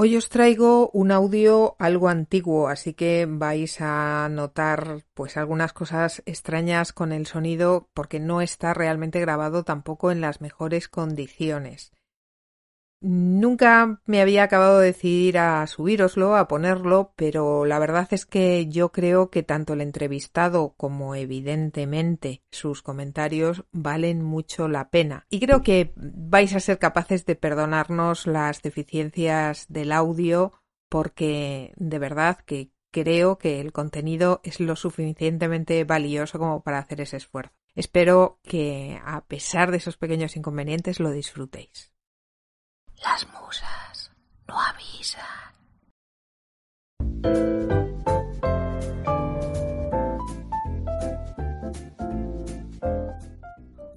Hoy 0.00 0.16
os 0.16 0.28
traigo 0.28 0.90
un 0.92 1.10
audio 1.10 1.74
algo 1.80 2.08
antiguo, 2.08 2.68
así 2.68 2.94
que 2.94 3.26
vais 3.28 3.80
a 3.80 4.28
notar 4.30 5.02
pues 5.12 5.36
algunas 5.36 5.72
cosas 5.72 6.22
extrañas 6.24 6.92
con 6.92 7.10
el 7.10 7.26
sonido 7.26 7.88
porque 7.94 8.20
no 8.20 8.40
está 8.40 8.74
realmente 8.74 9.18
grabado 9.18 9.64
tampoco 9.64 10.12
en 10.12 10.20
las 10.20 10.40
mejores 10.40 10.86
condiciones. 10.86 11.90
Nunca 13.00 14.00
me 14.06 14.20
había 14.20 14.42
acabado 14.42 14.80
de 14.80 14.86
decidir 14.86 15.38
a 15.38 15.64
subíroslo, 15.68 16.36
a 16.36 16.48
ponerlo, 16.48 17.12
pero 17.14 17.64
la 17.64 17.78
verdad 17.78 18.08
es 18.10 18.26
que 18.26 18.66
yo 18.66 18.90
creo 18.90 19.30
que 19.30 19.44
tanto 19.44 19.74
el 19.74 19.82
entrevistado 19.82 20.74
como 20.76 21.14
evidentemente 21.14 22.42
sus 22.50 22.82
comentarios 22.82 23.64
valen 23.70 24.24
mucho 24.24 24.66
la 24.66 24.90
pena. 24.90 25.26
Y 25.30 25.38
creo 25.38 25.62
que 25.62 25.92
vais 25.94 26.54
a 26.56 26.60
ser 26.60 26.80
capaces 26.80 27.24
de 27.24 27.36
perdonarnos 27.36 28.26
las 28.26 28.62
deficiencias 28.62 29.66
del 29.68 29.92
audio 29.92 30.54
porque 30.88 31.74
de 31.76 31.98
verdad 32.00 32.38
que 32.44 32.72
creo 32.90 33.38
que 33.38 33.60
el 33.60 33.70
contenido 33.72 34.40
es 34.42 34.58
lo 34.58 34.74
suficientemente 34.74 35.84
valioso 35.84 36.40
como 36.40 36.62
para 36.64 36.78
hacer 36.78 37.00
ese 37.00 37.18
esfuerzo. 37.18 37.54
Espero 37.76 38.40
que 38.42 39.00
a 39.04 39.24
pesar 39.26 39.70
de 39.70 39.76
esos 39.76 39.96
pequeños 39.96 40.36
inconvenientes 40.36 40.98
lo 40.98 41.12
disfrutéis. 41.12 41.92
Las 43.02 43.26
musas 43.28 44.10
no 44.48 44.54
avisan. 44.60 45.22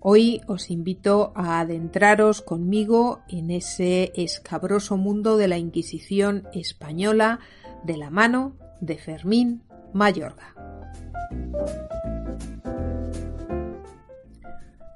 Hoy 0.03 0.41
os 0.47 0.71
invito 0.71 1.31
a 1.35 1.59
adentraros 1.59 2.41
conmigo 2.41 3.21
en 3.27 3.51
ese 3.51 4.11
escabroso 4.15 4.97
mundo 4.97 5.37
de 5.37 5.47
la 5.47 5.57
Inquisición 5.57 6.47
española 6.53 7.39
de 7.83 7.97
la 7.97 8.09
mano 8.09 8.55
de 8.79 8.97
Fermín 8.97 9.63
Mayorga. 9.93 10.55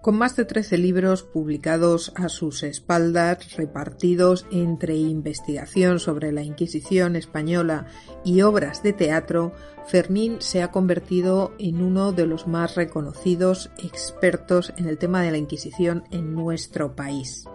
Con 0.06 0.20
más 0.20 0.36
de 0.36 0.46
13 0.46 0.78
libros 0.78 1.24
publicados 1.24 2.14
a 2.16 2.30
sus 2.30 2.62
espaldas, 2.62 3.56
repartidos 3.56 4.46
entre 4.52 4.96
investigación 4.96 6.00
sobre 6.00 6.32
la 6.32 6.44
Inquisición 6.44 7.16
española 7.16 7.88
y 8.24 8.44
obras 8.44 8.84
de 8.84 8.94
teatro, 8.94 9.54
Fermín 9.88 10.36
se 10.42 10.62
ha 10.62 10.70
convertido 10.70 11.54
en 11.58 11.82
uno 11.82 12.12
de 12.12 12.28
los 12.28 12.46
más 12.46 12.76
reconocidos 12.76 13.72
expertos 13.80 14.72
en 14.78 14.88
el 14.90 15.00
tema 15.00 15.24
de 15.24 15.32
la 15.32 15.40
Inquisición 15.40 16.04
en 16.12 16.36
nuestro 16.36 16.96
país. 16.96 17.46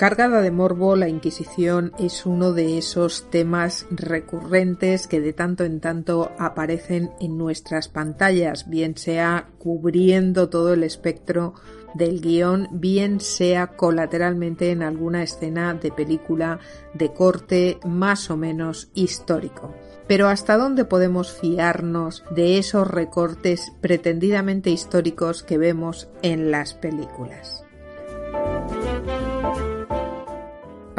Cargada 0.00 0.40
de 0.40 0.50
morbo, 0.50 0.96
la 0.96 1.10
Inquisición 1.10 1.92
es 1.98 2.24
uno 2.24 2.54
de 2.54 2.78
esos 2.78 3.28
temas 3.28 3.86
recurrentes 3.90 5.06
que 5.06 5.20
de 5.20 5.34
tanto 5.34 5.62
en 5.64 5.78
tanto 5.78 6.32
aparecen 6.38 7.10
en 7.20 7.36
nuestras 7.36 7.88
pantallas, 7.88 8.70
bien 8.70 8.96
sea 8.96 9.50
cubriendo 9.58 10.48
todo 10.48 10.72
el 10.72 10.84
espectro 10.84 11.52
del 11.92 12.22
guion, 12.22 12.68
bien 12.72 13.20
sea 13.20 13.76
colateralmente 13.76 14.70
en 14.70 14.82
alguna 14.82 15.22
escena 15.22 15.74
de 15.74 15.92
película 15.92 16.60
de 16.94 17.12
corte 17.12 17.78
más 17.84 18.30
o 18.30 18.38
menos 18.38 18.88
histórico. 18.94 19.74
Pero 20.08 20.28
¿hasta 20.28 20.56
dónde 20.56 20.86
podemos 20.86 21.30
fiarnos 21.30 22.24
de 22.34 22.56
esos 22.56 22.88
recortes 22.88 23.70
pretendidamente 23.82 24.70
históricos 24.70 25.42
que 25.42 25.58
vemos 25.58 26.08
en 26.22 26.50
las 26.50 26.72
películas? 26.72 27.66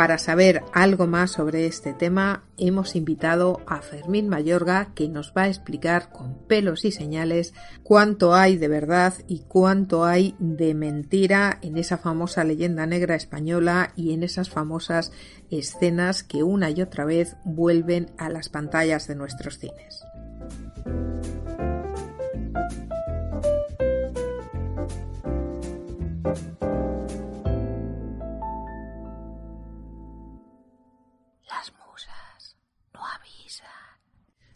Para 0.01 0.17
saber 0.17 0.63
algo 0.73 1.05
más 1.05 1.29
sobre 1.29 1.67
este 1.67 1.93
tema, 1.93 2.45
hemos 2.57 2.95
invitado 2.95 3.61
a 3.67 3.83
Fermín 3.83 4.29
Mayorga, 4.29 4.95
que 4.95 5.07
nos 5.07 5.31
va 5.37 5.43
a 5.43 5.47
explicar 5.47 6.09
con 6.09 6.39
pelos 6.47 6.85
y 6.85 6.91
señales 6.91 7.53
cuánto 7.83 8.33
hay 8.33 8.57
de 8.57 8.67
verdad 8.67 9.13
y 9.27 9.43
cuánto 9.47 10.03
hay 10.03 10.35
de 10.39 10.73
mentira 10.73 11.59
en 11.61 11.77
esa 11.77 11.99
famosa 11.99 12.43
leyenda 12.43 12.87
negra 12.87 13.13
española 13.13 13.93
y 13.95 14.13
en 14.13 14.23
esas 14.23 14.49
famosas 14.49 15.11
escenas 15.51 16.23
que 16.23 16.41
una 16.41 16.71
y 16.71 16.81
otra 16.81 17.05
vez 17.05 17.35
vuelven 17.45 18.09
a 18.17 18.29
las 18.29 18.49
pantallas 18.49 19.07
de 19.07 19.13
nuestros 19.13 19.59
cines. 19.59 20.03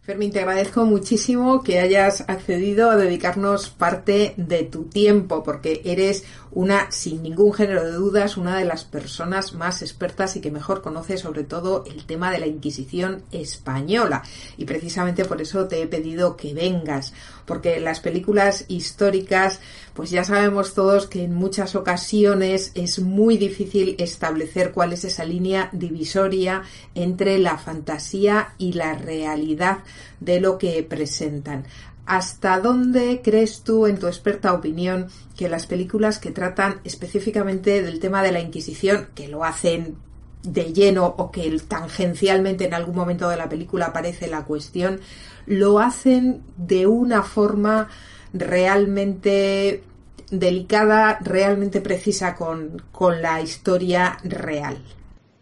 Fermín, 0.06 0.32
te 0.32 0.40
agradezco 0.40 0.86
muchísimo 0.86 1.64
que 1.64 1.80
hayas 1.80 2.26
accedido 2.28 2.92
a 2.92 2.96
dedicarnos 2.96 3.72
parte 3.72 4.36
de 4.38 4.62
tu 4.62 4.84
tiempo, 4.84 5.42
porque 5.42 5.82
eres 5.84 6.26
una, 6.52 6.92
sin 6.92 7.24
ningún 7.24 7.52
género 7.54 7.84
de 7.84 7.94
dudas, 7.94 8.38
una 8.38 8.56
de 8.56 8.66
las 8.66 8.84
personas 8.84 9.54
más 9.54 9.82
expertas 9.82 10.36
y 10.36 10.42
que 10.42 10.52
mejor 10.52 10.84
conoce 10.84 11.18
sobre 11.18 11.44
todo 11.44 11.86
el 11.88 12.06
tema 12.06 12.30
de 12.30 12.38
la 12.38 12.46
Inquisición 12.46 13.24
española. 13.32 14.22
Y 14.58 14.66
precisamente 14.66 15.26
por 15.26 15.42
eso 15.42 15.68
te 15.68 15.82
he 15.82 15.88
pedido 15.88 16.38
que 16.38 16.54
vengas, 16.54 17.12
porque 17.46 17.80
las 17.80 18.00
películas 18.00 18.66
históricas, 18.68 19.60
pues 19.94 20.10
ya 20.10 20.24
sabemos 20.24 20.74
todos 20.74 21.08
que 21.08 21.24
en 21.24 21.34
muchas 21.34 21.76
ocasiones 21.76 22.72
es 22.76 23.00
muy 23.00 23.38
difícil 23.38 23.96
establecer 24.00 24.72
cuál 24.72 24.94
es 24.94 25.06
esa 25.06 25.26
línea 25.26 25.70
divisoria 25.72 26.64
entre 26.96 27.40
la 27.40 27.58
fantasía 27.58 28.54
y 28.58 28.74
la 28.74 28.94
realidad 28.94 29.80
de 30.20 30.40
lo 30.40 30.58
que 30.58 30.82
presentan. 30.84 31.66
¿Hasta 32.06 32.60
dónde 32.60 33.22
crees 33.24 33.62
tú, 33.62 33.88
en 33.88 33.98
tu 33.98 34.08
experta 34.08 34.54
opinión, 34.54 35.08
que 35.36 35.50
las 35.50 35.66
películas 35.66 36.20
que 36.20 36.32
tratan 36.32 36.80
específicamente 36.84 37.82
del 37.82 38.00
tema 38.00 38.22
de 38.22 38.32
la 38.32 38.42
Inquisición, 38.42 39.08
que 39.16 39.28
lo 39.28 39.44
hacen 39.44 39.96
de 40.44 40.74
lleno 40.74 41.16
o 41.18 41.32
que 41.32 41.60
tangencialmente 41.68 42.66
en 42.66 42.76
algún 42.76 42.96
momento 42.96 43.28
de 43.30 43.38
la 43.38 43.50
película 43.50 43.88
aparece 43.88 44.28
la 44.28 44.46
cuestión, 44.46 45.00
lo 45.46 45.80
hacen 45.80 46.44
de 46.58 46.88
una 46.88 47.24
forma 47.24 47.90
realmente 48.34 49.84
delicada, 50.30 51.20
realmente 51.22 51.82
precisa 51.82 52.36
con, 52.36 52.82
con 52.92 53.22
la 53.22 53.42
historia 53.42 54.18
real? 54.24 54.78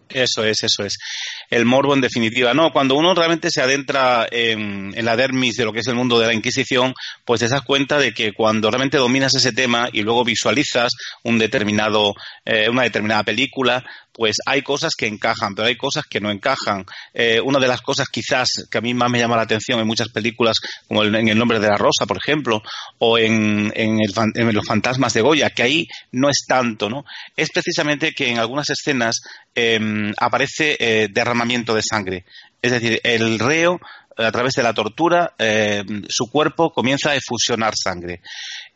Eso 0.10 0.44
es, 0.44 0.64
eso 0.64 0.84
es 0.84 0.98
el 1.54 1.66
morbo 1.66 1.94
en 1.94 2.02
definitiva. 2.02 2.54
No, 2.54 2.72
cuando 2.72 2.96
uno 2.96 3.14
realmente 3.14 3.52
se 3.52 3.62
adentra 3.62 4.28
en, 4.32 4.94
la 5.06 5.16
dermis 5.16 5.56
de 5.56 5.66
lo 5.66 5.72
que 5.72 5.80
es 5.80 5.88
el 5.88 5.96
mundo 5.96 6.20
de 6.20 6.28
la 6.28 6.34
Inquisición, 6.34 6.94
pues 7.26 7.42
te 7.42 7.48
das 7.48 7.62
cuenta 7.62 8.00
de 8.00 8.14
que 8.14 8.34
cuando 8.34 8.72
realmente 8.72 8.98
dominas 8.98 9.36
ese 9.36 9.52
tema 9.52 9.88
y 9.94 10.02
luego 10.02 10.24
visualizas 10.24 10.92
un 11.24 11.38
determinado, 11.38 12.16
eh, 12.46 12.70
una 12.70 12.84
determinada 12.84 13.24
película, 13.24 13.84
pues 14.14 14.38
hay 14.46 14.62
cosas 14.62 14.94
que 14.96 15.08
encajan, 15.08 15.56
pero 15.56 15.68
hay 15.68 15.76
cosas 15.76 16.06
que 16.06 16.22
no 16.22 16.32
encajan. 16.32 16.86
Eh, 17.14 17.42
una 17.42 17.60
de 17.60 17.68
las 17.68 17.82
cosas 17.82 18.08
quizás 18.10 18.68
que 18.70 18.78
a 18.78 18.82
mí 18.82 18.94
más 18.94 19.10
me 19.10 19.20
llama 19.20 19.36
la 19.36 19.42
atención 19.42 19.80
en 19.80 19.88
muchas 19.88 20.10
películas, 20.10 20.58
como 20.88 21.04
en 21.04 21.28
El 21.28 21.38
nombre 21.38 21.60
de 21.60 21.68
la 21.68 21.78
rosa, 21.78 22.06
por 22.06 22.18
ejemplo, 22.18 22.62
o 23.00 23.18
en, 23.18 23.72
Los 24.54 24.68
fantasmas 24.68 25.14
de 25.14 25.22
Goya, 25.22 25.50
que 25.50 25.64
ahí 25.64 25.88
no 26.12 26.30
es 26.30 26.46
tanto, 26.48 26.90
¿no? 26.90 27.06
Es 27.36 27.50
precisamente 27.52 28.14
que 28.14 28.30
en 28.30 28.38
algunas 28.38 28.70
escenas 28.70 29.22
em, 29.56 30.14
aparece 30.18 30.78
eh, 30.80 31.08
de 31.46 31.82
sangre. 31.82 32.26
Es 32.62 32.72
decir, 32.72 33.00
el 33.04 33.40
reo 33.40 33.80
a 34.18 34.32
través 34.32 34.54
de 34.54 34.64
la 34.64 34.74
tortura, 34.74 35.34
em, 35.38 36.04
su 36.08 36.30
cuerpo 36.30 36.72
comienza 36.72 37.12
a 37.12 37.16
efusionar 37.16 37.74
sangre. 37.76 38.22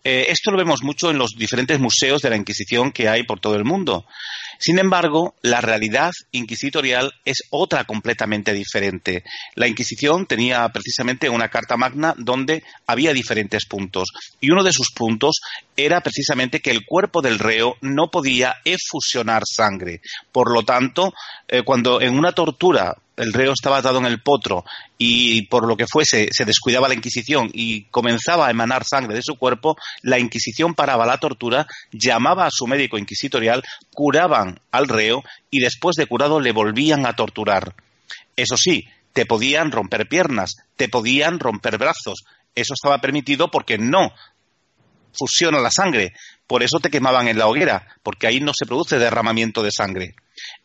Eh, 0.03 0.25
esto 0.29 0.51
lo 0.51 0.57
vemos 0.57 0.83
mucho 0.83 1.11
en 1.11 1.17
los 1.17 1.35
diferentes 1.37 1.79
museos 1.79 2.21
de 2.21 2.29
la 2.29 2.37
Inquisición 2.37 2.91
que 2.91 3.07
hay 3.07 3.23
por 3.23 3.39
todo 3.39 3.55
el 3.55 3.63
mundo. 3.63 4.05
Sin 4.59 4.79
embargo, 4.79 5.35
la 5.41 5.61
realidad 5.61 6.11
inquisitorial 6.31 7.13
es 7.25 7.43
otra 7.49 7.85
completamente 7.85 8.53
diferente. 8.53 9.23
La 9.55 9.67
Inquisición 9.67 10.25
tenía 10.25 10.67
precisamente 10.69 11.29
una 11.29 11.49
carta 11.49 11.77
magna 11.77 12.13
donde 12.17 12.63
había 12.85 13.13
diferentes 13.13 13.65
puntos 13.65 14.09
y 14.39 14.51
uno 14.51 14.63
de 14.63 14.73
sus 14.73 14.91
puntos 14.91 15.41
era 15.75 16.01
precisamente 16.01 16.59
que 16.59 16.71
el 16.71 16.85
cuerpo 16.85 17.21
del 17.21 17.39
reo 17.39 17.75
no 17.81 18.09
podía 18.09 18.55
efusionar 18.65 19.43
sangre. 19.45 20.01
Por 20.31 20.51
lo 20.51 20.63
tanto, 20.63 21.13
eh, 21.47 21.63
cuando 21.63 22.01
en 22.01 22.17
una 22.17 22.31
tortura 22.31 22.95
el 23.17 23.33
reo 23.33 23.51
estaba 23.51 23.77
atado 23.77 23.97
en 23.97 24.05
el 24.05 24.21
potro 24.21 24.63
y 24.97 25.43
por 25.43 25.67
lo 25.67 25.75
que 25.75 25.87
fuese 25.87 26.29
se 26.31 26.45
descuidaba 26.45 26.87
la 26.87 26.93
Inquisición 26.93 27.49
y 27.51 27.83
comenzaba 27.85 28.47
a 28.47 28.51
emanar 28.51 28.85
sangre 28.85 29.15
de 29.15 29.23
su 29.23 29.35
cuerpo, 29.35 29.75
la 30.03 30.19
Inquisición 30.19 30.75
paraba 30.75 31.05
la 31.05 31.17
tortura, 31.17 31.67
llamaba 31.91 32.45
a 32.45 32.51
su 32.51 32.67
médico 32.67 32.97
inquisitorial, 32.97 33.63
curaban 33.93 34.59
al 34.71 34.87
reo 34.87 35.23
y 35.49 35.59
después 35.59 35.95
de 35.95 36.05
curado 36.05 36.39
le 36.39 36.51
volvían 36.51 37.05
a 37.05 37.15
torturar. 37.15 37.75
Eso 38.35 38.55
sí, 38.55 38.87
te 39.13 39.25
podían 39.25 39.71
romper 39.71 40.07
piernas, 40.07 40.57
te 40.75 40.89
podían 40.89 41.39
romper 41.39 41.79
brazos. 41.79 42.23
Eso 42.53 42.73
estaba 42.75 43.01
permitido 43.01 43.49
porque 43.49 43.77
no 43.77 44.11
fusiona 45.17 45.59
la 45.59 45.71
sangre. 45.71 46.13
Por 46.45 46.63
eso 46.63 46.79
te 46.79 46.89
quemaban 46.89 47.27
en 47.27 47.37
la 47.37 47.47
hoguera, 47.47 47.87
porque 48.03 48.27
ahí 48.27 48.39
no 48.39 48.53
se 48.57 48.65
produce 48.65 48.99
derramamiento 48.99 49.63
de 49.63 49.71
sangre. 49.71 50.15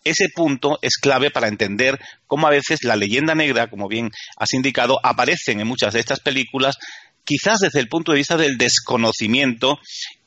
ese 0.05 0.29
punto 0.29 0.79
es 0.83 0.97
clave 0.97 1.31
para 1.31 1.49
entender 1.49 1.99
cómo 2.27 2.47
a 2.47 2.51
veces 2.51 2.85
la 2.85 2.95
leyenda 2.95 3.35
negra, 3.35 3.71
como 3.71 3.89
bien 3.89 4.11
has 4.37 4.53
indicado, 4.53 5.01
aparecen 5.03 5.61
en 5.61 5.67
muchas 5.67 5.95
de 5.95 6.01
estas 6.01 6.21
películas 6.21 6.77
quizás 7.25 7.61
desde 7.61 7.81
el 7.81 7.89
punto 7.89 8.13
de 8.13 8.19
vista 8.19 8.37
del 8.37 8.59
desconocimiento 8.59 9.79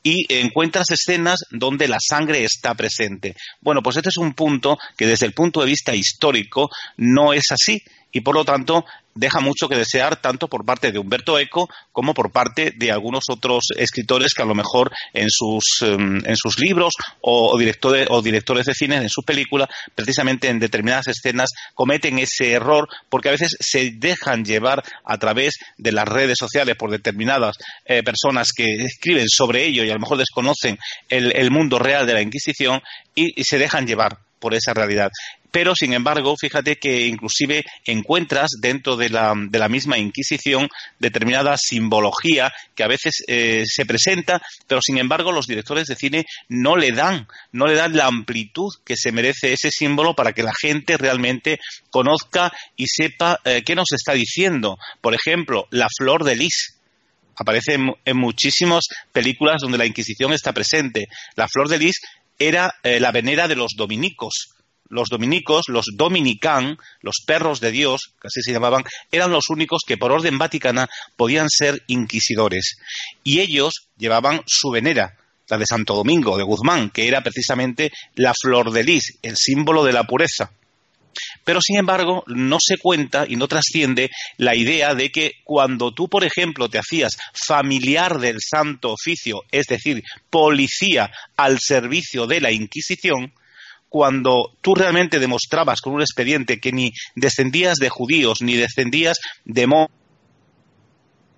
y 0.02 0.26
encuentras 0.28 0.90
escenas 0.90 1.40
donde 1.50 1.88
la 1.88 1.98
sangre 2.00 2.44
está 2.44 2.74
presente. 2.74 3.34
Bueno, 3.60 3.82
pues 3.82 3.96
este 3.96 4.08
es 4.08 4.16
un 4.16 4.34
punto 4.34 4.78
que 4.96 5.06
desde 5.06 5.26
el 5.26 5.32
punto 5.32 5.60
de 5.60 5.66
vista 5.66 5.94
histórico 5.94 6.70
no 6.96 7.32
es 7.32 7.50
así 7.50 7.82
y 8.12 8.20
por 8.20 8.34
lo 8.34 8.44
tanto 8.44 8.84
deja 9.16 9.40
mucho 9.40 9.68
que 9.68 9.76
desear 9.76 10.16
tanto 10.16 10.48
por 10.48 10.64
parte 10.64 10.92
de 10.92 10.98
Humberto 10.98 11.38
Eco 11.38 11.68
como 11.90 12.14
por 12.14 12.30
parte 12.30 12.72
de 12.76 12.92
algunos 12.92 13.24
otros 13.28 13.66
escritores 13.76 14.34
que 14.34 14.42
a 14.42 14.46
lo 14.46 14.54
mejor 14.54 14.92
en 15.12 15.28
sus, 15.30 15.82
em, 15.82 16.22
en 16.24 16.36
sus 16.36 16.58
libros 16.58 16.94
o, 17.20 17.58
directores, 17.58 18.06
o 18.10 18.22
directores 18.22 18.66
de 18.66 18.74
cine 18.74 18.96
en 18.96 19.08
sus 19.08 19.24
películas, 19.24 19.68
precisamente 19.94 20.48
en 20.48 20.58
determinadas 20.58 21.08
escenas, 21.08 21.50
cometen 21.74 22.18
ese 22.18 22.52
error 22.52 22.88
porque 23.08 23.28
a 23.28 23.32
veces 23.32 23.56
se 23.58 23.90
dejan 23.92 24.44
llevar 24.44 24.84
a 25.04 25.18
través 25.18 25.56
de 25.78 25.92
las 25.92 26.06
redes 26.06 26.36
sociales 26.38 26.76
por 26.76 26.90
determinadas 26.90 27.56
eh, 27.86 28.02
personas 28.02 28.52
que 28.52 28.66
escriben 28.84 29.28
sobre 29.28 29.64
ello 29.64 29.84
y 29.84 29.90
a 29.90 29.94
lo 29.94 30.00
mejor 30.00 30.18
desconocen 30.18 30.78
el, 31.08 31.50
mundo 31.50 31.78
real 31.78 32.06
de 32.06 32.12
la 32.12 32.22
Inquisición 32.22 32.82
y 33.14 33.42
se 33.44 33.58
dejan 33.58 33.86
llevar 33.86 34.18
por 34.38 34.54
esa 34.54 34.74
realidad. 34.74 35.10
Pero, 35.56 35.74
sin 35.74 35.94
embargo, 35.94 36.36
fíjate 36.38 36.76
que 36.76 37.06
inclusive 37.06 37.64
encuentras 37.86 38.50
dentro 38.60 38.94
de 38.94 39.08
la, 39.08 39.32
de 39.34 39.58
la 39.58 39.70
misma 39.70 39.96
Inquisición 39.96 40.68
determinada 40.98 41.56
simbología 41.56 42.52
que 42.74 42.84
a 42.84 42.88
veces 42.88 43.24
eh, 43.26 43.64
se 43.66 43.86
presenta, 43.86 44.42
pero 44.66 44.82
sin 44.82 44.98
embargo 44.98 45.32
los 45.32 45.46
directores 45.46 45.86
de 45.86 45.96
cine 45.96 46.26
no 46.50 46.76
le 46.76 46.92
dan, 46.92 47.26
no 47.52 47.66
le 47.66 47.74
dan 47.74 47.96
la 47.96 48.04
amplitud 48.04 48.70
que 48.84 48.98
se 48.98 49.12
merece 49.12 49.54
ese 49.54 49.70
símbolo 49.70 50.14
para 50.14 50.34
que 50.34 50.42
la 50.42 50.52
gente 50.52 50.98
realmente 50.98 51.58
conozca 51.88 52.52
y 52.76 52.84
sepa 52.88 53.40
eh, 53.46 53.62
qué 53.64 53.74
nos 53.74 53.92
está 53.92 54.12
diciendo. 54.12 54.76
Por 55.00 55.14
ejemplo, 55.14 55.68
la 55.70 55.88
flor 55.88 56.24
de 56.24 56.36
lis 56.36 56.76
aparece 57.34 57.78
en, 58.04 58.16
muchísimas 58.18 58.88
películas 59.10 59.62
donde 59.62 59.78
la 59.78 59.86
Inquisición 59.86 60.34
está 60.34 60.52
presente. 60.52 61.06
La 61.34 61.48
flor 61.48 61.70
de 61.70 61.78
lis 61.78 62.02
era 62.38 62.74
eh, 62.82 63.00
la 63.00 63.10
venera 63.10 63.48
de 63.48 63.56
los 63.56 63.72
dominicos. 63.74 64.50
Los 64.88 65.08
dominicos, 65.08 65.64
los 65.68 65.86
dominican, 65.94 66.78
los 67.00 67.16
perros 67.26 67.60
de 67.60 67.70
Dios, 67.70 68.12
que 68.20 68.28
así 68.28 68.42
se 68.42 68.52
llamaban, 68.52 68.84
eran 69.10 69.32
los 69.32 69.48
únicos 69.50 69.82
que 69.86 69.96
por 69.96 70.12
orden 70.12 70.38
vaticana 70.38 70.88
podían 71.16 71.48
ser 71.48 71.82
inquisidores. 71.86 72.76
Y 73.24 73.40
ellos 73.40 73.88
llevaban 73.96 74.42
su 74.46 74.70
venera, 74.70 75.16
la 75.48 75.58
de 75.58 75.66
Santo 75.66 75.94
Domingo, 75.94 76.36
de 76.36 76.44
Guzmán, 76.44 76.90
que 76.90 77.08
era 77.08 77.22
precisamente 77.22 77.92
la 78.14 78.32
flor 78.40 78.70
de 78.72 78.84
lis, 78.84 79.18
el 79.22 79.36
símbolo 79.36 79.84
de 79.84 79.92
la 79.92 80.04
pureza. 80.04 80.50
Pero, 81.44 81.60
sin 81.60 81.78
embargo, 81.78 82.24
no 82.26 82.58
se 82.60 82.76
cuenta 82.78 83.24
y 83.28 83.36
no 83.36 83.48
trasciende 83.48 84.10
la 84.36 84.54
idea 84.54 84.94
de 84.94 85.10
que 85.10 85.32
cuando 85.44 85.92
tú, 85.92 86.08
por 86.08 86.24
ejemplo, 86.24 86.68
te 86.68 86.78
hacías 86.78 87.16
familiar 87.46 88.18
del 88.18 88.38
Santo 88.40 88.92
Oficio, 88.92 89.42
es 89.50 89.66
decir, 89.66 90.02
policía 90.30 91.10
al 91.36 91.58
servicio 91.60 92.26
de 92.26 92.40
la 92.40 92.50
Inquisición, 92.50 93.32
cuando 93.88 94.56
tú 94.60 94.74
realmente 94.74 95.18
demostrabas 95.18 95.80
con 95.80 95.94
un 95.94 96.00
expediente 96.00 96.60
que 96.60 96.72
ni 96.72 96.92
descendías 97.14 97.76
de 97.76 97.88
judíos 97.88 98.42
ni 98.42 98.56
descendías 98.56 99.18
de 99.44 99.66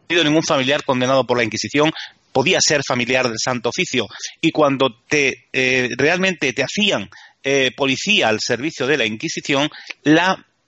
ningún 0.09 0.43
familiar 0.43 0.85
condenado 0.85 1.27
por 1.27 1.37
la 1.37 1.45
Inquisición 1.45 1.93
podía 2.33 2.61
ser 2.61 2.83
familiar 2.87 3.29
del 3.29 3.39
Santo 3.43 3.69
Oficio 3.71 4.07
y 4.41 4.51
cuando 4.51 5.03
te 5.09 5.49
eh, 5.53 5.89
realmente 5.97 6.53
te 6.53 6.63
hacían 6.63 7.11
eh, 7.43 7.71
policía 7.77 8.29
al 8.29 8.41
servicio 8.41 8.87
de 8.87 8.97
la 8.97 9.07
Inquisición, 9.07 9.71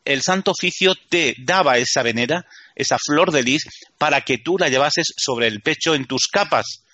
el 0.05 0.23
Santo 0.23 0.53
Oficio 0.53 0.95
te 1.09 1.35
daba 1.39 1.79
esa 1.79 2.03
venera, 2.03 2.47
esa 2.75 2.97
flor 3.05 3.33
de 3.33 3.43
lis, 3.43 3.65
para 3.99 4.23
que 4.23 4.39
tú 4.39 4.57
la 4.59 4.69
llevases 4.69 5.13
sobre 5.17 5.47
el 5.47 5.61
pecho 5.61 5.95
en 5.95 6.07
tus 6.07 6.29
capas. 6.29 6.85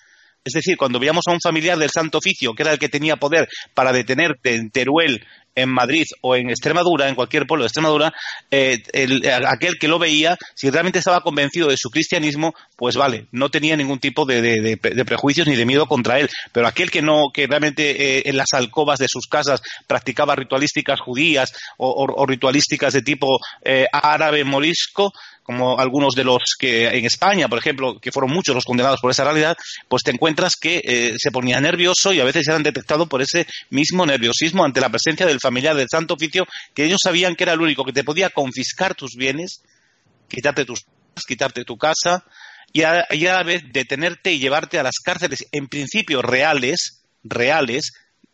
Es 0.47 0.53
decir, 0.53 0.77
cuando 0.77 0.99
veíamos 0.99 1.25
a 1.27 1.33
un 1.33 1.41
familiar 1.41 1.77
del 1.77 1.89
Santo 1.89 2.17
Oficio, 2.19 2.53
que 2.53 2.63
era 2.63 2.71
el 2.71 2.79
que 2.79 2.89
tenía 2.89 3.17
poder 3.17 3.47
para 3.73 3.91
detenerte 3.91 4.55
en 4.55 4.71
Teruel, 4.71 5.21
en 5.57 5.69
Madrid 5.69 6.05
o 6.21 6.35
en 6.35 6.49
Extremadura, 6.49 7.09
en 7.09 7.15
cualquier 7.15 7.47
pueblo 7.47 7.63
de 7.63 7.67
Extremadura, 7.67 8.13
eh, 8.51 8.81
aquel 9.47 9.73
que 9.79 9.87
lo 9.87 9.97
veía, 9.97 10.37
si 10.53 10.69
realmente 10.69 10.99
estaba 10.99 11.21
convencido 11.21 11.67
de 11.67 11.77
su 11.77 11.89
cristianismo, 11.89 12.53
pues 12.75 12.95
vale, 12.95 13.25
no 13.31 13.49
tenía 13.49 13.75
ningún 13.75 13.99
tipo 13.99 14.25
de, 14.25 14.77
prejuicios 15.05 15.47
ni 15.47 15.55
de 15.55 15.65
miedo 15.65 15.87
contra 15.87 16.19
él. 16.19 16.29
Pero 16.51 16.67
aquel 16.67 16.91
que 16.91 17.01
no, 17.01 17.31
que 17.33 17.47
realmente 17.47 18.19
eh, 18.19 18.23
en 18.25 18.37
las 18.37 18.53
alcobas 18.53 18.99
de 18.99 19.07
sus 19.09 19.25
casas 19.25 19.61
practicaba 19.87 20.35
ritualísticas 20.35 20.99
judías 20.99 21.51
o, 21.77 22.25
ritualísticas 22.27 22.93
de 22.93 23.01
tipo 23.01 23.39
eh, 23.63 23.87
árabe 23.91 24.43
morisco, 24.43 25.11
como 25.47 25.79
algunos 25.79 26.13
de 26.13 26.25
los 26.25 26.43
que 26.59 26.89
en 26.89 27.05
España, 27.05 27.47
por 27.47 27.57
ejemplo, 27.57 28.01
que 28.01 28.11
fueron 28.11 28.33
muchos 28.33 28.53
los 28.53 28.65
condenados 28.65 28.99
por 28.99 29.11
esa 29.11 29.23
realidad, 29.23 29.55
pues 29.87 30.03
te 30.03 30.11
encuentras 30.11 30.57
que 30.57 30.81
eh, 30.83 31.13
se 31.17 31.31
ponía 31.31 31.61
nervioso 31.61 32.11
y 32.11 32.19
a 32.19 32.25
veces 32.25 32.49
eran 32.49 32.63
detectados 32.63 33.07
por 33.07 33.21
ese 33.21 33.47
mismo 33.69 34.05
nerviosismo 34.05 34.65
ante 34.65 34.81
la 34.81 34.89
presencia 34.89 35.25
del 35.25 35.39
familiar 35.39 35.73
del 35.77 35.87
Santo 35.89 36.15
Oficio, 36.15 36.45
que 36.73 36.83
ellos 36.83 36.99
sabían 37.01 37.37
que 37.37 37.45
era 37.45 37.53
el 37.53 37.61
único 37.61 37.85
que 37.85 37.93
te 37.93 38.03
podía 38.03 38.29
confiscar 38.29 38.93
tus 38.93 39.15
bienes, 39.15 39.63
quitarte 40.27 40.65
tus 40.65 40.85
quitarte 41.25 41.63
tu 41.63 41.77
casa 41.77 42.25
y 42.73 42.83
a, 42.83 43.07
y 43.09 43.25
a 43.25 43.35
la 43.35 43.43
vez 43.43 43.63
detenerte 43.71 44.33
y 44.33 44.39
llevarte 44.39 44.79
a 44.79 44.83
las 44.83 44.99
cárceles 44.99 45.47
en 45.53 45.69
principio 45.69 46.21
reales, 46.21 47.03
reales, 47.23 47.93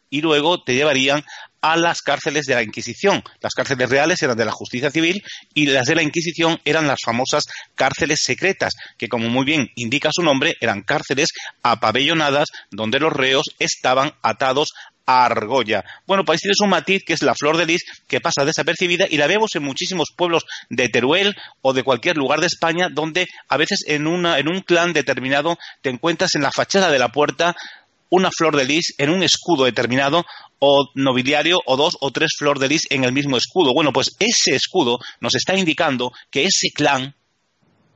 y 0.09 0.21
luego 0.21 0.63
te 0.63 0.73
llevarían 0.73 1.23
a 1.63 1.77
las 1.77 2.01
cárceles 2.01 2.45
de 2.45 2.55
la 2.55 2.61
Inquisición. 2.61 3.23
Las 3.41 3.53
cárceles 3.53 3.89
reales 3.89 4.21
eran 4.21 4.37
de 4.37 4.45
la 4.45 4.51
justicia 4.51 4.91
civil 4.91 5.23
y 5.53 5.67
las 5.67 5.87
de 5.87 5.95
la 5.95 6.03
Inquisición 6.03 6.59
eran 6.65 6.87
las 6.87 6.99
famosas 7.03 7.45
cárceles 7.73 8.19
secretas, 8.21 8.73
que 8.97 9.07
como 9.07 9.29
muy 9.29 9.45
bien 9.45 9.69
indica 9.75 10.09
su 10.11 10.21
nombre, 10.21 10.55
eran 10.59 10.81
cárceles 10.81 11.29
apabellonadas 11.63 12.49
donde 12.69 12.99
los 12.99 13.13
reos 13.13 13.45
estaban 13.59 14.11
atados 14.21 14.73
a 15.05 15.25
argolla. 15.25 15.83
Bueno, 16.05 16.25
pues 16.25 16.41
tienes 16.41 16.59
un 16.61 16.69
matiz 16.69 17.03
que 17.05 17.13
es 17.13 17.21
la 17.21 17.35
flor 17.35 17.57
de 17.57 17.65
lis 17.65 17.83
que 18.07 18.21
pasa 18.21 18.45
desapercibida 18.45 19.05
y 19.09 19.17
la 19.17 19.27
vemos 19.27 19.55
en 19.55 19.63
muchísimos 19.63 20.09
pueblos 20.15 20.45
de 20.69 20.89
Teruel 20.89 21.35
o 21.61 21.73
de 21.73 21.83
cualquier 21.83 22.17
lugar 22.17 22.39
de 22.39 22.47
España 22.47 22.89
donde 22.89 23.27
a 23.47 23.57
veces 23.57 23.83
en, 23.87 24.07
una, 24.07 24.37
en 24.37 24.49
un 24.49 24.61
clan 24.61 24.93
determinado 24.93 25.57
te 25.81 25.89
encuentras 25.89 26.35
en 26.35 26.43
la 26.43 26.51
fachada 26.51 26.91
de 26.91 26.99
la 26.99 27.09
puerta 27.09 27.55
una 28.13 28.29
flor 28.29 28.55
de 28.55 28.65
lis 28.65 28.93
en 28.99 29.09
un 29.09 29.23
escudo 29.23 29.65
determinado 29.65 30.23
o 30.59 30.85
nobiliario 30.93 31.57
o 31.65 31.75
dos 31.75 31.97
o 31.99 32.11
tres 32.11 32.33
flor 32.37 32.59
de 32.59 32.67
lis 32.67 32.85
en 32.91 33.03
el 33.03 33.11
mismo 33.11 33.37
escudo. 33.37 33.73
Bueno, 33.73 33.91
pues 33.91 34.11
ese 34.19 34.55
escudo 34.55 34.99
nos 35.19 35.33
está 35.33 35.57
indicando 35.57 36.11
que 36.29 36.43
ese 36.43 36.69
clan, 36.71 37.15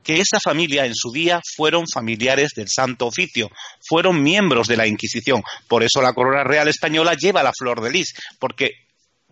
que 0.02 0.20
esa 0.20 0.40
familia 0.42 0.86
en 0.86 0.94
su 0.96 1.12
día 1.12 1.40
fueron 1.56 1.84
familiares 1.86 2.50
del 2.56 2.68
Santo 2.68 3.06
Oficio, 3.06 3.48
fueron 3.80 4.20
miembros 4.20 4.66
de 4.66 4.76
la 4.76 4.88
Inquisición. 4.88 5.40
Por 5.68 5.84
eso 5.84 6.02
la 6.02 6.12
corona 6.14 6.42
real 6.42 6.66
española 6.66 7.14
lleva 7.14 7.44
la 7.44 7.52
flor 7.56 7.80
de 7.80 7.92
lis, 7.92 8.12
porque 8.40 8.72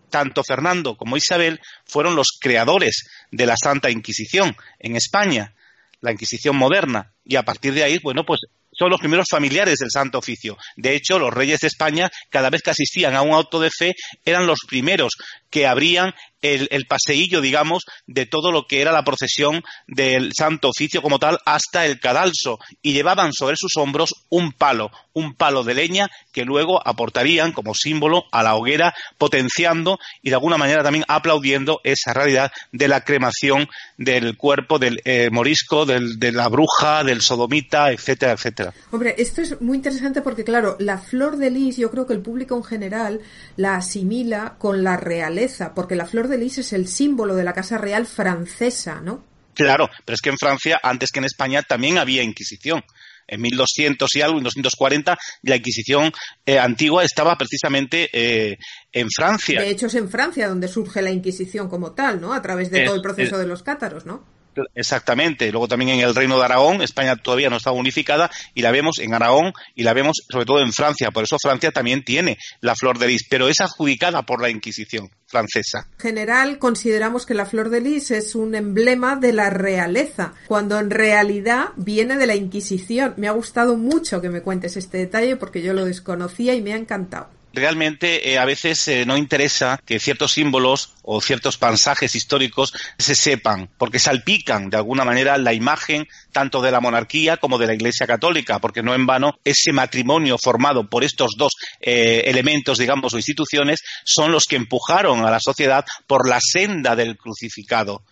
tanto 0.09 0.41
Fernando 0.41 0.95
como 0.95 1.17
Isabel 1.17 1.59
fueron 1.85 2.15
los 2.15 2.29
creadores 2.39 3.09
de 3.29 3.45
la 3.45 3.57
Santa 3.61 3.91
Inquisición 3.91 4.55
en 4.79 4.95
España, 4.95 5.53
la 5.99 6.13
Inquisición 6.13 6.55
moderna, 6.55 7.11
y 7.25 7.35
a 7.35 7.43
partir 7.43 7.73
de 7.73 7.83
ahí, 7.83 7.99
bueno, 8.01 8.25
pues 8.25 8.39
son 8.77 8.89
los 8.89 8.99
primeros 8.99 9.27
familiares 9.29 9.79
del 9.79 9.89
Santo 9.91 10.19
Oficio. 10.19 10.57
De 10.75 10.95
hecho, 10.95 11.19
los 11.19 11.33
reyes 11.33 11.59
de 11.61 11.67
España, 11.67 12.09
cada 12.29 12.49
vez 12.49 12.61
que 12.61 12.71
asistían 12.71 13.15
a 13.15 13.21
un 13.21 13.33
auto 13.33 13.59
de 13.59 13.69
fe, 13.71 13.93
eran 14.23 14.47
los 14.47 14.59
primeros 14.67 15.13
que 15.49 15.65
abrían 15.67 16.13
el, 16.41 16.67
el, 16.71 16.85
paseillo, 16.85 17.41
digamos, 17.41 17.83
de 18.05 18.25
todo 18.25 18.51
lo 18.51 18.67
que 18.67 18.81
era 18.81 18.91
la 18.91 19.03
procesión 19.03 19.63
del 19.87 20.31
Santo 20.37 20.69
Oficio 20.69 21.01
como 21.01 21.19
tal 21.19 21.39
hasta 21.45 21.85
el 21.85 21.99
cadalso 21.99 22.59
y 22.81 22.93
llevaban 22.93 23.33
sobre 23.33 23.55
sus 23.57 23.75
hombros 23.77 24.13
un 24.29 24.51
palo, 24.51 24.91
un 25.13 25.33
palo 25.33 25.63
de 25.63 25.73
leña 25.73 26.09
que 26.31 26.45
luego 26.45 26.85
aportarían 26.85 27.51
como 27.51 27.73
símbolo 27.73 28.25
a 28.31 28.43
la 28.43 28.55
hoguera, 28.55 28.93
potenciando 29.17 29.99
y 30.21 30.29
de 30.29 30.35
alguna 30.35 30.57
manera 30.57 30.83
también 30.83 31.05
aplaudiendo 31.07 31.81
esa 31.83 32.13
realidad 32.13 32.51
de 32.71 32.87
la 32.87 33.01
cremación 33.01 33.67
del 33.97 34.37
cuerpo 34.37 34.79
del 34.79 35.01
eh, 35.05 35.29
morisco, 35.31 35.85
del, 35.85 36.19
de 36.19 36.31
la 36.31 36.47
bruja, 36.47 37.03
del 37.03 37.21
sodomita, 37.21 37.91
etcétera, 37.91 38.33
etcétera. 38.33 38.73
Hombre, 38.91 39.15
esto 39.17 39.41
es 39.41 39.59
muy 39.61 39.77
interesante 39.77 40.21
porque, 40.21 40.43
claro, 40.43 40.75
la 40.79 40.97
flor 40.97 41.37
de 41.37 41.49
lis, 41.49 41.77
yo 41.77 41.89
creo 41.89 42.05
que 42.05 42.13
el 42.13 42.21
público 42.21 42.55
en 42.55 42.63
general 42.63 43.21
la 43.55 43.75
asimila 43.75 44.55
con 44.57 44.83
la 44.83 44.97
realeza, 44.97 45.73
porque 45.73 45.95
la 45.95 46.05
flor 46.05 46.26
de 46.27 46.37
lis 46.37 46.57
es 46.57 46.73
el 46.73 46.87
símbolo 46.87 47.35
de 47.35 47.43
la 47.43 47.53
Casa 47.53 47.77
Real 47.77 48.05
francesa, 48.05 49.01
¿no? 49.01 49.23
Claro, 49.53 49.89
pero 50.05 50.13
es 50.13 50.21
que 50.21 50.29
en 50.29 50.37
Francia, 50.37 50.79
antes 50.83 51.11
que 51.11 51.19
en 51.19 51.25
España, 51.25 51.63
también 51.63 51.97
había 51.97 52.21
Inquisición. 52.21 52.83
En 53.29 53.41
1200 53.41 54.15
y 54.15 54.21
algo, 54.21 54.37
en 54.37 54.43
240, 54.43 55.17
la 55.41 55.55
Inquisición 55.55 56.13
eh, 56.45 56.59
antigua 56.59 57.03
estaba 57.03 57.37
precisamente 57.37 58.09
eh, 58.13 58.57
en 58.91 59.09
Francia. 59.09 59.59
De 59.59 59.69
hecho, 59.69 59.87
es 59.87 59.95
en 59.95 60.09
Francia 60.09 60.47
donde 60.47 60.67
surge 60.67 61.01
la 61.01 61.11
Inquisición 61.11 61.67
como 61.67 61.91
tal, 61.91 62.21
¿no? 62.21 62.33
A 62.33 62.41
través 62.41 62.71
de 62.71 62.85
todo 62.85 62.95
el 62.95 63.01
proceso 63.01 63.37
de 63.37 63.47
los 63.47 63.63
cátaros, 63.63 64.05
¿no? 64.05 64.36
Exactamente. 64.75 65.51
Luego 65.51 65.67
también 65.67 65.91
en 65.91 65.99
el 65.99 66.15
Reino 66.15 66.37
de 66.37 66.45
Aragón, 66.45 66.81
España 66.81 67.15
todavía 67.15 67.49
no 67.49 67.57
estaba 67.57 67.75
unificada 67.75 68.29
y 68.53 68.61
la 68.61 68.71
vemos 68.71 68.99
en 68.99 69.13
Aragón 69.13 69.53
y 69.75 69.83
la 69.83 69.93
vemos 69.93 70.23
sobre 70.29 70.45
todo 70.45 70.59
en 70.61 70.73
Francia. 70.73 71.11
Por 71.11 71.23
eso 71.23 71.37
Francia 71.41 71.71
también 71.71 72.03
tiene 72.03 72.37
la 72.61 72.75
flor 72.75 72.97
de 72.99 73.07
lis, 73.07 73.25
pero 73.29 73.47
es 73.47 73.61
adjudicada 73.61 74.23
por 74.23 74.41
la 74.41 74.49
Inquisición 74.49 75.09
francesa. 75.27 75.87
En 75.93 75.99
general 75.99 76.57
consideramos 76.57 77.25
que 77.25 77.33
la 77.33 77.45
flor 77.45 77.69
de 77.69 77.81
lis 77.81 78.11
es 78.11 78.35
un 78.35 78.55
emblema 78.55 79.15
de 79.15 79.33
la 79.33 79.49
realeza, 79.49 80.33
cuando 80.47 80.79
en 80.79 80.89
realidad 80.89 81.69
viene 81.75 82.17
de 82.17 82.27
la 82.27 82.35
Inquisición. 82.35 83.13
Me 83.17 83.27
ha 83.27 83.31
gustado 83.31 83.77
mucho 83.77 84.21
que 84.21 84.29
me 84.29 84.41
cuentes 84.41 84.77
este 84.77 84.97
detalle 84.97 85.35
porque 85.35 85.61
yo 85.61 85.73
lo 85.73 85.85
desconocía 85.85 86.55
y 86.55 86.61
me 86.61 86.73
ha 86.73 86.77
encantado 86.77 87.36
realmente 87.59 88.29
eh, 88.29 88.37
a 88.37 88.45
veces 88.45 88.87
eh, 88.87 89.05
no 89.05 89.17
interesa 89.17 89.79
que 89.85 89.99
ciertos 89.99 90.33
símbolos 90.33 90.93
o 91.03 91.21
ciertos 91.21 91.57
pasajes 91.57 92.15
históricos 92.15 92.73
se 92.97 93.15
sepan, 93.15 93.69
porque 93.77 93.99
salpican 93.99 94.69
de 94.69 94.77
alguna 94.77 95.05
manera 95.05 95.37
la 95.37 95.53
imagen 95.53 96.07
tanto 96.31 96.61
de 96.61 96.71
la 96.71 96.79
monarquía 96.79 97.37
como 97.37 97.57
de 97.57 97.67
la 97.67 97.73
Iglesia 97.73 98.07
Católica, 98.07 98.59
porque 98.59 98.83
no 98.83 98.93
en 98.93 99.05
vano 99.05 99.39
ese 99.43 99.73
matrimonio 99.73 100.37
formado 100.37 100.89
por 100.89 101.03
estos 101.03 101.31
dos 101.37 101.53
eh, 101.81 102.23
elementos, 102.25 102.77
digamos, 102.77 103.13
o 103.13 103.17
instituciones, 103.17 103.81
son 104.05 104.31
los 104.31 104.45
que 104.45 104.55
empujaron 104.55 105.25
a 105.25 105.31
la 105.31 105.39
sociedad 105.39 105.85
por 106.07 106.27
la 106.27 106.39
senda 106.41 106.95
del 106.95 107.17
crucificado. 107.17 108.03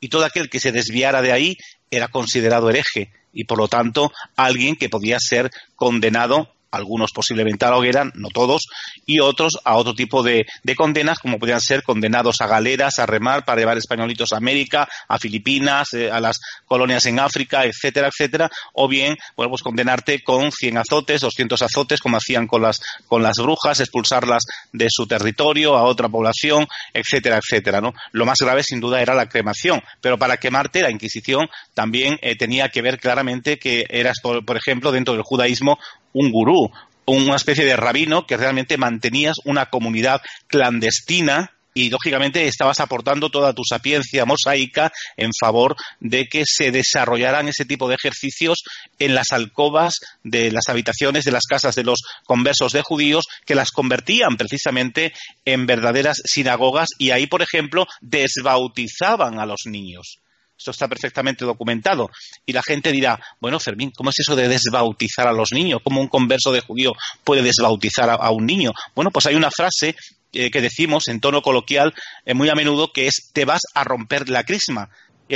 Y 0.00 0.08
todo 0.08 0.24
aquel 0.24 0.50
que 0.50 0.60
se 0.60 0.72
desviara 0.72 1.22
de 1.22 1.32
ahí 1.32 1.56
era 1.90 2.08
considerado 2.08 2.70
hereje 2.70 3.12
y, 3.32 3.44
por 3.44 3.58
lo 3.58 3.68
tanto, 3.68 4.12
alguien 4.36 4.76
que 4.76 4.88
podía 4.88 5.18
ser 5.20 5.50
condenado 5.76 6.52
algunos 6.72 7.12
posiblemente 7.12 7.64
a 7.64 7.70
la 7.70 7.76
hoguera, 7.76 8.10
no 8.14 8.28
todos, 8.30 8.66
y 9.06 9.20
otros 9.20 9.58
a 9.64 9.76
otro 9.76 9.94
tipo 9.94 10.22
de, 10.22 10.44
condenas, 10.76 11.18
como 11.18 11.38
podrían 11.38 11.60
ser 11.60 11.82
condenados 11.82 12.40
a 12.40 12.46
galeras, 12.46 12.98
a 12.98 13.06
remar 13.06 13.44
para 13.44 13.60
llevar 13.60 13.78
españolitos 13.78 14.32
a 14.32 14.38
América, 14.38 14.88
a 15.06 15.18
Filipinas, 15.18 15.92
eh, 15.92 16.10
a 16.10 16.18
las 16.18 16.40
colonias 16.66 17.04
en 17.06 17.20
África, 17.20 17.64
etcétera, 17.64 18.08
etcétera, 18.08 18.50
o 18.72 18.88
bien, 18.88 19.16
bueno, 19.36 19.50
pues 19.50 19.62
condenarte 19.62 20.22
con 20.22 20.50
100 20.50 20.78
azotes, 20.78 21.20
200 21.20 21.60
azotes, 21.62 22.00
como 22.00 22.16
hacían 22.16 22.46
con 22.46 22.62
las, 22.62 22.80
con 23.06 23.22
las 23.22 23.36
brujas, 23.36 23.80
expulsarlas 23.80 24.44
de 24.72 24.86
su 24.90 25.06
territorio 25.06 25.76
a 25.76 25.84
otra 25.84 26.08
población, 26.08 26.66
etcétera, 26.94 27.38
etcétera, 27.38 27.80
¿no? 27.80 27.92
Lo 28.12 28.24
más 28.24 28.38
grave, 28.40 28.62
sin 28.64 28.80
duda, 28.80 29.02
era 29.02 29.14
la 29.14 29.28
cremación, 29.28 29.82
pero 30.00 30.18
para 30.18 30.38
quemarte, 30.38 30.82
la 30.82 30.90
Inquisición 30.90 31.48
también 31.74 32.18
eh, 32.22 32.36
tenía 32.36 32.70
que 32.70 32.82
ver 32.82 32.98
claramente 32.98 33.58
que 33.58 33.84
eras, 33.90 34.20
por 34.22 34.56
ejemplo, 34.56 34.90
dentro 34.90 35.14
del 35.14 35.22
judaísmo, 35.22 35.78
un 36.12 36.30
gurú, 36.30 36.70
una 37.04 37.36
especie 37.36 37.64
de 37.64 37.76
rabino 37.76 38.26
que 38.26 38.36
realmente 38.36 38.76
mantenías 38.76 39.36
una 39.44 39.66
comunidad 39.66 40.20
clandestina 40.46 41.52
y 41.74 41.90
lógicamente 41.90 42.46
estabas 42.46 42.80
aportando 42.80 43.30
toda 43.30 43.54
tu 43.54 43.62
sapiencia 43.64 44.24
mosaica 44.24 44.92
en 45.16 45.30
favor 45.38 45.76
de 46.00 46.26
que 46.26 46.44
se 46.46 46.70
desarrollaran 46.70 47.48
ese 47.48 47.64
tipo 47.64 47.88
de 47.88 47.94
ejercicios 47.94 48.62
en 48.98 49.14
las 49.14 49.32
alcobas 49.32 50.00
de 50.22 50.52
las 50.52 50.68
habitaciones 50.68 51.24
de 51.24 51.32
las 51.32 51.46
casas 51.46 51.74
de 51.74 51.84
los 51.84 52.02
conversos 52.24 52.72
de 52.72 52.82
judíos 52.82 53.26
que 53.46 53.54
las 53.54 53.70
convertían 53.70 54.36
precisamente 54.36 55.12
en 55.44 55.66
verdaderas 55.66 56.20
sinagogas 56.24 56.90
y 56.98 57.10
ahí, 57.10 57.26
por 57.26 57.42
ejemplo, 57.42 57.86
desbautizaban 58.00 59.38
a 59.38 59.46
los 59.46 59.62
niños. 59.64 60.21
Esto 60.62 60.70
está 60.70 60.86
perfectamente 60.86 61.44
documentado. 61.44 62.08
Y 62.46 62.52
la 62.52 62.62
gente 62.62 62.92
dirá, 62.92 63.20
bueno, 63.40 63.58
Fermín, 63.58 63.90
¿cómo 63.96 64.10
es 64.10 64.20
eso 64.20 64.36
de 64.36 64.46
desbautizar 64.46 65.26
a 65.26 65.32
los 65.32 65.50
niños? 65.52 65.80
¿Cómo 65.82 66.00
un 66.00 66.06
converso 66.06 66.52
de 66.52 66.60
judío 66.60 66.92
puede 67.24 67.42
desbautizar 67.42 68.08
a, 68.08 68.30
un 68.30 68.46
niño? 68.46 68.70
Bueno, 68.94 69.10
pues 69.10 69.26
hay 69.26 69.34
una 69.34 69.50
frase 69.50 69.96
eh, 70.32 70.52
que 70.52 70.60
decimos 70.60 71.08
en 71.08 71.18
tono 71.18 71.42
coloquial 71.42 71.92
eh, 72.24 72.34
muy 72.34 72.48
a 72.48 72.54
menudo 72.54 72.92
que 72.92 73.08
es 73.08 73.32
te 73.32 73.44
vas 73.44 73.62
a 73.74 73.82
romper 73.82 74.28
la 74.28 74.44
crisma 74.44 74.88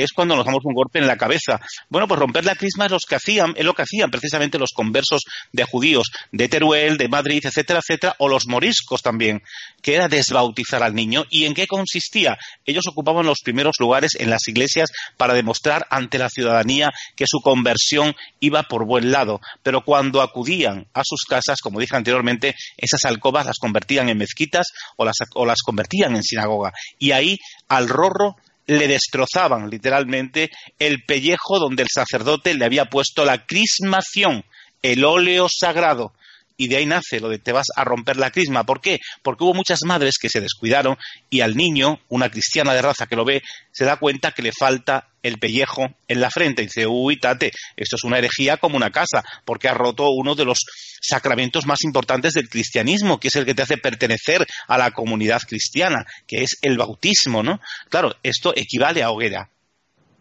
es 0.03 0.13
cuando 0.13 0.37
nos 0.37 0.45
damos 0.45 0.65
un 0.65 0.75
golpe 0.75 0.99
en 0.99 1.07
la 1.07 1.17
cabeza. 1.17 1.61
Bueno, 1.89 2.09
pues 2.09 2.21
romper 2.21 2.45
la 2.45 2.55
crisma 2.55 2.87
es, 2.87 2.91
los 2.91 3.05
que 3.05 3.17
hacían, 3.17 3.55
es 3.57 3.65
lo 3.65 3.75
que 3.75 3.83
hacían 3.83 4.11
precisamente 4.11 4.59
los 4.59 4.73
conversos 4.73 5.23
de 5.53 5.65
judíos 5.65 6.11
de 6.33 6.49
Teruel, 6.49 6.97
de 6.97 7.09
Madrid, 7.09 7.45
etcétera, 7.45 7.81
etcétera, 7.81 8.15
o 8.19 8.29
los 8.29 8.47
moriscos 8.47 9.03
también, 9.03 9.43
que 9.83 9.95
era 9.95 10.09
desbautizar 10.09 10.83
al 10.83 10.95
niño. 10.95 11.25
¿Y 11.31 11.45
en 11.45 11.55
qué 11.55 11.67
consistía? 11.67 12.39
Ellos 12.65 12.87
ocupaban 12.87 13.27
los 13.27 13.41
primeros 13.43 13.77
lugares 13.79 14.13
en 14.19 14.31
las 14.31 14.47
iglesias 14.49 14.91
para 15.17 15.35
demostrar 15.35 15.87
ante 15.91 16.19
la 16.19 16.29
ciudadanía 16.29 16.91
que 17.15 17.27
su 17.27 17.41
conversión 17.41 18.15
iba 18.41 18.63
por 18.65 18.87
buen 18.87 19.11
lado. 19.11 19.41
Pero 19.63 19.83
cuando 19.85 20.23
acudían 20.23 20.87
a 20.95 21.03
sus 21.05 21.25
casas, 21.25 21.61
como 21.61 21.81
dije 21.81 21.97
anteriormente, 21.97 22.55
esas 22.77 23.05
alcobas 23.05 23.47
las 23.47 23.59
convertían 23.59 24.09
en 24.09 24.19
mezquitas 24.19 24.69
o 24.97 25.05
las, 25.05 25.17
o 25.35 25.47
las 25.47 25.63
convertían 25.63 26.17
en 26.17 26.23
sinagoga. 26.23 26.73
Y 26.99 27.13
ahí 27.13 27.39
al 27.69 27.89
rorro 27.89 28.37
le 28.67 28.89
destrozaban 28.89 29.71
literalmente 29.71 30.51
el 30.79 31.05
pellejo 31.05 31.59
donde 31.59 31.83
el 31.83 31.89
sacerdote 31.93 32.55
le 32.55 32.65
había 32.65 32.87
puesto 32.87 33.25
la 33.25 33.47
crismación, 33.47 34.45
el 34.83 35.05
óleo 35.05 35.47
sagrado. 35.49 36.13
Y 36.59 36.69
de 36.69 36.77
ahí 36.77 36.87
nace 36.87 37.21
lo 37.21 37.29
de 37.29 37.39
te 37.39 37.53
vas 37.53 37.67
a 37.77 37.85
romper 37.85 38.17
la 38.17 38.31
crisma. 38.31 38.65
¿Por 38.65 38.81
qué? 38.81 38.99
Porque 39.23 39.45
hubo 39.45 39.53
muchas 39.53 39.81
madres 39.85 40.17
que 40.19 40.31
se 40.31 40.41
descuidaron 40.41 40.97
y 41.29 41.43
al 41.43 41.55
niño, 41.55 42.01
una 42.09 42.31
cristiana 42.31 42.73
de 42.73 42.83
raza 42.83 43.07
que 43.07 43.17
lo 43.17 43.27
ve, 43.27 43.43
se 43.73 43.85
da 43.85 43.99
cuenta 43.99 44.33
que 44.33 44.43
le 44.43 44.53
falta 44.59 45.09
el 45.27 45.39
pellejo 45.39 45.95
en 46.09 46.21
la 46.21 46.31
frente. 46.31 46.63
Y 46.63 46.67
dice, 46.67 46.87
uy, 46.87 47.19
tate, 47.19 47.53
esto 47.77 47.97
es 47.97 48.05
una 48.05 48.19
herejía 48.19 48.57
como 48.57 48.77
una 48.77 48.91
casa, 48.91 49.25
porque 49.45 49.69
ha 49.69 49.75
roto 49.75 50.11
uno 50.11 50.35
de 50.35 50.45
los 50.45 50.61
sacramentos 51.01 51.67
más 51.67 51.83
importantes 51.83 52.35
del 52.35 52.49
cristianismo, 52.49 53.19
que 53.19 53.29
es 53.29 53.37
el 53.37 53.45
que 53.45 53.55
te 53.55 53.63
hace 53.63 53.79
pertenecer 53.79 54.47
a 54.69 54.79
la 54.79 54.91
comunidad 54.93 55.43
cristiana, 55.43 56.05
que 56.27 56.43
es 56.43 56.59
el 56.63 56.79
bautismo, 56.79 57.43
¿no? 57.43 57.61
Claro, 57.89 58.15
esto 58.23 58.53
equivale 58.57 59.03
a 59.03 59.11
hoguera. 59.11 59.51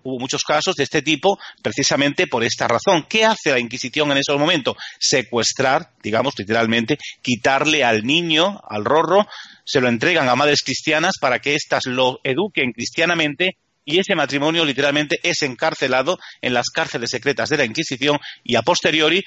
Hubo 0.04 0.20
muchos 0.20 0.44
casos 0.44 0.76
de 0.76 0.84
este 0.84 1.02
tipo 1.02 1.40
precisamente 1.64 2.28
por 2.28 2.44
esta 2.44 2.68
razón. 2.68 3.08
¿Qué 3.10 3.26
hace 3.26 3.50
la 3.50 3.60
Inquisición 3.60 4.12
en 4.12 4.20
esos 4.20 4.38
momentos? 4.38 4.78
Secuestrar, 5.00 5.94
digamos 6.04 6.36
literalmente, 6.38 7.00
quitarle 7.24 7.84
al 7.84 8.06
niño, 8.06 8.62
al 8.70 8.86
rorro, 8.86 9.28
se 9.66 9.82
lo 9.82 9.88
entregan 9.88 10.30
a 10.30 10.36
madres 10.36 10.62
cristianas 10.64 11.16
para 11.20 11.40
que 11.40 11.56
éstas 11.56 11.88
lo 11.88 12.20
eduquen 12.24 12.72
cristianamente 12.72 13.58
y 13.86 14.00
ese 14.00 14.16
matrimonio 14.16 14.66
literalmente 14.66 15.20
es 15.24 15.44
encarcelado 15.44 16.18
en 16.42 16.54
las 16.54 16.70
cárceles 16.70 17.12
secretas 17.12 17.50
de 17.50 17.58
la 17.58 17.66
Inquisición 17.66 18.18
y 18.44 18.56
a 18.56 18.64
posteriori 18.64 19.24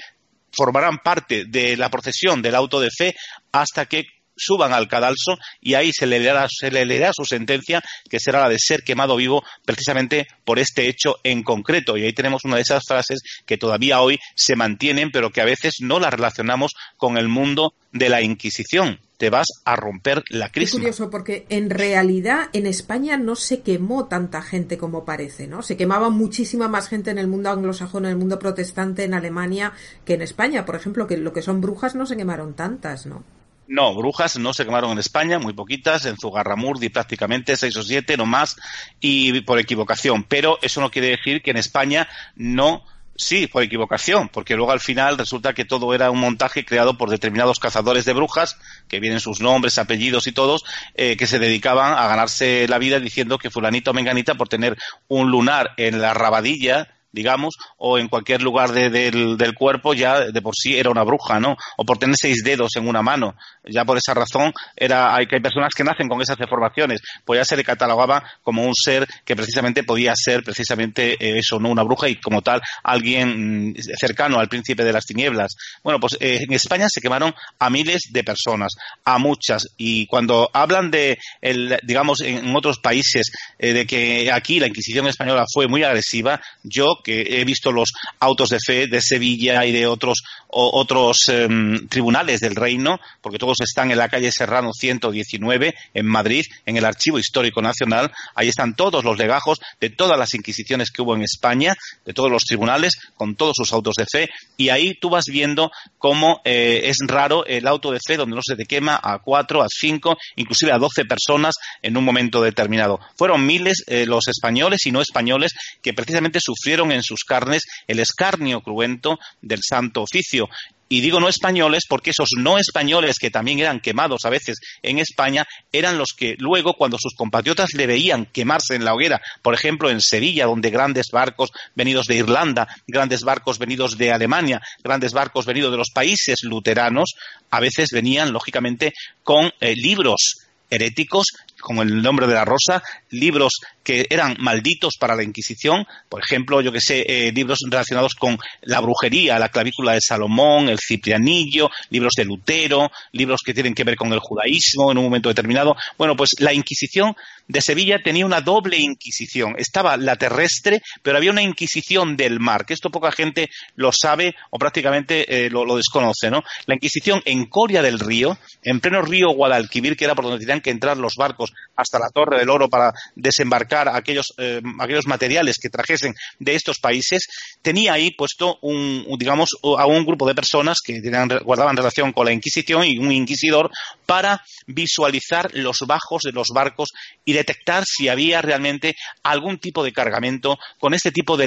formarán 0.53 0.99
parte 0.99 1.45
de 1.47 1.77
la 1.77 1.91
procesión 1.91 2.43
del 2.43 2.57
auto 2.57 2.81
de 2.81 2.91
fe 2.91 3.15
hasta 3.53 3.87
que 3.87 4.05
suban 4.39 4.73
al 4.73 4.89
cadalso 4.89 5.39
y 5.61 5.75
ahí 5.75 5.93
se 5.93 6.07
le, 6.07 6.19
leerá, 6.19 6.47
se 6.49 6.71
le 6.71 6.87
leerá 6.87 7.13
su 7.13 7.25
sentencia, 7.25 7.83
que 8.09 8.21
será 8.21 8.41
la 8.41 8.49
de 8.49 8.59
ser 8.59 8.83
quemado 8.83 9.17
vivo 9.17 9.43
precisamente 9.65 10.27
por 10.45 10.59
este 10.59 10.89
hecho 10.89 11.17
en 11.25 11.43
concreto. 11.43 11.97
Y 11.97 12.05
ahí 12.05 12.13
tenemos 12.13 12.45
una 12.45 12.57
de 12.57 12.63
esas 12.63 12.85
frases 12.87 13.21
que 13.47 13.59
todavía 13.59 14.01
hoy 14.01 14.19
se 14.35 14.57
mantienen, 14.57 15.11
pero 15.11 15.31
que 15.31 15.41
a 15.41 15.47
veces 15.47 15.77
no 15.81 16.01
las 16.01 16.13
relacionamos 16.13 16.73
con 16.97 17.19
el 17.19 17.29
mundo 17.29 17.75
de 17.93 18.09
la 18.09 18.23
Inquisición 18.23 19.01
te 19.19 19.31
vas 19.31 19.49
a 19.65 19.77
romper 19.77 20.23
la 20.31 20.51
crisis. 20.51 20.75
Es 20.75 20.81
curioso 20.81 21.11
porque 21.11 21.45
en 21.51 21.71
realidad 21.71 22.49
en 22.53 22.67
España 22.67 23.19
no 23.19 23.35
se 23.35 23.61
quemó 23.63 24.07
tanta 24.07 24.41
gente 24.43 24.79
como 24.79 25.05
parece, 25.05 25.47
¿no? 25.49 25.63
Se 25.63 25.77
quemaba 25.77 26.09
muchísima 26.09 26.69
más 26.69 26.89
gente 26.89 27.11
en 27.11 27.19
el 27.19 27.27
mundo 27.27 27.51
anglosajón, 27.51 28.05
en 28.05 28.13
el 28.13 28.17
mundo 28.17 28.39
protestante, 28.39 29.05
en 29.05 29.15
Alemania, 29.15 29.73
que 30.05 30.15
en 30.15 30.23
España, 30.23 30.65
por 30.65 30.77
ejemplo, 30.77 31.07
que 31.07 31.17
lo 31.17 31.33
que 31.33 31.43
son 31.43 31.61
brujas 31.61 31.97
no 31.97 32.07
se 32.07 32.17
quemaron 32.17 32.55
tantas, 32.55 33.07
¿no? 33.07 33.25
No, 33.69 33.95
brujas 33.95 34.39
no 34.39 34.55
se 34.55 34.65
quemaron 34.65 34.93
en 34.93 34.99
España, 34.99 35.39
muy 35.39 35.53
poquitas, 35.53 36.07
en 36.07 36.17
Zugarramurdi 36.17 36.89
prácticamente 36.89 37.57
seis 37.57 37.77
o 37.77 37.83
siete, 37.83 38.17
no 38.17 38.25
más, 38.25 38.57
y 38.99 39.41
por 39.43 39.59
equivocación. 39.59 40.25
Pero 40.25 40.59
eso 40.63 40.81
no 40.81 40.91
quiere 40.91 41.09
decir 41.09 41.43
que 41.43 41.51
en 41.51 41.59
España 41.59 42.09
no 42.35 42.83
Sí, 43.21 43.49
por 43.49 43.65
equivocación, 43.65 44.29
porque 44.29 44.55
luego 44.55 44.71
al 44.71 44.79
final 44.79 45.19
resulta 45.19 45.53
que 45.53 45.65
todo 45.65 45.93
era 45.93 46.13
un 46.13 46.21
montaje 46.21 46.65
creado 46.65 46.97
por 46.97 47.11
determinados 47.11 47.59
cazadores 47.59 48.05
de 48.05 48.13
brujas, 48.13 48.57
que 48.87 49.01
vienen 49.01 49.19
sus 49.19 49.41
nombres, 49.41 49.77
apellidos 49.79 50.29
y 50.29 50.33
todos, 50.33 50.65
eh, 50.95 51.17
que 51.17 51.27
se 51.27 51.41
dedicaban 51.41 51.95
a 51.95 52.07
ganarse 52.07 52.69
la 52.69 52.79
vida 52.79 53.01
diciendo 53.01 53.37
que 53.39 53.51
fulanito 53.51 53.91
o 53.91 53.95
menganita 53.95 54.37
por 54.37 54.49
tener 54.49 54.79
un 55.09 55.33
lunar 55.33 55.73
en 55.79 56.01
la 56.01 56.15
rabadilla 56.15 56.95
digamos, 57.13 57.55
o 57.77 57.99
en 57.99 58.09
cualquier 58.09 58.43
lugar 58.43 58.73
del, 58.73 59.55
cuerpo 59.57 59.95
ya 59.95 60.21
de 60.21 60.43
por 60.43 60.55
sí 60.55 60.77
era 60.77 60.91
una 60.91 61.03
bruja, 61.05 61.41
¿no? 61.41 61.57
O 61.77 61.85
por 61.85 61.99
tener 61.99 62.17
seis 62.17 62.43
dedos 62.45 62.77
en 62.77 62.87
una 62.87 63.03
mano. 63.03 63.35
Ya 63.65 63.85
por 63.85 63.97
esa 63.97 64.15
razón 64.15 64.53
era, 64.77 65.15
hay, 65.15 65.27
que 65.27 65.37
hay 65.37 65.43
personas 65.43 65.71
que 65.75 65.85
nacen 65.85 66.09
con 66.09 66.21
esas 66.21 66.37
deformaciones. 66.37 67.01
Pues 67.25 67.41
ya 67.41 67.45
se 67.45 67.57
le 67.57 67.65
catalogaba 67.65 68.23
como 68.43 68.63
un 68.63 68.75
ser 68.75 69.07
que 69.25 69.37
precisamente 69.37 69.85
podía 69.85 70.13
ser 70.15 70.43
precisamente 70.43 71.13
eh, 71.15 71.39
eso, 71.39 71.59
no 71.59 71.71
una 71.71 71.83
bruja 71.83 72.09
y 72.09 72.17
como 72.17 72.43
tal 72.43 72.61
alguien 72.83 73.71
mm, 73.71 73.75
cercano 73.99 74.39
al 74.39 74.49
príncipe 74.49 74.85
de 74.85 74.93
las 74.93 75.07
tinieblas. 75.07 75.55
Bueno, 75.83 75.99
pues 76.01 76.17
eh, 76.21 76.41
en 76.43 76.53
España 76.53 76.87
se 76.89 77.01
quemaron 77.01 77.35
a 77.59 77.71
miles 77.71 78.03
de 78.11 78.25
personas, 78.25 78.75
a 79.05 79.19
muchas. 79.19 79.67
Y 79.77 80.07
cuando 80.07 80.51
hablan 80.53 80.91
de, 80.91 81.19
el, 81.41 81.79
digamos, 81.83 82.21
en 82.21 82.55
otros 82.55 82.79
países, 82.79 83.31
eh, 83.59 83.73
de 83.73 83.87
que 83.87 84.31
aquí 84.33 84.61
la 84.61 84.69
Inquisición 84.69 85.07
española 85.07 85.45
fue 85.53 85.67
muy 85.67 85.83
agresiva, 85.83 86.41
yo 86.63 86.98
que 87.03 87.41
he 87.41 87.45
visto 87.45 87.73
los 87.73 87.93
autos 88.21 88.51
de 88.51 88.59
fe 88.65 88.87
de 88.87 89.01
Sevilla 89.01 89.65
y 89.65 89.73
de 89.73 89.87
otros, 89.87 90.23
otros 90.49 91.29
em, 91.29 91.89
tribunales 91.89 92.41
del 92.41 92.55
reino, 92.55 93.01
porque 93.21 93.39
todos 93.39 93.61
están 93.61 93.91
en 93.91 93.99
la 93.99 94.09
calle 94.09 94.31
Serrano 94.33 94.73
119 94.73 95.75
en 95.95 96.07
Madrid, 96.07 96.45
en 96.67 96.77
el 96.77 96.85
Archivo 96.85 97.19
Histórico 97.19 97.63
Nacional. 97.63 98.11
Ahí 98.35 98.49
están 98.49 98.75
todos 98.75 99.05
los 99.05 99.19
legajos 99.19 99.59
de 99.81 99.91
todas 99.91 100.19
las 100.19 100.35
inquisiciones 100.35 100.91
que 100.91 101.03
hubo 101.03 101.15
en 101.15 101.23
España, 101.23 101.75
de 102.05 102.13
todos 102.13 102.31
los 102.31 102.45
tribunales, 102.45 102.95
con 103.17 103.37
todos 103.37 103.57
sus 103.57 103.73
autos 103.73 103.95
de 103.97 104.07
fe. 104.07 104.31
Y 104.57 104.71
ahí 104.71 104.95
tú 104.95 105.11
vas 105.11 105.25
viendo 105.27 105.71
cómo 105.99 106.41
eh, 106.45 106.83
es 106.85 106.99
raro 107.07 107.45
el 107.47 107.67
auto 107.67 107.91
de 107.91 108.01
fe 108.05 108.17
donde 108.17 108.37
no 108.37 108.43
se 108.43 108.57
te 108.57 108.65
quema 108.65 108.99
a 109.03 109.19
cuatro, 109.19 109.63
a 109.63 109.67
cinco, 109.69 110.17
inclusive 110.37 110.73
a 110.73 110.79
doce 110.79 111.05
personas 111.05 111.55
en 111.83 111.97
un 111.97 112.05
momento 112.05 112.43
determinado. 112.43 113.01
Fueron 113.17 113.47
miles 113.47 113.85
eh, 113.87 114.07
los 114.07 114.29
españoles 114.29 114.87
y 114.87 114.93
no 114.93 115.01
españoles 115.01 115.53
que 115.83 115.95
precisamente 115.95 116.41
sufrieron 116.41 116.88
en 116.93 117.03
sus 117.03 117.25
carnes 117.25 117.63
el 117.87 118.01
escarnio 118.01 118.61
cruento 118.61 119.19
del 119.41 119.61
Santo 119.63 120.03
Oficio. 120.03 120.49
Y 120.91 121.03
digo 121.03 121.21
no 121.21 121.29
españoles 121.29 121.85
porque 121.87 122.11
esos 122.11 122.31
no 122.39 122.57
españoles 122.57 123.19
que 123.19 123.31
también 123.31 123.59
eran 123.59 123.81
quemados 123.81 124.25
a 124.25 124.31
veces 124.31 124.59
en 124.83 124.99
España 124.99 125.47
eran 125.71 125.99
los 125.99 126.15
que 126.17 126.35
luego 126.39 126.75
cuando 126.75 126.97
sus 126.99 127.15
compatriotas 127.15 127.75
le 127.75 127.87
veían 127.87 128.25
quemarse 128.25 128.75
en 128.75 128.85
la 128.85 128.95
hoguera, 128.95 129.21
por 129.43 129.53
ejemplo 129.53 129.91
en 129.91 130.01
Sevilla, 130.01 130.47
donde 130.47 130.71
grandes 130.71 131.09
barcos 131.13 131.51
venidos 131.75 132.07
de 132.07 132.17
Irlanda, 132.17 132.67
grandes 132.87 133.23
barcos 133.23 133.59
venidos 133.59 133.99
de 133.99 134.13
Alemania, 134.13 134.63
grandes 134.83 135.13
barcos 135.13 135.45
venidos 135.45 135.73
de 135.73 135.79
los 135.79 135.91
países 135.91 136.39
luteranos, 136.43 137.15
a 137.51 137.61
veces 137.61 137.91
venían 137.93 138.33
lógicamente 138.33 138.95
con 139.23 139.53
eh, 139.61 139.75
libros 139.77 140.49
heréticos, 140.71 141.27
como 141.61 141.83
el 141.83 142.03
nombre 142.03 142.27
de 142.27 142.35
la 142.35 142.45
rosa, 142.45 142.83
libros 143.11 143.61
que 143.83 144.07
eran 144.11 144.37
malditos 144.39 144.97
para 144.99 145.17
la 145.17 145.23
Inquisición, 145.23 145.87
por 146.09 146.23
ejemplo, 146.23 146.61
yo 146.61 146.73
que 146.73 146.81
sé, 146.81 147.05
eh, 147.09 147.33
libros 147.33 147.61
relacionados 147.69 148.15
con 148.15 148.39
la 148.63 148.81
brujería, 148.81 149.39
la 149.39 149.49
clavícula 149.49 149.95
de 149.95 150.01
Salomón, 150.01 150.69
el 150.69 150.79
Ciprianillo, 150.79 151.71
libros 151.91 152.13
de 152.17 152.25
Lutero, 152.25 152.91
libros 153.13 153.41
que 153.45 153.55
tienen 153.55 153.75
que 153.75 153.85
ver 153.85 153.97
con 153.97 154.13
el 154.13 154.19
judaísmo 154.19 154.93
en 154.93 154.99
un 154.99 155.05
momento 155.05 155.29
determinado. 155.29 155.75
Bueno, 155.97 156.17
pues 156.17 156.31
la 156.39 156.53
Inquisición 156.53 157.15
de 157.49 157.63
Sevilla 157.63 158.03
tenía 158.03 158.27
una 158.27 158.43
doble 158.43 158.77
Inquisición. 158.77 159.55
Estaba 159.57 159.97
la 159.97 160.17
terrestre, 160.17 160.83
pero 161.03 161.17
había 161.17 161.31
una 161.31 161.43
Inquisición 161.43 162.17
del 162.17 162.41
mar, 162.41 162.67
que 162.67 162.75
esto 162.75 162.91
poca 162.91 163.11
gente 163.11 163.49
lo 163.75 163.91
sabe 163.93 164.35
o 164.51 164.59
prácticamente 164.59 165.47
eh, 165.47 165.51
lo, 165.51 165.77
desconoce, 165.77 166.31
¿no? 166.31 166.43
La 166.67 166.75
Inquisición 166.75 167.23
en 167.25 167.47
Coria 167.47 167.83
del 167.83 167.99
Río, 167.99 168.39
en 168.63 168.81
pleno 168.81 169.03
río 169.03 169.31
Guadalquivir, 169.31 169.97
que 169.97 170.05
era 170.05 170.15
por 170.15 170.25
donde 170.25 170.41
tenían 170.41 170.61
que 170.61 170.71
entrar 170.71 170.99
los 170.99 171.15
barcos 171.17 171.48
hasta 171.77 171.99
la 171.99 172.11
Torre 172.11 172.39
del 172.39 172.51
Oro 172.51 172.69
para 172.69 172.93
desembarcar 173.15 173.89
aquellos, 173.89 174.35
eh, 174.39 174.61
aquellos 174.81 175.07
materiales 175.07 175.59
que 175.61 175.69
trajesen 175.69 176.15
de 176.39 176.55
estos 176.55 176.79
países, 176.79 177.27
tenía 177.63 177.93
ahí 177.93 178.11
puesto 178.11 178.59
un, 178.63 179.07
digamos, 179.19 179.51
a 179.63 179.87
un 179.87 180.05
grupo 180.05 180.27
de 180.27 180.35
personas 180.35 180.79
que 180.85 181.01
guardaban 181.45 181.77
relación 181.77 182.13
con 182.13 182.27
la 182.27 182.33
Inquisición 182.33 182.85
y 182.85 182.99
un 182.99 183.13
inquisidor 183.13 183.71
para 184.07 184.43
visualizar 184.67 185.51
los 185.55 185.79
bajos 185.87 186.23
de 186.23 186.33
los 186.33 186.49
barcos 186.49 186.89
y 187.25 187.33
detectar 187.33 187.85
si 187.87 188.09
había 188.09 188.43
realmente 188.43 188.97
algún 189.23 189.59
tipo 189.59 189.85
de 189.85 189.93
cargamento 189.93 190.59
con 190.79 190.95
este 190.95 191.13
tipo 191.13 191.37
de 191.37 191.47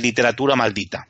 literatura 0.00 0.56
maldita 0.56 1.06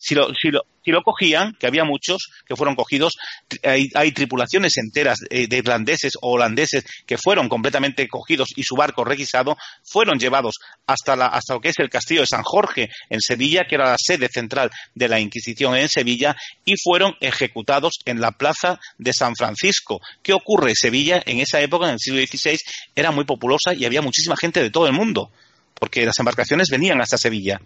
si 0.00 0.14
lo, 0.14 0.32
si 0.34 0.50
lo, 0.50 0.62
si 0.82 0.90
lo 0.90 1.02
cogían, 1.02 1.54
que 1.60 1.66
había 1.66 1.84
muchos 1.84 2.30
que 2.46 2.56
fueron 2.56 2.74
cogidos, 2.74 3.18
hay, 3.62 4.12
tripulaciones 4.12 4.78
enteras 4.78 5.18
eh, 5.28 5.46
de 5.46 5.58
irlandeses 5.58 6.14
o 6.22 6.32
holandeses 6.32 6.84
que 7.06 7.18
fueron 7.18 7.50
completamente 7.50 8.08
cogidos 8.08 8.48
y 8.56 8.62
su 8.62 8.76
barco 8.76 9.04
requisado, 9.04 9.58
fueron 9.84 10.18
llevados 10.18 10.56
hasta, 10.86 11.16
la, 11.16 11.26
hasta 11.26 11.54
lo 11.54 11.60
que 11.60 11.68
es 11.68 11.78
el 11.78 11.90
castillo 11.90 12.22
de 12.22 12.26
San 12.26 12.42
Jorge 12.42 12.88
en 13.10 13.20
Sevilla, 13.20 13.66
que 13.68 13.74
era 13.74 13.90
la 13.90 13.96
sede 13.98 14.28
central 14.32 14.70
de 14.94 15.08
la 15.08 15.20
Inquisición 15.20 15.76
en 15.76 15.88
Sevilla, 15.88 16.34
y 16.64 16.74
fueron 16.82 17.14
ejecutados 17.20 17.98
en 18.06 18.22
la 18.22 18.32
plaza 18.32 18.80
de 18.96 19.12
San 19.12 19.36
Francisco. 19.36 20.00
¿Qué 20.22 20.32
ocurre? 20.32 20.72
Sevilla 20.74 21.22
en 21.26 21.40
esa 21.40 21.60
época, 21.60 21.86
en 21.86 21.92
el 21.92 21.98
siglo 21.98 22.20
XVI, 22.20 22.58
era 22.96 23.10
muy 23.10 23.26
populosa 23.26 23.74
y 23.74 23.84
había 23.84 24.00
muchísima 24.00 24.36
gente 24.36 24.62
de 24.62 24.70
todo 24.70 24.86
el 24.86 24.94
mundo, 24.94 25.30
porque 25.74 26.06
las 26.06 26.18
embarcaciones 26.18 26.68
venían 26.70 27.02
hasta 27.02 27.18
Sevilla 27.18 27.60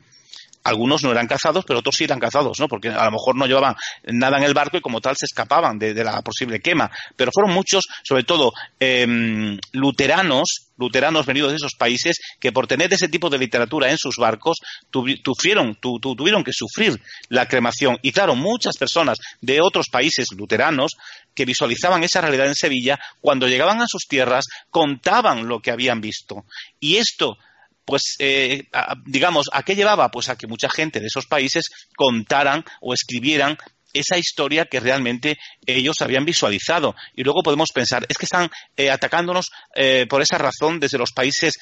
algunos 0.65 1.03
no 1.03 1.11
eran 1.11 1.27
cazados, 1.27 1.65
pero 1.67 1.81
otros 1.81 1.95
sí 1.95 2.05
eran 2.05 2.19
cazados, 2.19 2.59
¿no? 2.59 2.69
Porque 2.69 2.89
a 2.89 3.05
lo 3.05 3.11
mejor 3.13 3.37
no 3.37 3.47
llevaban 3.47 3.77
nada 4.05 4.39
en 4.39 4.45
el 4.45 4.55
barco 4.55 4.79
y 4.79 4.81
como 4.81 5.01
tal 5.01 5.15
se 5.17 5.27
escapaban 5.27 5.79
de, 5.79 5.95
la 6.03 6.23
posible 6.23 6.61
quema. 6.61 6.91
Pero 7.17 7.31
fueron 7.33 7.55
muchos, 7.55 7.85
sobre 8.03 8.25
todo 8.25 8.53
em, 8.81 9.59
luteranos, 9.73 10.71
luteranos 10.79 11.27
venidos 11.27 11.51
de 11.51 11.57
esos 11.57 11.75
países, 11.75 12.17
que 12.41 12.51
por 12.51 12.67
tener 12.67 12.93
ese 12.93 13.09
tipo 13.09 13.29
de 13.31 13.39
literatura 13.39 13.91
en 13.91 13.99
sus 13.99 14.17
barcos 14.17 14.59
tuvieron 14.91 16.45
que 16.45 16.53
sufrir 16.53 17.01
la 17.29 17.47
cremación. 17.47 17.99
Y 18.03 18.13
claro, 18.13 18.35
muchas 18.35 18.77
personas 18.77 19.19
de 19.41 19.61
otros 19.61 19.89
países 19.91 20.29
luteranos 20.37 20.97
que 21.35 21.45
visualizaban 21.45 22.03
esa 22.05 22.21
realidad 22.21 22.47
en 22.47 22.55
Sevilla, 22.55 22.99
cuando 23.21 23.49
llegaban 23.49 23.83
a 23.83 23.87
sus 23.87 24.07
tierras, 24.09 24.47
contaban 24.71 25.47
lo 25.47 25.61
que 25.61 25.71
habían 25.71 26.01
visto. 26.01 26.45
Y 26.81 26.97
esto 26.97 27.37
pues 27.85 28.17
eh, 28.19 28.65
digamos, 29.05 29.47
¿a 29.53 29.63
qué 29.63 29.75
llevaba? 29.77 30.11
Pues 30.11 30.29
a 30.29 30.37
que 30.37 30.47
mucha 30.47 30.69
gente 30.69 31.01
de 31.01 31.07
esos 31.07 31.27
países 31.27 31.69
contaran 31.97 32.65
o 32.81 32.95
escribieran 32.95 33.59
esa 33.93 34.19
historia 34.19 34.67
que 34.67 34.81
realmente 34.81 35.39
ellos 35.67 36.03
habían 36.03 36.25
visualizado. 36.25 36.97
Y 37.15 37.23
luego 37.23 37.45
podemos 37.45 37.71
pensar, 37.71 38.05
es 38.09 38.19
que 38.19 38.27
están 38.27 38.51
eh, 38.77 38.91
atacándonos 38.91 39.51
eh, 39.77 40.07
por 40.09 40.21
esa 40.21 40.37
razón 40.37 40.81
desde 40.81 40.99
los 40.99 41.13
países 41.13 41.55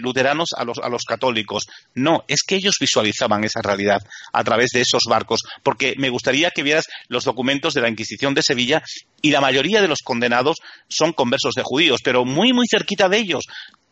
luteranos 0.00 0.50
a 0.56 0.64
los, 0.64 0.78
a 0.78 0.88
los 0.88 1.04
católicos. 1.04 1.66
No, 1.94 2.24
es 2.26 2.42
que 2.42 2.54
ellos 2.54 2.76
visualizaban 2.80 3.44
esa 3.44 3.60
realidad 3.60 4.00
a 4.32 4.44
través 4.44 4.70
de 4.70 4.80
esos 4.80 5.02
barcos. 5.06 5.42
Porque 5.62 5.94
me 5.98 6.08
gustaría 6.08 6.50
que 6.52 6.62
vieras 6.62 6.86
los 7.08 7.24
documentos 7.24 7.74
de 7.74 7.82
la 7.82 7.90
Inquisición 7.90 8.32
de 8.32 8.42
Sevilla 8.42 8.82
y 9.20 9.30
la 9.30 9.42
mayoría 9.42 9.82
de 9.82 9.88
los 9.88 10.00
condenados 10.02 10.56
son 10.88 11.12
conversos 11.12 11.52
de 11.54 11.64
judíos, 11.64 12.00
pero 12.02 12.24
muy, 12.24 12.54
muy 12.54 12.66
cerquita 12.66 13.10
de 13.10 13.18
ellos 13.18 13.44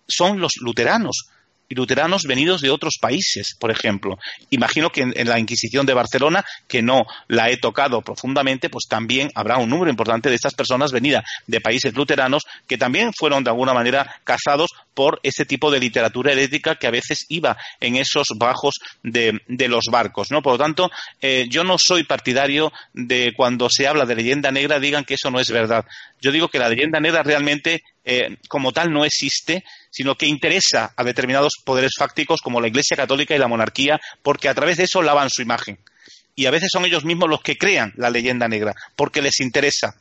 son 0.09 0.41
los 0.41 0.53
luteranos 0.61 1.29
y 1.69 1.75
luteranos 1.75 2.23
venidos 2.25 2.61
de 2.61 2.71
otros 2.71 2.99
países, 3.01 3.57
por 3.59 3.71
ejemplo. 3.71 4.19
Imagino 4.51 4.91
que 4.91 5.03
en, 5.03 5.29
la 5.29 5.39
Inquisición 5.39 5.87
de 5.87 5.95
Barcelona, 5.95 6.45
que 6.69 6.83
no 6.83 7.07
la 7.29 7.51
he 7.51 7.57
tocado 7.57 8.03
profundamente, 8.03 8.71
pues 8.71 8.87
también 8.89 9.31
habrá 9.35 9.59
un 9.59 9.71
número 9.71 9.91
importante 9.91 10.29
de 10.29 10.37
estas 10.37 10.55
personas 10.55 10.93
venidas 10.93 11.25
de 11.47 11.61
países 11.61 11.95
luteranos 11.95 12.45
que 12.67 12.79
también 12.79 13.13
fueron 13.13 13.43
de 13.45 13.51
alguna 13.51 13.75
manera 13.75 14.21
cazados 14.25 14.71
por 14.95 15.21
ese 15.23 15.45
tipo 15.45 15.71
de 15.71 15.81
literatura 15.81 16.33
herética 16.33 16.77
que 16.77 16.87
a 16.87 16.91
veces 16.91 17.27
iba 17.29 17.57
en 17.81 17.97
esos 17.97 18.29
bajos 18.37 18.77
de, 19.03 19.41
los 19.69 19.87
barcos, 19.91 20.31
¿no? 20.31 20.43
Por 20.43 20.53
lo 20.55 20.59
tanto, 20.59 20.91
eh, 21.21 21.47
yo 21.51 21.65
no 21.65 21.77
soy 21.79 22.05
partidario 22.05 22.73
de 22.95 23.35
cuando 23.37 23.69
se 23.69 23.87
habla 23.87 24.07
de 24.07 24.15
leyenda 24.15 24.51
negra 24.51 24.79
digan 24.79 25.05
que 25.05 25.15
eso 25.15 25.31
no 25.31 25.41
es 25.41 25.51
verdad. 25.51 25.85
Yo 26.21 26.33
digo 26.33 26.49
que 26.49 26.59
la 26.59 26.69
leyenda 26.69 27.01
negra 27.01 27.23
realmente 27.23 27.83
eh, 28.05 28.37
como 28.49 28.73
tal 28.73 28.93
no 28.93 29.05
existe, 29.05 29.65
sino 29.97 30.15
que 30.15 30.27
interesa 30.27 30.93
a 30.95 31.05
determinados 31.05 31.55
poderes 31.65 31.93
fácticos 31.99 32.43
como 32.43 32.61
la 32.61 32.69
Iglesia 32.69 32.99
Católica 32.99 33.35
y 33.35 33.39
la 33.39 33.49
monarquía, 33.49 33.99
porque 34.23 34.51
a 34.51 34.55
través 34.55 34.77
de 34.77 34.85
eso 34.85 35.01
lavan 35.01 35.31
su 35.31 35.41
imagen. 35.41 35.79
Y 36.35 36.45
a 36.45 36.51
veces 36.51 36.69
son 36.71 36.85
ellos 36.85 37.07
mismos 37.07 37.31
los 37.31 37.41
que 37.41 37.57
crean 37.57 37.95
la 37.97 38.11
leyenda 38.11 38.47
negra, 38.47 38.75
porque 38.95 39.23
les 39.23 39.41
interesa. 39.41 39.97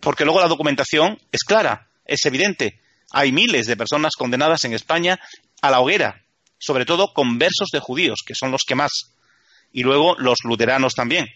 Porque 0.00 0.24
luego 0.24 0.40
la 0.40 0.48
documentación 0.48 1.20
es 1.30 1.44
clara, 1.44 1.86
es 2.04 2.26
evidente. 2.26 2.80
Hay 3.12 3.30
miles 3.30 3.68
de 3.68 3.76
personas 3.76 4.16
condenadas 4.18 4.64
en 4.64 4.72
España 4.72 5.20
a 5.62 5.70
la 5.70 5.78
hoguera, 5.78 6.24
sobre 6.58 6.84
todo 6.84 7.14
conversos 7.14 7.68
de 7.72 7.78
judíos, 7.78 8.24
que 8.26 8.34
son 8.34 8.50
los 8.50 8.64
que 8.66 8.74
más. 8.74 8.90
Y 9.72 9.84
luego 9.84 10.16
los 10.18 10.38
luteranos 10.42 10.94
también. 10.94 11.28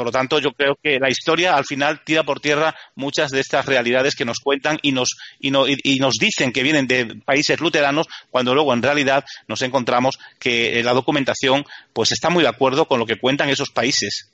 Por 0.00 0.06
lo 0.06 0.12
tanto, 0.12 0.38
yo 0.38 0.52
creo 0.52 0.78
que 0.82 0.98
la 0.98 1.10
historia 1.10 1.54
al 1.54 1.66
final 1.66 2.00
tira 2.02 2.22
por 2.22 2.40
tierra 2.40 2.74
muchas 2.94 3.30
de 3.30 3.40
estas 3.40 3.66
realidades 3.66 4.14
que 4.14 4.24
nos 4.24 4.38
cuentan 4.38 4.78
y 4.80 4.92
nos, 4.92 5.10
y, 5.38 5.50
nos 5.50 6.14
dicen 6.14 6.54
que 6.54 6.62
vienen 6.62 6.86
de 6.86 7.16
países 7.22 7.60
luteranos, 7.60 8.06
cuando 8.30 8.54
luego 8.54 8.72
en 8.72 8.82
realidad 8.82 9.26
nos 9.46 9.60
encontramos 9.60 10.18
que 10.38 10.80
eh, 10.80 10.82
la 10.82 10.94
documentación 10.94 11.66
pues 11.92 12.12
está 12.12 12.30
muy 12.30 12.42
de 12.42 12.48
acuerdo 12.48 12.88
con 12.88 12.98
lo 12.98 13.04
que 13.04 13.18
cuentan 13.18 13.50
esos 13.50 13.68
países. 13.68 14.32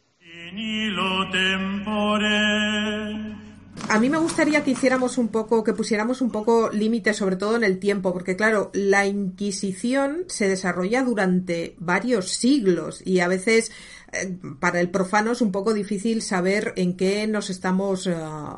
A 3.89 4.01
mí 4.01 4.09
me 4.09 4.19
gustaría 4.19 4.65
que 4.65 4.71
hiciéramos 4.73 5.19
un 5.19 5.29
poco, 5.29 5.65
que 5.65 5.73
pusiéramos 5.73 6.21
un 6.21 6.31
poco 6.31 6.71
límite, 6.71 7.13
sobre 7.13 7.37
todo 7.37 7.57
en 7.57 7.65
el 7.65 7.79
tiempo, 7.79 8.13
porque 8.13 8.37
claro, 8.37 8.71
la 8.73 9.07
Inquisición 9.07 10.25
se 10.29 10.49
desarrolla 10.49 11.03
durante 11.03 11.75
varios 11.79 12.31
siglos 12.33 13.01
y 13.05 13.21
a 13.21 13.29
veces 13.29 13.73
para 14.61 14.81
el 14.81 14.91
profano 14.91 15.33
es 15.33 15.41
un 15.41 15.53
poco 15.53 15.75
difícil 15.75 16.23
saber 16.23 16.73
en 16.77 16.97
qué 16.97 17.27
nos 17.27 17.51
estamos 17.51 18.07
eh, 18.07 18.15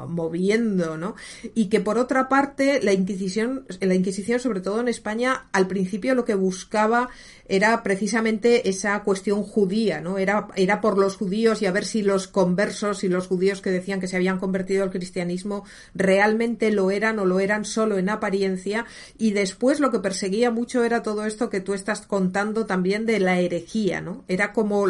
moviendo, 0.09 0.97
¿no? 0.97 1.15
Y 1.55 1.67
que 1.67 1.81
por 1.81 1.99
otra 1.99 2.29
parte, 2.29 2.81
la 2.83 2.93
Inquisición, 2.93 3.67
la 3.81 3.95
Inquisición, 3.95 4.41
sobre 4.41 4.61
todo 4.61 4.81
en 4.81 4.89
España, 4.89 5.49
al 5.53 5.67
principio 5.67 6.15
lo 6.15 6.25
que 6.25 6.35
buscaba 6.35 7.09
era 7.49 7.83
precisamente 7.83 8.69
esa 8.69 9.03
cuestión 9.03 9.43
judía, 9.43 10.01
¿no? 10.01 10.19
Era, 10.19 10.49
era 10.55 10.81
por 10.81 10.99
los 10.99 11.17
judíos 11.17 11.63
y 11.63 11.67
a 11.67 11.73
ver 11.73 11.87
si 11.87 12.03
los 12.03 12.29
conversos 12.29 13.05
y 13.05 13.09
los 13.09 13.27
judíos 13.27 13.63
que 13.63 13.71
decían 13.71 14.01
que 14.01 14.07
se 14.07 14.17
habían 14.17 14.39
convertido 14.39 14.83
al 14.83 14.91
cristianismo 14.91 15.65
realmente 15.95 16.71
lo 16.71 16.91
eran 16.91 17.19
o 17.19 17.25
lo 17.25 17.41
eran 17.41 17.65
solo 17.65 17.97
en 17.97 18.11
apariencia 18.11 18.85
y 19.17 19.31
después 19.31 19.81
lo 19.81 19.91
que 19.91 19.99
perseguía 19.99 20.51
mucho 20.51 20.85
era 20.85 21.03
todo 21.03 21.25
esto 21.25 21.49
que 21.49 21.61
tú 21.61 21.73
estás 21.73 22.03
contando 22.03 22.67
también 22.67 23.07
de 23.07 23.19
la 23.19 23.41
herejía, 23.41 24.03
¿no? 24.03 24.25
Era 24.29 24.53
como 24.53 24.87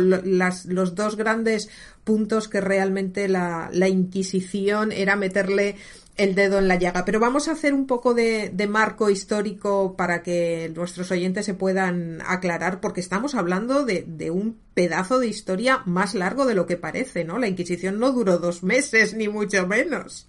los 0.67 0.95
dos 0.95 1.17
grandes 1.17 1.69
puntos 2.05 2.49
que 2.49 2.61
realmente 2.61 3.29
la, 3.29 3.69
la 3.73 3.89
Inquisición 3.89 4.93
era 4.93 5.17
meterle 5.17 5.77
el 6.19 6.35
dedo 6.35 6.59
en 6.59 6.69
la 6.69 6.75
llaga. 6.75 7.05
Pero 7.05 7.21
vamos 7.21 7.49
a 7.49 7.53
hacer 7.53 7.73
un 7.73 7.87
poco 7.87 8.13
de, 8.13 8.53
marco 8.69 9.09
histórico 9.09 9.95
para 9.97 10.23
que 10.23 10.71
nuestros 10.75 11.11
oyentes 11.11 11.47
se 11.47 11.55
puedan 11.55 12.21
aclarar, 12.27 12.81
porque 12.81 13.01
estamos 13.01 13.35
hablando 13.35 13.85
de, 13.85 14.05
de, 14.07 14.31
un 14.31 14.59
pedazo 14.75 15.21
de 15.21 15.29
historia 15.29 15.83
más 15.87 16.15
largo 16.15 16.45
de 16.45 16.55
lo 16.55 16.67
que 16.67 16.77
parece, 16.77 17.25
¿no? 17.25 17.39
La 17.39 17.49
Inquisición 17.49 17.99
no 17.99 18.13
duró 18.13 18.39
dos 18.39 18.63
meses, 18.63 19.15
ni 19.15 19.29
mucho 19.29 19.67
menos. 19.67 20.29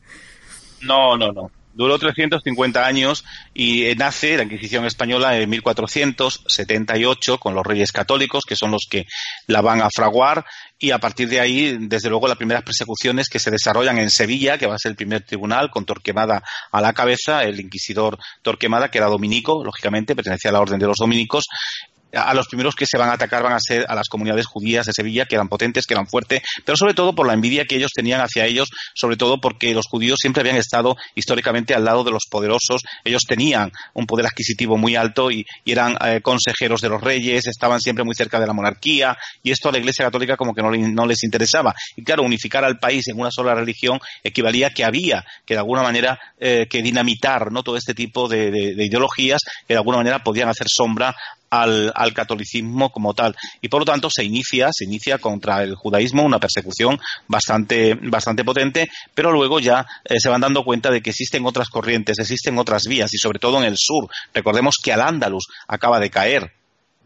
No, 0.81 1.17
no, 1.17 1.31
no. 1.31 1.51
Duró 1.73 1.97
350 1.97 2.85
años 2.85 3.23
y 3.53 3.85
nace 3.95 4.37
la 4.37 4.43
Inquisición 4.43 4.85
española 4.85 5.37
en 5.37 5.49
1478 5.49 7.37
con 7.37 7.53
los 7.53 7.65
reyes 7.65 7.91
católicos, 7.91 8.43
que 8.45 8.55
son 8.55 8.71
los 8.71 8.87
que 8.89 9.05
la 9.47 9.61
van 9.61 9.81
a 9.81 9.89
fraguar, 9.89 10.45
y 10.81 10.91
a 10.91 10.97
partir 10.97 11.27
de 11.27 11.41
ahí, 11.41 11.77
desde 11.77 12.09
luego, 12.09 12.27
las 12.27 12.37
primeras 12.37 12.63
persecuciones 12.63 13.27
que 13.27 13.37
se 13.37 13.51
desarrollan 13.51 13.97
en 13.97 14.09
Sevilla, 14.09 14.57
que 14.57 14.65
va 14.65 14.75
a 14.75 14.79
ser 14.79 14.91
el 14.91 14.95
primer 14.95 15.23
tribunal, 15.23 15.69
con 15.69 15.85
Torquemada 15.85 16.41
a 16.71 16.81
la 16.81 16.93
cabeza, 16.93 17.43
el 17.43 17.59
inquisidor 17.59 18.17
Torquemada, 18.41 18.89
que 18.89 18.97
era 18.97 19.07
dominico, 19.07 19.61
lógicamente, 19.63 20.15
pertenecía 20.15 20.51
a 20.51 20.53
la 20.53 20.61
orden 20.61 20.79
de 20.79 20.87
los 20.87 20.97
dominicos, 20.97 21.47
a 22.13 22.33
los 22.33 22.47
primeros 22.47 22.75
que 22.75 22.85
se 22.85 22.97
van 22.97 23.09
a 23.09 23.13
atacar 23.13 23.43
van 23.43 23.53
a 23.53 23.59
ser 23.59 23.85
a 23.87 23.95
las 23.95 24.07
comunidades 24.07 24.45
judías 24.45 24.85
de 24.85 24.93
Sevilla, 24.93 25.25
que 25.25 25.35
eran 25.35 25.47
potentes, 25.47 25.85
que 25.85 25.93
eran 25.93 26.07
fuertes, 26.07 26.41
pero 26.65 26.77
sobre 26.77 26.93
todo 26.93 27.13
por 27.13 27.27
la 27.27 27.33
envidia 27.33 27.65
que 27.65 27.75
ellos 27.75 27.91
tenían 27.93 28.21
hacia 28.21 28.45
ellos, 28.45 28.69
sobre 28.93 29.17
todo 29.17 29.39
porque 29.39 29.73
los 29.73 29.85
judíos 29.87 30.19
siempre 30.19 30.41
habían 30.41 30.57
estado 30.57 30.95
históricamente 31.15 31.73
al 31.73 31.85
lado 31.85 32.03
de 32.03 32.11
los 32.11 32.25
poderosos, 32.29 32.81
ellos 33.03 33.23
tenían 33.27 33.71
un 33.93 34.05
poder 34.05 34.25
adquisitivo 34.25 34.77
muy 34.77 34.95
alto 34.95 35.31
y, 35.31 35.45
eran 35.65 35.97
eh, 36.03 36.21
consejeros 36.21 36.81
de 36.81 36.89
los 36.89 36.99
reyes, 36.99 37.45
estaban 37.45 37.79
siempre 37.79 38.03
muy 38.03 38.15
cerca 38.15 38.39
de 38.39 38.47
la 38.47 38.53
monarquía, 38.53 39.15
y 39.43 39.51
esto 39.51 39.69
a 39.69 39.71
la 39.71 39.77
Iglesia 39.77 40.05
Católica 40.05 40.35
como 40.35 40.53
que 40.53 40.63
no, 40.63 41.05
les 41.05 41.23
interesaba. 41.23 41.75
Y 41.95 42.03
claro, 42.03 42.23
unificar 42.23 42.65
al 42.65 42.79
país 42.79 43.07
en 43.07 43.19
una 43.19 43.29
sola 43.29 43.53
religión 43.53 43.99
equivalía 44.23 44.67
a 44.67 44.69
que 44.71 44.83
había 44.83 45.23
que 45.45 45.53
de 45.53 45.59
alguna 45.59 45.83
manera 45.83 46.17
eh, 46.39 46.65
que 46.67 46.81
dinamitar 46.81 47.51
¿no? 47.51 47.61
todo 47.61 47.77
este 47.77 47.93
tipo 47.93 48.27
de 48.27 48.49
ideologías 48.77 49.41
que 49.67 49.73
de 49.73 49.77
alguna 49.77 49.97
manera 49.97 50.23
podían 50.23 50.49
hacer 50.49 50.67
sombra 50.69 51.15
al, 51.49 51.91
al, 51.95 52.13
catolicismo 52.13 52.91
como 52.91 53.13
tal. 53.13 53.35
Y 53.61 53.69
por 53.69 53.81
lo 53.81 53.85
tanto 53.85 54.09
se 54.09 54.23
inicia, 54.23 54.69
se 54.71 54.85
inicia 54.85 55.17
contra 55.17 55.63
el 55.63 55.75
judaísmo 55.75 56.23
una 56.23 56.39
persecución 56.39 56.99
bastante, 57.27 57.95
bastante 57.95 58.43
potente, 58.43 58.89
pero 59.13 59.31
luego 59.31 59.59
ya 59.59 59.85
eh, 60.05 60.19
se 60.19 60.29
van 60.29 60.41
dando 60.41 60.63
cuenta 60.63 60.91
de 60.91 61.01
que 61.01 61.11
existen 61.11 61.45
otras 61.45 61.69
corrientes, 61.69 62.19
existen 62.19 62.57
otras 62.57 62.85
vías, 62.87 63.13
y 63.13 63.17
sobre 63.17 63.39
todo 63.39 63.57
en 63.59 63.65
el 63.65 63.77
sur. 63.77 64.09
Recordemos 64.33 64.77
que 64.81 64.93
Al-Ándalus 64.93 65.47
acaba 65.67 65.99
de 65.99 66.09
caer 66.09 66.53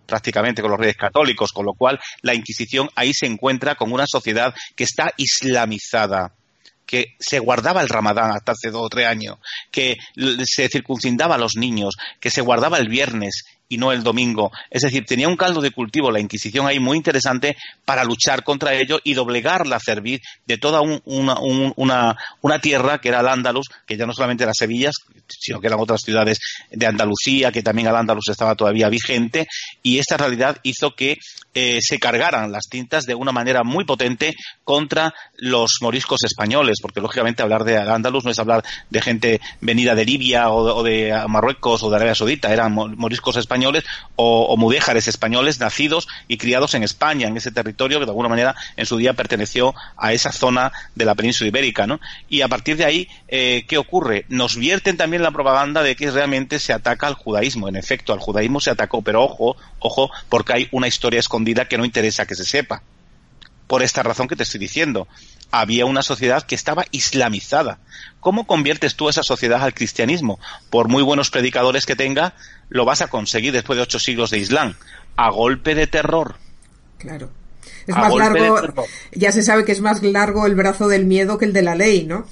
prácticamente 0.06 0.62
con 0.62 0.72
los 0.72 0.80
reyes 0.80 0.98
católicos, 0.98 1.52
con 1.52 1.66
lo 1.66 1.74
cual 1.74 2.00
la 2.22 2.34
Inquisición 2.34 2.90
ahí 2.96 3.14
se 3.14 3.26
encuentra 3.26 3.76
con 3.76 3.92
una 3.92 4.06
sociedad 4.08 4.54
que 4.76 4.84
está 4.84 5.14
islamizada 5.18 6.34
que 6.86 7.16
se 7.18 7.40
guardaba 7.40 7.82
el 7.82 7.90
ramadán 7.90 8.32
hasta 8.32 8.52
hace 8.52 8.70
dos 8.70 8.84
o 8.86 8.90
tres 8.90 9.08
años, 9.08 9.38
que 9.72 9.98
se 10.44 10.68
circuncindaba 10.68 11.36
a 11.36 11.38
los 11.40 11.56
niños, 11.56 11.96
que 12.20 12.30
se 12.30 12.42
guardaba 12.42 12.78
el 12.78 12.90
viernes 12.90 13.46
y 13.70 13.78
no 13.78 13.92
el 13.92 14.04
domingo. 14.04 14.52
Es 14.70 14.84
decir, 14.84 15.06
tenía 15.06 15.28
un 15.28 15.38
caldo 15.38 15.62
de 15.62 15.72
cultivo 15.72 16.12
la 16.12 16.20
Inquisición 16.20 16.68
ahí 16.68 16.80
muy 16.80 16.98
interesante 16.98 17.56
para 17.86 18.04
luchar 18.04 18.44
contra 18.44 18.74
ello 18.74 19.00
y 19.04 19.14
doblegar 19.14 19.66
la 19.66 19.80
cerviz 19.80 20.22
de 20.46 20.58
toda 20.58 20.82
una, 20.82 21.38
una, 21.40 22.60
tierra 22.62 23.00
que 23.00 23.10
era 23.10 23.22
el 23.22 23.28
Ándalus, 23.28 23.68
que 23.86 23.98
ya 23.98 24.06
no 24.06 24.14
solamente 24.14 24.44
era 24.44 24.54
Sevilla, 24.54 24.92
sino 25.28 25.60
que 25.60 25.68
eran 25.68 25.80
otras 25.80 26.02
ciudades 26.02 26.40
de 26.72 26.86
Andalucía, 26.86 27.52
que 27.52 27.64
también 27.64 27.88
el 27.88 27.96
Ándalus 27.96 28.30
estaba 28.30 28.56
todavía 28.56 28.90
vigente, 28.90 29.48
y 29.82 29.98
esta 29.98 30.18
realidad 30.18 30.58
hizo 30.64 30.92
que 30.96 31.18
eh, 31.54 31.80
se 31.82 32.00
cargaran 32.00 32.52
las 32.52 32.68
tintas 32.70 33.06
de 33.06 33.16
una 33.16 33.32
manera 33.32 33.64
muy 33.64 33.86
potente 33.86 34.34
contra 34.64 35.14
los 35.38 35.80
moriscos 35.82 36.24
españoles, 36.24 36.78
porque 36.82 37.02
lógicamente 37.02 37.42
hablar 37.42 37.64
de 37.64 37.78
Al-Ándalus 37.78 38.24
no 38.24 38.32
es 38.32 38.40
hablar 38.40 38.64
de 38.90 39.02
gente 39.02 39.42
venida 39.62 39.96
de 39.96 40.06
Libia 40.06 40.50
o, 40.50 40.78
o 40.78 40.84
de 40.84 41.14
Marruecos 41.28 41.84
o 41.84 41.90
de 41.90 41.96
Arabia 41.96 42.16
Saudita, 42.16 42.54
eran 42.54 42.74
moriscos 42.74 43.36
españoles 43.38 43.53
españoles 43.54 43.84
o, 44.16 44.58
mudéjares 44.58 45.08
españoles 45.08 45.60
nacidos 45.60 46.08
y 46.28 46.38
criados 46.38 46.74
en 46.74 46.84
España, 46.84 47.28
en 47.28 47.38
ese 47.38 47.52
territorio 47.52 48.00
que 48.00 48.06
de 48.06 48.12
alguna 48.12 48.30
manera 48.30 48.56
en 48.78 48.86
su 48.86 48.98
día 48.98 49.14
perteneció 49.14 49.76
a 49.98 50.14
esa 50.14 50.32
zona 50.32 50.72
de 50.96 51.06
la 51.06 51.16
península 51.16 51.50
ibérica. 51.50 51.86
¿no? 51.86 52.00
Y 52.30 52.42
a 52.42 52.48
partir 52.48 52.78
de 52.78 52.86
ahí, 52.86 53.08
eh, 53.28 53.66
¿qué 53.68 53.78
ocurre? 53.78 54.26
Nos 54.30 54.56
vierten 54.56 54.98
también 54.98 55.24
la 55.24 55.32
propaganda 55.32 55.84
de 55.84 55.96
que 55.96 56.10
realmente 56.10 56.60
se 56.60 56.74
ataca 56.74 57.08
al 57.08 57.16
judaísmo. 57.16 57.68
En 57.68 57.76
efecto, 57.76 58.14
al 58.14 58.20
judaísmo 58.20 58.60
se 58.60 58.72
atacó, 58.72 59.02
pero 59.02 59.24
ojo, 59.24 59.56
ojo, 59.80 60.10
porque 60.30 60.54
hay 60.54 60.68
una 60.72 60.88
historia 60.88 61.20
escondida 61.20 61.68
que 61.68 61.78
no 61.78 61.86
interesa 61.86 62.26
que 62.26 62.36
se 62.36 62.46
sepa. 62.46 62.82
Por 63.74 63.82
esta 63.82 64.04
razón 64.04 64.28
que 64.28 64.36
te 64.36 64.44
estoy 64.44 64.60
diciendo 64.60 65.08
había 65.50 65.88
una 65.88 66.04
sociedad 66.04 66.44
que 66.44 66.54
estaba 66.54 66.86
islamizada. 66.92 67.80
¿Cómo 68.20 68.46
conviertes 68.46 68.94
tú 68.94 69.10
esa 69.10 69.24
sociedad 69.24 69.64
al 69.64 69.74
cristianismo? 69.74 70.40
Por 70.70 70.90
muy 70.90 71.02
buenos 71.02 71.32
predicadores 71.32 71.88
que 71.88 71.96
tenga, 71.96 72.36
lo 72.70 72.86
vas 72.86 73.02
a 73.02 73.08
conseguir 73.08 73.52
después 73.52 73.78
de 73.78 73.82
ocho 73.82 73.98
siglos 73.98 74.30
de 74.30 74.38
Islam. 74.38 74.76
A 75.16 75.32
golpe 75.32 75.74
de 75.74 75.88
terror. 75.88 76.36
Claro. 77.00 77.32
Es 77.88 77.96
más 77.96 78.14
largo, 78.14 78.86
ya 79.12 79.32
se 79.32 79.42
sabe 79.42 79.66
que 79.66 79.72
es 79.72 79.82
más 79.82 80.04
largo 80.04 80.46
el 80.46 80.54
brazo 80.54 80.88
del 80.88 81.06
miedo 81.06 81.40
que 81.40 81.46
el 81.46 81.54
de 81.54 81.64
la 81.64 81.74
ley, 81.74 82.06
¿no? 82.06 82.28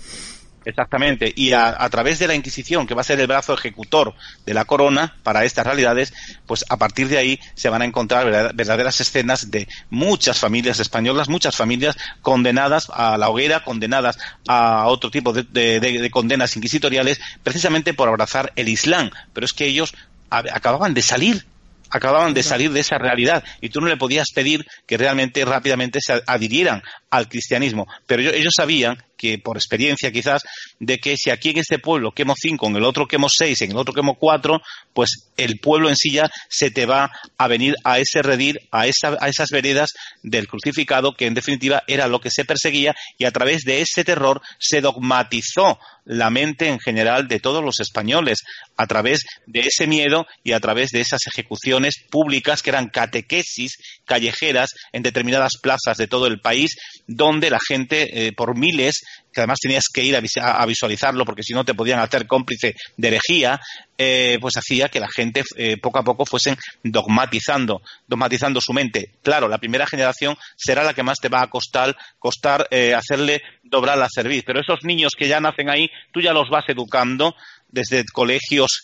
Exactamente. 0.63 1.33
Y 1.35 1.53
a, 1.53 1.89
través 1.89 2.19
de 2.19 2.27
la 2.27 2.35
Inquisición, 2.35 2.85
que 2.85 2.93
va 2.93 3.01
a 3.01 3.05
ser 3.05 3.19
el 3.19 3.27
brazo 3.27 3.53
ejecutor 3.53 4.13
de 4.45 4.53
la 4.53 4.65
corona 4.65 5.15
para 5.23 5.43
estas 5.43 5.65
realidades, 5.65 6.13
pues 6.45 6.65
a 6.69 6.77
partir 6.77 7.07
de 7.07 7.17
ahí 7.17 7.39
se 7.55 7.69
van 7.69 7.81
a 7.81 7.85
encontrar 7.85 8.53
verdaderas 8.53 9.01
escenas 9.01 9.49
de 9.49 9.67
muchas 9.89 10.39
familias 10.39 10.79
españolas, 10.79 11.29
muchas 11.29 11.55
familias 11.55 11.97
condenadas 12.21 12.91
a 12.93 13.17
la 13.17 13.29
hoguera, 13.29 13.63
condenadas 13.63 14.19
a 14.47 14.87
otro 14.87 15.09
tipo 15.09 15.33
de, 15.33 16.09
condenas 16.11 16.55
inquisitoriales, 16.55 17.19
precisamente 17.43 17.93
por 17.93 18.07
abrazar 18.07 18.53
el 18.55 18.69
Islam. 18.69 19.09
Pero 19.33 19.45
es 19.45 19.53
que 19.53 19.65
ellos 19.65 19.95
acababan 20.29 20.93
de 20.93 21.01
salir 21.01 21.45
acababan 21.93 22.33
de 22.33 22.41
salir 22.41 22.71
de 22.71 22.79
esa 22.79 22.97
realidad 22.97 23.43
y 23.59 23.67
tú 23.67 23.81
no 23.81 23.87
le 23.87 23.97
podías 23.97 24.31
pedir 24.33 24.65
que 24.87 24.95
realmente 24.95 25.43
rápidamente 25.43 25.99
se 26.01 26.23
adhirieran 26.25 26.81
al 27.11 27.29
cristianismo. 27.29 27.87
Pero 28.07 28.21
ellos 28.23 28.53
sabían 28.55 28.97
que 29.21 29.37
por 29.37 29.55
experiencia 29.55 30.11
quizás, 30.11 30.41
de 30.79 30.97
que 30.97 31.15
si 31.15 31.29
aquí 31.29 31.51
en 31.51 31.59
este 31.59 31.77
pueblo 31.77 32.11
quemo 32.11 32.33
cinco, 32.35 32.65
en 32.67 32.77
el 32.77 32.83
otro 32.83 33.07
quemo 33.07 33.29
seis, 33.29 33.61
en 33.61 33.69
el 33.69 33.77
otro 33.77 33.93
quemo 33.93 34.15
cuatro, 34.15 34.61
pues 34.93 35.29
el 35.37 35.59
pueblo 35.59 35.89
en 35.89 35.95
sí 35.95 36.11
ya 36.11 36.31
se 36.49 36.71
te 36.71 36.87
va 36.87 37.11
a 37.37 37.47
venir 37.47 37.75
a 37.83 37.99
ese 37.99 38.23
redir, 38.23 38.61
a, 38.71 38.87
esa, 38.87 39.17
a 39.21 39.29
esas 39.29 39.49
veredas 39.51 39.91
del 40.23 40.47
crucificado, 40.47 41.13
que 41.13 41.27
en 41.27 41.35
definitiva 41.35 41.83
era 41.85 42.07
lo 42.07 42.19
que 42.19 42.31
se 42.31 42.45
perseguía, 42.45 42.95
y 43.19 43.25
a 43.25 43.31
través 43.31 43.61
de 43.61 43.81
ese 43.81 44.03
terror 44.03 44.41
se 44.57 44.81
dogmatizó 44.81 45.77
la 46.03 46.31
mente 46.31 46.67
en 46.67 46.79
general 46.79 47.27
de 47.27 47.39
todos 47.39 47.63
los 47.63 47.79
españoles, 47.79 48.39
a 48.75 48.87
través 48.87 49.23
de 49.45 49.59
ese 49.59 49.85
miedo 49.85 50.25
y 50.43 50.53
a 50.53 50.59
través 50.59 50.89
de 50.89 51.01
esas 51.01 51.21
ejecuciones 51.27 51.95
públicas 52.09 52.63
que 52.63 52.71
eran 52.71 52.89
catequesis 52.89 53.77
callejeras 54.05 54.71
en 54.93 55.03
determinadas 55.03 55.53
plazas 55.61 55.97
de 55.97 56.07
todo 56.07 56.25
el 56.25 56.41
país, 56.41 56.75
donde 57.07 57.49
la 57.49 57.59
gente 57.59 58.27
eh, 58.27 58.33
por 58.33 58.57
miles 58.57 59.01
que 59.33 59.39
además 59.41 59.59
tenías 59.61 59.85
que 59.93 60.03
ir 60.03 60.15
a, 60.15 60.65
visualizarlo 60.65 61.25
porque 61.25 61.43
si 61.43 61.53
no 61.53 61.63
te 61.63 61.73
podían 61.73 61.99
hacer 61.99 62.27
cómplice 62.27 62.75
de 62.97 63.07
herejía, 63.07 63.61
eh, 63.97 64.37
pues 64.41 64.57
hacía 64.57 64.89
que 64.89 64.99
la 64.99 65.07
gente 65.07 65.43
eh, 65.55 65.77
poco 65.77 65.99
a 65.99 66.03
poco 66.03 66.25
fuesen 66.25 66.57
dogmatizando, 66.83 67.81
dogmatizando 68.07 68.59
su 68.59 68.73
mente. 68.73 69.11
Claro, 69.23 69.47
la 69.47 69.57
primera 69.57 69.87
generación 69.87 70.35
será 70.57 70.83
la 70.83 70.93
que 70.93 71.03
más 71.03 71.19
te 71.19 71.29
va 71.29 71.43
a 71.43 71.49
costar, 71.49 71.95
costar 72.19 72.67
hacerle 72.95 73.41
doblar 73.63 73.97
la 73.97 74.09
cerviz, 74.13 74.43
pero 74.45 74.59
esos 74.59 74.83
niños 74.83 75.13
que 75.17 75.29
ya 75.29 75.39
nacen 75.39 75.69
ahí, 75.69 75.89
tú 76.11 76.19
ya 76.19 76.33
los 76.33 76.49
vas 76.49 76.65
educando 76.67 77.33
desde 77.69 78.03
colegios 78.11 78.81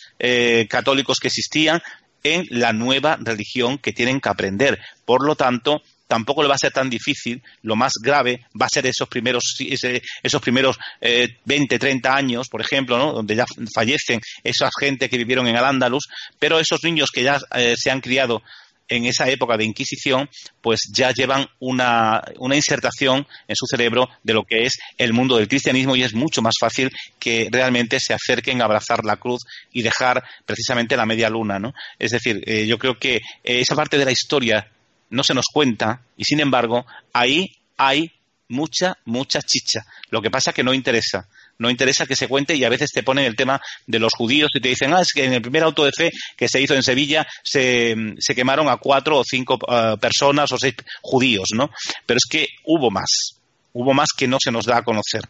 católicos 0.69 1.19
que 1.19 1.27
existían 1.27 1.82
en 2.23 2.45
la 2.49 2.73
nueva 2.73 3.17
religión 3.21 3.77
que 3.77 3.93
tienen 3.93 4.19
que 4.19 4.30
aprender. 4.30 4.80
Por 5.06 5.25
lo 5.25 5.36
tanto, 5.36 5.82
tampoco 6.08 6.41
le 6.41 6.50
va 6.50 6.56
a 6.56 6.60
ser 6.60 6.72
tan 6.72 6.89
difícil. 6.89 7.41
Lo 7.62 7.76
más 7.76 7.93
grave 8.02 8.46
va 8.60 8.65
a 8.65 8.70
ser 8.70 8.86
esos 8.88 9.08
primeros, 9.08 9.56
esos 9.60 10.41
primeros 10.41 10.78
eh, 11.02 11.38
20, 11.46 11.78
30 11.78 12.15
años, 12.15 12.48
por 12.50 12.62
ejemplo, 12.62 12.98
donde 13.13 13.36
ya 13.36 13.46
fallecen 13.74 14.22
esas 14.43 14.72
gente 14.80 15.10
que 15.10 15.17
vivieron 15.17 15.48
en 15.48 15.58
Al-Ándalus, 15.58 16.08
pero 16.39 16.60
esos 16.60 16.84
niños 16.84 17.12
que 17.12 17.24
ya 17.24 17.38
eh, 17.56 17.76
se 17.78 17.91
han 17.91 18.02
criado 18.02 18.41
en 18.89 19.06
esa 19.06 19.30
época 19.30 19.58
de 19.58 19.65
Inquisición, 19.65 20.30
pues 20.62 20.89
ya 20.91 21.12
llevan 21.12 21.48
una, 21.60 22.24
una 22.38 22.56
insertación 22.56 23.28
en 23.48 23.56
su 23.56 23.65
cerebro 23.65 24.10
de 24.24 24.34
lo 24.34 24.43
que 24.43 24.63
es 24.63 24.78
el 24.98 25.13
mundo 25.13 25.38
del 25.38 25.48
cristianismo 25.48 25.96
y 25.96 26.04
es 26.04 26.13
mucho 26.13 26.41
más 26.41 26.56
fácil 26.60 26.89
que 27.20 27.50
realmente 27.52 28.00
se 28.00 28.13
acerquen 28.13 28.62
a 28.62 28.65
abrazar 28.65 29.04
la 29.04 29.17
cruz 29.17 29.41
y 29.74 29.82
dejar 29.82 30.24
precisamente 30.46 30.96
la 30.96 31.06
media 31.06 31.30
luna, 31.30 31.60
¿no? 31.60 31.74
Es 32.00 32.12
decir, 32.12 32.41
eh, 32.46 32.65
yo 32.65 32.78
creo 32.78 32.98
que 32.98 33.15
eh, 33.17 33.22
esa 33.43 33.76
parte 33.76 33.98
de 33.98 34.06
la 34.06 34.12
historia 34.12 34.67
no 35.10 35.24
se 35.24 35.34
nos 35.34 35.46
cuenta 35.52 36.02
y 36.15 36.24
sin 36.24 36.39
embargo 36.39 36.86
ahí 37.13 37.56
hay 37.78 38.12
mucha, 38.50 38.98
mucha 39.06 39.41
chicha. 39.41 39.86
Lo 40.10 40.22
que 40.22 40.32
pasa 40.32 40.52
es 40.52 40.56
que 40.56 40.63
no 40.63 40.74
interesa 40.74 41.28
no 41.60 41.70
interesa 41.70 42.06
que 42.06 42.15
se 42.15 42.28
cuente 42.28 42.56
y 42.56 42.63
a 42.63 42.70
veces 42.70 42.91
te 42.91 43.04
ponen 43.04 43.26
el 43.26 43.36
tema 43.36 43.62
de 43.86 44.00
los 44.00 44.13
judíos 44.13 44.50
y 44.54 44.60
te 44.60 44.70
dicen, 44.70 44.93
ah, 44.93 45.02
es 45.02 45.12
que 45.13 45.26
en 45.26 45.34
el 45.34 45.41
primer 45.41 45.63
auto 45.63 45.86
de 45.86 45.91
fe 45.91 46.12
que 46.36 46.48
se 46.48 46.62
hizo 46.62 46.76
en 46.76 46.84
Sevilla 46.84 47.28
se, 47.43 47.96
quemaron 48.36 48.70
a 48.70 48.78
cuatro 48.78 49.20
o 49.20 49.24
cinco 49.24 49.58
eh, 49.67 49.96
personas 50.00 50.52
o 50.52 50.58
seis 50.58 50.76
judíos, 51.02 51.50
¿no? 51.54 51.70
Pero 52.06 52.17
es 52.17 52.26
que 52.30 52.48
hubo 52.65 52.91
más, 52.91 53.39
hubo 53.74 53.93
más 53.93 54.10
que 54.15 54.28
no 54.28 54.38
se 54.39 54.52
nos 54.52 54.65
da 54.65 54.78
a 54.78 54.84
conocer. 54.84 55.22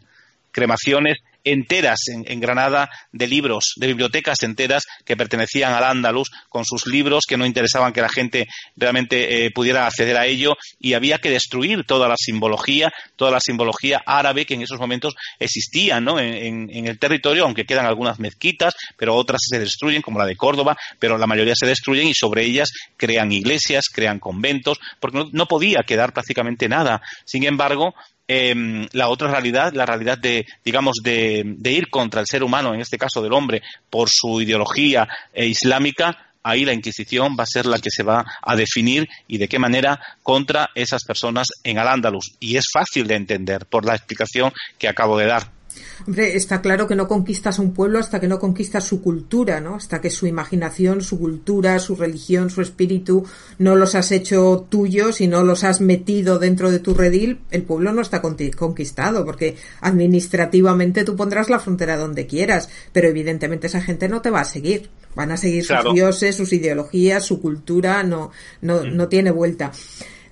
Cremaciones 0.51 1.17
enteras 1.51 1.99
en, 2.07 2.39
Granada 2.39 2.89
de 3.11 3.27
libros, 3.27 3.73
de 3.77 3.87
bibliotecas 3.87 4.43
enteras 4.43 4.83
que 5.05 5.17
pertenecían 5.17 5.73
al 5.73 5.83
Andalus 5.83 6.29
con 6.49 6.65
sus 6.65 6.85
libros 6.85 7.25
que 7.27 7.37
no 7.37 7.45
interesaban 7.45 7.93
que 7.93 8.01
la 8.01 8.09
gente 8.09 8.47
realmente 8.75 9.45
eh, 9.45 9.51
pudiera 9.51 9.87
acceder 9.87 10.17
a 10.17 10.25
ello 10.25 10.55
y 10.79 10.93
había 10.93 11.19
que 11.19 11.29
destruir 11.29 11.85
toda 11.85 12.07
la 12.07 12.15
simbología, 12.17 12.91
toda 13.15 13.31
la 13.31 13.39
simbología 13.39 14.01
árabe 14.05 14.45
que 14.45 14.53
en 14.53 14.61
esos 14.61 14.79
momentos 14.79 15.15
existía 15.39 15.99
¿no? 15.99 16.19
en, 16.19 16.69
el 16.69 16.99
territorio, 16.99 17.45
aunque 17.45 17.65
quedan 17.65 17.85
algunas 17.85 18.19
mezquitas, 18.19 18.73
pero 18.97 19.15
otras 19.15 19.41
se 19.47 19.59
destruyen, 19.59 20.01
como 20.01 20.19
la 20.19 20.25
de 20.25 20.35
Córdoba, 20.35 20.77
pero 20.99 21.17
la 21.17 21.27
mayoría 21.27 21.55
se 21.55 21.65
destruyen 21.65 22.07
y 22.07 22.13
sobre 22.13 22.43
ellas 22.43 22.71
crean 22.97 23.31
iglesias, 23.31 23.85
crean 23.91 24.19
conventos, 24.19 24.79
porque 24.99 25.25
no 25.31 25.45
podía 25.47 25.83
quedar 25.83 26.13
prácticamente 26.13 26.67
nada. 26.69 27.01
Sin 27.25 27.43
embargo, 27.43 27.93
Em, 28.27 28.85
la 28.91 29.07
otra 29.07 29.29
realidad, 29.29 29.71
la 29.73 29.85
realidad 29.85 30.17
de, 30.17 30.45
digamos, 30.63 30.97
de, 31.01 31.55
ir 31.63 31.89
contra 31.89 32.19
el 32.19 32.27
ser 32.27 32.43
humano, 32.43 32.73
en 32.73 32.81
este 32.81 32.97
caso 32.97 33.21
del 33.21 33.31
hombre, 33.31 33.61
por 33.89 34.09
su 34.09 34.41
ideología 34.41 35.07
eh, 35.33 35.47
islámica, 35.47 36.33
ahí 36.43 36.65
la 36.65 36.73
Inquisición 36.73 37.37
va 37.39 37.43
a 37.43 37.47
ser 37.47 37.65
la 37.65 37.79
que 37.79 37.89
se 37.89 38.03
va 38.03 38.25
a 38.41 38.55
definir 38.55 39.07
y 39.27 39.37
de 39.37 39.47
qué 39.47 39.59
manera 39.59 39.99
contra 40.23 40.69
esas 40.75 41.05
personas 41.05 41.47
en 41.63 41.79
Al-Ándalus. 41.79 42.35
Y 42.39 42.57
es 42.57 42.65
fácil 42.71 43.07
de 43.07 43.15
entender 43.15 43.65
por 43.65 43.85
la 43.85 43.95
explicación 43.95 44.51
que 44.77 44.89
acabo 44.89 45.17
de 45.17 45.27
dar. 45.27 45.56
Hombre, 46.05 46.35
está 46.35 46.61
claro 46.61 46.87
que 46.87 46.95
no 46.95 47.07
conquistas 47.07 47.59
un 47.59 47.73
pueblo 47.73 47.99
hasta 47.99 48.19
que 48.19 48.27
no 48.27 48.39
conquistas 48.39 48.83
su 48.83 49.01
cultura, 49.01 49.61
¿no? 49.61 49.75
Hasta 49.75 50.01
que 50.01 50.09
su 50.09 50.27
imaginación, 50.27 51.01
su 51.01 51.19
cultura, 51.19 51.79
su 51.79 51.95
religión, 51.95 52.49
su 52.49 52.61
espíritu 52.61 53.25
no 53.57 53.75
los 53.75 53.95
has 53.95 54.11
hecho 54.11 54.65
tuyos 54.69 55.21
y 55.21 55.27
no 55.27 55.43
los 55.43 55.63
has 55.63 55.81
metido 55.81 56.39
dentro 56.39 56.71
de 56.71 56.79
tu 56.79 56.93
redil, 56.93 57.39
el 57.51 57.63
pueblo 57.63 57.93
no 57.93 58.01
está 58.01 58.21
conquistado, 58.21 59.25
porque 59.25 59.55
administrativamente 59.81 61.03
tú 61.03 61.15
pondrás 61.15 61.49
la 61.49 61.59
frontera 61.59 61.97
donde 61.97 62.27
quieras, 62.27 62.69
pero 62.91 63.07
evidentemente 63.07 63.67
esa 63.67 63.81
gente 63.81 64.07
no 64.07 64.21
te 64.21 64.29
va 64.29 64.41
a 64.41 64.45
seguir. 64.45 64.89
Van 65.15 65.31
a 65.31 65.37
seguir 65.37 65.65
sus 65.65 65.93
dioses, 65.93 66.35
sus 66.35 66.53
ideologías, 66.53 67.25
su 67.25 67.41
cultura, 67.41 68.03
no, 68.03 68.31
no, 68.61 68.83
mm. 68.83 68.95
no 68.95 69.07
tiene 69.07 69.31
vuelta. 69.31 69.71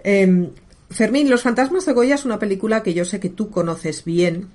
Em, 0.03 0.51
Fermín, 0.89 1.29
Los 1.29 1.41
fantasmas 1.41 1.85
de 1.85 1.93
Goya 1.93 2.15
es 2.15 2.25
una 2.25 2.39
película 2.39 2.83
que 2.83 2.93
yo 2.93 3.05
sé 3.05 3.19
que 3.19 3.29
tú 3.29 3.49
conoces 3.49 4.05
bien, 4.05 4.49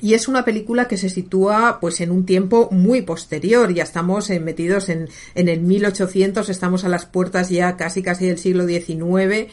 y 0.00 0.14
es 0.14 0.28
una 0.28 0.44
película 0.44 0.88
que 0.88 0.96
se 0.96 1.08
sitúa 1.08 1.78
pues 1.80 2.00
en 2.00 2.10
un 2.10 2.24
tiempo 2.24 2.68
muy 2.70 3.02
posterior, 3.02 3.72
ya 3.72 3.82
estamos 3.82 4.30
eh, 4.30 4.40
metidos 4.40 4.88
en, 4.88 5.08
en 5.34 5.48
el 5.48 5.60
1800, 5.60 6.48
estamos 6.48 6.84
a 6.84 6.88
las 6.88 7.06
puertas 7.06 7.50
ya 7.50 7.76
casi 7.76 8.02
casi 8.02 8.26
del 8.26 8.38
siglo 8.38 8.66
XIX 8.66 9.50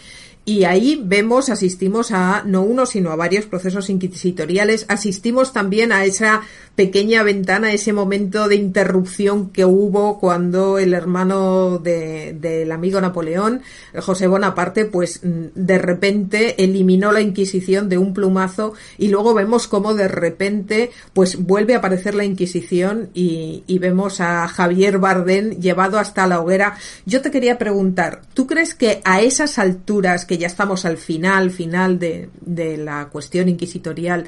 y 0.49 0.63
ahí 0.63 0.99
vemos, 1.05 1.49
asistimos 1.49 2.12
a 2.12 2.41
no 2.43 2.63
uno, 2.63 2.88
sino 2.88 3.12
a 3.12 3.15
varios 3.15 3.45
procesos 3.45 3.88
inquisitoriales. 3.91 4.88
Asistimos 4.88 5.53
también 5.53 5.91
a 5.91 6.05
esa 6.05 6.41
pequeña 6.73 7.21
ventana, 7.21 7.71
ese 7.71 7.93
momento 7.93 8.47
de 8.47 8.55
interrupción 8.55 9.51
que 9.51 9.65
hubo 9.65 10.17
cuando 10.17 10.79
el 10.79 10.95
hermano 10.95 11.77
del 11.77 12.71
amigo 12.71 12.99
Napoleón, 12.99 13.62
José 13.95 14.25
Bonaparte, 14.25 14.85
pues 14.85 15.19
mm, 15.23 15.49
de 15.53 15.77
repente 15.77 16.63
eliminó 16.63 17.12
la 17.12 17.21
Inquisición 17.21 17.88
de 17.88 17.99
un 17.99 18.15
plumazo 18.15 18.73
y 18.97 19.09
luego 19.09 19.35
vemos 19.35 19.67
cómo 19.67 19.93
de 19.93 20.07
repente 20.07 20.89
pues 21.13 21.35
vuelve 21.35 21.75
a 21.75 21.77
aparecer 21.77 22.15
la 22.15 22.23
Inquisición 22.23 23.12
y, 23.13 23.63
y 23.67 23.77
vemos 23.77 24.19
a 24.19 24.47
Javier 24.47 24.97
Bardén 24.97 25.62
llevado 25.62 25.99
hasta 25.99 26.25
la 26.25 26.41
hoguera. 26.41 26.75
Yo 27.05 27.21
te 27.21 27.29
quería 27.29 27.59
preguntar, 27.59 28.21
¿tú 28.33 28.47
crees 28.47 28.73
que 28.73 29.01
a 29.03 29.21
esas 29.21 29.59
alturas 29.59 30.25
que 30.25 30.38
ya 30.39 30.47
estamos 30.47 30.86
al 30.86 30.97
final, 30.97 31.52
final 31.52 31.99
de, 31.99 32.30
de 32.41 32.78
la 32.78 33.10
cuestión 33.10 33.49
inquisitorial, 33.49 34.28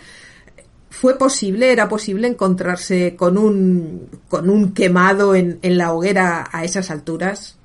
¿Fue 0.92 1.18
posible, 1.18 1.72
era 1.72 1.88
posible 1.88 2.28
encontrarse 2.28 3.16
con 3.16 3.38
un, 3.38 4.10
con 4.28 4.50
un 4.50 4.74
quemado 4.74 5.36
en, 5.36 5.58
en 5.62 5.78
la 5.78 5.94
hoguera 5.94 6.50
a 6.52 6.66
esas 6.66 6.92
alturas? 6.92 7.58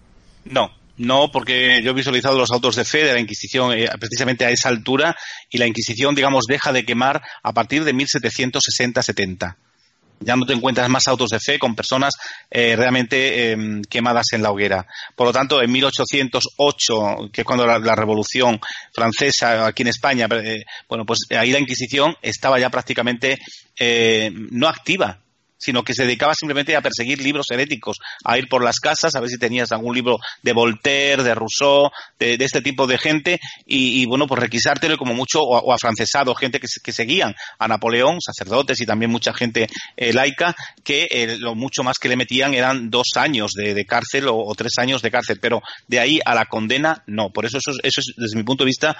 No, 0.44 0.70
no, 0.96 1.32
porque 1.32 1.82
yo 1.82 1.90
he 1.90 1.94
visualizado 1.94 2.38
los 2.38 2.52
autos 2.52 2.76
de 2.76 2.84
fe 2.84 3.04
de 3.04 3.12
la 3.12 3.20
Inquisición 3.20 3.72
eh, 3.72 3.88
precisamente 3.98 4.44
a 4.44 4.50
esa 4.50 4.68
altura 4.68 5.16
y 5.50 5.58
la 5.58 5.66
Inquisición, 5.66 6.14
digamos, 6.14 6.46
deja 6.46 6.72
de 6.72 6.86
quemar 6.86 7.20
a 7.42 7.52
partir 7.52 7.82
de 7.82 7.94
1760-70 7.94 9.56
ya 10.20 10.36
no 10.36 10.46
te 10.46 10.52
encuentras 10.52 10.88
más 10.88 11.08
autos 11.08 11.30
de 11.30 11.40
fe 11.40 11.58
con 11.58 11.74
personas 11.74 12.14
eh, 12.50 12.74
realmente 12.76 13.52
em, 13.52 13.82
quemadas 13.82 14.32
en 14.32 14.42
la 14.42 14.50
hoguera. 14.50 14.86
Por 15.14 15.26
lo 15.26 15.32
tanto, 15.32 15.62
en 15.62 15.70
1808, 15.70 17.30
que 17.32 17.40
es 17.42 17.44
cuando 17.44 17.66
la, 17.66 17.96
Revolución 17.96 18.60
Francesa 18.92 19.66
aquí 19.66 19.82
en 19.82 19.88
España, 19.88 20.28
eh, 20.30 20.64
bueno, 20.88 21.04
pues 21.04 21.20
ahí 21.30 21.50
la 21.50 21.58
Inquisición 21.58 22.14
estaba 22.22 22.58
ya 22.58 22.70
prácticamente 22.70 23.38
eh, 23.78 24.30
no 24.32 24.68
activa 24.68 25.20
sino 25.58 25.82
que 25.82 25.94
se 25.94 26.04
dedicaba 26.04 26.34
simplemente 26.34 26.76
a 26.76 26.80
perseguir 26.80 27.20
libros 27.20 27.46
heréticos, 27.50 27.98
a 28.24 28.38
ir 28.38 28.48
por 28.48 28.62
las 28.62 28.78
casas 28.78 29.14
a 29.14 29.20
ver 29.20 29.30
si 29.30 29.38
tenías 29.38 29.72
algún 29.72 29.94
libro 29.94 30.18
de 30.42 30.52
Voltaire, 30.52 31.22
de 31.22 31.34
Rousseau, 31.34 31.90
de, 32.18 32.36
este 32.40 32.60
tipo 32.60 32.86
de 32.86 32.98
gente, 32.98 33.40
y, 33.64 34.04
bueno, 34.06 34.26
pues 34.26 34.40
requisártelo 34.40 34.96
como 34.96 35.14
mucho, 35.14 35.40
o, 35.40 35.72
a 35.72 35.78
francesado, 35.78 36.34
gente 36.34 36.60
que, 36.60 36.92
seguían 36.92 37.34
a 37.58 37.68
Napoleón, 37.68 38.20
sacerdotes 38.20 38.80
y 38.80 38.86
también 38.86 39.10
mucha 39.10 39.32
gente 39.34 39.66
eh, 39.96 40.12
laica, 40.12 40.54
que 40.84 41.08
eh, 41.10 41.36
lo 41.38 41.54
mucho 41.54 41.82
más 41.82 41.98
que 41.98 42.08
le 42.08 42.16
metían 42.16 42.54
eran 42.54 42.90
dos 42.90 43.08
años 43.16 43.52
de, 43.52 43.84
cárcel 43.84 44.26
o, 44.28 44.54
tres 44.56 44.72
años 44.78 45.02
de 45.02 45.10
cárcel, 45.10 45.38
pero 45.40 45.62
de 45.88 46.00
ahí 46.00 46.20
a 46.24 46.34
la 46.34 46.46
condena, 46.46 47.02
no. 47.06 47.30
Por 47.30 47.44
eso 47.44 47.58
eso, 47.58 47.72
eso 47.82 48.00
es, 48.00 48.14
desde 48.16 48.36
mi 48.36 48.44
punto 48.44 48.64
de 48.64 48.68
vista, 48.68 48.96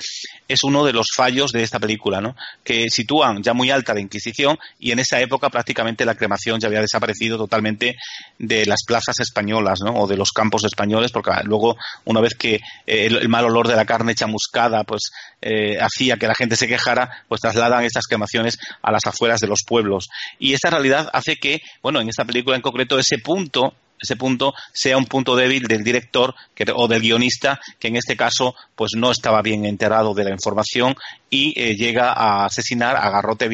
es 0.49 0.63
uno 0.65 0.85
de 0.85 0.93
los 0.93 1.07
fallos 1.15 1.53
de 1.53 1.63
esta 1.63 1.79
película, 1.79 2.21
¿no? 2.21 2.37
Que 2.65 2.87
sitúan 2.91 3.43
ya 3.43 3.55
muy 3.55 3.71
alta 3.71 3.95
la 3.95 4.01
Inquisición 4.01 4.59
y 4.79 4.91
en 4.91 4.99
esa 4.99 5.21
época 5.21 5.49
prácticamente 5.51 6.05
la 6.05 6.15
cremación 6.15 6.46
ya 6.47 6.69
había 6.69 6.81
desaparecido 6.81 7.37
totalmente 7.37 7.97
de 8.39 8.67
las 8.67 8.85
plazas 8.87 9.21
españolas, 9.21 9.81
¿no? 9.85 9.95
O 9.95 10.07
de 10.07 10.17
los 10.17 10.33
campos 10.33 10.65
españoles, 10.65 11.11
porque 11.13 11.31
luego, 11.45 11.77
una 12.05 12.21
vez 12.21 12.35
que 12.35 12.55
eh, 12.87 13.07
el, 13.07 13.29
mal 13.29 13.45
olor 13.45 13.69
de 13.69 13.77
la 13.77 13.85
carne 13.85 14.15
chamuscada, 14.15 14.85
pues, 14.85 15.11
eh, 15.43 15.79
hacía 15.81 16.17
que 16.17 16.27
la 16.27 16.35
gente 16.35 16.57
se 16.57 16.69
quejara, 16.69 17.25
pues 17.29 17.41
trasladan 17.41 17.85
estas 17.85 18.07
quemaciones 18.07 18.59
a 18.83 18.93
las 18.93 19.07
afueras 19.07 19.41
de 19.41 19.49
los 19.49 19.61
pueblos. 19.67 20.09
Y 20.39 20.55
esta 20.55 20.71
realidad 20.71 21.11
hace 21.13 21.37
que, 21.37 21.61
bueno, 21.83 22.01
en 22.01 22.09
esta 22.09 22.25
película 22.25 22.57
en 22.57 22.63
concreto, 22.63 22.99
ese 22.99 23.19
punto 23.19 23.75
ese 24.01 24.17
punto 24.17 24.55
sea 24.73 24.99
un 24.99 25.07
punto 25.07 25.37
débil 25.37 25.67
del 25.67 25.83
director 25.83 26.35
o 26.75 26.89
del 26.89 27.01
guionista 27.01 27.59
que 27.79 27.89
en 27.89 27.97
este 27.97 28.17
caso 28.17 28.55
pues 28.75 28.93
no 28.97 29.11
estaba 29.11 29.43
bien 29.43 29.65
enterado 29.65 30.15
de 30.15 30.25
la 30.25 30.31
información 30.31 30.95
y 31.31 31.59
eh, 31.61 31.75
llega 31.75 32.13
a 32.13 32.45
asesinar 32.45 32.97
a 32.97 33.11
Garrote 33.11 33.49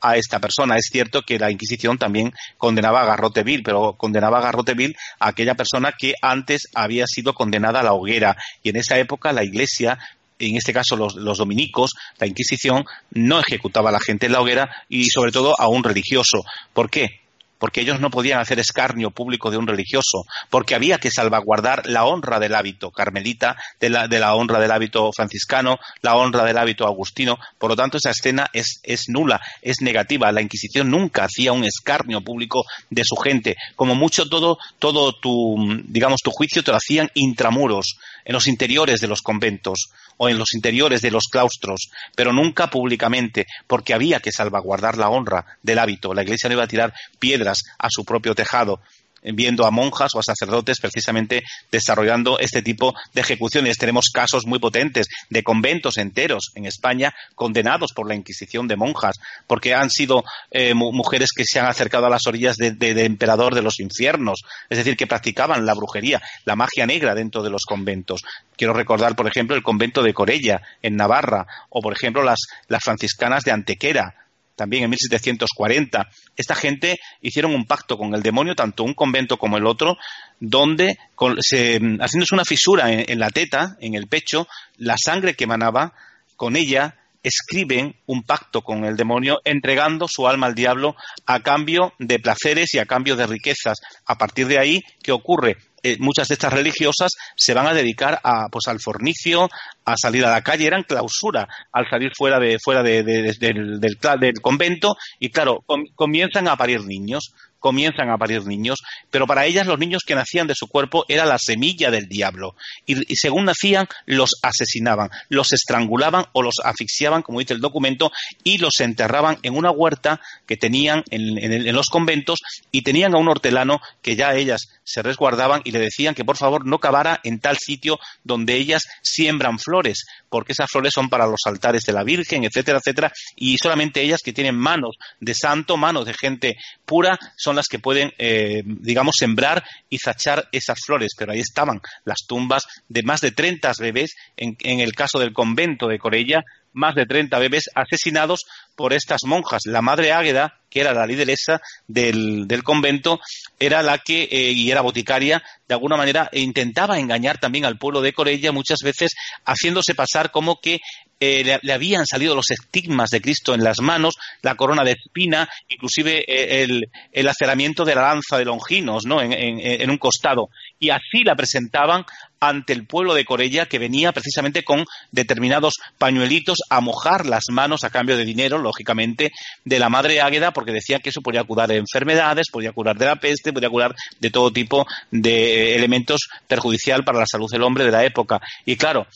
a 0.00 0.16
esta 0.16 0.40
persona. 0.40 0.76
Es 0.76 0.88
cierto 0.90 1.22
que 1.22 1.38
la 1.38 1.50
Inquisición 1.50 1.98
también 1.98 2.32
condenaba 2.58 3.02
a 3.02 3.06
Garrote 3.06 3.42
Vil, 3.42 3.62
pero 3.62 3.94
condenaba 3.94 4.38
a 4.38 4.42
Garrote 4.42 4.74
Vil 4.74 4.96
a 5.18 5.28
aquella 5.28 5.54
persona 5.54 5.92
que 5.98 6.14
antes 6.22 6.68
había 6.74 7.06
sido 7.06 7.34
condenada 7.34 7.80
a 7.80 7.82
la 7.82 7.92
hoguera. 7.92 8.36
Y 8.62 8.70
en 8.70 8.76
esa 8.76 8.98
época 8.98 9.32
la 9.32 9.44
Iglesia 9.44 9.98
en 10.38 10.56
este 10.56 10.74
caso 10.74 10.96
los, 10.96 11.14
los, 11.14 11.38
dominicos, 11.38 11.92
la 12.18 12.26
Inquisición, 12.26 12.84
no 13.10 13.40
ejecutaba 13.40 13.88
a 13.88 13.92
la 13.92 14.00
gente 14.00 14.26
en 14.26 14.32
la 14.32 14.42
hoguera 14.42 14.68
y 14.88 15.06
sobre 15.06 15.32
todo 15.32 15.58
a 15.58 15.68
un 15.68 15.82
religioso. 15.82 16.44
¿Por 16.74 16.90
qué? 16.90 17.20
Porque 17.58 17.80
ellos 17.80 18.00
no 18.00 18.10
podían 18.10 18.40
hacer 18.40 18.58
escarnio 18.58 19.10
público 19.10 19.50
de 19.50 19.56
un 19.56 19.66
religioso, 19.66 20.24
porque 20.50 20.74
había 20.74 20.98
que 20.98 21.10
salvaguardar 21.10 21.86
la 21.86 22.04
honra 22.04 22.38
del 22.38 22.54
hábito 22.54 22.90
carmelita, 22.90 23.56
de 23.80 23.90
la, 23.90 24.08
de 24.08 24.18
la 24.18 24.34
honra 24.34 24.58
del 24.58 24.70
hábito 24.70 25.10
franciscano, 25.12 25.78
la 26.02 26.16
honra 26.16 26.44
del 26.44 26.58
hábito 26.58 26.86
agustino. 26.86 27.38
Por 27.58 27.70
lo 27.70 27.76
tanto, 27.76 27.98
esa 27.98 28.10
escena 28.10 28.48
es, 28.52 28.80
es 28.82 29.04
nula, 29.08 29.40
es 29.62 29.80
negativa. 29.80 30.32
La 30.32 30.42
Inquisición 30.42 30.90
nunca 30.90 31.24
hacía 31.24 31.52
un 31.52 31.64
escarnio 31.64 32.20
público 32.20 32.64
de 32.90 33.02
su 33.04 33.16
gente. 33.16 33.56
Como 33.74 33.94
mucho 33.94 34.28
todo, 34.28 34.58
todo 34.78 35.12
tu, 35.12 35.56
digamos, 35.84 36.20
tu 36.22 36.30
juicio 36.30 36.62
te 36.62 36.70
lo 36.70 36.76
hacían 36.76 37.10
intramuros, 37.14 37.96
en 38.26 38.32
los 38.32 38.48
interiores 38.48 39.00
de 39.00 39.06
los 39.06 39.22
conventos 39.22 39.88
o 40.18 40.28
en 40.28 40.36
los 40.36 40.54
interiores 40.54 41.00
de 41.00 41.10
los 41.10 41.24
claustros, 41.30 41.90
pero 42.14 42.32
nunca 42.32 42.68
públicamente, 42.68 43.46
porque 43.66 43.94
había 43.94 44.20
que 44.20 44.32
salvaguardar 44.32 44.98
la 44.98 45.08
honra 45.08 45.46
del 45.62 45.78
hábito. 45.78 46.12
La 46.12 46.22
Iglesia 46.22 46.48
no 46.48 46.54
iba 46.54 46.64
a 46.64 46.68
tirar 46.68 46.92
piedras 47.18 47.45
a 47.46 47.90
su 47.90 48.04
propio 48.04 48.34
tejado. 48.34 48.80
viendo 49.22 49.66
a 49.66 49.72
monjas 49.72 50.14
o 50.14 50.20
a 50.20 50.22
sacerdotes 50.22 50.78
precisamente 50.78 51.42
desarrollando 51.72 52.38
este 52.38 52.62
tipo 52.62 52.94
de 53.12 53.22
ejecuciones. 53.22 53.76
Tenemos 53.76 54.10
casos 54.12 54.46
muy 54.46 54.60
potentes 54.60 55.08
de 55.30 55.42
conventos 55.42 55.98
enteros 55.98 56.52
en 56.54 56.64
España 56.64 57.12
condenados 57.34 57.92
por 57.92 58.06
la 58.06 58.14
Inquisición 58.14 58.68
de 58.68 58.76
monjas, 58.76 59.16
porque 59.48 59.74
han 59.74 59.90
sido 59.90 60.22
eh, 60.52 60.74
mujeres 60.74 61.30
que 61.36 61.44
se 61.44 61.58
han 61.58 61.66
acercado 61.66 62.06
a 62.06 62.10
las 62.10 62.28
orillas 62.28 62.56
de, 62.56 63.04
emperador 63.04 63.56
de 63.56 63.62
los 63.62 63.80
infiernos, 63.80 64.42
es 64.70 64.78
decir, 64.78 64.96
que 64.96 65.08
practicaban 65.08 65.66
la 65.66 65.74
brujería, 65.74 66.22
la 66.44 66.54
magia 66.54 66.86
negra 66.86 67.16
dentro 67.16 67.42
de 67.42 67.50
los 67.50 67.64
conventos. 67.64 68.22
Quiero 68.56 68.74
recordar, 68.74 69.16
por 69.16 69.26
ejemplo, 69.26 69.56
el 69.56 69.64
convento 69.64 70.04
de 70.04 70.14
Corella, 70.14 70.62
en 70.82 70.94
Navarra, 70.94 71.48
o, 71.70 71.80
por 71.82 71.92
ejemplo, 71.92 72.22
las 72.22 72.84
franciscanas 72.84 73.42
de 73.42 73.50
Antequera, 73.50 74.14
también 74.56 74.84
en 74.84 74.90
1740. 74.90 76.08
Esta 76.36 76.54
gente 76.54 76.98
hicieron 77.20 77.54
un 77.54 77.66
pacto 77.66 77.96
con 77.96 78.14
el 78.14 78.22
demonio, 78.22 78.56
tanto 78.56 78.82
un 78.82 78.94
convento 78.94 79.36
como 79.36 79.56
el 79.56 79.66
otro, 79.66 79.96
donde, 80.40 80.98
haciéndose 81.18 82.34
una 82.34 82.44
fisura 82.44 82.90
en, 82.90 83.18
la 83.18 83.30
teta, 83.30 83.76
en 83.80 83.94
el 83.94 84.08
pecho, 84.08 84.48
la 84.78 84.96
sangre 84.98 85.34
que 85.34 85.44
emanaba, 85.44 85.92
con 86.36 86.56
ella 86.56 86.96
escriben 87.22 87.96
un 88.06 88.22
pacto 88.22 88.62
con 88.62 88.84
el 88.84 88.96
demonio 88.96 89.40
entregando 89.44 90.06
su 90.08 90.28
alma 90.28 90.46
al 90.46 90.54
diablo 90.54 90.94
a 91.26 91.40
cambio 91.40 91.92
de 91.98 92.20
placeres 92.20 92.72
y 92.74 92.78
a 92.78 92.86
cambio 92.86 93.16
de 93.16 93.26
riquezas. 93.26 93.78
A 94.06 94.16
partir 94.16 94.46
de 94.46 94.58
ahí, 94.58 94.80
¿qué 95.02 95.12
ocurre? 95.12 95.56
Eh, 95.86 95.96
muchas 96.00 96.26
de 96.26 96.34
estas 96.34 96.52
religiosas 96.52 97.12
se 97.36 97.54
van 97.54 97.68
a 97.68 97.72
dedicar 97.72 98.18
a, 98.24 98.48
pues, 98.48 98.66
al 98.66 98.80
fornicio, 98.80 99.48
a 99.84 99.96
salir 99.96 100.24
a 100.24 100.30
la 100.30 100.42
calle, 100.42 100.66
eran 100.66 100.82
clausura 100.82 101.46
al 101.70 101.88
salir 101.88 102.10
fuera 102.16 102.40
de, 102.40 102.58
fuera 102.58 102.82
del, 102.82 103.78
del, 103.78 104.40
convento. 104.42 104.96
Y 105.20 105.30
claro, 105.30 105.64
comienzan 105.94 106.48
a 106.48 106.56
parir 106.56 106.84
niños 106.84 107.32
comienzan 107.58 108.10
a 108.10 108.18
parir 108.18 108.46
niños, 108.46 108.78
pero 109.10 109.26
para 109.26 109.44
ellas 109.44 109.66
los 109.66 109.78
niños 109.78 110.02
que 110.06 110.14
nacían 110.14 110.46
de 110.46 110.54
su 110.54 110.68
cuerpo 110.68 111.04
era 111.08 111.24
la 111.24 111.36
semilla 111.36 111.90
del 111.90 112.06
diablo. 112.06 112.54
Y, 112.86 113.16
según 113.16 113.46
nacían, 113.46 113.88
los 114.04 114.30
asesinaban, 114.42 115.10
los 115.30 115.52
estrangulaban 115.52 116.26
o 116.32 116.42
los 116.42 116.56
asfixiaban, 116.62 117.22
como 117.22 117.40
dice 117.40 117.54
el 117.54 117.60
documento, 117.60 118.12
y 118.44 118.58
los 118.58 118.78
enterraban 118.78 119.38
en 119.42 119.56
una 119.56 119.72
huerta 119.72 120.20
que 120.46 120.56
tenían 120.56 121.02
en, 121.10 121.38
en 121.38 121.74
los 121.74 121.88
conventos. 121.88 122.38
Y 122.70 122.82
tenían 122.82 123.16
a 123.16 123.18
un 123.18 123.28
hortelano 123.28 123.80
que 124.00 124.14
ya 124.14 124.34
ellas 124.34 124.68
se 124.86 125.02
resguardaban 125.02 125.60
y 125.64 125.72
le 125.72 125.80
decían 125.80 126.14
que 126.14 126.24
por 126.24 126.36
favor 126.36 126.64
no 126.64 126.78
cavara 126.78 127.20
en 127.24 127.40
tal 127.40 127.58
sitio 127.58 127.98
donde 128.22 128.54
ellas 128.54 128.84
siembran 129.02 129.58
flores, 129.58 130.06
porque 130.30 130.52
esas 130.52 130.70
flores 130.70 130.92
son 130.94 131.10
para 131.10 131.26
los 131.26 131.40
altares 131.44 131.82
de 131.82 131.92
la 131.92 132.04
Virgen, 132.04 132.44
etcétera, 132.44 132.78
etcétera, 132.78 133.12
y 133.34 133.58
solamente 133.58 134.00
ellas 134.00 134.22
que 134.22 134.32
tienen 134.32 134.56
manos 134.56 134.96
de 135.20 135.34
santo, 135.34 135.76
manos 135.76 136.06
de 136.06 136.14
gente 136.14 136.56
pura, 136.84 137.18
son 137.36 137.56
las 137.56 137.66
que 137.66 137.80
pueden, 137.80 138.12
eh, 138.18 138.62
digamos, 138.64 139.16
sembrar 139.18 139.64
y 139.90 139.98
zachar 139.98 140.48
esas 140.52 140.78
flores. 140.84 141.12
Pero 141.18 141.32
ahí 141.32 141.40
estaban 141.40 141.80
las 142.04 142.18
tumbas 142.26 142.64
de 142.88 143.02
más 143.02 143.20
de 143.20 143.32
30 143.32 143.72
bebés, 143.80 144.14
en, 144.36 144.56
en 144.60 144.80
el 144.80 144.92
caso 144.92 145.18
del 145.18 145.32
convento 145.32 145.88
de 145.88 145.98
Corella, 145.98 146.44
más 146.76 146.94
de 146.94 147.06
30 147.06 147.38
bebés 147.38 147.70
asesinados 147.74 148.44
por 148.76 148.92
estas 148.92 149.24
monjas. 149.24 149.62
La 149.64 149.80
madre 149.80 150.12
Águeda, 150.12 150.60
que 150.68 150.82
era 150.82 150.92
la 150.92 151.06
lideresa 151.06 151.60
del, 151.88 152.46
convento, 152.62 153.18
era 153.58 153.82
la 153.82 153.98
que, 153.98 154.24
eh, 154.30 154.52
y 154.52 154.70
era 154.70 154.82
boticaria, 154.82 155.42
de 155.66 155.74
alguna 155.74 155.96
manera 155.96 156.28
intentaba 156.32 156.98
engañar 156.98 157.38
también 157.38 157.64
al 157.64 157.78
pueblo 157.78 158.02
de 158.02 158.12
Corella, 158.12 158.52
muchas 158.52 158.80
veces 158.84 159.14
haciéndose 159.46 159.94
pasar 159.94 160.30
como 160.30 160.60
que 160.60 160.80
eh, 161.18 161.58
le, 161.62 161.72
habían 161.72 162.06
salido 162.06 162.34
los 162.34 162.50
estigmas 162.50 163.08
de 163.10 163.22
Cristo 163.22 163.54
en 163.54 163.64
las 163.64 163.80
manos, 163.80 164.16
la 164.42 164.54
corona 164.54 164.84
de 164.84 164.92
espina, 164.92 165.48
inclusive 165.68 166.24
eh, 166.28 166.62
el, 166.62 166.90
el, 167.10 167.28
aceramiento 167.28 167.84
de 167.84 167.94
la 167.94 168.02
lanza 168.02 168.36
de 168.36 168.44
Longinos, 168.44 169.06
¿no? 169.06 169.22
En, 169.22 169.32
en, 169.32 169.90
un 169.90 169.96
costado. 169.96 170.50
Y 170.78 170.90
así 170.90 171.24
la 171.24 171.34
presentaban 171.34 172.04
ante 172.38 172.74
el 172.74 172.86
pueblo 172.86 173.14
de 173.14 173.24
Corella, 173.24 173.66
que 173.66 173.78
venía 173.78 174.12
precisamente 174.12 174.62
con 174.62 174.84
determinados 175.10 175.74
pañuelitos 175.96 176.58
a 176.68 176.82
mojar 176.82 177.24
las 177.24 177.44
manos 177.50 177.84
a 177.84 177.90
cambio 177.90 178.18
de 178.18 178.24
dinero, 178.26 178.58
lógicamente, 178.58 179.32
de 179.64 179.78
la 179.78 179.88
madre 179.88 180.20
Águeda, 180.20 180.52
porque 180.52 180.72
decía 180.72 180.98
que 180.98 181.08
eso 181.08 181.22
podía 181.22 181.44
curar 181.44 181.68
de 181.68 181.76
enfermedades, 181.76 182.50
podía 182.50 182.72
curar 182.72 182.96
de 182.98 183.06
la 183.06 183.16
peste, 183.16 183.54
podía 183.54 183.70
curar 183.70 183.94
de 184.20 184.30
todo 184.30 184.52
tipo 184.52 184.86
de 185.10 185.76
elementos 185.76 186.28
perjudicial 186.46 187.04
para 187.04 187.20
la 187.20 187.26
salud 187.26 187.50
del 187.50 187.62
hombre 187.62 187.84
de 187.84 187.92
la 187.92 188.04
época. 188.04 188.40
Y 188.66 188.76
claro, 188.76 189.06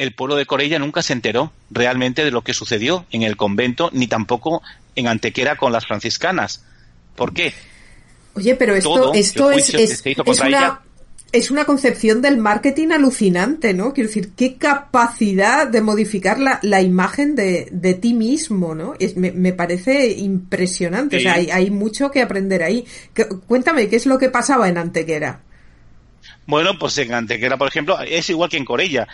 el 0.00 0.14
pueblo 0.14 0.34
de 0.36 0.46
Corella 0.46 0.78
nunca 0.78 1.02
se 1.02 1.12
enteró 1.12 1.52
realmente 1.70 2.24
de 2.24 2.30
lo 2.30 2.40
que 2.40 2.54
sucedió 2.54 3.04
en 3.10 3.22
el 3.22 3.36
convento, 3.36 3.90
ni 3.92 4.06
tampoco 4.06 4.62
en 4.96 5.08
Antequera 5.08 5.56
con 5.56 5.72
las 5.72 5.86
franciscanas. 5.86 6.64
¿Por 7.16 7.34
qué? 7.34 7.52
Oye, 8.32 8.54
pero 8.54 8.74
esto, 8.74 9.12
esto 9.12 9.50
es, 9.50 9.74
es, 9.74 10.02
una, 10.40 10.80
es, 11.32 11.50
una, 11.50 11.66
concepción 11.66 12.22
del 12.22 12.38
marketing 12.38 12.92
alucinante, 12.92 13.74
¿no? 13.74 13.92
Quiero 13.92 14.08
decir, 14.08 14.30
qué 14.34 14.56
capacidad 14.56 15.68
de 15.68 15.82
modificar 15.82 16.38
la, 16.38 16.60
la 16.62 16.80
imagen 16.80 17.34
de, 17.34 17.68
de, 17.70 17.92
ti 17.92 18.14
mismo, 18.14 18.74
¿no? 18.74 18.94
Es, 18.98 19.18
me, 19.18 19.32
me, 19.32 19.52
parece 19.52 20.12
impresionante. 20.12 21.18
O 21.18 21.20
sea, 21.20 21.34
hay, 21.34 21.50
hay, 21.50 21.70
mucho 21.70 22.10
que 22.10 22.22
aprender 22.22 22.62
ahí. 22.62 22.86
Cuéntame, 23.46 23.90
¿qué 23.90 23.96
es 23.96 24.06
lo 24.06 24.16
que 24.16 24.30
pasaba 24.30 24.66
en 24.70 24.78
Antequera? 24.78 25.42
Bueno, 26.46 26.78
pues 26.78 26.96
en 26.96 27.12
Antequera, 27.12 27.58
por 27.58 27.68
ejemplo, 27.68 28.00
es 28.00 28.30
igual 28.30 28.48
que 28.48 28.56
en 28.56 28.64
Corella 28.64 29.06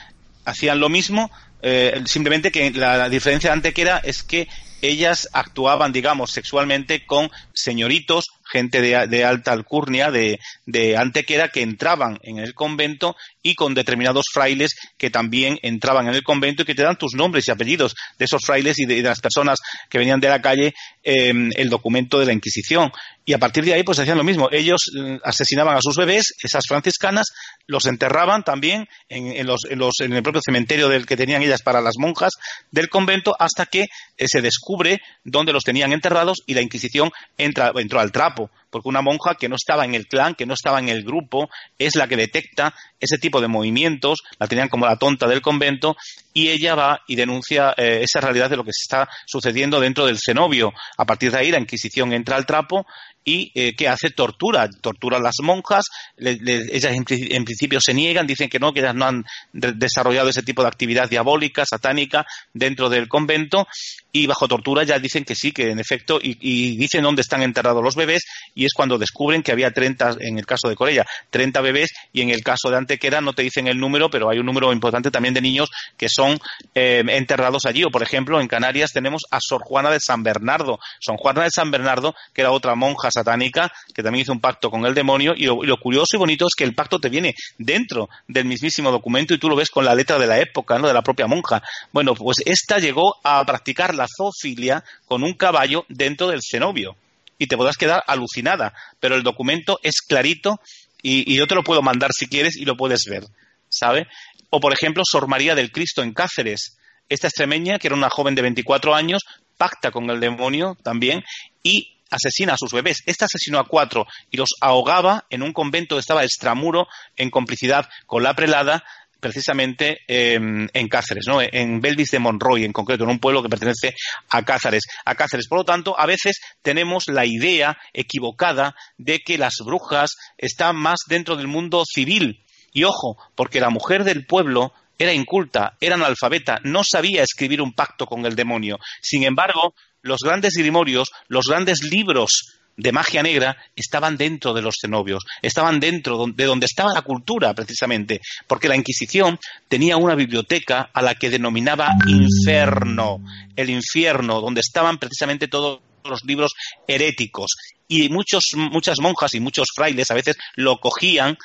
hacían 0.47 0.81
lo 0.81 0.89
mismo, 0.89 1.31
eh, 1.61 2.03
simplemente 2.07 2.51
que 2.51 2.71
la, 2.71 3.09
diferencia 3.11 3.51
de 3.51 3.55
Antequera 3.55 3.99
es 3.99 4.23
que 4.23 4.49
ellas 4.83 5.29
actuaban, 5.33 5.93
digamos, 5.93 6.31
sexualmente 6.31 7.05
con 7.05 7.31
señoritos, 7.53 8.31
gente 8.45 8.81
de, 8.81 9.25
alta 9.25 9.53
alcurnia, 9.53 10.11
de, 10.11 10.39
de, 10.67 10.97
antequera, 10.97 11.49
que 11.49 11.63
entraban 11.63 12.19
en 12.23 12.39
el 12.39 12.55
convento 12.55 13.17
y 13.47 13.55
con 13.55 13.75
determinados 13.75 14.27
frailes 14.33 14.75
que 14.99 15.09
también 15.09 15.57
entraban 15.63 16.09
en 16.09 16.15
el 16.15 16.25
convento 16.25 16.63
y 16.63 16.65
que 16.65 16.75
te 16.75 16.83
dan 16.83 16.97
tus 16.97 17.15
nombres 17.15 17.47
y 17.47 17.53
apellidos 17.53 17.95
de 18.19 18.25
esos 18.25 18.43
frailes 18.45 18.77
y 18.81 18.87
de, 18.87 19.03
las 19.03 19.21
personas 19.21 19.61
que 19.89 19.99
venían 19.99 20.19
de 20.19 20.29
la 20.29 20.43
calle, 20.43 20.75
em, 21.05 21.51
el 21.55 21.69
documento 21.69 22.19
de 22.19 22.27
la 22.27 22.33
Inquisición. 22.33 22.91
Y 23.25 23.35
a 23.35 23.39
partir 23.39 23.65
de 23.65 23.75
ahí, 23.75 23.85
pues 23.85 24.01
hacían 24.01 24.19
lo 24.19 24.25
mismo. 24.25 24.49
Ellos 24.51 24.91
mm, 24.93 25.19
asesinaban 25.23 25.77
a 25.77 25.81
sus 25.81 25.97
bebés, 25.97 26.35
esas 26.43 26.65
franciscanas, 26.67 27.29
los 27.69 27.87
enterraban 27.87 28.43
también 28.43 28.89
en, 29.09 29.29
el 29.37 30.23
propio 30.25 30.41
cementerio 30.45 30.89
del 30.89 31.07
que 31.07 31.17
tenían 31.17 31.43
ellas 31.43 31.63
para 31.63 31.81
las 31.81 31.95
monjas 31.99 32.33
del 32.73 32.89
convento, 32.89 33.37
hasta 33.39 33.67
que 33.67 33.83
eh, 33.83 34.27
se 34.27 34.43
descubre 34.43 35.01
dónde 35.23 35.53
los 35.53 35.63
tenían 35.63 35.93
enterrados 35.93 36.43
y 36.47 36.55
la 36.55 36.63
Inquisición 36.63 37.13
entra, 37.39 37.71
entró 37.77 38.01
al 38.01 38.11
trapo 38.11 38.51
porque 38.71 38.89
una 38.89 39.03
monja 39.03 39.35
que 39.35 39.49
no 39.49 39.57
estaba 39.57 39.85
en 39.85 39.95
el 39.95 40.07
clan, 40.07 40.35
que 40.35 40.47
no 40.47 40.55
estaba 40.55 40.79
en 40.79 40.89
el 40.89 41.05
grupo, 41.05 41.49
es 41.79 41.97
la 41.97 42.09
que 42.09 42.17
detecta 42.17 42.75
ese 43.01 43.19
tipo 43.19 43.41
de 43.41 43.49
movimientos, 43.49 44.23
la 44.39 44.47
tenían 44.47 44.69
como 44.69 44.87
la 44.87 44.97
tonta 44.97 45.27
del 45.27 45.43
convento, 45.43 45.97
y 46.33 46.49
ella 46.49 46.75
va 46.75 47.01
y 47.07 47.17
denuncia 47.17 47.75
eh, 47.77 48.01
esa 48.03 48.21
realidad 48.21 48.51
de 48.51 48.57
lo 48.57 48.65
que 48.65 48.71
está 48.71 49.09
sucediendo 49.27 49.81
dentro 49.81 50.07
del 50.07 50.19
cenobio. 50.19 50.73
A 50.99 51.05
partir 51.05 51.31
de 51.31 51.39
ahí 51.39 51.51
la 51.51 51.61
Inquisición 51.61 52.13
entra 52.13 52.37
al 52.37 52.47
trapo 52.47 52.87
y 53.27 53.51
eh, 53.57 53.75
que 53.75 53.89
hace 53.89 54.11
tortura, 54.11 54.71
tortura 54.71 55.19
a 55.19 55.21
las 55.21 55.35
monjas, 55.43 55.87
ellas 56.17 56.93
en, 56.95 57.05
principio 57.45 57.81
se 57.81 57.93
niegan, 57.93 58.25
dicen 58.25 58.49
que 58.49 58.61
no, 58.61 58.73
que 58.73 58.81
ellas 58.81 58.95
no 58.95 59.05
han 59.05 59.25
desarrollado 59.53 60.29
ese 60.29 60.45
tipo 60.45 60.63
de 60.63 60.69
actividad 60.69 61.11
diabólica, 61.11 61.65
satánica 61.69 62.25
dentro 62.55 62.89
del 62.89 63.09
convento 63.09 63.67
y 64.13 64.27
bajo 64.29 64.47
tortura 64.47 64.85
ya 64.85 65.01
dicen 65.01 65.25
que 65.25 65.35
sí, 65.35 65.51
que 65.51 65.71
en 65.71 65.81
efecto, 65.81 66.21
y, 66.23 66.39
y, 66.41 66.77
dicen 66.77 67.03
dónde 67.03 67.23
están 67.23 67.43
enterrados 67.43 67.83
los 67.83 67.97
bebés 67.97 68.23
y 68.55 68.65
es 68.65 68.73
cuando 68.73 68.97
descubren 68.97 69.43
que 69.43 69.51
había 69.51 69.73
30, 69.73 70.19
en 70.21 70.39
el 70.39 70.47
caso 70.47 70.69
de 70.69 70.77
Corella, 70.77 71.05
30 71.31 71.61
bebés 71.61 71.91
y 72.13 72.23
en 72.23 72.31
el 72.31 72.43
caso 72.43 72.71
de 72.71 72.77
Antequera 72.77 73.21
no 73.21 73.33
te 73.33 73.43
dicen 73.43 73.67
el 73.67 73.79
número, 73.79 74.09
pero 74.09 74.31
hay 74.31 74.39
un 74.39 74.47
número 74.47 74.73
importante 74.73 75.11
también 75.11 75.35
de 75.35 75.41
niños 75.41 75.69
que 75.97 76.09
son 76.09 76.39
eh, 76.77 77.03
enterrados 77.09 77.67
allí. 77.67 77.83
O 77.83 77.91
por 77.91 78.05
ejemplo, 78.05 78.41
en 78.41 78.47
Canarias 78.47 78.93
tenemos 78.93 79.23
a 79.33 79.41
Sor 79.41 79.63
Juana 79.65 79.91
de 79.91 79.99
San 79.99 80.23
Bernardo. 80.23 80.79
Sor 81.01 81.17
Juana 81.19 81.43
de 81.43 81.51
San 81.51 81.73
Bernardo, 81.73 82.15
que 82.33 82.43
era 82.43 82.53
otra 82.53 82.77
monja 82.77 83.11
satánica 83.17 83.73
que 83.95 84.03
también 84.03 84.23
hizo 84.23 84.33
un 84.33 84.41
pacto 84.41 84.71
con 84.71 84.85
el 84.87 84.95
demonio 84.95 85.35
y 85.37 85.45
lo, 85.45 85.77
curioso 85.79 86.17
y 86.17 86.19
bonito 86.19 86.47
es 86.47 86.55
que 86.55 86.65
el 86.65 86.75
pacto 86.75 86.99
te 86.99 87.09
viene 87.09 87.35
dentro 87.59 88.09
del 88.29 88.45
mismísimo 88.45 88.91
documento 88.91 89.35
y 89.35 89.39
tú 89.39 89.49
lo 89.49 89.57
ves 89.57 89.71
con 89.71 89.85
la 89.85 89.95
letra 89.95 90.19
de 90.19 90.27
la 90.27 90.39
época, 90.39 90.79
¿no? 90.79 90.87
de 90.87 90.95
la 90.95 91.03
propia 91.03 91.27
monja. 91.27 91.63
Bueno, 91.93 92.15
pues 92.15 92.39
esta 92.45 92.79
llegó 92.79 93.17
a 93.25 93.45
practicar 93.45 93.95
la 93.95 94.07
zoofilia 94.07 94.85
con 95.07 95.23
un 95.23 95.35
caballo 95.35 95.85
dentro 95.89 96.29
del 96.29 96.41
cenobio 96.43 96.97
y 97.39 97.47
te 97.47 97.57
podrás 97.57 97.77
quedar 97.77 98.03
alucinada, 98.07 98.73
pero 99.01 99.17
el 99.17 99.23
documento 99.23 99.79
es 99.83 100.01
clarito 100.01 100.61
y, 101.03 101.31
y 101.33 101.37
yo 101.37 101.47
te 101.47 101.55
lo 101.55 101.63
puedo 101.63 101.83
mandar 101.83 102.11
si 102.13 102.27
quieres 102.27 102.57
y 102.57 102.65
lo 102.65 102.77
puedes 102.77 103.05
ver, 103.09 103.25
¿sabe? 103.69 104.07
O 104.51 104.61
por 104.61 104.73
ejemplo, 104.73 105.03
Sor 105.05 105.29
María 105.29 105.55
del 105.55 105.73
Cristo 105.73 106.03
en 106.03 106.13
Cáceres, 106.13 106.79
esta 107.09 107.29
extremeña, 107.29 107.79
que 107.79 107.89
era 107.89 107.97
una 107.97 108.11
joven 108.11 108.35
de 108.35 108.43
24 108.43 108.95
años, 108.95 109.23
pacta 109.57 109.91
con 109.91 110.09
el 110.11 110.21
demonio 110.21 110.77
también 110.83 111.25
y 111.63 111.96
asesina 112.11 112.55
a 112.55 112.59
sus 112.59 112.73
bebés. 112.73 113.03
Esta 113.07 113.27
asesinó 113.27 113.59
a 113.59 113.67
cuatro 113.67 114.07
y 114.31 114.37
los 114.37 114.51
ahogaba 114.61 115.27
en 115.31 115.43
un 115.43 115.53
convento 115.53 115.97
que 115.97 116.01
estaba 116.01 116.25
extramuro 116.25 116.89
en 117.17 117.31
complicidad 117.31 117.89
con 118.07 118.23
la 118.23 118.35
prelada 118.35 118.85
precisamente 119.21 119.99
em, 120.07 120.69
en 120.73 120.89
Cáceres, 120.89 121.25
¿no? 121.27 121.41
En 121.41 121.81
Belvis 121.81 122.11
de 122.11 122.19
Monroy, 122.19 122.65
en 122.65 122.73
concreto, 122.73 123.05
en 123.05 123.11
un 123.11 123.19
pueblo 123.19 123.43
que 123.43 123.49
pertenece 123.49 123.95
a 124.29 124.45
Cáceres. 124.45 124.85
A 125.05 125.15
Cáceres. 125.15 125.49
Por 125.49 125.59
lo 125.59 125.65
tanto, 125.65 125.99
a 125.99 126.07
veces 126.07 126.41
tenemos 126.63 127.09
la 127.09 127.25
idea 127.25 127.77
equivocada 127.93 128.77
de 128.99 129.21
que 129.21 129.39
las 129.39 129.55
brujas 129.65 130.17
están 130.39 130.77
más 130.77 131.01
dentro 131.09 131.37
del 131.37 131.49
mundo 131.49 131.83
civil. 131.87 132.45
Y 132.73 132.85
ojo, 132.85 133.17
porque 133.35 133.61
la 133.61 133.71
mujer 133.71 134.05
del 134.05 134.27
pueblo 134.27 134.73
era 134.99 135.13
inculta, 135.13 135.77
era 135.81 135.95
analfabeta, 135.95 136.61
no 136.63 136.83
sabía 136.85 137.23
escribir 137.23 137.61
un 137.61 137.73
pacto 137.73 138.07
con 138.07 138.25
el 138.27 138.35
demonio. 138.35 138.79
Sin 139.03 139.25
embargo, 139.25 139.75
los 140.07 140.21
grandes 140.23 140.55
grimorios, 140.55 141.11
los 141.29 141.47
grandes 141.47 141.83
libros 141.83 142.57
de 142.77 142.93
magia 142.93 143.23
negra 143.23 143.57
estaban 143.75 144.17
dentro 144.17 144.53
de 144.53 144.63
los 144.63 144.77
cenobios, 144.81 145.25
estaban 145.41 145.81
dentro 145.81 146.27
de 146.27 146.45
donde 146.45 146.67
estaba 146.67 146.93
la 146.93 147.03
cultura, 147.03 147.55
precisamente, 147.55 148.21
porque 148.47 148.69
la 148.69 148.77
Inquisición 148.77 149.39
tenía 149.69 149.97
una 149.97 150.15
biblioteca 150.15 150.91
a 150.93 151.03
la 151.03 151.15
que 151.15 151.31
denominaba 151.31 151.93
inferno, 152.07 153.25
el 153.57 153.71
infierno, 153.71 154.41
donde 154.41 154.61
estaban 154.61 154.99
precisamente 154.99 155.49
todos 155.49 155.81
los 156.05 156.25
libros 156.25 156.53
heréticos. 156.87 157.57
Y 157.89 158.09
muchos, 158.09 158.51
muchas 158.55 158.99
monjas 159.01 159.35
y 159.35 159.41
muchos 159.41 159.69
frailes 159.75 160.11
a 160.11 160.15
veces 160.15 160.37
lo 160.57 160.79
cogían 160.79 161.37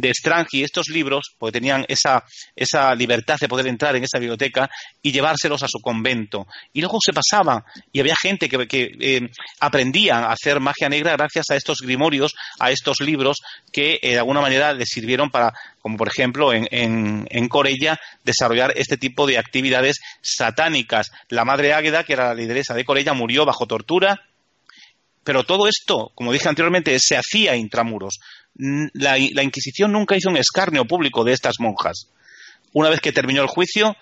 de 0.00 0.10
Strange 0.10 0.62
estos 0.62 0.88
libros, 0.88 1.34
porque 1.38 1.58
tenían 1.58 1.84
esa, 1.88 2.24
esa 2.54 2.94
libertad 2.94 3.38
de 3.40 3.48
poder 3.48 3.66
entrar 3.66 3.96
en 3.96 4.04
esa 4.04 4.18
biblioteca 4.18 4.68
y 5.02 5.12
llevárselos 5.12 5.62
a 5.62 5.68
su 5.68 5.80
convento. 5.80 6.46
Y 6.72 6.80
luego 6.80 6.98
se 7.00 7.12
pasaba, 7.12 7.64
y 7.92 8.00
había 8.00 8.14
gente 8.20 8.48
que, 8.48 8.66
que 8.66 8.90
eh, 9.00 9.30
aprendía 9.60 10.18
a 10.18 10.32
hacer 10.32 10.60
magia 10.60 10.88
negra 10.88 11.16
gracias 11.16 11.46
a 11.50 11.56
estos 11.56 11.78
grimorios, 11.80 12.34
a 12.58 12.70
estos 12.70 13.00
libros 13.00 13.38
que 13.72 13.98
eh, 14.02 14.10
de 14.12 14.18
alguna 14.18 14.40
manera 14.40 14.72
les 14.72 14.88
sirvieron 14.88 15.30
para, 15.30 15.52
como 15.80 15.96
por 15.96 16.08
ejemplo 16.08 16.52
en, 16.52 16.68
en, 16.70 17.26
en 17.30 17.48
Corella, 17.48 17.98
desarrollar 18.24 18.72
este 18.76 18.96
tipo 18.96 19.26
de 19.26 19.38
actividades 19.38 19.98
satánicas. 20.22 21.10
La 21.28 21.44
madre 21.44 21.72
Águeda, 21.72 22.04
que 22.04 22.12
era 22.12 22.28
la 22.28 22.34
lideresa 22.34 22.74
de 22.74 22.84
Corella, 22.84 23.12
murió 23.12 23.44
bajo 23.44 23.66
tortura 23.66 24.20
pero 25.28 25.44
todo 25.44 25.68
esto, 25.68 26.10
como 26.14 26.32
dije 26.32 26.48
anteriormente, 26.48 26.96
se 26.98 27.14
hacía 27.14 27.54
intramuros. 27.54 28.18
La, 28.58 29.18
Inquisición 29.18 29.92
nunca 29.92 30.16
hizo 30.16 30.28
un 30.28 30.36
escarnio 30.36 30.84
público 30.84 31.24
de 31.24 31.32
estas 31.32 31.60
monjas. 31.60 32.08
Una 32.72 32.90
vez 32.90 33.00
que 33.00 33.12
terminó 33.12 33.40
el 33.42 33.48
juicio, 33.48 33.96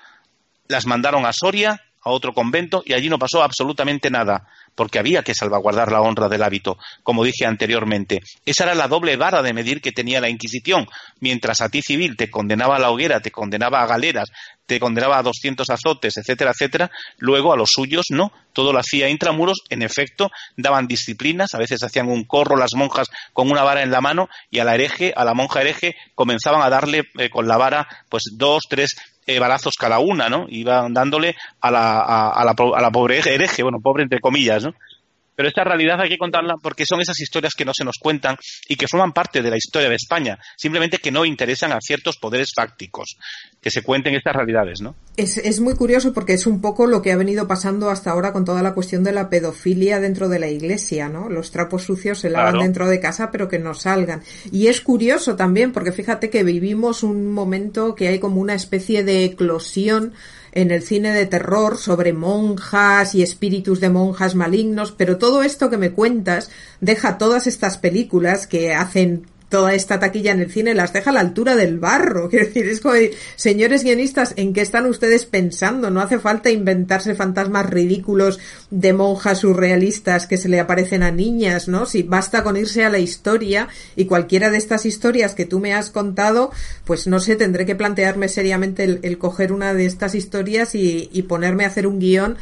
las 0.67 0.87
mandaron 0.87 1.27
a 1.27 1.33
Soria, 1.33 1.83
a 2.03 2.11
otro 2.11 2.33
convento, 2.33 2.83
y 2.85 2.95
allí 2.95 3.09
no 3.09 3.19
pasó 3.19 3.43
absolutamente 3.43 4.11
nada 4.11 4.49
porque 4.77 4.99
había 4.99 5.23
que 5.23 5.35
salvaguardar 5.35 5.91
la 5.91 6.03
honra 6.03 6.29
del 6.29 6.43
hábito, 6.43 6.79
como 7.03 7.25
dije 7.25 7.47
anteriormente. 7.47 8.21
Esa 8.45 8.65
era 8.65 8.75
la 8.75 8.87
doble 8.87 9.17
vara 9.17 9.43
de 9.43 9.55
medir 9.55 9.81
que 9.81 9.91
tenía 9.91 10.21
la 10.21 10.29
Inquisición. 10.29 10.87
Mientras 11.19 11.61
a 11.61 11.69
ti 11.69 11.83
civil 11.83 12.17
te 12.17 12.31
condenaba 12.31 12.77
a 12.77 12.79
la 12.79 12.91
hoguera, 12.91 13.21
te 13.21 13.31
condenaba 13.31 13.83
a 13.83 13.87
galeras, 13.87 14.29
te 14.67 14.81
condenaba 14.81 15.19
a 15.19 15.23
200 15.23 15.69
azotes, 15.71 16.17
etcétera, 16.17 16.51
etcétera, 16.51 16.91
luego 17.19 17.53
a 17.53 17.57
los 17.57 17.71
suyos 17.73 18.07
no, 18.11 18.33
todo 18.53 18.73
lo 18.73 18.79
hacía 18.79 19.09
intramuros, 19.09 19.63
en 19.71 19.83
efecto, 19.83 20.31
daban 20.57 20.87
disciplinas, 20.87 21.55
a 21.55 21.59
veces 21.59 21.83
hacían 21.83 22.09
un 22.09 22.25
corro 22.25 22.57
las 22.57 22.75
monjas 22.75 23.09
con 23.33 23.51
una 23.51 23.63
vara 23.63 23.83
en 23.83 23.91
la 23.91 24.01
mano 24.01 24.29
y 24.51 24.59
a 24.59 24.65
la 24.65 24.75
hereje, 24.75 25.13
a 25.17 25.25
la 25.25 25.35
monja 25.35 25.61
hereje, 25.61 25.95
comenzaban 26.15 26.63
a 26.63 26.71
darle 26.71 27.05
eh, 27.19 27.31
con 27.31 27.47
la 27.47 27.57
vara 27.57 27.87
pues 28.09 28.25
dos, 28.33 28.65
tres 28.69 28.97
eh, 29.27 29.39
balazos 29.39 29.75
cada 29.75 29.99
una, 29.99 30.29
¿no? 30.29 30.47
Iban 30.49 30.95
dándole 30.95 31.37
a 31.61 31.71
la, 31.71 32.01
a, 32.01 32.31
a, 32.31 32.45
la, 32.45 32.55
a 32.77 32.81
la 32.81 32.91
pobre 32.91 33.19
hereje, 33.19 33.63
bueno, 33.63 33.79
pobre 33.83 34.05
entre 34.05 34.21
comillas, 34.21 34.65
¿no? 34.65 34.75
Pero 35.37 35.49
esta 35.49 35.65
realidad 35.65 36.01
hay 36.01 36.09
que 36.09 36.19
contarla 36.19 36.55
porque 36.63 36.87
son 36.87 37.01
esas 37.01 37.21
historias 37.21 37.55
que 37.55 37.65
no 37.65 37.73
se 37.75 37.85
nos 37.85 37.99
cuentan 37.99 38.37
y 38.69 38.77
que 38.77 38.89
forman 38.89 39.13
parte 39.13 39.43
de 39.43 39.51
la 39.51 39.57
historia 39.57 39.89
de 39.89 39.95
España, 39.95 40.39
simplemente 40.57 40.99
que 40.99 41.13
no 41.13 41.25
interesan 41.25 41.73
a 41.73 41.81
ciertos 41.81 42.17
poderes 42.17 42.53
fácticos, 42.55 43.17
que 43.61 43.71
se 43.71 43.83
cuenten 43.83 44.15
estas 44.15 44.35
realidades, 44.35 44.81
¿no? 44.81 44.97
Es, 45.17 45.37
es 45.37 45.61
muy 45.61 45.75
curioso 45.75 46.13
porque 46.13 46.33
es 46.33 46.47
un 46.47 46.61
poco 46.61 46.87
lo 46.87 47.03
que 47.03 47.13
ha 47.13 47.17
venido 47.17 47.47
pasando 47.47 47.91
hasta 47.91 48.11
ahora 48.11 48.33
con 48.33 48.45
toda 48.45 48.63
la 48.63 48.75
cuestión 48.75 49.05
de 49.05 49.13
la 49.13 49.31
pedofilia 49.31 50.01
dentro 50.01 50.29
de 50.29 50.39
la 50.39 50.49
iglesia, 50.49 51.09
¿no? 51.09 51.29
Los 51.29 51.51
trapos 51.51 51.85
sucios 51.85 52.19
se 52.21 52.31
lavan 52.31 52.53
claro. 52.53 52.65
dentro 52.65 52.89
de 52.89 53.01
casa 53.01 53.31
pero 53.31 53.49
que 53.49 53.59
no 53.59 53.75
salgan. 53.75 54.23
Y 54.51 54.69
es 54.69 54.81
curioso 54.81 55.37
también 55.37 55.73
porque 55.73 55.93
fíjate 55.93 56.31
que 56.31 56.43
vivimos 56.43 57.03
un 57.03 57.31
momento 57.33 57.95
que 57.95 58.09
hay 58.09 58.19
como 58.19 58.41
una 58.41 58.55
especie 58.55 59.05
de 59.05 59.25
eclosión 59.25 60.15
en 60.57 60.71
el 60.71 60.83
cine 60.83 61.13
de 61.13 61.27
terror 61.27 61.77
sobre 61.77 62.15
monjas 62.15 63.15
y 63.15 63.23
espíritus 63.23 63.79
de 63.79 63.91
monjas 63.91 64.35
malignos, 64.35 64.91
pero 64.91 65.19
todo 65.19 65.43
esto 65.43 65.69
que 65.69 65.77
me 65.77 65.93
cuentas 65.93 66.51
deja 66.81 67.19
todas 67.19 67.47
estas 67.47 67.77
películas 67.77 68.47
que 68.47 68.75
hacen 68.75 69.27
toda 69.49 69.75
esta 69.75 70.01
taquilla 70.01 70.33
en 70.33 70.41
el 70.41 70.51
cine 70.51 70.75
las 70.75 70.93
deja 70.93 71.11
a 71.11 71.13
la 71.13 71.21
altura 71.21 71.57
del 71.57 71.79
barro. 71.79 72.29
Quiero 72.31 72.47
decir, 72.47 72.67
es 72.69 72.81
como, 72.81 72.95
señores 73.37 73.85
guionistas, 73.85 74.35
¿en 74.37 74.53
qué 74.53 74.61
están 74.61 74.87
ustedes 74.87 75.27
pensando? 75.27 75.91
No 75.91 76.01
hace 76.01 76.19
falta 76.19 76.51
inventarse 76.51 77.15
fantasmas 77.15 77.69
ridículos 77.71 78.39
de 78.71 78.93
monjas 78.93 79.41
surrealistas 79.41 80.27
que 80.27 80.37
se 80.37 80.49
le 80.49 80.61
aparecen 80.61 81.03
a 81.03 81.11
niñas, 81.11 81.69
¿no? 81.69 81.87
Si 81.87 82.03
basta 82.03 82.43
con 82.43 82.57
irse 82.57 82.85
a 82.85 82.91
la 82.91 82.99
historia 82.99 83.69
y 83.95 84.07
cualquiera 84.07 84.51
de 84.51 84.59
estas 84.59 84.87
historias 84.87 85.35
que 85.35 85.47
tú 85.47 85.61
me 85.61 85.75
has 85.75 85.91
contado, 85.91 86.51
pues 86.85 87.07
no 87.07 87.21
sé, 87.21 87.37
tendré 87.37 87.67
que 87.67 87.77
plantearme 87.77 88.29
seriamente 88.29 88.85
el, 88.85 89.01
el 89.03 89.19
coger 89.19 89.53
una 89.53 89.75
de 89.75 89.87
estas 89.87 90.15
historias 90.15 90.75
y, 90.75 91.09
y 91.13 91.23
ponerme 91.23 91.65
a 91.65 91.69
hacer 91.69 91.87
un 91.87 91.99
guion 91.99 92.37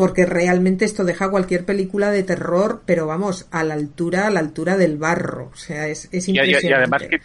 porque 0.00 0.24
realmente 0.24 0.86
esto 0.86 1.04
deja 1.04 1.28
cualquier 1.28 1.66
película 1.66 2.10
de 2.10 2.22
terror, 2.22 2.80
pero 2.86 3.06
vamos, 3.06 3.44
a 3.50 3.62
la 3.64 3.74
altura, 3.74 4.28
a 4.28 4.30
la 4.30 4.40
altura 4.40 4.78
del 4.78 4.96
barro. 4.96 5.50
O 5.52 5.56
sea, 5.58 5.88
es, 5.88 6.08
es 6.10 6.26
impresionante. 6.26 6.66
Y, 6.66 6.70
y, 6.70 6.70
y 6.70 6.72
además, 6.72 7.02
que, 7.02 7.20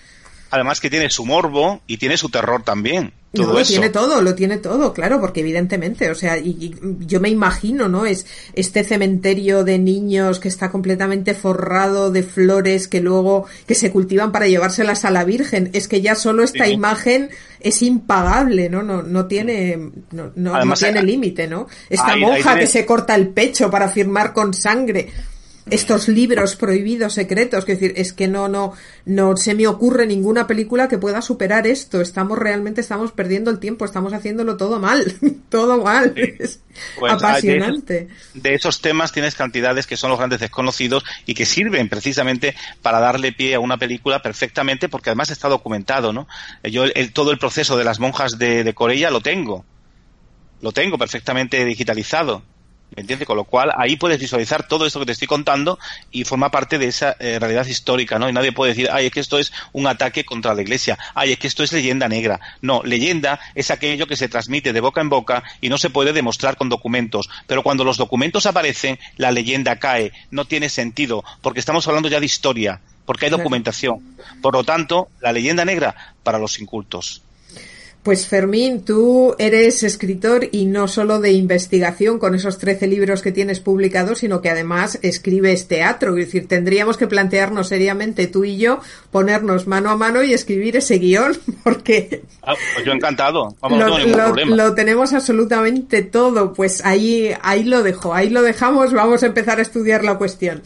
además 0.52 0.82
que 0.82 0.90
tiene 0.90 1.10
su 1.10 1.26
morbo 1.26 1.82
y 1.88 1.96
tiene 1.96 2.18
su 2.18 2.28
terror 2.28 2.64
también. 2.64 3.14
Todo 3.36 3.54
no, 3.54 3.60
lo 3.60 3.66
tiene 3.66 3.90
todo, 3.90 4.22
lo 4.22 4.36
tiene 4.36 4.58
todo, 4.58 4.94
claro, 4.94 5.20
porque 5.20 5.42
evidentemente, 5.42 6.10
o 6.10 6.16
sea, 6.16 6.38
y, 6.38 6.50
y, 6.50 6.76
yo 7.06 7.20
me 7.20 7.30
imagino, 7.30 7.88
¿no? 7.88 8.06
Es 8.06 8.26
este 8.54 8.84
cementerio 8.84 9.64
de 9.64 9.78
niños 9.78 10.40
que 10.40 10.48
está 10.48 10.72
completamente 10.72 11.34
forrado 11.34 12.12
de 12.12 12.24
flores 12.24 12.88
que 12.88 13.02
luego, 13.02 13.46
que 13.68 13.76
se 13.76 13.92
cultivan 13.92 14.32
para 14.32 14.48
llevárselas 14.48 15.06
a 15.06 15.12
la 15.12 15.24
Virgen. 15.24 15.70
Es 15.74 15.88
que 15.88 16.02
ya 16.02 16.16
solo 16.16 16.44
esta 16.44 16.66
sí. 16.66 16.72
imagen 16.72 17.30
es 17.60 17.82
impagable, 17.82 18.70
¿no? 18.70 18.84
No, 18.84 19.02
no 19.02 19.26
tiene, 19.26 19.78
no, 20.12 20.32
no, 20.36 20.56
Además, 20.56 20.82
no 20.82 20.88
tiene 20.88 21.04
límite, 21.04 21.48
¿no? 21.48 21.68
Esta 21.90 22.14
ahí, 22.14 22.22
monja 22.22 22.54
ahí 22.54 22.60
que 22.60 22.68
se 22.68 22.86
corta 22.86 23.16
el 23.16 23.30
pecho 23.30 23.70
para 23.70 23.90
firmar 23.90 24.34
con 24.34 24.54
sangre 24.54 25.12
estos 25.70 26.08
libros 26.08 26.56
prohibidos 26.56 27.14
secretos, 27.14 27.66
que 27.66 27.74
decir, 27.74 27.94
es 27.96 28.14
que 28.14 28.28
no, 28.28 28.48
no, 28.48 28.74
no 29.06 29.36
se 29.36 29.56
me 29.56 29.66
ocurre 29.66 30.06
ninguna 30.06 30.46
película 30.46 30.88
que 30.88 31.00
pueda 31.00 31.22
superar 31.22 31.66
esto. 31.66 32.02
Estamos 32.02 32.38
realmente, 32.38 32.82
estamos 32.82 33.12
perdiendo 33.12 33.50
el 33.50 33.60
tiempo, 33.60 33.84
estamos 33.84 34.14
haciéndolo 34.14 34.58
todo 34.58 34.80
mal, 34.80 35.16
todo 35.50 35.84
mal. 35.84 36.14
Sí. 36.16 36.34
Es 36.40 36.60
pues, 37.00 37.14
apasionante. 37.14 37.94
De 37.94 38.04
esos, 38.04 38.44
de 38.44 38.54
esos, 38.54 38.82
temas 38.82 39.12
tienes 39.12 39.34
cantidades 39.34 39.88
que 39.88 39.98
son 39.98 40.12
los 40.12 40.20
grandes 40.20 40.40
desconocidos 40.40 41.04
y 41.26 41.34
que 41.34 41.46
sirven 41.46 41.90
precisamente 41.90 42.56
para 42.84 43.00
darle 43.00 43.32
pie 43.32 43.56
a 43.56 43.60
una 43.60 43.78
película 43.78 44.22
perfectamente, 44.22 44.88
porque 44.88 45.10
además 45.10 45.32
está 45.32 45.48
documentado, 45.48 46.14
¿no? 46.14 46.28
Yo 46.64 46.84
el, 46.84 46.92
el, 46.96 47.12
todo 47.12 47.32
el 47.32 47.40
proceso 47.40 47.76
de 47.76 47.84
las 47.86 48.00
monjas 48.00 48.38
de, 48.38 48.64
de 48.64 48.74
Corella 48.76 49.10
lo 49.10 49.22
tengo. 49.22 49.66
Lo 50.62 50.72
tengo 50.72 50.98
perfectamente 50.98 51.66
digitalizado 51.66 52.44
¿Me 52.96 53.02
entiendes? 53.02 53.28
Con 53.28 53.36
lo 53.36 53.44
cual 53.44 53.72
ahí 53.78 53.98
puedes 53.98 54.20
visualizar 54.20 54.68
todo 54.68 54.86
esto 54.86 55.00
que 55.00 55.08
te 55.08 55.12
estoy 55.12 55.28
contando 55.28 55.80
y 56.12 56.24
forma 56.24 56.50
parte 56.50 56.78
de 56.78 56.88
esa 56.88 57.16
eh, 57.20 57.40
realidad 57.40 57.66
histórica, 57.66 58.20
¿no? 58.20 58.30
Y 58.30 58.34
nadie 58.34 58.52
puede 58.52 58.72
decir, 58.72 58.90
ay, 58.92 59.08
es 59.08 59.12
que 59.12 59.20
esto 59.20 59.38
es 59.38 59.52
un 59.74 59.88
ataque 59.88 60.24
contra 60.24 60.54
la 60.54 60.62
iglesia, 60.62 60.98
ay, 61.14 61.34
es 61.34 61.40
que 61.40 61.48
esto 61.48 61.64
es 61.64 61.74
leyenda 61.74 62.08
negra. 62.08 62.40
No, 62.62 62.84
leyenda 62.84 63.40
es 63.54 63.72
aquello 63.72 64.08
que 64.08 64.16
se 64.16 64.30
transmite 64.30 64.72
de 64.72 64.80
boca 64.80 65.02
en 65.02 65.10
boca 65.10 65.44
y 65.62 65.70
no 65.70 65.78
se 65.78 65.90
puede 65.90 66.14
demostrar 66.14 66.58
con 66.58 66.70
documentos. 66.70 67.30
Pero 67.48 67.64
cuando 67.64 67.84
los 67.84 67.98
documentos 67.98 68.46
aparecen, 68.46 68.98
la 69.18 69.32
leyenda 69.32 69.78
cae, 69.78 70.14
no 70.32 70.46
tiene 70.46 70.70
sentido, 70.70 71.26
porque 71.42 71.60
estamos 71.60 71.88
hablando 71.88 72.08
ya 72.08 72.20
de 72.20 72.26
historia, 72.28 72.82
porque 73.06 73.26
hay 73.26 73.32
documentación. 73.32 74.16
Por 74.42 74.54
lo 74.54 74.64
tanto, 74.64 75.10
la 75.20 75.34
leyenda 75.34 75.66
negra 75.66 76.16
para 76.24 76.40
los 76.40 76.60
incultos. 76.60 77.25
Pues 78.06 78.28
Fermín, 78.28 78.86
tú 78.86 79.36
eres 79.40 79.82
escritor 79.82 80.48
y 80.52 80.68
no 80.68 80.88
solo 80.88 81.20
de 81.20 81.32
investigación 81.32 82.20
con 82.20 82.36
esos 82.36 82.60
13 82.60 82.86
libros 82.86 83.24
que 83.24 83.32
tienes 83.32 83.60
publicados, 83.60 84.20
sino 84.20 84.42
que 84.42 84.52
además 84.52 85.00
escribes 85.02 85.68
teatro. 85.68 86.16
Es 86.16 86.28
decir, 86.28 86.48
tendríamos 86.48 86.98
que 86.98 87.08
plantearnos 87.08 87.68
seriamente 87.68 88.28
tú 88.28 88.44
y 88.44 88.58
yo 88.58 88.80
ponernos 89.10 89.66
mano 89.66 89.90
a 89.90 89.98
mano 89.98 90.22
y 90.22 90.36
escribir 90.36 90.78
ese 90.78 91.00
guion, 91.00 91.36
porque... 91.64 92.22
Ah, 92.44 92.54
pues 92.76 92.86
yo 92.86 92.92
encantado. 92.92 93.56
Vamos, 93.60 93.80
lo, 93.80 93.88
no 93.88 93.96
tengo 93.96 94.18
lo, 94.18 94.24
problema. 94.26 94.56
lo 94.56 94.76
tenemos 94.76 95.12
absolutamente 95.12 96.04
todo. 96.04 96.54
Pues 96.54 96.86
ahí, 96.86 97.32
ahí 97.42 97.64
lo 97.64 97.82
dejo, 97.82 98.14
ahí 98.14 98.30
lo 98.30 98.44
dejamos. 98.44 98.94
Vamos 98.94 99.24
a 99.24 99.26
empezar 99.26 99.58
a 99.58 99.64
estudiar 99.64 100.04
la 100.04 100.20
cuestión. 100.20 100.62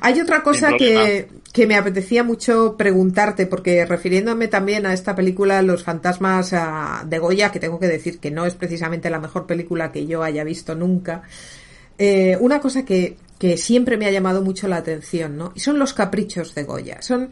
Hay 0.00 0.20
otra 0.20 0.42
cosa 0.42 0.72
que, 0.76 1.28
que 1.52 1.66
me 1.66 1.76
apetecía 1.76 2.22
mucho 2.22 2.76
preguntarte, 2.76 3.46
porque 3.46 3.84
refiriéndome 3.84 4.48
también 4.48 4.86
a 4.86 4.92
esta 4.92 5.14
película 5.14 5.62
Los 5.62 5.82
fantasmas 5.82 6.52
uh, 6.52 7.06
de 7.06 7.18
Goya, 7.18 7.50
que 7.50 7.58
tengo 7.58 7.80
que 7.80 7.88
decir 7.88 8.20
que 8.20 8.30
no 8.30 8.46
es 8.46 8.54
precisamente 8.54 9.10
la 9.10 9.18
mejor 9.18 9.46
película 9.46 9.90
que 9.90 10.06
yo 10.06 10.22
haya 10.22 10.44
visto 10.44 10.74
nunca, 10.74 11.22
eh, 11.98 12.36
una 12.40 12.60
cosa 12.60 12.84
que, 12.84 13.16
que 13.38 13.56
siempre 13.56 13.96
me 13.96 14.06
ha 14.06 14.10
llamado 14.10 14.42
mucho 14.42 14.68
la 14.68 14.76
atención, 14.76 15.36
¿no? 15.36 15.52
Y 15.54 15.60
son 15.60 15.78
los 15.78 15.92
caprichos 15.92 16.54
de 16.54 16.64
Goya. 16.64 17.02
Son 17.02 17.30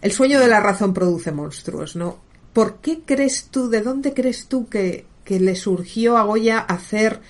el 0.00 0.12
sueño 0.12 0.40
de 0.40 0.48
la 0.48 0.60
razón 0.60 0.94
produce 0.94 1.30
monstruos, 1.30 1.94
¿no? 1.94 2.32
¿por 2.52 2.76
qué 2.76 3.00
crees 3.04 3.48
tú, 3.50 3.68
de 3.68 3.80
dónde 3.80 4.14
crees 4.14 4.46
tú 4.46 4.68
que, 4.68 5.06
que 5.24 5.40
le 5.40 5.56
surgió 5.56 6.16
a 6.16 6.24
Goya 6.24 6.58
hacer 6.58 7.20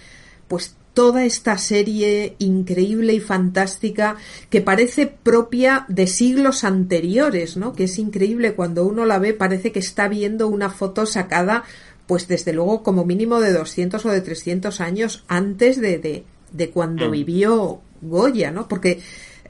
pues 0.48 0.76
toda 0.94 1.24
esta 1.24 1.58
serie 1.58 2.36
increíble 2.38 3.14
y 3.14 3.20
fantástica 3.20 4.16
que 4.50 4.60
parece 4.60 5.06
propia 5.06 5.84
de 5.88 6.06
siglos 6.06 6.64
anteriores, 6.64 7.56
¿no? 7.56 7.72
Que 7.72 7.84
es 7.84 7.98
increíble 7.98 8.54
cuando 8.54 8.86
uno 8.86 9.06
la 9.06 9.18
ve, 9.18 9.32
parece 9.32 9.72
que 9.72 9.78
está 9.78 10.08
viendo 10.08 10.48
una 10.48 10.70
foto 10.70 11.06
sacada, 11.06 11.64
pues 12.06 12.28
desde 12.28 12.52
luego 12.52 12.82
como 12.82 13.04
mínimo 13.04 13.40
de 13.40 13.52
200 13.52 14.04
o 14.04 14.10
de 14.10 14.20
300 14.20 14.80
años 14.80 15.24
antes 15.28 15.80
de, 15.80 15.98
de, 15.98 16.24
de 16.52 16.70
cuando 16.70 17.08
mm. 17.08 17.12
vivió 17.12 17.80
Goya, 18.02 18.50
¿no? 18.50 18.68
Porque 18.68 19.00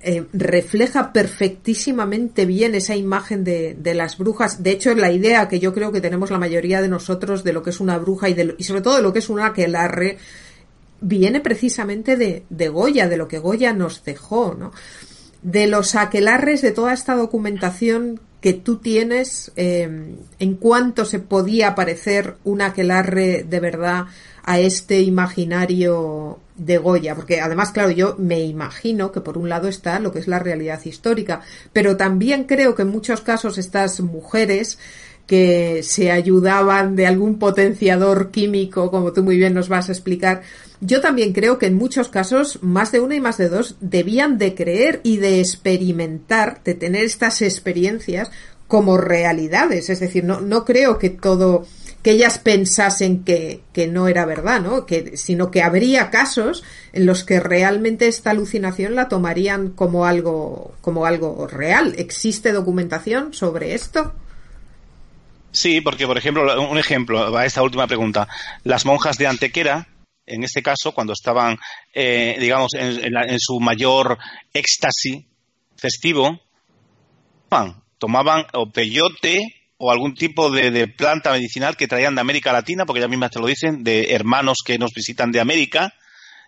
eh, 0.05 0.27
refleja 0.33 1.13
perfectísimamente 1.13 2.45
bien 2.45 2.75
esa 2.75 2.97
imagen 2.97 3.45
de, 3.45 3.77
de, 3.79 3.95
las 3.95 4.19
brujas. 4.19 4.63
De 4.63 4.73
hecho, 4.73 4.93
la 4.95 5.13
idea 5.13 5.49
que 5.49 5.61
yo 5.61 5.73
creo 5.73 5.93
que 5.93 6.01
tenemos 6.01 6.31
la 6.31 6.39
mayoría 6.39 6.83
de 6.83 6.89
nosotros 6.89 7.45
de 7.45 7.53
lo 7.53 7.63
que 7.63 7.71
es 7.71 7.79
una 7.79 7.99
bruja 7.99 8.29
y, 8.29 8.35
de, 8.35 8.57
y 8.59 8.65
sobre 8.65 8.81
todo 8.81 8.97
de 8.97 9.03
lo 9.03 9.13
que 9.13 9.21
es 9.21 9.29
una 9.29 9.47
aquelarre, 9.47 10.19
viene 11.03 11.41
precisamente 11.41 12.17
de, 12.17 12.45
de 12.49 12.69
Goya, 12.69 13.09
de 13.09 13.17
lo 13.17 13.29
que 13.29 13.39
Goya 13.39 13.73
nos 13.73 14.05
dejó, 14.05 14.55
¿no? 14.59 14.73
De 15.43 15.67
los 15.67 15.95
aquelarres 15.95 16.63
de 16.63 16.73
toda 16.73 16.93
esta 16.93 17.15
documentación 17.15 18.21
que 18.41 18.53
tú 18.53 18.79
tienes, 18.79 19.53
eh, 19.57 20.17
en 20.39 20.55
cuánto 20.57 21.05
se 21.05 21.21
podía 21.21 21.77
parecer 21.77 22.37
un 22.43 22.61
aquelarre 22.61 23.45
de 23.45 23.61
verdad 23.61 24.07
a 24.43 24.59
este 24.59 25.01
imaginario 25.01 26.41
de 26.57 26.79
Goya, 26.79 27.15
porque 27.15 27.41
además, 27.41 27.71
claro, 27.71 27.91
yo 27.91 28.17
me 28.19 28.41
imagino 28.41 29.13
que 29.13 29.21
por 29.21 29.39
un 29.39 29.49
lado 29.49 29.69
está 29.69 30.01
lo 30.01 30.13
que 30.13 30.19
es 30.19 30.27
la 30.27 30.41
realidad 30.41 30.81
histórica, 30.85 31.41
pero 31.73 31.97
también 31.97 32.45
creo 32.45 32.75
que 32.75 32.83
en 32.83 32.89
muchos 32.89 33.21
casos 33.21 33.59
estas 33.59 34.01
mujeres 34.01 34.79
que 35.27 35.83
se 35.83 36.11
ayudaban 36.11 36.97
de 36.97 37.07
algún 37.07 37.39
potenciador 37.39 38.31
químico, 38.31 38.91
como 38.91 39.13
tú 39.13 39.23
muy 39.23 39.37
bien 39.37 39.55
nos 39.55 39.69
vas 39.69 39.89
a 39.89 39.93
explicar, 39.93 40.43
yo 40.81 41.01
también 41.01 41.33
creo 41.33 41.59
que 41.59 41.67
en 41.67 41.77
muchos 41.77 42.09
casos 42.09 42.59
más 42.61 42.91
de 42.91 43.01
una 43.01 43.15
y 43.15 43.21
más 43.21 43.39
de 43.39 43.49
dos 43.49 43.77
debían 43.81 44.37
de 44.37 44.55
creer 44.55 45.01
y 45.05 45.19
de 45.19 45.39
experimentar, 45.39 46.61
de 46.65 46.75
tener 46.75 47.05
estas 47.05 47.41
experiencias 47.41 48.31
como 48.67 48.99
realidades. 48.99 49.91
Es 49.91 50.01
decir, 50.01 50.25
no, 50.25 50.41
no 50.41 50.65
creo 50.65 50.99
que 50.99 51.11
todo, 51.11 51.67
que 52.03 52.13
ellas 52.13 52.39
pensasen 52.39 53.23
que, 53.23 53.63
que 53.73 53.87
no 53.87 54.09
era 54.09 54.25
verdad, 54.25 54.61
¿no? 54.61 54.87
Que, 54.87 55.17
sino 55.17 55.51
que 55.51 55.63
habría 55.63 56.11
casos 56.11 56.65
en 56.93 57.07
los 57.07 57.23
que 57.23 57.39
realmente 57.39 58.09
esta 58.09 58.31
alucinación 58.31 58.97
la 58.97 59.09
tomarían 59.09 59.71
como 59.71 60.05
algo, 60.05 60.75
como 60.81 61.07
algo 61.07 61.47
real. 61.47 61.95
¿Existe 61.97 62.53
documentación 62.53 63.33
sobre 63.35 63.75
esto? 63.75 64.15
Sí, 65.53 65.83
porque, 65.83 66.07
por 66.07 66.17
ejemplo, 66.17 66.61
un 66.63 66.79
ejemplo 66.79 67.37
a 67.37 67.45
esta 67.45 67.63
última 67.63 67.87
pregunta. 67.87 68.27
Las 68.65 68.87
monjas 68.87 69.19
de 69.19 69.27
Antequera, 69.27 69.87
en 70.25 70.45
este 70.45 70.63
caso, 70.63 70.93
cuando 70.93 71.13
estaban, 71.13 71.59
eh, 71.95 72.37
digamos, 72.41 72.73
en, 72.75 73.39
su 73.39 73.61
mayor 73.61 74.19
éxtasis 74.55 75.27
festivo, 75.77 76.41
tomaban 77.99 78.47
o 78.55 78.71
peyote 78.71 79.63
o 79.77 79.91
algún 79.91 80.15
tipo 80.15 80.51
de, 80.51 80.89
planta 80.89 81.33
medicinal 81.33 81.77
que 81.77 81.89
traían 81.89 82.15
de 82.15 82.21
América 82.23 82.53
Latina, 82.53 82.87
porque 82.87 83.01
ya 83.01 83.09
mismas 83.09 83.33
te 83.33 83.41
lo 83.41 83.47
dicen, 83.47 83.85
de 83.85 84.13
hermanos 84.15 84.59
que 84.65 84.79
nos 84.79 84.93
visitan 84.95 85.33
de 85.33 85.41
América, 85.41 85.93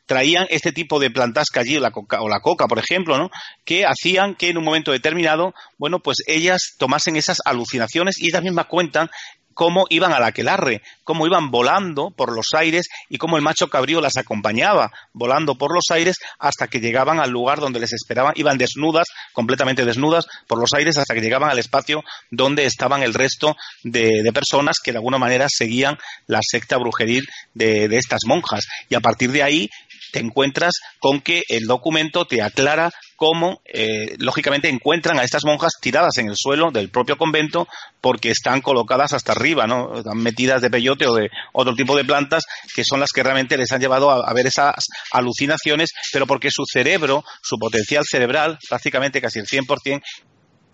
traían 0.06 0.46
este 0.50 0.72
tipo 0.72 1.00
de 1.00 1.10
plantas 1.10 1.48
que 1.52 1.60
allí, 1.60 1.78
la 1.78 1.90
coca, 1.90 2.20
o 2.20 2.28
la 2.28 2.40
coca, 2.40 2.66
por 2.66 2.78
ejemplo, 2.78 3.18
¿no? 3.18 3.30
que 3.64 3.84
hacían 3.86 4.34
que 4.34 4.50
en 4.50 4.58
un 4.58 4.64
momento 4.64 4.92
determinado, 4.92 5.54
bueno, 5.78 6.00
pues 6.00 6.18
ellas 6.26 6.74
tomasen 6.78 7.16
esas 7.16 7.38
alucinaciones 7.44 8.18
y 8.18 8.28
ellas 8.28 8.42
mismas 8.42 8.66
cuentan 8.66 9.08
cómo 9.54 9.86
iban 9.88 10.12
al 10.12 10.24
aquelarre, 10.24 10.82
cómo 11.04 11.26
iban 11.26 11.50
volando 11.50 12.10
por 12.10 12.34
los 12.34 12.48
aires 12.54 12.88
y 13.08 13.18
cómo 13.18 13.36
el 13.36 13.42
macho 13.42 13.68
cabrío 13.68 14.00
las 14.00 14.16
acompañaba 14.16 14.92
volando 15.12 15.54
por 15.54 15.72
los 15.72 15.84
aires 15.90 16.16
hasta 16.38 16.66
que 16.66 16.80
llegaban 16.80 17.20
al 17.20 17.30
lugar 17.30 17.60
donde 17.60 17.80
les 17.80 17.92
esperaban, 17.92 18.34
iban 18.36 18.58
desnudas, 18.58 19.06
completamente 19.32 19.84
desnudas 19.84 20.26
por 20.46 20.58
los 20.58 20.72
aires 20.74 20.98
hasta 20.98 21.14
que 21.14 21.20
llegaban 21.20 21.50
al 21.50 21.58
espacio 21.58 22.02
donde 22.30 22.66
estaban 22.66 23.02
el 23.02 23.14
resto 23.14 23.56
de, 23.82 24.10
personas 24.34 24.78
que 24.82 24.90
de 24.90 24.98
alguna 24.98 25.18
manera 25.18 25.46
seguían 25.48 25.96
la 26.26 26.40
secta 26.42 26.76
brujeril 26.76 27.24
de 27.54 27.96
estas 27.96 28.22
monjas. 28.26 28.66
Y 28.88 28.96
a 28.96 29.00
partir 29.00 29.30
de 29.30 29.44
ahí 29.44 29.70
te 30.14 30.20
encuentras 30.20 30.74
con 31.00 31.20
que 31.20 31.42
el 31.48 31.66
documento 31.66 32.24
te 32.24 32.40
aclara 32.40 32.92
cómo, 33.16 33.62
eh, 33.64 34.14
lógicamente, 34.18 34.68
encuentran 34.68 35.18
a 35.18 35.24
estas 35.24 35.44
monjas 35.44 35.72
tiradas 35.80 36.18
en 36.18 36.28
el 36.28 36.36
suelo 36.36 36.70
del 36.70 36.88
propio 36.88 37.16
convento 37.16 37.66
porque 38.00 38.30
están 38.30 38.60
colocadas 38.60 39.12
hasta 39.12 39.32
arriba, 39.32 39.66
¿no? 39.66 39.98
Están 39.98 40.18
metidas 40.18 40.62
de 40.62 40.70
peyote 40.70 41.08
o 41.08 41.16
de 41.16 41.30
otro 41.52 41.74
tipo 41.74 41.96
de 41.96 42.04
plantas 42.04 42.44
que 42.76 42.84
son 42.84 43.00
las 43.00 43.10
que 43.10 43.24
realmente 43.24 43.56
les 43.56 43.72
han 43.72 43.80
llevado 43.80 44.08
a, 44.08 44.30
a 44.30 44.32
ver 44.34 44.46
esas 44.46 44.86
alucinaciones, 45.10 45.90
pero 46.12 46.28
porque 46.28 46.52
su 46.52 46.62
cerebro, 46.64 47.24
su 47.42 47.58
potencial 47.58 48.04
cerebral, 48.08 48.56
prácticamente 48.68 49.20
casi 49.20 49.40
el 49.40 49.46
100%, 49.46 50.00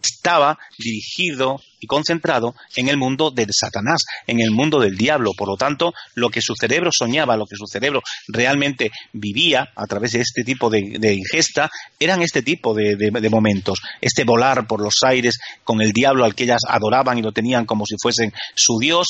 estaba 0.02 0.58
dirigido 0.78 1.60
y 1.80 1.86
concentrado 1.86 2.54
en 2.76 2.88
el 2.88 2.96
mundo 2.96 3.30
del 3.30 3.48
Satanás, 3.52 4.02
en 4.26 4.40
el 4.40 4.50
mundo 4.50 4.78
del 4.78 4.96
diablo. 4.96 5.32
Por 5.36 5.48
lo 5.48 5.56
tanto, 5.56 5.92
lo 6.14 6.28
que 6.28 6.42
su 6.42 6.54
cerebro 6.54 6.90
soñaba, 6.92 7.36
lo 7.36 7.46
que 7.46 7.56
su 7.56 7.66
cerebro 7.66 8.02
realmente 8.28 8.90
vivía 9.12 9.70
a 9.74 9.86
través 9.86 10.12
de 10.12 10.20
este 10.20 10.44
tipo 10.44 10.68
de, 10.68 11.14
ingesta, 11.14 11.70
eran 11.98 12.22
este 12.22 12.42
tipo 12.42 12.74
de, 12.74 12.96
de, 12.96 13.30
momentos. 13.30 13.80
Este 14.00 14.24
volar 14.24 14.66
por 14.66 14.80
los 14.82 14.96
aires 15.02 15.38
con 15.64 15.80
el 15.80 15.92
diablo 15.92 16.24
al 16.24 16.34
que 16.34 16.44
ellas 16.44 16.62
adoraban 16.68 17.18
y 17.18 17.22
lo 17.22 17.32
tenían 17.32 17.64
como 17.64 17.86
si 17.86 17.96
fuesen 18.00 18.32
su 18.54 18.78
Dios, 18.78 19.08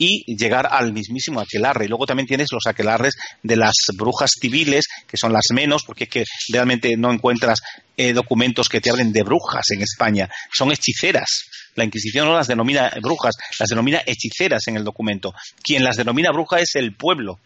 y 0.00 0.24
llegar 0.34 0.66
al 0.70 0.94
mismísimo 0.94 1.40
aquelarre. 1.40 1.84
Y 1.84 1.88
luego 1.88 2.06
también 2.06 2.26
tienes 2.26 2.48
los 2.52 2.66
aquelarres 2.66 3.14
de 3.42 3.56
las 3.56 3.74
brujas 3.94 4.32
civiles, 4.40 4.86
que 5.10 5.16
son 5.16 5.32
las 5.32 5.46
menos, 5.52 5.82
porque 5.84 6.04
es 6.04 6.10
que 6.10 6.24
realmente 6.52 6.96
no 6.96 7.12
encuentras 7.12 7.60
eh, 7.96 8.12
documentos 8.12 8.68
que 8.68 8.80
te 8.80 8.90
hablen 8.90 9.12
de 9.12 9.22
brujas 9.22 9.70
en 9.70 9.82
España. 9.82 10.28
Son 10.52 10.70
hechiceras. 10.70 11.46
La 11.74 11.84
Inquisición 11.84 12.26
no 12.26 12.34
las 12.34 12.46
denomina 12.46 12.92
brujas, 13.02 13.34
las 13.58 13.68
denomina 13.68 14.02
hechiceras 14.06 14.66
en 14.68 14.76
el 14.76 14.84
documento. 14.84 15.34
Quien 15.62 15.84
las 15.84 15.96
denomina 15.96 16.30
brujas 16.30 16.62
es 16.62 16.74
el 16.76 16.94
pueblo. 16.94 17.38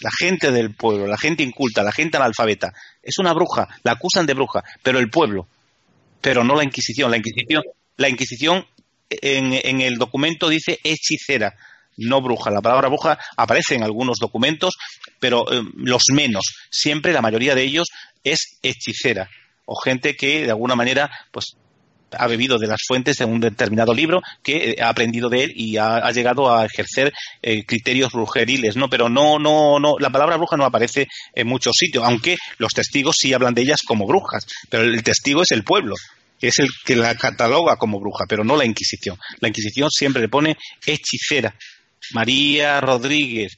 La 0.00 0.10
gente 0.16 0.52
del 0.52 0.74
pueblo, 0.74 1.06
la 1.06 1.18
gente 1.18 1.42
inculta, 1.42 1.82
la 1.82 1.92
gente 1.92 2.16
analfabeta. 2.18 2.72
Es 3.02 3.18
una 3.18 3.32
bruja, 3.32 3.66
la 3.82 3.92
acusan 3.92 4.26
de 4.26 4.34
bruja, 4.34 4.62
pero 4.82 4.98
el 4.98 5.10
pueblo, 5.10 5.48
pero 6.20 6.44
no 6.44 6.54
la 6.54 6.64
Inquisición. 6.64 7.10
La 7.10 7.16
Inquisición, 7.16 7.62
la 7.96 8.08
Inquisición 8.08 8.64
en, 9.10 9.80
el 9.80 9.96
documento 9.96 10.48
dice 10.48 10.78
hechicera, 10.84 11.54
no 11.98 12.22
bruja. 12.22 12.50
La 12.50 12.62
palabra 12.62 12.88
bruja 12.88 13.18
aparece 13.36 13.74
en 13.74 13.82
algunos 13.82 14.18
documentos, 14.18 14.74
pero 15.20 15.50
eh, 15.52 15.62
los 15.76 16.04
menos. 16.12 16.44
Siempre 16.70 17.12
la 17.12 17.22
mayoría 17.22 17.54
de 17.54 17.62
ellos 17.62 17.88
es 18.24 18.58
hechicera 18.62 19.28
o 19.66 19.76
gente 19.76 20.16
que 20.16 20.44
de 20.44 20.50
alguna 20.50 20.74
manera 20.74 21.10
pues 21.30 21.56
ha 22.16 22.26
bebido 22.26 22.58
de 22.58 22.66
las 22.66 22.80
fuentes 22.86 23.16
de 23.18 23.26
un 23.26 23.40
determinado 23.40 23.92
libro 23.92 24.22
que 24.42 24.70
eh, 24.70 24.76
ha 24.82 24.88
aprendido 24.88 25.28
de 25.28 25.44
él 25.44 25.52
y 25.54 25.76
ha, 25.76 26.10
llegado 26.10 26.50
a 26.50 26.64
ejercer 26.64 27.12
eh, 27.42 27.64
criterios 27.66 28.12
brujeriles, 28.12 28.76
¿no? 28.76 28.88
Pero 28.88 29.10
no, 29.10 29.38
no, 29.38 29.78
no, 29.78 29.98
la 29.98 30.10
palabra 30.10 30.36
bruja 30.36 30.56
no 30.56 30.64
aparece 30.64 31.06
en 31.34 31.46
muchos 31.46 31.74
sitios, 31.76 32.04
aunque 32.04 32.36
los 32.56 32.72
testigos 32.72 33.16
sí 33.18 33.34
hablan 33.34 33.52
de 33.52 33.62
ellas 33.62 33.82
como 33.82 34.06
brujas, 34.06 34.46
pero 34.70 34.84
el 34.84 35.02
testigo 35.02 35.42
es 35.42 35.50
el 35.50 35.64
pueblo, 35.64 35.94
es 36.40 36.58
el 36.58 36.68
que 36.84 36.96
la 36.96 37.14
cataloga 37.14 37.76
como 37.76 38.00
bruja, 38.00 38.24
pero 38.28 38.44
no 38.44 38.56
la 38.56 38.64
Inquisición. 38.64 39.18
La 39.40 39.48
Inquisición 39.48 39.90
siempre 39.90 40.22
le 40.22 40.28
pone 40.28 40.56
hechicera. 40.86 41.54
María 42.12 42.80
Rodríguez 42.80 43.56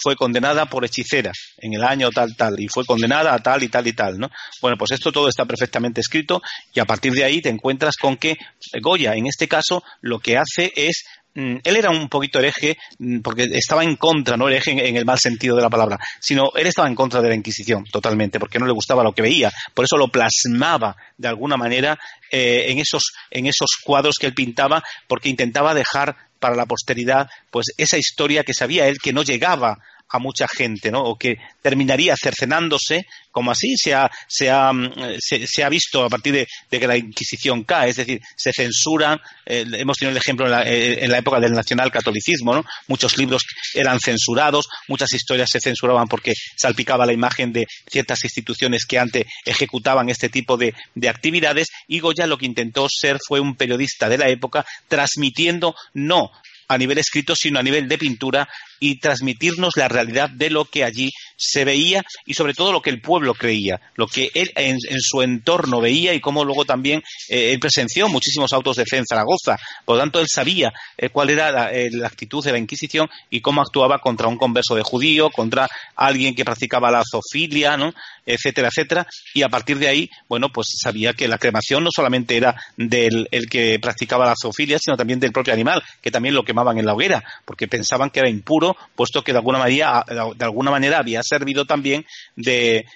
fue 0.00 0.14
condenada 0.16 0.66
por 0.66 0.84
hechicera 0.84 1.32
en 1.58 1.74
el 1.74 1.82
año 1.82 2.10
tal 2.10 2.36
tal 2.36 2.60
y 2.60 2.68
fue 2.68 2.84
condenada 2.84 3.34
a 3.34 3.38
tal 3.38 3.62
y 3.62 3.68
tal 3.68 3.86
y 3.86 3.92
tal, 3.92 4.18
¿no? 4.18 4.30
Bueno, 4.60 4.76
pues 4.76 4.92
esto 4.92 5.10
todo 5.12 5.28
está 5.28 5.44
perfectamente 5.44 6.00
escrito 6.00 6.42
y 6.72 6.80
a 6.80 6.84
partir 6.84 7.12
de 7.12 7.24
ahí 7.24 7.40
te 7.40 7.48
encuentras 7.48 7.96
con 7.96 8.16
que 8.16 8.36
Goya 8.80 9.14
en 9.14 9.26
este 9.26 9.48
caso 9.48 9.82
lo 10.00 10.18
que 10.18 10.36
hace 10.36 10.72
es 10.76 11.04
él 11.36 11.76
era 11.76 11.90
un 11.90 12.08
poquito 12.08 12.38
hereje 12.38 12.78
mm, 12.98 13.20
porque 13.20 13.44
estaba 13.52 13.84
en 13.84 13.96
contra, 13.96 14.36
no 14.36 14.48
hereje 14.48 14.70
en, 14.70 14.96
el 14.96 15.04
mal 15.04 15.18
sentido 15.18 15.54
de 15.56 15.62
la 15.62 15.70
palabra, 15.70 15.98
sino 16.20 16.50
él 16.54 16.66
estaba 16.66 16.88
en 16.88 16.94
contra 16.94 17.20
de 17.20 17.28
la 17.28 17.34
Inquisición 17.34 17.84
totalmente, 17.84 18.40
porque 18.40 18.58
no 18.58 18.66
le 18.66 18.72
gustaba 18.72 19.02
lo 19.02 19.12
que 19.12 19.22
veía. 19.22 19.52
Por 19.74 19.84
eso 19.84 19.96
lo 19.96 20.08
plasmaba 20.08 20.96
de 21.16 21.28
alguna 21.28 21.56
manera 21.56 21.98
eh, 22.30 22.66
en, 22.68 22.78
esos, 22.78 23.12
en 23.30 23.46
esos 23.46 23.76
cuadros 23.84 24.16
que 24.18 24.26
él 24.26 24.34
pintaba, 24.34 24.82
porque 25.06 25.28
intentaba 25.28 25.74
dejar 25.74 26.16
para 26.38 26.56
la 26.56 26.66
posteridad 26.66 27.28
pues 27.50 27.68
esa 27.78 27.96
historia 27.96 28.44
que 28.44 28.54
sabía 28.54 28.86
él 28.88 28.98
que 29.02 29.12
no 29.12 29.22
llegaba 29.22 29.78
a 30.08 30.18
mucha 30.18 30.46
gente, 30.48 30.90
¿no? 30.90 31.02
O 31.02 31.16
que 31.16 31.36
terminaría 31.62 32.14
cercenándose, 32.16 33.06
como 33.30 33.50
así 33.50 33.76
se 33.76 33.94
ha, 33.94 34.10
se 34.28 34.50
ha, 34.50 34.72
mm, 34.72 34.92
se, 35.18 35.64
ha 35.64 35.68
visto 35.68 36.04
a 36.04 36.08
partir 36.08 36.32
de, 36.32 36.78
que 36.78 36.86
la 36.86 36.96
Inquisición 36.96 37.64
cae, 37.64 37.90
es 37.90 37.96
decir, 37.96 38.20
se 38.36 38.52
censuran, 38.52 39.18
eh, 39.44 39.64
hemos 39.72 39.96
tenido 39.96 40.12
el 40.12 40.16
ejemplo 40.16 40.46
en 40.46 40.52
la, 40.52 40.62
eh, 40.62 41.04
en 41.04 41.10
la 41.10 41.18
época 41.18 41.40
del 41.40 41.52
nacionalcatolicismo, 41.52 42.54
¿no? 42.54 42.64
Muchos 42.86 43.18
libros 43.18 43.44
eran 43.74 43.98
censurados, 44.00 44.68
muchas 44.88 45.12
historias 45.12 45.50
se 45.50 45.60
censuraban 45.60 46.08
porque 46.08 46.34
salpicaba 46.56 47.06
la 47.06 47.12
imagen 47.12 47.52
de 47.52 47.66
ciertas 47.90 48.22
instituciones 48.24 48.86
que 48.86 48.98
antes 48.98 49.26
ejecutaban 49.44 50.08
este 50.08 50.28
tipo 50.28 50.56
de, 50.56 50.74
de 50.94 51.08
actividades 51.08 51.68
y 51.88 52.00
Goya 52.00 52.26
lo 52.26 52.38
que 52.38 52.46
intentó 52.46 52.86
ser 52.88 53.18
fue 53.26 53.40
un 53.40 53.56
periodista 53.56 54.08
de 54.08 54.18
la 54.18 54.28
época 54.28 54.64
transmitiendo 54.88 55.74
no 55.94 56.30
a 56.68 56.78
nivel 56.78 56.98
escrito, 56.98 57.34
sino 57.36 57.58
a 57.58 57.62
nivel 57.62 57.88
de 57.88 57.98
pintura 57.98 58.48
y 58.80 58.98
transmitirnos 58.98 59.76
la 59.76 59.88
realidad 59.88 60.30
de 60.30 60.50
lo 60.50 60.64
que 60.64 60.84
allí 60.84 61.10
se 61.36 61.64
veía 61.64 62.04
y 62.24 62.34
sobre 62.34 62.54
todo 62.54 62.72
lo 62.72 62.80
que 62.80 62.90
el 62.90 63.00
pueblo 63.00 63.34
creía, 63.34 63.80
lo 63.94 64.06
que 64.06 64.30
él 64.34 64.50
en, 64.56 64.78
su 64.80 65.22
entorno 65.22 65.80
veía 65.80 66.14
y 66.14 66.20
cómo 66.20 66.44
luego 66.44 66.64
también 66.64 67.02
eh, 67.28 67.52
él 67.52 67.60
presenció 67.60 68.08
muchísimos 68.08 68.52
autos 68.52 68.76
de 68.76 68.86
fe 68.86 68.96
en 68.96 69.06
Zaragoza. 69.06 69.56
Por 69.84 69.96
lo 69.96 70.02
tanto, 70.02 70.20
él 70.20 70.26
sabía 70.32 70.72
eh, 70.96 71.10
cuál 71.10 71.30
era 71.30 71.72
eh, 71.72 71.88
la, 71.92 72.06
actitud 72.06 72.44
de 72.44 72.52
la 72.52 72.58
Inquisición 72.58 73.08
y 73.30 73.40
cómo 73.40 73.60
actuaba 73.60 73.98
contra 73.98 74.28
un 74.28 74.38
converso 74.38 74.74
de 74.74 74.82
judío, 74.82 75.30
contra 75.30 75.68
alguien 75.94 76.34
que 76.34 76.44
practicaba 76.44 76.90
la 76.90 77.02
zoofilia, 77.08 77.76
¿no? 77.76 77.92
etcétera, 78.24 78.68
etcétera. 78.68 79.06
Y 79.34 79.42
a 79.42 79.48
partir 79.48 79.78
de 79.78 79.88
ahí, 79.88 80.10
bueno, 80.28 80.50
pues 80.50 80.68
sabía 80.82 81.12
que 81.12 81.28
la 81.28 81.38
cremación 81.38 81.84
no 81.84 81.90
solamente 81.94 82.36
era 82.36 82.56
del 82.76 83.28
el 83.30 83.48
que 83.48 83.78
practicaba 83.78 84.26
la 84.26 84.34
zoofilia, 84.40 84.78
sino 84.78 84.96
también 84.96 85.20
del 85.20 85.32
propio 85.32 85.52
animal, 85.52 85.82
que 86.00 86.10
también 86.10 86.34
lo 86.34 86.44
quemaban 86.44 86.78
en 86.78 86.86
la 86.86 86.94
hoguera, 86.94 87.22
porque 87.44 87.68
pensaban 87.68 88.10
que 88.10 88.20
era 88.20 88.28
impuro 88.28 88.65
puesto 88.94 89.22
que 89.22 89.32
de 89.32 89.38
alguna 89.38 89.58
manera, 89.58 90.04
de 90.06 90.44
alguna 90.44 90.70
manera 90.70 90.98
había 90.98 91.22
servido 91.22 91.64
también 91.64 92.06
de, 92.34 92.86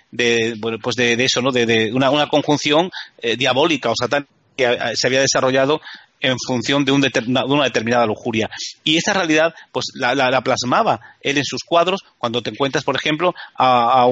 bueno, 0.59 0.79
pues 0.83 0.97
de, 0.97 1.13
eso, 1.23 1.43
¿no? 1.43 1.53
De, 1.53 1.93
una, 1.93 2.29
conjunción 2.29 2.91
eh, 3.19 3.37
diabólica 3.37 3.91
o 3.91 3.95
satánica 3.95 4.31
que 4.57 4.65
eh, 4.65 4.79
se 4.95 5.07
había 5.07 5.21
desarrollado 5.21 5.81
en 6.21 6.37
función 6.47 6.85
de, 6.85 6.93
una 6.93 7.65
determinada 7.65 8.07
lujuria. 8.07 8.51
Y 8.85 8.97
esa 8.97 9.13
realidad, 9.13 9.55
pues 9.73 9.87
la, 9.95 10.41
plasmaba 10.43 11.01
él 11.21 11.39
en 11.39 11.45
sus 11.45 11.65
cuadros, 11.65 12.01
cuando 12.19 12.43
te 12.43 12.51
encuentras, 12.51 12.85
por 12.85 12.97
ejemplo, 12.97 13.35
a, 13.57 14.07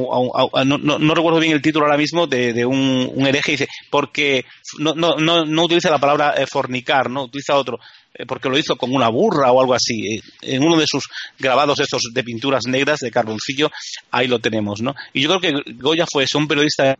no, 0.64 1.14
recuerdo 1.14 1.40
bien 1.40 1.52
el 1.52 1.62
título 1.62 1.86
ahora 1.86 1.98
mismo, 1.98 2.26
de, 2.26 2.64
un, 2.64 3.10
un, 3.14 3.26
hereje, 3.26 3.52
dice, 3.52 3.68
porque 3.90 4.44
no, 4.78 4.94
no, 4.94 5.64
utiliza 5.64 5.90
la 5.90 5.98
palabra 5.98 6.34
eh, 6.36 6.46
fornicar, 6.46 7.10
no 7.10 7.24
utiliza 7.24 7.56
otro, 7.56 7.78
eh, 8.14 8.24
porque 8.26 8.48
lo 8.48 8.58
hizo 8.58 8.76
con 8.76 8.94
una 8.94 9.08
burra 9.08 9.52
o 9.52 9.60
algo 9.60 9.74
así. 9.74 10.16
Eh, 10.16 10.20
en 10.42 10.62
uno 10.62 10.76
de 10.76 10.86
sus 10.86 11.04
grabados 11.38 11.80
estos 11.80 12.02
de 12.12 12.24
pinturas 12.24 12.66
negras 12.66 13.00
de 13.00 13.10
carboncillo, 13.10 13.70
ahí 14.10 14.26
lo 14.26 14.38
tenemos, 14.38 14.80
¿no? 14.80 14.94
Y 15.12 15.22
yo 15.22 15.28
creo 15.28 15.40
que 15.40 15.72
Goya 15.74 16.06
fue 16.10 16.24
un 16.34 16.48
periodista 16.48 16.96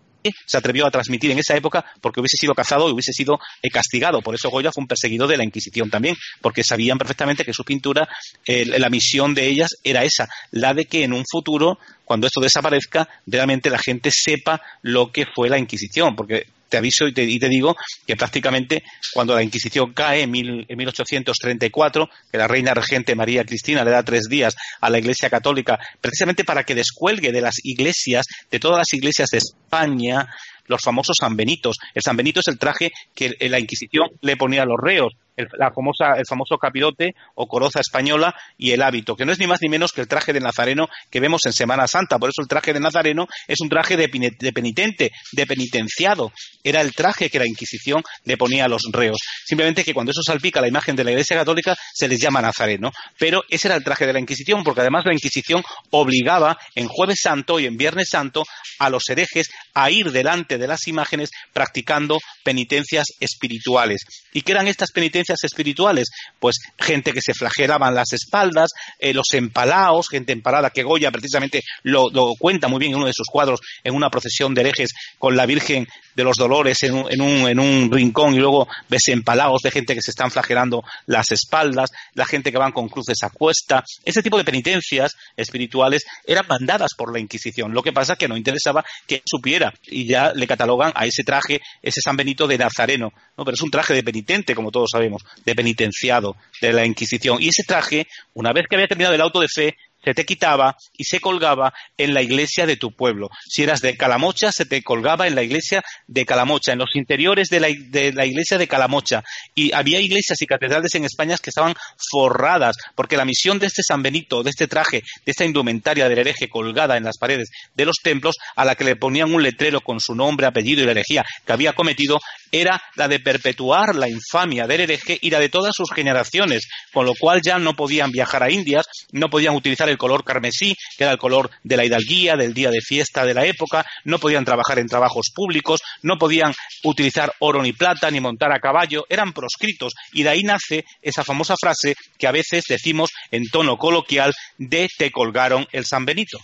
se 0.47 0.57
atrevió 0.57 0.87
a 0.87 0.91
transmitir 0.91 1.31
en 1.31 1.39
esa 1.39 1.57
época 1.57 1.85
porque 2.01 2.21
hubiese 2.21 2.37
sido 2.37 2.55
cazado 2.55 2.89
y 2.89 2.93
hubiese 2.93 3.13
sido 3.13 3.39
eh, 3.63 3.71
castigado. 3.71 4.21
Por 4.23 4.35
eso 4.35 4.51
Goya 4.51 4.73
fue 4.73 4.83
un 4.83 4.89
perseguidor 4.89 5.29
de 5.29 5.37
la 5.37 5.45
Inquisición 5.45 5.91
también, 5.91 6.17
porque 6.41 6.65
sabían 6.65 6.99
perfectamente 6.99 7.45
que 7.45 7.53
su 7.53 7.65
pintura, 7.65 8.09
la 8.47 8.91
misión 8.91 9.35
de 9.35 9.47
ellas 9.47 9.71
era 9.83 10.05
esa, 10.05 10.29
la 10.51 10.75
de 10.75 10.87
que 10.87 11.05
en 11.05 11.13
un 11.13 11.25
futuro, 11.31 11.79
cuando 12.05 12.27
esto 12.27 12.41
desaparezca, 12.41 13.09
realmente 13.27 13.71
la 13.71 13.79
gente 13.79 14.11
sepa 14.13 14.61
lo 14.83 15.13
que 15.13 15.27
fue 15.35 15.49
la 15.49 15.59
Inquisición, 15.59 16.17
porque 16.17 16.47
te 16.69 16.77
aviso 16.77 17.07
y 17.07 17.13
te, 17.13 17.27
digo 17.49 17.77
que 18.07 18.17
prácticamente 18.17 18.83
cuando 19.13 19.35
la 19.35 19.43
Inquisición 19.43 19.93
cae 19.93 20.23
en, 20.23 20.35
en 20.35 20.79
1834, 20.79 22.09
que 22.31 22.39
la 22.39 22.49
reina 22.49 22.75
regente 22.75 23.15
María 23.15 23.45
Cristina 23.45 23.85
le 23.85 23.91
da 23.91 24.03
tres 24.03 24.25
días 24.29 24.55
a 24.81 24.91
la 24.91 24.99
Iglesia 24.99 25.31
Católica, 25.31 25.79
precisamente 26.01 26.45
para 26.45 26.65
que 26.65 26.75
descuelgue 26.75 27.33
de 27.33 27.41
las 27.41 27.57
iglesias, 27.65 28.27
de 28.51 28.61
todas 28.61 28.79
las 28.79 28.93
iglesias 28.93 29.31
de 29.31 29.39
España, 29.39 30.29
los 30.69 30.83
famosos 30.83 31.17
San 31.19 31.37
Benitos. 31.37 31.77
El 31.95 32.03
San 32.03 32.17
Benito 32.17 32.41
es 32.41 32.49
el 32.49 32.59
traje 32.59 32.93
que 33.15 33.35
la 33.49 33.59
Inquisición 33.59 34.09
le 34.21 34.37
ponía 34.37 34.63
a 34.63 34.67
los 34.67 34.79
reos 34.81 35.15
el, 35.39 35.49
la 35.57 35.71
famosa, 35.73 36.15
el 36.19 36.27
famoso 36.27 36.59
capirote 36.59 37.15
o 37.35 37.47
coroza 37.47 37.81
española 37.81 38.35
y 38.59 38.73
el 38.73 38.83
hábito, 38.83 39.17
que 39.17 39.25
no 39.25 39.33
es 39.33 39.39
ni 39.39 39.47
más 39.47 39.63
ni 39.63 39.69
menos 39.69 39.93
que 39.93 40.01
el 40.01 40.09
traje 40.09 40.33
de 40.33 40.41
nazareno 40.41 40.89
que 41.11 41.21
vemos 41.21 41.47
en 41.47 41.53
Semana 41.53 41.87
Santa. 41.87 42.19
Por 42.19 42.31
eso 42.31 42.43
el 42.43 42.49
traje 42.49 42.73
de 42.73 42.81
nazareno 42.81 43.27
es 43.47 43.61
un 43.61 43.69
traje 43.69 43.97
de, 43.97 44.09
penitente, 44.09 45.13
de 45.33 45.47
penitenciado. 45.47 46.33
Era 46.63 46.81
el 46.81 46.93
traje 46.93 47.31
que 47.31 47.39
la 47.39 47.47
Inquisición 47.47 48.03
le 48.25 48.37
ponía 48.37 48.65
a 48.65 48.69
los 48.69 48.83
reos. 48.93 49.19
Simplemente 49.47 49.85
que 49.85 49.95
cuando 49.95 50.11
eso 50.11 50.23
salpica 50.23 50.61
la 50.61 50.69
imagen 50.69 50.97
de 50.97 51.05
la 51.05 51.13
Iglesia 51.13 51.37
Católica 51.37 51.77
se 51.95 52.09
les 52.09 52.21
llama 52.21 52.43
nazareno. 52.43 52.91
Pero 53.19 53.43
ese 53.49 53.69
era 53.69 53.77
el 53.77 53.85
traje 53.85 54.07
de 54.07 54.13
la 54.13 54.21
Inquisición, 54.21 54.65
porque 54.65 54.81
además 54.81 55.05
la 55.07 55.15
Inquisición 55.15 55.63
obligaba 55.91 56.59
en 56.75 56.89
Jueves 56.89 57.21
Santo 57.23 57.61
y 57.61 57.67
en 57.67 57.77
Viernes 57.77 58.09
Santo 58.11 58.43
a 58.81 58.91
los 58.91 59.09
herejes 59.09 59.49
a 59.75 59.91
ir 59.91 60.11
delante 60.11 60.58
de 60.59 60.69
las 60.69 60.87
imágenes 60.87 61.31
practicando 61.53 62.19
penitencias 62.45 63.07
espirituales. 63.21 64.03
¿Y 64.33 64.43
qué 64.43 64.53
eran 64.53 64.69
estas 64.69 64.91
penitencias? 64.93 65.39
espirituales? 65.45 66.09
Pues 66.39 66.57
gente 66.79 67.13
que 67.13 67.21
se 67.21 67.35
flagelaban 67.35 67.95
las 67.95 68.13
espaldas, 68.13 68.71
eh, 68.99 69.15
los 69.15 69.33
empalaos, 69.33 70.09
gente 70.09 70.33
empalada, 70.33 70.71
que 70.71 70.83
Goya 70.83 71.11
precisamente 71.11 71.63
lo, 71.83 72.11
cuenta 72.39 72.69
muy 72.69 72.81
bien 72.81 72.93
en 72.93 72.99
uno 72.99 73.07
de 73.07 73.13
sus 73.13 73.29
cuadros, 73.31 73.61
en 73.85 73.95
una 73.95 74.11
procesión 74.11 74.55
de 74.55 74.63
herejes 74.63 74.91
con 75.19 75.37
la 75.37 75.47
Virgen 75.47 75.87
de 76.19 76.25
los 76.25 76.37
Dolores 76.37 76.83
en 76.83 76.95
un, 76.95 77.13
en 77.13 77.21
un, 77.21 77.49
en 77.49 77.61
un 77.61 77.93
rincón 77.93 78.35
y 78.35 78.39
luego 78.39 78.67
ves 78.89 79.07
empalaos 79.07 79.63
de 79.63 79.71
gente 79.71 79.95
que 79.95 80.03
se 80.03 80.11
están 80.11 80.33
flagelando 80.33 80.83
las 81.07 81.31
espaldas, 81.31 81.91
la 82.15 82.27
gente 82.27 82.51
que 82.51 82.59
van 82.59 82.73
con 82.73 82.89
cruces 82.89 83.23
a 83.23 83.31
cuesta. 83.31 83.85
Ese 84.05 84.21
tipo 84.21 84.37
de 84.37 84.45
penitencias 84.45 85.15
espirituales 85.37 86.03
eran 86.27 86.47
mandadas 86.49 86.91
por 86.97 87.13
la 87.13 87.21
Inquisición. 87.21 87.73
Lo 87.73 87.83
que 87.83 87.93
pasa 87.93 88.15
es 88.15 88.19
que 88.19 88.27
no 88.27 88.37
interesaba 88.37 88.85
que 89.07 89.23
supiera 89.25 89.73
y 89.87 90.07
ya 90.07 90.33
le 90.35 90.48
catalogan 90.49 90.93
a 90.95 91.07
ese 91.07 91.23
traje, 91.23 91.61
ese 91.83 92.01
San 92.01 92.17
Benito 92.17 92.47
de 92.47 92.59
Nazareno. 92.59 93.13
¿no? 93.37 93.45
Pero 93.45 93.55
es 93.55 93.63
un 93.63 93.71
traje 93.71 93.95
de 93.95 94.03
penitente, 94.03 94.55
como 94.55 94.73
todos 94.73 94.91
sabemos 94.91 95.23
de 95.45 95.55
penitenciado 95.55 96.37
de 96.61 96.73
la 96.73 96.85
Inquisición. 96.85 97.41
Y 97.41 97.49
ese 97.49 97.63
traje, 97.63 98.09
una 98.35 98.53
vez 98.53 98.67
que 98.69 98.77
había 98.77 98.89
terminado 98.89 99.15
el 99.15 99.21
auto 99.21 99.41
de 99.41 99.49
fe, 99.49 99.77
se 100.09 100.15
te 100.15 100.25
quitaba 100.25 100.75
y 100.97 101.05
se 101.05 101.21
colgaba 101.21 101.75
en 101.99 102.15
la 102.15 102.23
iglesia 102.23 102.65
de 102.65 102.77
tu 102.77 102.93
pueblo. 102.93 103.29
Si 103.47 103.63
eras 103.63 103.83
de 103.83 103.95
Calamocha, 103.95 104.51
se 104.53 104.65
te 104.65 104.83
colgaba 104.83 105.27
en 105.27 105.35
la 105.35 105.43
iglesia 105.43 105.83
de 106.07 106.25
Calamocha, 106.25 106.73
en 106.73 106.79
los 106.79 106.97
interiores 106.97 107.49
de 107.49 107.61
la, 107.61 107.69
de 107.69 108.15
la, 108.15 108.25
iglesia 108.25 108.57
de 108.57 108.67
Calamocha. 108.67 109.23
Y 109.55 109.75
había 109.75 110.01
iglesias 110.01 110.41
y 110.41 110.47
catedrales 110.47 110.95
en 110.95 111.05
España 111.05 111.37
que 111.37 111.51
estaban 111.51 111.75
forradas, 112.11 112.77
porque 112.95 113.19
la 113.19 113.27
misión 113.27 113.59
de 113.59 113.67
este 113.67 113.83
San 113.83 114.03
Benito, 114.03 114.43
de 114.43 114.49
este 114.49 114.67
traje, 114.67 115.03
de 115.27 115.31
esta 115.31 115.45
indumentaria 115.45 116.09
del 116.09 116.21
hereje 116.21 116.49
colgada 116.49 116.97
en 116.97 117.05
las 117.05 117.19
paredes 117.19 117.51
de 117.75 117.85
los 117.85 117.97
templos, 118.03 118.37
a 118.57 118.65
la 118.65 118.75
que 118.75 118.85
le 118.85 118.97
ponían 118.97 119.35
un 119.35 119.43
letrero 119.43 119.83
con 119.83 120.01
su 120.01 120.15
nombre, 120.15 120.47
apellido 120.47 120.83
y 120.83 120.87
la 120.87 120.93
herejía 120.93 121.27
que 121.45 121.53
había 121.53 121.75
cometido, 121.75 122.19
era 122.53 122.81
la 122.97 123.09
de 123.09 123.21
perpetuar 123.21 123.95
la 123.95 124.09
infamia 124.09 124.67
del 124.67 124.83
hereje 124.83 125.19
y 125.21 125.31
la 125.31 125.41
de 125.41 125.49
todas 125.49 125.75
sus 125.75 125.91
generaciones, 125.93 126.69
con 126.93 127.07
lo 127.07 127.15
cual 127.19 127.41
ya 127.45 127.59
no 127.59 127.75
podían 127.75 128.11
viajar 128.11 128.43
a 128.43 128.51
Indias, 128.51 128.87
no 129.13 129.31
podían 129.31 129.55
utilizar 129.55 129.89
el 129.89 129.99
color 129.99 130.25
carmesí, 130.25 130.75
que 130.97 131.05
era 131.05 131.13
el 131.13 131.19
color 131.19 131.51
de 131.63 131.77
la 131.77 131.85
hidalguía, 131.85 132.37
del 132.37 132.55
día 132.55 132.71
de 132.71 132.81
fiesta 132.81 133.25
de 133.25 133.35
la 133.35 133.45
época, 133.45 133.85
no 134.05 134.19
podían 134.19 134.45
trabajar 134.45 134.79
en 134.79 134.87
trabajos 134.87 135.31
públicos, 135.35 135.81
no 136.03 136.19
podían 136.19 136.53
utilizar 136.85 137.33
oro 137.41 137.63
ni 137.63 137.73
plata, 137.73 138.11
ni 138.11 138.21
montar 138.21 138.53
a 138.53 138.61
caballo, 138.61 139.05
eran 139.09 139.33
proscritos, 139.33 139.95
y 140.13 140.23
de 140.23 140.31
ahí 140.31 140.43
nace 140.43 140.85
esa 141.03 141.25
famosa 141.25 141.55
frase 141.61 141.95
que 142.19 142.27
a 142.27 142.33
veces 142.33 142.65
decimos 142.69 143.11
en 143.31 143.45
tono 143.45 143.77
coloquial 143.77 144.33
de 144.59 144.89
te 144.97 145.11
colgaron 145.11 145.67
el 145.73 145.85
San 145.85 146.05
Benito. 146.05 146.39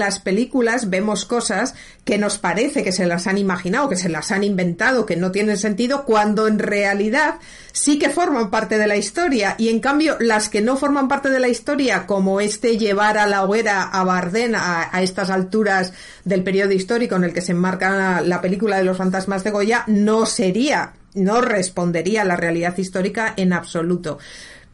Las 0.00 0.18
películas 0.18 0.90
vemos 0.90 1.24
cosas 1.24 1.74
que 2.04 2.18
nos 2.18 2.38
parece 2.38 2.82
que 2.82 2.90
se 2.90 3.06
las 3.06 3.28
han 3.28 3.38
imaginado, 3.38 3.88
que 3.88 3.94
se 3.94 4.08
las 4.08 4.32
han 4.32 4.42
inventado, 4.42 5.06
que 5.06 5.14
no 5.14 5.30
tienen 5.30 5.56
sentido, 5.56 6.04
cuando 6.04 6.48
en 6.48 6.58
realidad 6.58 7.36
sí 7.70 8.00
que 8.00 8.10
forman 8.10 8.50
parte 8.50 8.78
de 8.78 8.88
la 8.88 8.96
historia. 8.96 9.54
Y 9.58 9.68
en 9.68 9.78
cambio, 9.78 10.16
las 10.18 10.48
que 10.48 10.60
no 10.60 10.76
forman 10.76 11.06
parte 11.06 11.30
de 11.30 11.38
la 11.38 11.48
historia, 11.48 12.06
como 12.06 12.40
este 12.40 12.78
llevar 12.78 13.18
a 13.18 13.28
la 13.28 13.44
hoguera 13.44 13.84
a 13.84 14.02
Bardén 14.02 14.54
a, 14.56 14.90
estas 15.00 15.30
alturas 15.30 15.92
del 16.24 16.42
periodo 16.42 16.72
histórico 16.72 17.14
en 17.14 17.24
el 17.24 17.32
que 17.32 17.42
se 17.42 17.52
enmarca 17.52 18.20
la 18.20 18.40
película 18.40 18.78
de 18.78 18.84
los 18.84 18.96
fantasmas 18.96 19.44
de 19.44 19.50
Goya, 19.50 19.84
no 19.86 20.26
sería, 20.26 20.94
no 21.14 21.40
respondería 21.40 22.22
a 22.22 22.24
la 22.24 22.36
realidad 22.36 22.76
histórica 22.76 23.34
en 23.36 23.52
absoluto. 23.52 24.18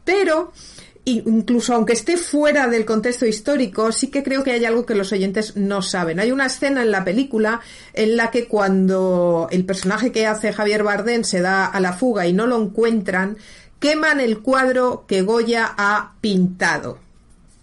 Pero 0.03 0.53
incluso 1.07 1.73
aunque 1.73 1.93
esté 1.93 2.17
fuera 2.17 2.67
del 2.67 2.85
contexto 2.85 3.25
histórico, 3.25 3.91
sí 3.91 4.07
que 4.07 4.23
creo 4.23 4.43
que 4.43 4.51
hay 4.51 4.65
algo 4.65 4.85
que 4.85 4.95
los 4.95 5.11
oyentes 5.11 5.55
no 5.55 5.81
saben. 5.81 6.19
Hay 6.19 6.31
una 6.31 6.47
escena 6.47 6.81
en 6.81 6.91
la 6.91 7.05
película 7.05 7.61
en 7.93 8.17
la 8.17 8.29
que 8.29 8.47
cuando 8.47 9.47
el 9.51 9.65
personaje 9.65 10.11
que 10.11 10.27
hace 10.27 10.51
Javier 10.51 10.83
Bardem 10.83 11.23
se 11.23 11.39
da 11.41 11.65
a 11.65 11.79
la 11.79 11.93
fuga 11.93 12.27
y 12.27 12.33
no 12.33 12.45
lo 12.45 12.61
encuentran, 12.61 13.37
queman 13.79 14.19
el 14.19 14.39
cuadro 14.39 15.05
que 15.07 15.21
Goya 15.21 15.73
ha 15.77 16.13
pintado. 16.19 16.99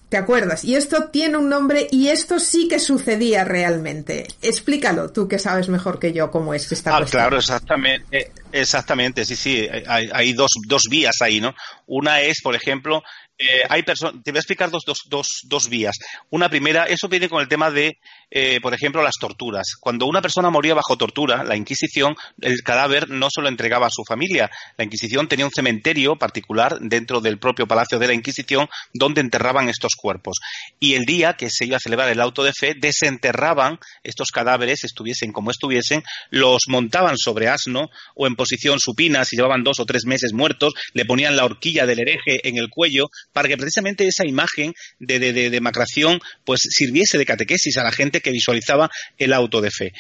¿Te 0.09 0.19
acuerdas? 0.19 0.65
Y 0.65 0.77
esto 0.77 1.09
tiene 1.11 1.39
un 1.39 1.49
nombre 1.49 1.89
y 1.91 2.07
esto 2.07 2.39
sí 2.39 2.69
que 2.69 2.79
sucedía 2.79 3.43
realmente. 3.43 4.29
Explícalo, 4.43 5.11
tú 5.11 5.27
que 5.27 5.41
sabes 5.41 5.69
mejor 5.69 5.99
que 5.99 6.13
yo 6.13 6.31
cómo 6.31 6.55
es 6.55 6.71
esta 6.71 6.97
ah, 6.97 7.05
Claro, 7.05 7.37
exactamente, 7.37 8.31
exactamente, 8.53 9.25
sí, 9.25 9.35
sí, 9.35 9.69
hay, 9.89 10.09
hay 10.13 10.33
dos, 10.33 10.53
dos 10.69 10.85
vías 10.89 11.17
ahí, 11.21 11.41
¿no? 11.41 11.53
Una 11.89 12.21
es, 12.21 12.43
por 12.43 12.55
ejemplo, 12.55 13.03
eh, 13.39 13.63
hay 13.69 13.83
te 13.83 13.93
voy 14.01 14.37
a 14.37 14.41
explicar 14.41 14.71
dos, 14.71 14.85
dos, 14.87 15.03
dos, 15.09 15.41
dos, 15.45 15.69
vías. 15.69 15.97
Una 16.31 16.49
primera, 16.49 16.85
eso 16.85 17.09
viene 17.09 17.29
con 17.29 17.41
el 17.41 17.49
tema 17.49 17.71
de, 17.71 17.99
eh, 18.37 18.59
por 18.61 18.75
ejemplo, 18.75 19.01
las 19.01 19.15
torturas. 19.21 19.77
Cuando 19.79 20.07
una 20.07 20.21
persona 20.21 20.51
moría 20.51 20.75
bajo 20.75 20.99
tortura, 20.99 21.45
la 21.45 21.55
Inquisición, 21.55 22.17
el 22.41 22.63
cadáver 22.65 23.09
no 23.09 23.29
se 23.31 23.41
lo 23.41 23.49
entregaba 23.49 23.87
a 23.87 23.91
su 23.91 24.03
familia. 24.05 24.51
La 24.77 24.85
Inquisición 24.85 25.29
tenía 25.29 25.47
un 25.47 25.53
cementerio 25.53 26.17
particular 26.17 26.81
dentro 26.81 27.21
del 27.21 27.39
propio 27.39 27.69
Palacio 27.69 28.01
de 28.01 28.09
la 28.09 28.13
Inquisición 28.13 28.67
donde 28.93 29.21
enterraban 29.21 29.69
estos 29.69 29.95
cuerpos. 29.95 30.39
Y 30.81 30.95
el 30.95 31.05
día 31.05 31.35
que 31.35 31.49
se 31.49 31.65
iba 31.65 31.77
a 31.77 31.81
celebrar 31.81 32.09
el 32.09 32.21
auto 32.21 32.43
de 32.43 32.53
fe, 32.53 32.75
desenterraban 32.77 33.79
estos 34.03 34.33
cadáveres, 34.33 34.83
estuviesen 34.83 35.31
como 35.31 35.53
estuviesen, 35.53 36.03
los 36.31 36.63
montaban 36.67 37.17
sobre 37.17 37.47
asno 37.47 37.89
o 38.17 38.27
en 38.27 38.35
posición 38.35 38.81
supina, 38.81 39.25
si 39.25 39.37
llevaban 39.37 39.63
dos 39.63 39.79
o 39.79 39.87
tres 39.87 40.07
meses 40.07 40.33
muertos, 40.33 40.75
le 40.93 41.05
ponían 41.05 41.37
la 41.37 41.45
horquilla 41.45 41.87
del 41.87 42.01
hereje 42.01 42.49
en 42.49 42.57
el 42.57 42.69
cuello, 42.69 43.07
para 43.33 43.49
que 43.49 43.57
precisamente 43.57 44.09
esa 44.09 44.27
imagen 44.27 44.73
de, 44.99 45.21
de, 45.21 45.51
demacración 45.51 46.21
pues 46.45 46.61
sirviese 46.69 47.17
de 47.17 47.27
catequesis 47.27 47.77
a 47.77 47.85
la 47.85 47.93
gente 47.93 48.21
que 48.25 48.33
visualizaba 48.33 48.91
el 49.17 49.33
auto 49.33 49.61
de 49.61 49.71
fe. 49.71 49.93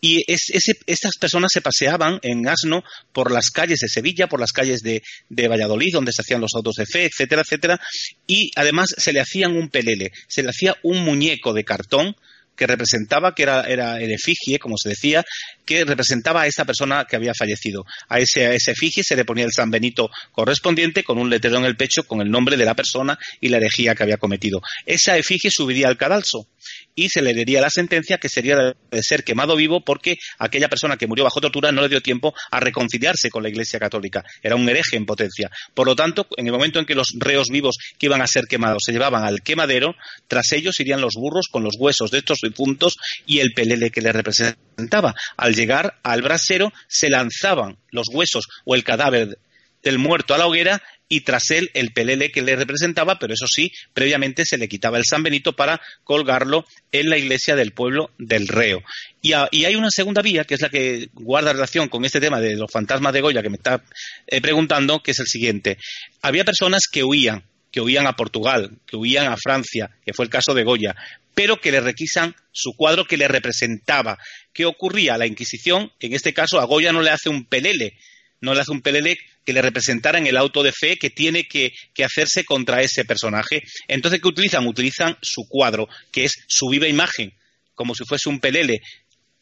Y 0.00 0.22
es, 0.32 0.52
estas 0.86 1.16
personas 1.18 1.50
se 1.52 1.60
paseaban 1.60 2.20
en 2.22 2.46
asno 2.48 2.84
por 3.12 3.32
las 3.32 3.50
calles 3.50 3.80
de 3.80 3.88
Sevilla, 3.88 4.28
por 4.28 4.40
las 4.40 4.52
calles 4.52 4.82
de, 4.82 5.02
de, 5.28 5.48
Valladolid, 5.48 5.92
donde 5.92 6.12
se 6.12 6.22
hacían 6.22 6.40
los 6.40 6.54
autos 6.54 6.76
de 6.76 6.86
fe, 6.86 7.06
etcétera, 7.06 7.42
etcétera, 7.42 7.80
y 8.26 8.50
además 8.54 8.94
se 8.96 9.12
le 9.12 9.20
hacían 9.20 9.56
un 9.56 9.68
pelele, 9.68 10.12
se 10.28 10.42
le 10.42 10.50
hacía 10.50 10.76
un 10.82 11.04
muñeco 11.04 11.52
de 11.52 11.64
cartón 11.64 12.14
que 12.60 12.66
representaba, 12.66 13.34
que 13.34 13.44
era, 13.44 13.62
era 13.62 13.98
el 13.98 14.12
efigie, 14.12 14.58
como 14.58 14.76
se 14.76 14.90
decía, 14.90 15.24
que 15.64 15.82
representaba 15.82 16.42
a 16.42 16.46
esa 16.46 16.66
persona 16.66 17.06
que 17.08 17.16
había 17.16 17.32
fallecido. 17.32 17.86
A 18.06 18.18
ese, 18.18 18.46
a 18.46 18.52
ese 18.52 18.72
efigie 18.72 19.02
se 19.02 19.16
le 19.16 19.24
ponía 19.24 19.46
el 19.46 19.52
San 19.52 19.70
Benito 19.70 20.10
correspondiente 20.30 21.02
con 21.02 21.16
un 21.16 21.30
letrero 21.30 21.56
en 21.56 21.64
el 21.64 21.78
pecho 21.78 22.04
con 22.04 22.20
el 22.20 22.30
nombre 22.30 22.58
de 22.58 22.66
la 22.66 22.74
persona 22.74 23.18
y 23.40 23.48
la 23.48 23.56
herejía 23.56 23.94
que 23.94 24.02
había 24.02 24.18
cometido. 24.18 24.60
Esa 24.84 25.16
efigie 25.16 25.50
subiría 25.50 25.88
al 25.88 25.96
cadalso 25.96 26.48
y 27.00 27.08
se 27.08 27.22
le 27.22 27.32
daría 27.32 27.62
la 27.62 27.70
sentencia 27.70 28.18
que 28.18 28.28
sería 28.28 28.56
de 28.56 29.02
ser 29.02 29.24
quemado 29.24 29.56
vivo 29.56 29.82
porque 29.82 30.18
aquella 30.38 30.68
persona 30.68 30.98
que 30.98 31.06
murió 31.06 31.24
bajo 31.24 31.40
tortura 31.40 31.72
no 31.72 31.80
le 31.80 31.88
dio 31.88 32.02
tiempo 32.02 32.34
a 32.50 32.60
reconciliarse 32.60 33.30
con 33.30 33.42
la 33.42 33.48
Iglesia 33.48 33.78
Católica. 33.78 34.22
Era 34.42 34.54
un 34.54 34.68
hereje 34.68 34.98
en 34.98 35.06
potencia. 35.06 35.50
Por 35.72 35.86
lo 35.86 35.96
tanto, 35.96 36.26
en 36.36 36.46
el 36.46 36.52
momento 36.52 36.78
en 36.78 36.84
que 36.84 36.94
los 36.94 37.14
reos 37.18 37.48
vivos 37.48 37.78
que 37.98 38.06
iban 38.06 38.20
a 38.20 38.26
ser 38.26 38.44
quemados 38.44 38.82
se 38.84 38.92
llevaban 38.92 39.24
al 39.24 39.40
quemadero, 39.40 39.94
tras 40.28 40.52
ellos 40.52 40.78
irían 40.78 41.00
los 41.00 41.14
burros 41.14 41.48
con 41.50 41.62
los 41.62 41.76
huesos 41.78 42.10
de 42.10 42.18
estos 42.18 42.40
difuntos 42.42 42.98
y 43.24 43.38
el 43.38 43.52
pelele 43.54 43.90
que 43.90 44.02
le 44.02 44.12
representaba. 44.12 45.14
Al 45.38 45.54
llegar 45.54 45.98
al 46.02 46.20
brasero 46.20 46.70
se 46.86 47.08
lanzaban 47.08 47.78
los 47.90 48.08
huesos 48.12 48.46
o 48.66 48.74
el 48.74 48.84
cadáver 48.84 49.38
del 49.82 49.98
muerto 49.98 50.34
a 50.34 50.38
la 50.38 50.46
hoguera 50.46 50.82
y 51.12 51.22
tras 51.22 51.50
él 51.50 51.70
el 51.74 51.92
pelele 51.92 52.30
que 52.30 52.40
le 52.40 52.54
representaba, 52.54 53.18
pero 53.18 53.34
eso 53.34 53.48
sí, 53.48 53.72
previamente 53.92 54.46
se 54.46 54.56
le 54.56 54.68
quitaba 54.68 54.96
el 54.96 55.04
San 55.04 55.24
Benito 55.24 55.56
para 55.56 55.80
colgarlo 56.04 56.64
en 56.92 57.10
la 57.10 57.18
iglesia 57.18 57.56
del 57.56 57.72
pueblo 57.72 58.12
del 58.16 58.46
Reo. 58.46 58.82
Y, 59.20 59.32
hay 59.32 59.74
una 59.74 59.90
segunda 59.90 60.22
vía, 60.22 60.44
que 60.44 60.54
es 60.54 60.60
la 60.62 60.70
que 60.70 61.08
guarda 61.12 61.52
relación 61.52 61.88
con 61.88 62.04
este 62.04 62.20
tema 62.20 62.40
de 62.40 62.54
los 62.54 62.70
fantasmas 62.70 63.12
de 63.12 63.20
Goya 63.20 63.42
que 63.42 63.50
me 63.50 63.56
está 63.56 63.82
eh, 64.28 64.40
preguntando, 64.40 65.02
que 65.02 65.10
es 65.10 65.18
el 65.18 65.26
siguiente. 65.26 65.78
Había 66.22 66.44
personas 66.44 66.84
que 66.90 67.02
huían, 67.02 67.42
que 67.72 67.80
huían 67.80 68.06
a 68.06 68.14
Portugal, 68.14 68.78
que 68.86 68.96
huían 68.96 69.26
a 69.26 69.36
Francia, 69.36 69.90
que 70.06 70.14
fue 70.14 70.24
el 70.24 70.30
caso 70.30 70.54
de 70.54 70.62
Goya, 70.62 70.94
pero 71.34 71.60
que 71.60 71.72
le 71.72 71.80
requisan 71.80 72.36
su 72.52 72.74
cuadro 72.76 73.04
que 73.04 73.16
le 73.16 73.26
representaba. 73.26 74.16
¿Qué 74.52 74.64
ocurría? 74.64 75.18
La 75.18 75.26
Inquisición, 75.26 75.90
en 75.98 76.12
este 76.14 76.32
caso, 76.32 76.60
a 76.60 76.66
Goya 76.66 76.92
no 76.92 77.02
le 77.02 77.10
hace 77.10 77.28
un 77.28 77.46
pelele, 77.46 77.96
no 78.40 78.54
le 78.54 78.60
hace 78.60 78.72
un 78.72 78.82
pelele 78.82 79.18
que 79.44 79.52
le 79.52 79.62
representara 79.62 80.18
en 80.18 80.26
el 80.26 80.36
auto 80.36 80.62
de 80.62 80.72
fe 80.72 80.96
que 80.96 81.10
tiene 81.10 81.44
que, 81.44 81.72
hacerse 82.04 82.44
contra 82.44 82.82
ese 82.82 83.04
personaje. 83.04 83.62
Entonces, 83.86 84.20
¿qué 84.20 84.28
utilizan? 84.28 84.66
Utilizan 84.66 85.16
su 85.20 85.46
cuadro, 85.48 85.88
que 86.10 86.24
es 86.24 86.44
su 86.48 86.68
viva 86.68 86.88
imagen, 86.88 87.34
como 87.74 87.94
si 87.94 88.04
fuese 88.04 88.28
un 88.28 88.40
pelele, 88.40 88.80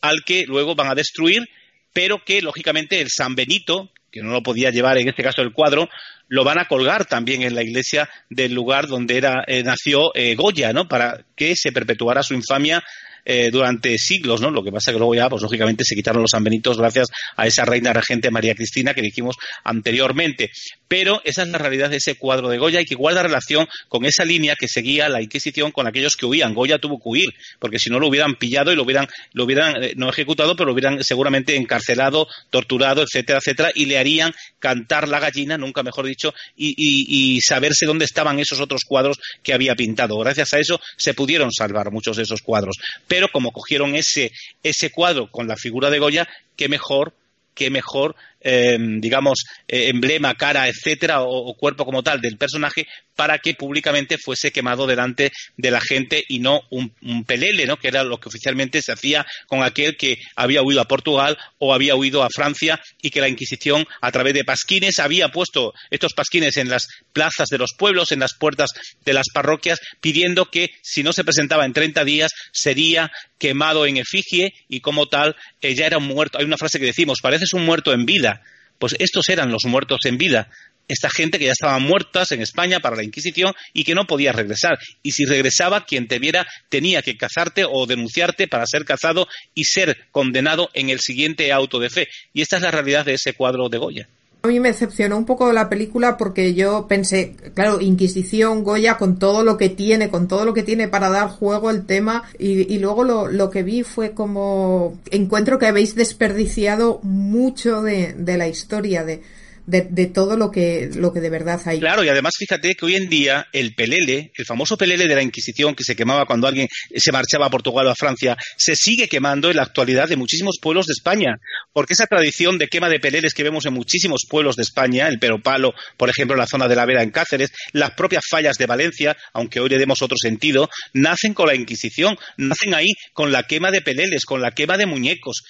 al 0.00 0.24
que 0.24 0.44
luego 0.46 0.74
van 0.74 0.90
a 0.90 0.94
destruir, 0.94 1.48
pero 1.92 2.24
que, 2.24 2.42
lógicamente, 2.42 3.00
el 3.00 3.08
San 3.10 3.34
Benito, 3.34 3.92
que 4.10 4.22
no 4.22 4.30
lo 4.30 4.42
podía 4.42 4.70
llevar 4.70 4.98
en 4.98 5.08
este 5.08 5.22
caso 5.22 5.42
el 5.42 5.52
cuadro, 5.52 5.88
lo 6.28 6.44
van 6.44 6.58
a 6.58 6.66
colgar 6.66 7.06
también 7.06 7.42
en 7.42 7.54
la 7.54 7.62
iglesia 7.62 8.08
del 8.28 8.52
lugar 8.52 8.86
donde 8.86 9.16
era, 9.16 9.44
eh, 9.46 9.62
nació 9.62 10.14
eh, 10.14 10.34
Goya, 10.34 10.72
¿no? 10.72 10.88
Para 10.88 11.24
que 11.36 11.54
se 11.56 11.72
perpetuara 11.72 12.22
su 12.22 12.34
infamia 12.34 12.82
eh, 13.24 13.50
durante 13.50 13.96
siglos, 13.98 14.40
¿no? 14.40 14.50
Lo 14.50 14.62
que 14.62 14.72
pasa 14.72 14.92
que 14.92 14.98
luego 14.98 15.14
ya, 15.14 15.28
pues 15.28 15.42
lógicamente 15.42 15.84
se 15.84 15.94
quitaron 15.94 16.22
los 16.22 16.30
sanbenitos 16.30 16.78
gracias 16.78 17.08
a 17.36 17.46
esa 17.46 17.64
reina 17.64 17.92
regente 17.92 18.30
María 18.30 18.54
Cristina 18.54 18.94
que 18.94 19.02
dijimos 19.02 19.36
anteriormente. 19.64 20.50
Pero 20.88 21.20
esa 21.24 21.42
es 21.42 21.48
la 21.48 21.58
realidad 21.58 21.90
de 21.90 21.98
ese 21.98 22.16
cuadro 22.16 22.48
de 22.48 22.58
Goya 22.58 22.80
y 22.80 22.84
que 22.84 22.94
guarda 22.94 23.22
relación 23.22 23.68
con 23.88 24.04
esa 24.04 24.24
línea 24.24 24.56
que 24.56 24.68
seguía 24.68 25.08
la 25.08 25.22
Inquisición 25.22 25.70
con 25.70 25.86
aquellos 25.86 26.16
que 26.16 26.26
huían. 26.26 26.54
Goya 26.54 26.78
tuvo 26.78 26.98
que 26.98 27.08
huir, 27.08 27.28
porque 27.58 27.78
si 27.78 27.90
no 27.90 27.98
lo 28.00 28.08
hubieran 28.08 28.36
pillado 28.36 28.72
y 28.72 28.76
lo 28.76 28.82
hubieran, 28.82 29.06
lo 29.32 29.44
hubieran 29.44 29.82
eh, 29.82 29.92
no 29.96 30.08
ejecutado, 30.08 30.56
pero 30.56 30.66
lo 30.66 30.72
hubieran 30.72 31.02
seguramente 31.04 31.56
encarcelado, 31.56 32.26
torturado, 32.50 33.02
etcétera, 33.02 33.38
etcétera, 33.38 33.70
y 33.74 33.86
le 33.86 33.98
harían 33.98 34.32
cantar 34.58 35.08
la 35.08 35.20
gallina, 35.20 35.58
nunca 35.58 35.82
mejor 35.82 36.06
dicho, 36.06 36.34
y, 36.56 36.74
y 36.76 37.40
saberse 37.42 37.86
dónde 37.86 38.04
estaban 38.04 38.38
esos 38.38 38.60
otros 38.60 38.84
cuadros 38.84 39.18
que 39.42 39.52
había 39.52 39.74
pintado. 39.74 40.18
Gracias 40.18 40.54
a 40.54 40.58
eso 40.58 40.80
se 40.96 41.14
pudieron 41.14 41.52
salvar 41.52 41.90
muchos 41.90 42.16
de 42.16 42.22
esos 42.22 42.42
cuadros 42.42 42.78
pero 43.06 43.28
como 43.28 43.52
cogieron 43.52 43.94
ese, 43.94 44.32
ese 44.62 44.90
cuadro 44.90 45.30
con 45.30 45.48
la 45.48 45.56
figura 45.56 45.90
de 45.90 45.98
Goya, 45.98 46.28
qué 46.56 46.68
mejor, 46.68 47.14
qué 47.54 47.70
mejor 47.70 48.16
Em, 48.40 49.00
digamos, 49.00 49.40
eh, 49.66 49.88
emblema, 49.88 50.34
cara, 50.34 50.68
etcétera, 50.68 51.22
o, 51.22 51.54
cuerpo 51.54 51.84
como 51.84 52.04
tal 52.04 52.20
del 52.20 52.36
personaje, 52.36 52.86
para 53.16 53.38
que 53.38 53.54
públicamente 53.54 54.16
fuese 54.16 54.52
quemado 54.52 54.86
delante 54.86 55.32
de 55.56 55.70
la 55.72 55.80
gente 55.80 56.22
y 56.28 56.38
no 56.38 56.60
un, 56.70 56.94
pelele, 57.24 57.66
¿no? 57.66 57.78
que 57.78 57.88
era 57.88 58.04
lo 58.04 58.20
que 58.20 58.28
oficialmente 58.28 58.80
se 58.80 58.92
hacía 58.92 59.26
con 59.48 59.64
aquel 59.64 59.96
que 59.96 60.18
había 60.36 60.62
huido 60.62 60.80
a 60.80 60.86
Portugal 60.86 61.36
o 61.58 61.74
había 61.74 61.96
huido 61.96 62.22
a 62.22 62.28
Francia 62.32 62.80
y 63.02 63.10
que 63.10 63.20
la 63.20 63.28
Inquisición, 63.28 63.84
a 64.00 64.12
través 64.12 64.34
de 64.34 64.44
pasquines, 64.44 65.00
había 65.00 65.30
puesto 65.30 65.72
estos 65.90 66.14
pasquines 66.14 66.56
en 66.58 66.68
las 66.68 66.86
plazas 67.12 67.48
de 67.48 67.58
los 67.58 67.72
pueblos, 67.76 68.12
en 68.12 68.20
las 68.20 68.34
puertas 68.34 68.70
de 69.04 69.14
las 69.14 69.26
parroquias, 69.34 69.80
pidiendo 70.00 70.46
que 70.46 70.70
si 70.82 71.02
no 71.02 71.12
se 71.12 71.24
presentaba 71.24 71.64
en 71.64 71.72
30 71.72 72.04
días 72.04 72.30
sería 72.52 73.10
quemado 73.38 73.86
en 73.86 73.96
efigie 73.96 74.52
y 74.68 74.80
como 74.80 75.06
tal 75.06 75.34
eh, 75.60 75.74
ya 75.74 75.86
era 75.86 75.98
un 75.98 76.06
muerto. 76.06 76.38
Hay 76.38 76.44
una 76.44 76.56
frase 76.56 76.78
que 76.78 76.86
decimos, 76.86 77.18
pareces 77.20 77.52
un 77.52 77.64
muerto 77.64 77.92
en 77.92 78.06
vida 78.06 78.37
pues 78.78 78.94
estos 78.98 79.28
eran 79.28 79.50
los 79.50 79.64
muertos 79.64 80.00
en 80.04 80.18
vida. 80.18 80.50
Esta 80.88 81.10
gente 81.10 81.38
que 81.38 81.44
ya 81.44 81.52
estaban 81.52 81.82
muertas 81.82 82.32
en 82.32 82.40
España 82.40 82.80
para 82.80 82.96
la 82.96 83.04
Inquisición 83.04 83.52
y 83.74 83.84
que 83.84 83.94
no 83.94 84.06
podía 84.06 84.32
regresar. 84.32 84.78
Y 85.02 85.12
si 85.12 85.26
regresaba, 85.26 85.84
quien 85.84 86.08
te 86.08 86.18
viera 86.18 86.46
tenía 86.70 87.02
que 87.02 87.18
cazarte 87.18 87.64
o 87.68 87.86
denunciarte 87.86 88.48
para 88.48 88.66
ser 88.66 88.86
cazado 88.86 89.28
y 89.54 89.64
ser 89.64 90.08
condenado 90.10 90.70
en 90.72 90.88
el 90.88 91.00
siguiente 91.00 91.52
auto 91.52 91.78
de 91.78 91.90
fe. 91.90 92.08
Y 92.32 92.40
esta 92.40 92.56
es 92.56 92.62
la 92.62 92.70
realidad 92.70 93.04
de 93.04 93.14
ese 93.14 93.34
cuadro 93.34 93.68
de 93.68 93.78
Goya. 93.78 94.08
A 94.48 94.50
mí 94.50 94.60
me 94.60 94.68
decepcionó 94.68 95.18
un 95.18 95.26
poco 95.26 95.52
la 95.52 95.68
película 95.68 96.16
porque 96.16 96.54
yo 96.54 96.86
pensé, 96.88 97.36
claro, 97.52 97.82
Inquisición, 97.82 98.64
Goya, 98.64 98.96
con 98.96 99.18
todo 99.18 99.42
lo 99.42 99.58
que 99.58 99.68
tiene, 99.68 100.08
con 100.08 100.26
todo 100.26 100.46
lo 100.46 100.54
que 100.54 100.62
tiene 100.62 100.88
para 100.88 101.10
dar 101.10 101.28
juego 101.28 101.68
el 101.68 101.84
tema, 101.84 102.24
y, 102.38 102.78
luego 102.78 103.04
lo, 103.04 103.50
que 103.50 103.62
vi 103.62 103.82
fue 103.82 104.12
como, 104.12 104.98
encuentro 105.10 105.58
que 105.58 105.66
habéis 105.66 105.94
desperdiciado 105.94 106.98
mucho 107.02 107.82
de, 107.82 108.14
de 108.14 108.38
la 108.38 108.48
historia, 108.48 109.04
de, 109.04 109.20
de, 109.68 110.06
todo 110.06 110.36
lo 110.36 110.50
que, 110.50 110.88
lo 110.94 111.12
que 111.12 111.20
de 111.20 111.28
verdad 111.28 111.60
hay. 111.66 111.78
Claro, 111.78 112.02
y 112.02 112.08
además 112.08 112.32
fíjate 112.38 112.74
que 112.74 112.86
hoy 112.86 112.96
en 112.96 113.08
día 113.08 113.46
el 113.52 113.74
pelele, 113.74 114.32
el 114.34 114.46
famoso 114.46 114.78
pelele 114.78 115.06
de 115.06 115.14
la 115.14 115.22
Inquisición 115.22 115.74
que 115.74 115.84
se 115.84 115.94
quemaba 115.94 116.24
cuando 116.24 116.46
alguien 116.46 116.68
se 116.96 117.12
marchaba 117.12 117.46
a 117.46 117.50
Portugal 117.50 117.86
o 117.86 117.90
a 117.90 117.94
Francia, 117.94 118.36
se 118.56 118.74
sigue 118.74 119.08
quemando 119.08 119.50
en 119.50 119.56
la 119.56 119.62
actualidad 119.62 120.08
de 120.08 120.16
muchísimos 120.16 120.58
pueblos 120.60 120.86
de 120.86 120.92
España, 120.92 121.36
porque 121.72 121.92
esa 121.92 122.06
tradición 122.06 122.56
de 122.56 122.68
quema 122.68 122.88
de 122.88 122.98
peleles 122.98 123.34
que 123.34 123.42
vemos 123.42 123.66
en 123.66 123.74
muchísimos 123.74 124.22
pueblos 124.28 124.56
de 124.56 124.62
España, 124.62 125.06
el 125.06 125.18
Peropalo, 125.18 125.74
por 125.98 126.08
ejemplo, 126.08 126.34
en 126.34 126.40
la 126.40 126.46
zona 126.46 126.66
de 126.66 126.76
la 126.76 126.86
Vera 126.86 127.02
en 127.02 127.10
Cáceres, 127.10 127.52
las 127.72 127.90
propias 127.90 128.24
fallas 128.28 128.56
de 128.56 128.66
Valencia, 128.66 129.16
aunque 129.34 129.60
hoy 129.60 129.68
le 129.68 129.78
demos 129.78 130.00
otro 130.00 130.16
sentido, 130.16 130.70
nacen 130.94 131.34
con 131.34 131.46
la 131.46 131.54
Inquisición, 131.54 132.16
nacen 132.38 132.74
ahí 132.74 132.88
con 133.12 133.32
la 133.32 133.42
quema 133.42 133.70
de 133.70 133.82
peleles, 133.82 134.24
con 134.24 134.40
la 134.40 134.52
quema 134.52 134.78
de 134.78 134.86
muñecos 134.86 135.42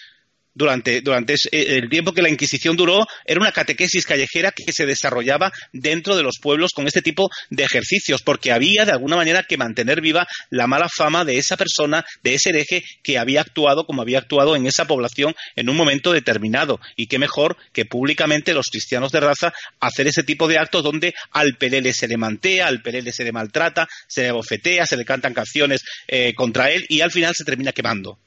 durante, 0.59 1.01
durante 1.03 1.35
eh, 1.53 1.79
el 1.79 1.89
tiempo 1.89 2.13
que 2.13 2.21
la 2.21 2.29
Inquisición 2.29 2.77
duró, 2.77 3.07
era 3.25 3.41
una 3.41 3.53
catequesis 3.53 4.05
callejera 4.05 4.51
que 4.51 4.73
se 4.73 4.87
desarrollaba 4.87 5.53
dentro 5.73 6.17
de 6.17 6.25
los 6.25 6.39
pueblos 6.43 6.73
con 6.73 6.89
este 6.89 7.01
tipo 7.01 7.31
de 7.49 7.63
ejercicios, 7.63 8.23
porque 8.23 8.51
había 8.51 8.85
de 8.85 8.91
alguna 8.91 9.15
manera 9.15 9.45
que 9.45 9.57
mantener 9.57 10.01
viva 10.01 10.27
la 10.51 10.67
mala 10.67 10.89
fama 10.89 11.25
de 11.25 11.39
esa 11.39 11.57
persona, 11.57 12.05
de 12.25 12.35
ese 12.35 12.51
hereje 12.51 12.83
que 13.05 13.19
había 13.19 13.41
actuado 13.41 13.87
como 13.87 14.03
había 14.03 14.19
actuado 14.19 14.57
en 14.57 14.67
esa 14.67 14.87
población 14.87 15.35
en 15.55 15.69
un 15.71 15.77
momento 15.77 16.13
determinado. 16.13 16.81
Y 16.97 17.07
qué 17.07 17.21
mejor 17.21 17.57
que 17.73 17.85
públicamente 17.85 18.53
los 18.53 18.67
cristianos 18.67 19.13
de 19.13 19.21
raza 19.21 19.53
hacer 19.79 20.09
ese 20.09 20.25
tipo 20.25 20.49
de 20.49 20.59
actos 20.59 20.83
donde 20.83 21.15
al 21.31 21.57
pelele 21.57 21.93
se 21.93 22.09
le 22.09 22.17
mantea, 22.17 22.67
al 22.67 22.83
pelele 22.83 23.13
se 23.13 23.23
le 23.23 23.31
maltrata, 23.31 23.87
se 24.09 24.23
le 24.23 24.33
bofetea, 24.33 24.87
se 24.87 24.97
le 24.97 25.05
cantan 25.05 25.35
canciones 25.35 25.85
eh, 26.09 26.35
contra 26.35 26.73
él 26.73 26.85
y 26.89 27.01
al 27.01 27.13
final 27.13 27.33
se 27.37 27.45
termina 27.45 27.71
quemando. 27.71 28.19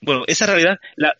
Bueno, 0.00 0.22
esa 0.26 0.46
realidad 0.46 0.76
la, 0.96 1.12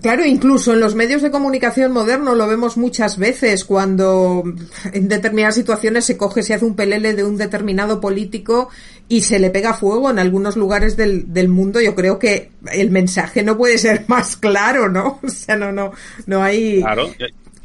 Claro, 0.00 0.24
incluso 0.24 0.74
en 0.74 0.80
los 0.80 0.94
medios 0.94 1.20
de 1.22 1.32
comunicación 1.32 1.90
modernos 1.92 2.36
lo 2.36 2.46
vemos 2.46 2.76
muchas 2.76 3.18
veces 3.18 3.64
cuando 3.64 4.44
en 4.92 5.08
determinadas 5.08 5.56
situaciones 5.56 6.04
se 6.04 6.16
coge, 6.16 6.44
se 6.44 6.54
hace 6.54 6.64
un 6.64 6.76
pelele 6.76 7.14
de 7.14 7.24
un 7.24 7.36
determinado 7.36 8.00
político 8.00 8.68
y 9.08 9.22
se 9.22 9.40
le 9.40 9.50
pega 9.50 9.74
fuego 9.74 10.10
en 10.10 10.20
algunos 10.20 10.56
lugares 10.56 10.96
del, 10.96 11.32
del 11.32 11.48
mundo. 11.48 11.80
Yo 11.80 11.96
creo 11.96 12.18
que 12.18 12.50
el 12.72 12.90
mensaje 12.90 13.42
no 13.42 13.58
puede 13.58 13.78
ser 13.78 14.04
más 14.08 14.36
claro, 14.36 14.88
¿no? 14.88 15.18
O 15.22 15.28
sea, 15.28 15.56
no, 15.56 15.72
no, 15.72 15.92
no 16.26 16.42
hay. 16.42 16.80
Claro. 16.80 17.10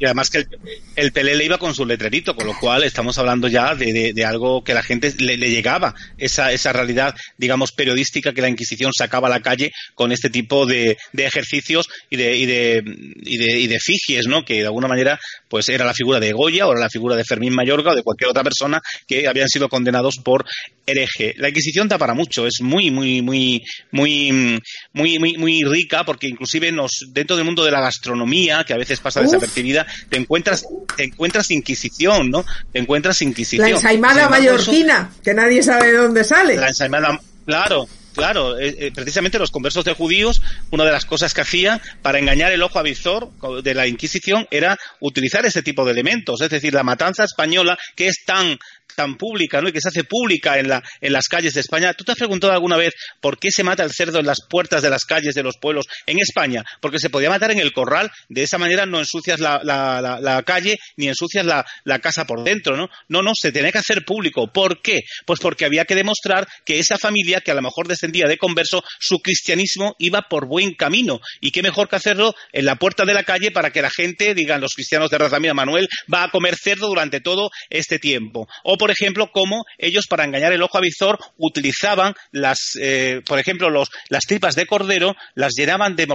Y 0.00 0.06
además 0.06 0.30
que 0.30 0.38
el, 0.38 0.48
el 0.96 1.12
Pelé 1.12 1.44
iba 1.44 1.58
con 1.58 1.74
su 1.74 1.84
letrerito, 1.84 2.34
con 2.34 2.46
lo 2.46 2.58
cual 2.58 2.84
estamos 2.84 3.18
hablando 3.18 3.48
ya 3.48 3.74
de, 3.74 4.14
de, 4.14 4.24
algo 4.24 4.64
que 4.64 4.72
la 4.72 4.82
gente 4.82 5.12
le, 5.18 5.36
llegaba, 5.36 5.94
esa, 6.16 6.52
esa 6.52 6.72
realidad, 6.72 7.14
digamos, 7.36 7.72
periodística 7.72 8.32
que 8.32 8.40
la 8.40 8.48
Inquisición 8.48 8.92
sacaba 8.94 9.28
a 9.28 9.30
la 9.30 9.40
calle 9.40 9.72
con 9.94 10.10
este 10.10 10.30
tipo 10.30 10.64
de, 10.64 10.96
de 11.12 11.26
ejercicios 11.26 11.86
y 12.08 12.16
de, 12.16 12.34
y 12.34 12.46
de, 12.46 12.82
y 13.24 13.36
de, 13.36 13.58
y 13.58 13.66
de 13.66 13.78
figies, 13.78 14.26
¿no? 14.26 14.42
Que 14.42 14.60
de 14.60 14.66
alguna 14.66 14.88
manera, 14.88 15.20
pues 15.48 15.68
era 15.68 15.84
la 15.84 15.92
figura 15.92 16.18
de 16.18 16.32
Goya 16.32 16.66
o 16.66 16.72
era 16.72 16.80
la 16.80 16.88
figura 16.88 17.14
de 17.14 17.24
Fermín 17.24 17.54
Mayorga 17.54 17.92
o 17.92 17.94
de 17.94 18.02
cualquier 18.02 18.30
otra 18.30 18.42
persona 18.42 18.80
que 19.06 19.28
habían 19.28 19.48
sido 19.48 19.68
condenados 19.68 20.16
por 20.24 20.46
hereje. 20.86 21.34
La 21.36 21.50
Inquisición 21.50 21.88
da 21.88 21.98
para 21.98 22.14
mucho, 22.14 22.46
es 22.46 22.62
muy, 22.62 22.90
muy, 22.90 23.20
muy, 23.20 23.62
muy, 23.90 24.60
muy, 24.94 25.18
muy, 25.18 25.36
muy 25.36 25.62
rica 25.64 26.04
porque 26.04 26.26
inclusive 26.26 26.72
nos, 26.72 26.90
dentro 27.12 27.36
del 27.36 27.44
mundo 27.44 27.64
de 27.64 27.70
la 27.70 27.82
gastronomía, 27.82 28.64
que 28.64 28.72
a 28.72 28.78
veces 28.78 28.98
pasa 29.00 29.20
desapercibida, 29.20 29.86
te 30.08 30.16
encuentras, 30.16 30.66
te 30.96 31.04
encuentras 31.04 31.50
Inquisición, 31.50 32.30
¿no? 32.30 32.44
Te 32.72 32.78
encuentras 32.78 33.22
Inquisición. 33.22 33.68
La 33.68 33.76
ensaimada 33.76 34.28
mallorquina, 34.28 35.10
que 35.22 35.34
nadie 35.34 35.62
sabe 35.62 35.92
de 35.92 35.98
dónde 35.98 36.24
sale. 36.24 36.56
La 36.56 36.68
ensaimada, 36.68 37.20
claro, 37.46 37.88
Claro, 38.14 38.58
eh, 38.58 38.76
eh, 38.78 38.92
precisamente 38.92 39.38
los 39.38 39.50
conversos 39.50 39.84
de 39.84 39.94
judíos, 39.94 40.42
una 40.70 40.84
de 40.84 40.92
las 40.92 41.04
cosas 41.04 41.32
que 41.32 41.42
hacía 41.42 41.80
para 42.02 42.18
engañar 42.18 42.50
el 42.52 42.62
ojo 42.62 42.78
avisor 42.78 43.30
de 43.62 43.74
la 43.74 43.86
Inquisición 43.86 44.46
era 44.50 44.76
utilizar 45.00 45.46
ese 45.46 45.62
tipo 45.62 45.84
de 45.84 45.92
elementos. 45.92 46.40
Es 46.40 46.50
decir, 46.50 46.74
la 46.74 46.82
matanza 46.82 47.24
española, 47.24 47.78
que 47.94 48.08
es 48.08 48.24
tan 48.24 48.58
tan 48.94 49.16
pública, 49.16 49.60
¿no? 49.60 49.68
Y 49.68 49.72
que 49.72 49.80
se 49.80 49.88
hace 49.88 50.04
pública 50.04 50.58
en, 50.58 50.68
la, 50.68 50.82
en 51.00 51.12
las 51.12 51.28
calles 51.28 51.54
de 51.54 51.60
España. 51.60 51.94
¿Tú 51.94 52.04
te 52.04 52.12
has 52.12 52.18
preguntado 52.18 52.52
alguna 52.52 52.76
vez 52.76 52.94
por 53.20 53.38
qué 53.38 53.50
se 53.50 53.62
mata 53.62 53.84
el 53.84 53.92
cerdo 53.92 54.18
en 54.18 54.26
las 54.26 54.38
puertas 54.48 54.82
de 54.82 54.90
las 54.90 55.04
calles 55.04 55.34
de 55.34 55.42
los 55.42 55.56
pueblos 55.58 55.86
en 56.06 56.18
España? 56.18 56.64
Porque 56.80 56.98
se 56.98 57.10
podía 57.10 57.30
matar 57.30 57.50
en 57.50 57.58
el 57.58 57.72
corral, 57.72 58.10
de 58.28 58.42
esa 58.42 58.58
manera 58.58 58.86
no 58.86 58.98
ensucias 58.98 59.40
la, 59.40 59.60
la, 59.62 60.42
calle 60.42 60.78
ni 60.96 61.08
ensucias 61.08 61.44
la, 61.44 61.64
casa 62.00 62.24
por 62.24 62.42
dentro, 62.42 62.76
¿no? 62.76 62.88
No, 63.08 63.22
no, 63.22 63.32
se 63.34 63.52
tenía 63.52 63.72
que 63.72 63.78
hacer 63.78 64.04
público. 64.04 64.50
¿Por 64.52 64.80
qué? 64.82 65.00
Pues 65.26 65.40
porque 65.40 65.64
había 65.64 65.84
que 65.84 65.94
demostrar 65.94 66.46
que 66.64 66.78
esa 66.78 66.98
familia, 66.98 67.40
que 67.40 67.50
a 67.50 67.54
lo 67.54 67.62
mejor 67.62 67.88
descendía 67.88 68.26
de 68.26 68.38
converso, 68.38 68.82
su 68.98 69.18
cristianismo 69.18 69.94
iba 69.98 70.22
por 70.28 70.46
buen 70.46 70.74
camino. 70.74 71.20
Y 71.40 71.50
qué 71.50 71.62
mejor 71.62 71.88
que 71.88 71.96
hacerlo 71.96 72.34
en 72.52 72.64
la 72.64 72.76
puerta 72.76 73.04
de 73.04 73.14
la 73.14 73.24
calle 73.24 73.50
para 73.50 73.70
que 73.70 73.82
la 73.82 73.90
gente, 73.90 74.34
digan 74.34 74.60
los 74.60 74.74
cristianos 74.74 75.10
de 75.10 75.18
raza 75.18 75.40
mía, 75.40 75.54
Manuel, 75.54 75.88
va 76.12 76.24
a 76.24 76.30
comer 76.30 76.56
cerdo 76.56 76.88
durante 76.88 77.20
todo 77.20 77.50
este 77.68 77.98
tiempo. 77.98 78.48
Por 78.80 78.90
ejemplo, 78.90 79.30
cómo 79.30 79.66
ellos 79.76 80.06
para 80.08 80.24
engañar 80.24 80.54
el 80.54 80.62
ojo 80.62 80.78
avizor 80.78 81.18
utilizaban 81.36 82.14
las, 82.32 82.78
eh, 82.80 83.20
por 83.26 83.38
ejemplo, 83.38 83.68
las 83.68 84.22
tripas 84.26 84.54
de 84.54 84.64
cordero, 84.64 85.14
las 85.34 85.52
llenaban 85.54 85.96
de, 85.96 86.06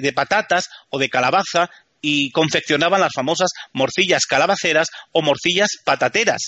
de 0.00 0.12
patatas 0.12 0.68
o 0.88 1.00
de 1.00 1.08
calabaza 1.08 1.68
y 2.00 2.30
confeccionaban 2.30 3.00
las 3.00 3.12
famosas 3.12 3.50
morcillas 3.72 4.24
calabaceras 4.24 4.86
o 5.10 5.20
morcillas 5.20 5.70
patateras, 5.84 6.42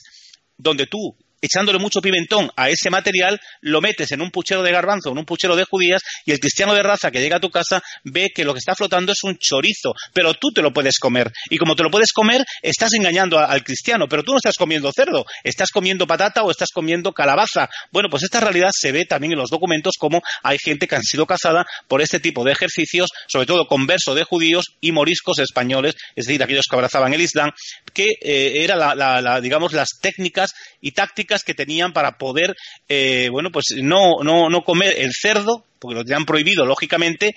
donde 0.57 0.87
tú 0.87 1.17
echándole 1.41 1.79
mucho 1.79 2.01
pimentón 2.01 2.51
a 2.57 2.69
ese 2.69 2.91
material, 2.91 3.41
lo 3.61 3.81
metes 3.81 4.13
en 4.13 4.21
un 4.21 4.31
puchero 4.31 4.63
de 4.63 4.73
garbanzo, 4.73 5.11
en 5.11 5.19
un 5.19 5.25
puchero 5.25 5.57
de 5.57 5.65
judías, 5.65 6.03
y 6.25 6.33
el 6.33 6.41
cristiano 6.41 6.75
de 6.75 6.83
raza 6.83 7.11
que 7.11 7.21
llega 7.21 7.37
a 7.37 7.41
tu 7.41 7.51
casa 7.51 7.83
ve 8.05 8.29
que 8.35 8.45
lo 8.45 8.53
que 8.55 8.59
está 8.59 8.75
flotando 8.75 9.13
es 9.13 9.23
un 9.23 9.37
chorizo, 9.39 9.95
pero 10.13 10.35
tú 10.35 10.51
te 10.53 10.63
lo 10.63 10.73
puedes 10.73 10.99
comer. 10.99 11.31
Y 11.51 11.59
como 11.59 11.77
te 11.77 11.83
lo 11.83 11.91
puedes 11.91 12.13
comer, 12.13 12.45
estás 12.63 12.93
engañando 12.95 13.39
al 13.39 13.63
cristiano, 13.65 14.07
pero 14.09 14.23
tú 14.23 14.33
no 14.33 14.39
estás 14.39 14.57
comiendo 14.57 14.91
cerdo, 14.93 15.25
estás 15.45 15.71
comiendo 15.71 16.07
patata 16.07 16.43
o 16.43 16.51
estás 16.51 16.71
comiendo 16.73 17.13
calabaza. 17.13 17.69
Bueno, 17.93 18.09
pues 18.11 18.23
esta 18.23 18.41
realidad 18.41 18.71
se 18.73 18.93
ve 18.93 19.05
también 19.05 19.33
en 19.33 19.39
los 19.39 19.51
documentos 19.51 19.95
como 19.99 20.23
hay 20.43 20.59
gente 20.59 20.87
que 20.87 20.97
han 20.97 21.03
sido 21.03 21.27
cazada 21.27 21.65
por 21.87 22.03
este 22.03 22.21
tipo 22.21 22.45
de 22.45 22.53
ejercicios, 22.53 23.09
sobre 23.27 23.47
todo 23.47 23.67
converso 23.67 24.15
de 24.15 24.25
judíos 24.25 24.67
y 24.81 24.93
moriscos 24.93 25.39
españoles, 25.39 25.95
es 26.17 26.27
decir, 26.27 26.43
aquellos 26.43 26.67
que 26.69 26.77
abrazaban 26.77 27.15
el 27.15 27.21
Islam, 27.21 27.51
que 27.93 28.07
eh, 28.21 28.65
era 28.65 28.77
la, 28.77 29.41
digamos, 29.41 29.73
las 29.73 29.89
técnicas 30.01 30.51
y 30.81 30.93
tácticas 30.93 31.28
que 31.45 31.55
tenían 31.55 31.93
para 31.93 32.19
poder, 32.19 32.55
eh, 32.89 33.29
bueno, 33.31 33.51
pues 33.51 33.67
no, 33.77 34.23
no, 34.23 34.49
no 34.49 34.63
comer 34.63 34.95
el 34.99 35.13
cerdo, 35.13 35.65
porque 35.79 35.97
lo 35.97 36.05
tenían 36.05 36.25
prohibido, 36.25 36.65
lógicamente, 36.65 37.35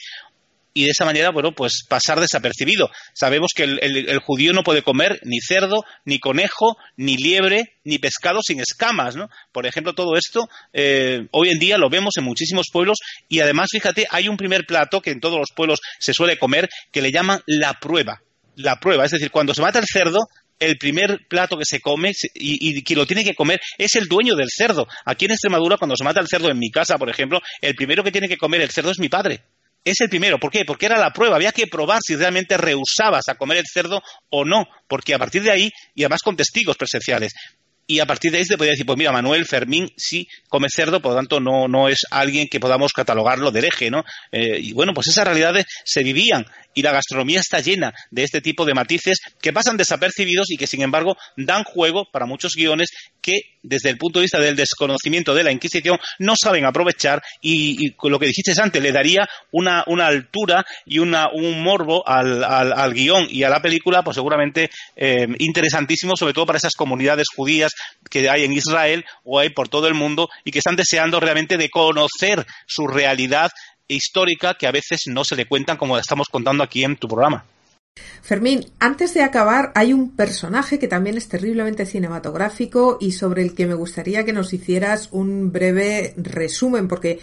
y 0.73 0.85
de 0.85 0.91
esa 0.91 1.05
manera, 1.05 1.31
bueno, 1.31 1.53
pues 1.53 1.83
pasar 1.87 2.19
desapercibido. 2.19 2.89
Sabemos 3.13 3.51
que 3.55 3.63
el, 3.63 4.19
judío 4.19 4.53
no 4.53 4.63
puede 4.63 4.83
comer 4.83 5.19
ni 5.23 5.39
cerdo, 5.41 5.83
ni 6.05 6.19
conejo, 6.19 6.77
ni 6.95 7.17
liebre, 7.17 7.73
ni 7.83 7.97
pescado 7.99 8.39
sin 8.41 8.59
escamas, 8.59 9.15
¿no? 9.15 9.29
Por 9.51 9.65
ejemplo, 9.65 9.93
todo 9.93 10.15
esto 10.15 10.47
eh, 10.73 11.27
hoy 11.31 11.49
en 11.49 11.59
día 11.59 11.77
lo 11.77 11.89
vemos 11.89 12.15
en 12.17 12.23
muchísimos 12.23 12.67
pueblos 12.71 12.99
y 13.27 13.41
además, 13.41 13.69
fíjate, 13.71 14.07
hay 14.09 14.29
un 14.29 14.37
primer 14.37 14.65
plato 14.65 15.01
que 15.01 15.11
en 15.11 15.19
todos 15.19 15.37
los 15.37 15.51
pueblos 15.53 15.81
se 15.99 16.13
suele 16.13 16.39
comer 16.39 16.69
que 16.91 17.01
le 17.01 17.11
llaman 17.11 17.41
la 17.45 17.73
prueba. 17.73 18.21
La 18.55 18.79
prueba, 18.79 19.05
es 19.05 19.11
decir, 19.11 19.31
cuando 19.31 19.53
se 19.53 19.61
mata 19.61 19.79
el 19.79 19.85
cerdo, 19.91 20.27
el 20.61 20.77
primer 20.77 21.25
plato 21.27 21.57
que 21.57 21.65
se 21.65 21.81
come 21.81 22.11
y, 22.35 22.69
y, 22.69 22.83
quien 22.83 22.99
lo 22.99 23.07
tiene 23.07 23.23
que 23.23 23.33
comer 23.33 23.59
es 23.77 23.95
el 23.95 24.07
dueño 24.07 24.35
del 24.35 24.47
cerdo. 24.49 24.87
Aquí 25.05 25.25
en 25.25 25.31
Extremadura, 25.31 25.77
cuando 25.77 25.95
se 25.95 26.03
mata 26.03 26.19
el 26.19 26.27
cerdo 26.27 26.49
en 26.49 26.59
mi 26.59 26.69
casa, 26.69 26.99
por 26.99 27.09
ejemplo, 27.09 27.41
el 27.61 27.75
primero 27.75 28.03
que 28.03 28.11
tiene 28.11 28.29
que 28.29 28.37
comer 28.37 28.61
el 28.61 28.69
cerdo 28.69 28.91
es 28.91 28.99
mi 28.99 29.09
padre. 29.09 29.41
Es 29.83 29.99
el 30.01 30.09
primero. 30.09 30.39
¿Por 30.39 30.51
qué? 30.51 30.63
Porque 30.63 30.85
era 30.85 30.99
la 30.99 31.11
prueba. 31.11 31.35
Había 31.35 31.51
que 31.51 31.65
probar 31.65 31.99
si 32.05 32.15
realmente 32.15 32.55
rehusabas 32.57 33.27
a 33.27 33.35
comer 33.35 33.57
el 33.57 33.65
cerdo 33.65 34.03
o 34.29 34.45
no. 34.45 34.67
Porque 34.87 35.15
a 35.15 35.19
partir 35.19 35.41
de 35.41 35.49
ahí, 35.49 35.71
y 35.95 36.03
además 36.03 36.21
con 36.21 36.37
testigos 36.37 36.77
presenciales, 36.77 37.33
y 37.87 37.99
a 37.99 38.05
partir 38.05 38.31
de 38.31 38.37
ahí 38.37 38.45
se 38.45 38.55
podría 38.55 38.71
decir, 38.71 38.85
pues 38.85 38.97
mira, 38.97 39.11
Manuel 39.11 39.45
Fermín 39.45 39.89
sí 39.97 40.27
come 40.47 40.67
cerdo, 40.69 41.01
por 41.01 41.11
lo 41.11 41.17
tanto 41.17 41.39
no, 41.39 41.67
no 41.67 41.89
es 41.89 42.05
alguien 42.11 42.47
que 42.47 42.59
podamos 42.59 42.93
catalogarlo 42.93 43.51
de 43.51 43.59
hereje, 43.59 43.89
¿no? 43.89 44.03
Eh, 44.31 44.59
y 44.61 44.73
bueno, 44.73 44.93
pues 44.93 45.07
esas 45.07 45.25
realidades 45.25 45.65
se 45.83 46.03
vivían 46.03 46.45
y 46.73 46.81
la 46.81 46.91
gastronomía 46.91 47.39
está 47.39 47.59
llena 47.59 47.93
de 48.09 48.23
este 48.23 48.41
tipo 48.41 48.65
de 48.65 48.73
matices 48.73 49.19
que 49.41 49.53
pasan 49.53 49.77
desapercibidos 49.77 50.51
y 50.51 50.57
que 50.57 50.67
sin 50.67 50.81
embargo 50.81 51.15
dan 51.37 51.63
juego 51.63 52.05
para 52.11 52.25
muchos 52.25 52.53
guiones 52.55 52.89
que 53.21 53.33
desde 53.63 53.89
el 53.89 53.97
punto 53.97 54.19
de 54.19 54.23
vista 54.23 54.39
del 54.39 54.55
desconocimiento 54.55 55.35
de 55.35 55.43
la 55.43 55.51
Inquisición 55.51 55.99
no 56.19 56.33
saben 56.35 56.65
aprovechar 56.65 57.21
y, 57.41 57.87
y 57.87 58.09
lo 58.09 58.19
que 58.19 58.25
dijiste 58.27 58.53
antes 58.61 58.81
le 58.81 58.91
daría 58.91 59.27
una, 59.51 59.83
una 59.87 60.07
altura 60.07 60.65
y 60.85 60.99
una, 60.99 61.29
un 61.31 61.61
morbo 61.63 62.07
al, 62.07 62.43
al, 62.43 62.73
al, 62.73 62.93
guion 62.93 63.27
y 63.29 63.43
a 63.43 63.49
la 63.49 63.61
película 63.61 64.03
pues 64.03 64.15
seguramente 64.15 64.69
eh, 64.95 65.27
interesantísimo 65.39 66.15
sobre 66.15 66.33
todo 66.33 66.45
para 66.45 66.57
esas 66.57 66.75
comunidades 66.75 67.27
judías 67.35 67.71
que 68.09 68.29
hay 68.29 68.43
en 68.43 68.53
Israel 68.53 69.05
o 69.23 69.39
hay 69.39 69.49
por 69.49 69.69
todo 69.69 69.87
el 69.87 69.93
mundo 69.93 70.29
y 70.43 70.51
que 70.51 70.59
están 70.59 70.75
deseando 70.75 71.19
realmente 71.19 71.57
de 71.57 71.69
conocer 71.69 72.45
su 72.65 72.87
realidad 72.87 73.51
histórica 73.95 74.55
que 74.55 74.67
a 74.67 74.71
veces 74.71 75.03
no 75.07 75.23
se 75.23 75.35
le 75.35 75.45
cuentan 75.45 75.77
como 75.77 75.97
estamos 75.97 76.29
contando 76.29 76.63
aquí 76.63 76.83
en 76.83 76.97
tu 76.97 77.07
programa. 77.07 77.45
Fermín, 78.21 78.65
antes 78.79 79.13
de 79.13 79.21
acabar, 79.21 79.71
hay 79.75 79.91
un 79.93 80.15
personaje 80.15 80.79
que 80.79 80.87
también 80.87 81.17
es 81.17 81.27
terriblemente 81.27 81.85
cinematográfico 81.85 82.97
y 83.01 83.11
sobre 83.11 83.41
el 83.41 83.53
que 83.53 83.67
me 83.67 83.73
gustaría 83.73 84.23
que 84.23 84.33
nos 84.33 84.53
hicieras 84.53 85.09
un 85.11 85.51
breve 85.51 86.13
resumen, 86.17 86.87
porque 86.87 87.19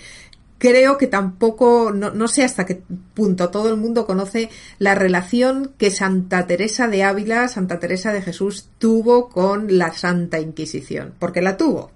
creo 0.58 0.98
que 0.98 1.06
tampoco, 1.06 1.92
no, 1.92 2.10
no, 2.10 2.28
sé 2.28 2.44
hasta 2.44 2.66
qué 2.66 2.82
punto 3.14 3.48
todo 3.48 3.70
el 3.70 3.76
mundo 3.76 4.06
conoce 4.06 4.50
la 4.78 4.94
relación 4.94 5.72
que 5.78 5.90
Santa 5.90 6.46
Teresa 6.46 6.88
de 6.88 7.04
Ávila, 7.04 7.48
Santa 7.48 7.78
Teresa 7.78 8.12
de 8.12 8.22
Jesús, 8.22 8.68
tuvo 8.78 9.28
con 9.30 9.78
la 9.78 9.92
Santa 9.92 10.40
Inquisición, 10.40 11.14
porque 11.18 11.40
la 11.40 11.56
tuvo. 11.56 11.92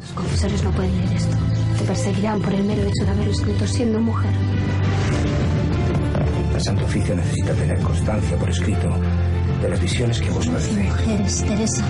Los 0.00 0.10
confesores 0.10 0.62
no 0.64 0.72
pueden 0.72 0.96
leer 0.98 1.12
esto. 1.16 1.61
Te 1.82 1.88
perseguirán 1.88 2.40
por 2.40 2.54
el 2.54 2.62
mero 2.62 2.82
hecho 2.82 3.04
de 3.04 3.10
haberlo 3.10 3.32
escrito 3.32 3.66
siendo 3.66 3.98
mujer. 3.98 4.30
El 6.54 6.60
Santo 6.60 6.84
Oficio 6.84 7.16
necesita 7.16 7.52
tener 7.54 7.80
constancia 7.80 8.36
por 8.36 8.48
escrito 8.48 8.88
de 9.60 9.68
las 9.68 9.80
visiones 9.80 10.20
que 10.20 10.30
vos 10.30 10.46
Las 10.46 10.70
mujeres, 10.70 11.44
Teresa. 11.44 11.84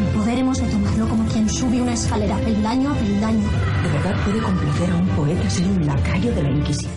El 0.00 0.18
poder 0.18 0.38
hemos 0.38 0.60
de 0.60 0.70
tomarlo 0.70 1.08
como 1.08 1.26
quien 1.30 1.48
sube 1.48 1.80
una 1.80 1.94
escalera 1.94 2.36
peldaño 2.36 2.90
a 2.90 2.94
peldaño. 2.94 3.48
¿De 3.84 3.88
verdad 3.90 4.22
puede 4.26 4.38
complacer 4.42 4.90
a 4.90 4.96
un 4.96 5.08
poeta 5.16 5.48
ser 5.48 5.64
un 5.64 5.86
lacayo 5.86 6.34
de 6.34 6.42
la 6.42 6.50
Inquisición? 6.50 6.92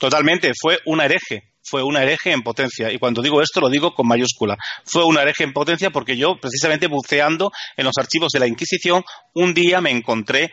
Totalmente, 0.00 0.50
fue 0.60 0.80
una 0.86 1.04
hereje, 1.04 1.54
fue 1.62 1.84
una 1.84 2.02
hereje 2.02 2.32
en 2.32 2.42
potencia. 2.42 2.90
Y 2.90 2.98
cuando 2.98 3.22
digo 3.22 3.40
esto 3.40 3.60
lo 3.60 3.70
digo 3.70 3.94
con 3.94 4.08
mayúscula. 4.08 4.56
Fue 4.84 5.04
una 5.04 5.22
hereje 5.22 5.44
en 5.44 5.52
potencia 5.52 5.90
porque 5.90 6.16
yo, 6.16 6.36
precisamente 6.40 6.88
buceando 6.88 7.52
en 7.76 7.84
los 7.84 7.94
archivos 7.96 8.32
de 8.32 8.40
la 8.40 8.48
Inquisición, 8.48 9.04
un 9.34 9.54
día 9.54 9.80
me 9.80 9.92
encontré 9.92 10.50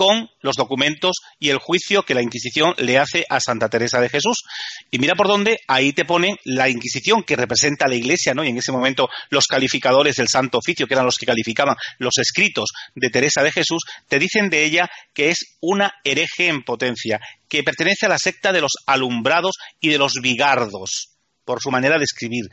con 0.00 0.30
los 0.40 0.56
documentos 0.56 1.18
y 1.38 1.50
el 1.50 1.58
juicio 1.58 2.04
que 2.04 2.14
la 2.14 2.22
Inquisición 2.22 2.74
le 2.78 2.96
hace 2.96 3.26
a 3.28 3.38
Santa 3.38 3.68
Teresa 3.68 4.00
de 4.00 4.08
Jesús. 4.08 4.44
Y 4.90 4.98
mira 4.98 5.14
por 5.14 5.28
dónde 5.28 5.58
ahí 5.68 5.92
te 5.92 6.06
pone 6.06 6.38
la 6.44 6.70
Inquisición 6.70 7.22
que 7.22 7.36
representa 7.36 7.86
la 7.86 7.96
Iglesia, 7.96 8.32
¿no? 8.32 8.42
Y 8.42 8.48
en 8.48 8.56
ese 8.56 8.72
momento 8.72 9.10
los 9.28 9.46
calificadores 9.46 10.16
del 10.16 10.28
Santo 10.28 10.56
Oficio, 10.56 10.86
que 10.86 10.94
eran 10.94 11.04
los 11.04 11.18
que 11.18 11.26
calificaban 11.26 11.76
los 11.98 12.16
escritos 12.16 12.70
de 12.94 13.10
Teresa 13.10 13.42
de 13.42 13.52
Jesús, 13.52 13.82
te 14.08 14.18
dicen 14.18 14.48
de 14.48 14.64
ella 14.64 14.88
que 15.12 15.28
es 15.28 15.58
una 15.60 15.92
hereje 16.02 16.48
en 16.48 16.62
potencia, 16.62 17.20
que 17.46 17.62
pertenece 17.62 18.06
a 18.06 18.08
la 18.08 18.18
secta 18.18 18.54
de 18.54 18.62
los 18.62 18.72
alumbrados 18.86 19.56
y 19.82 19.90
de 19.90 19.98
los 19.98 20.14
bigardos 20.22 21.10
por 21.44 21.60
su 21.60 21.70
manera 21.70 21.98
de 21.98 22.04
escribir. 22.04 22.46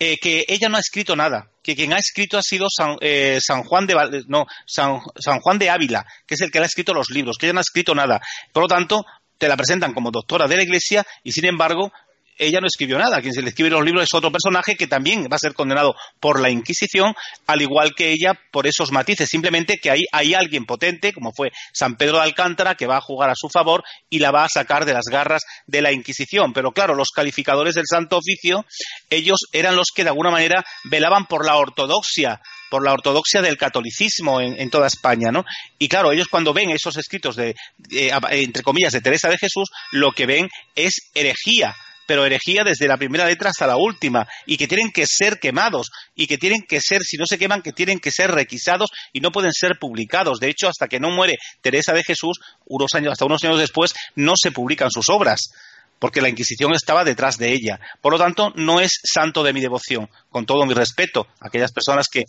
Eh, 0.00 0.16
que 0.18 0.44
ella 0.46 0.68
no 0.68 0.76
ha 0.76 0.80
escrito 0.80 1.16
nada, 1.16 1.50
que 1.60 1.74
quien 1.74 1.92
ha 1.92 1.98
escrito 1.98 2.38
ha 2.38 2.42
sido 2.42 2.68
San, 2.70 2.96
eh, 3.00 3.40
Juan 3.66 3.84
de 3.84 4.24
no, 4.28 4.46
San, 4.64 5.00
Juan 5.40 5.58
de 5.58 5.70
Ávila, 5.70 6.06
que 6.24 6.34
es 6.36 6.40
el 6.40 6.52
que 6.52 6.60
le 6.60 6.66
ha 6.66 6.68
escrito 6.68 6.94
los 6.94 7.10
libros, 7.10 7.36
que 7.36 7.46
ella 7.46 7.54
no 7.54 7.58
ha 7.58 7.62
escrito 7.62 7.96
nada. 7.96 8.20
Por 8.52 8.62
lo 8.62 8.68
tanto, 8.68 9.04
te 9.38 9.48
la 9.48 9.56
presentan 9.56 9.92
como 9.94 10.12
doctora 10.12 10.46
de 10.46 10.56
la 10.56 10.62
Iglesia 10.62 11.04
y 11.24 11.32
sin 11.32 11.46
embargo 11.46 11.90
ella 12.38 12.60
no 12.60 12.66
escribió 12.66 12.98
nada. 12.98 13.20
Quien 13.20 13.34
se 13.34 13.42
le 13.42 13.48
escribe 13.48 13.70
los 13.70 13.84
libros 13.84 14.04
es 14.04 14.14
otro 14.14 14.32
personaje 14.32 14.76
que 14.76 14.86
también 14.86 15.24
va 15.24 15.36
a 15.36 15.38
ser 15.38 15.54
condenado 15.54 15.94
por 16.20 16.40
la 16.40 16.50
Inquisición, 16.50 17.14
al 17.46 17.62
igual 17.62 17.94
que 17.94 18.10
ella 18.10 18.38
por 18.50 18.66
esos 18.66 18.92
matices. 18.92 19.28
Simplemente 19.28 19.78
que 19.78 19.90
ahí 19.90 20.02
hay 20.12 20.34
alguien 20.34 20.64
potente, 20.64 21.12
como 21.12 21.32
fue 21.32 21.50
San 21.72 21.96
Pedro 21.96 22.18
de 22.18 22.24
Alcántara, 22.24 22.74
que 22.74 22.86
va 22.86 22.96
a 22.96 23.02
jugar 23.02 23.30
a 23.30 23.34
su 23.36 23.48
favor 23.48 23.82
y 24.08 24.18
la 24.18 24.30
va 24.30 24.44
a 24.44 24.48
sacar 24.48 24.84
de 24.84 24.94
las 24.94 25.04
garras 25.10 25.42
de 25.66 25.82
la 25.82 25.92
Inquisición. 25.92 26.52
Pero 26.52 26.72
claro, 26.72 26.94
los 26.94 27.10
calificadores 27.10 27.74
del 27.74 27.86
Santo 27.86 28.18
Oficio, 28.18 28.64
ellos 29.10 29.40
eran 29.52 29.76
los 29.76 29.88
que 29.94 30.04
de 30.04 30.10
alguna 30.10 30.30
manera 30.30 30.64
velaban 30.84 31.26
por 31.26 31.44
la 31.44 31.56
ortodoxia 31.56 32.40
por 32.68 32.84
la 32.84 32.92
ortodoxia 32.92 33.42
del 33.42 33.56
catolicismo 33.56 34.40
en, 34.40 34.70
toda 34.70 34.86
España, 34.86 35.30
¿no? 35.30 35.44
Y 35.78 35.88
claro, 35.88 36.12
ellos 36.12 36.28
cuando 36.28 36.52
ven 36.52 36.70
esos 36.70 36.96
escritos 36.96 37.36
de, 37.36 37.54
entre 38.30 38.62
comillas, 38.62 38.92
de 38.92 39.00
Teresa 39.00 39.28
de 39.28 39.38
Jesús, 39.38 39.70
lo 39.92 40.12
que 40.12 40.26
ven 40.26 40.48
es 40.74 41.10
herejía, 41.14 41.74
pero 42.08 42.24
herejía 42.24 42.64
desde 42.64 42.88
la 42.88 42.96
primera 42.96 43.26
letra 43.26 43.50
hasta 43.50 43.66
la 43.66 43.76
última, 43.76 44.26
y 44.46 44.56
que 44.56 44.66
tienen 44.66 44.90
que 44.90 45.04
ser 45.06 45.38
quemados, 45.38 45.90
y 46.14 46.26
que 46.26 46.38
tienen 46.38 46.62
que 46.66 46.80
ser, 46.80 47.02
si 47.02 47.18
no 47.18 47.26
se 47.26 47.36
queman, 47.36 47.60
que 47.60 47.74
tienen 47.74 48.00
que 48.00 48.10
ser 48.10 48.30
requisados 48.30 48.88
y 49.12 49.20
no 49.20 49.30
pueden 49.30 49.52
ser 49.52 49.78
publicados. 49.78 50.40
De 50.40 50.48
hecho, 50.48 50.68
hasta 50.68 50.88
que 50.88 51.00
no 51.00 51.10
muere 51.10 51.34
Teresa 51.60 51.92
de 51.92 52.02
Jesús, 52.02 52.40
unos 52.64 52.94
años, 52.94 53.12
hasta 53.12 53.26
unos 53.26 53.44
años 53.44 53.58
después, 53.58 53.94
no 54.16 54.32
se 54.40 54.52
publican 54.52 54.90
sus 54.90 55.10
obras 55.10 55.52
porque 55.98 56.22
la 56.22 56.30
Inquisición 56.30 56.72
estaba 56.74 57.04
detrás 57.04 57.36
de 57.36 57.52
ella. 57.52 57.78
Por 58.00 58.12
lo 58.14 58.18
tanto, 58.18 58.52
no 58.54 58.80
es 58.80 59.00
santo 59.02 59.42
de 59.42 59.52
mi 59.52 59.60
devoción, 59.60 60.08
con 60.30 60.46
todo 60.46 60.64
mi 60.64 60.72
respeto 60.72 61.26
a 61.40 61.48
aquellas 61.48 61.72
personas 61.72 62.08
que 62.08 62.22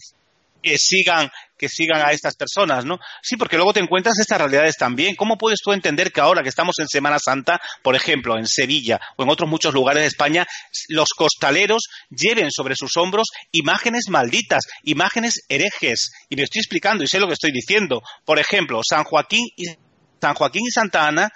que 0.62 0.78
sigan 0.78 1.30
que 1.60 1.70
sigan 1.70 2.02
a 2.02 2.12
estas 2.14 2.36
personas, 2.36 2.86
¿no? 2.86 2.98
Sí, 3.22 3.36
porque 3.36 3.58
luego 3.58 3.74
te 3.74 3.82
encuentras 3.82 4.18
estas 4.18 4.40
realidades 4.40 4.78
también. 4.78 5.16
¿Cómo 5.16 5.38
puedes 5.38 5.60
tú 5.62 5.74
entender 5.74 6.12
que 6.12 6.22
ahora 6.22 6.42
que 6.42 6.50
estamos 6.50 6.80
en 6.80 6.88
Semana 6.88 7.20
Santa, 7.20 7.60
por 7.84 7.96
ejemplo, 7.96 8.38
en 8.38 8.48
Sevilla 8.48 9.00
o 9.18 9.24
en 9.24 9.30
otros 9.30 9.50
muchos 9.50 9.74
lugares 9.74 10.02
de 10.02 10.08
España, 10.08 10.48
los 10.88 11.10
costaleros 11.10 11.84
lleven 12.10 12.50
sobre 12.50 12.76
sus 12.76 12.96
hombros 12.96 13.28
imágenes 13.52 14.06
malditas, 14.08 14.64
imágenes 14.84 15.42
herejes? 15.50 16.12
Y 16.30 16.38
me 16.38 16.44
estoy 16.44 16.62
explicando 16.62 17.04
y 17.04 17.08
sé 17.08 17.20
lo 17.20 17.28
que 17.28 17.34
estoy 17.34 17.52
diciendo. 17.52 18.02
Por 18.24 18.40
ejemplo, 18.40 18.80
San 18.82 19.04
Joaquín 19.04 19.46
y 19.58 19.66
San 20.22 20.36
Joaquín 20.36 20.64
y 20.66 20.72
Santa 20.72 21.08
Ana 21.08 21.30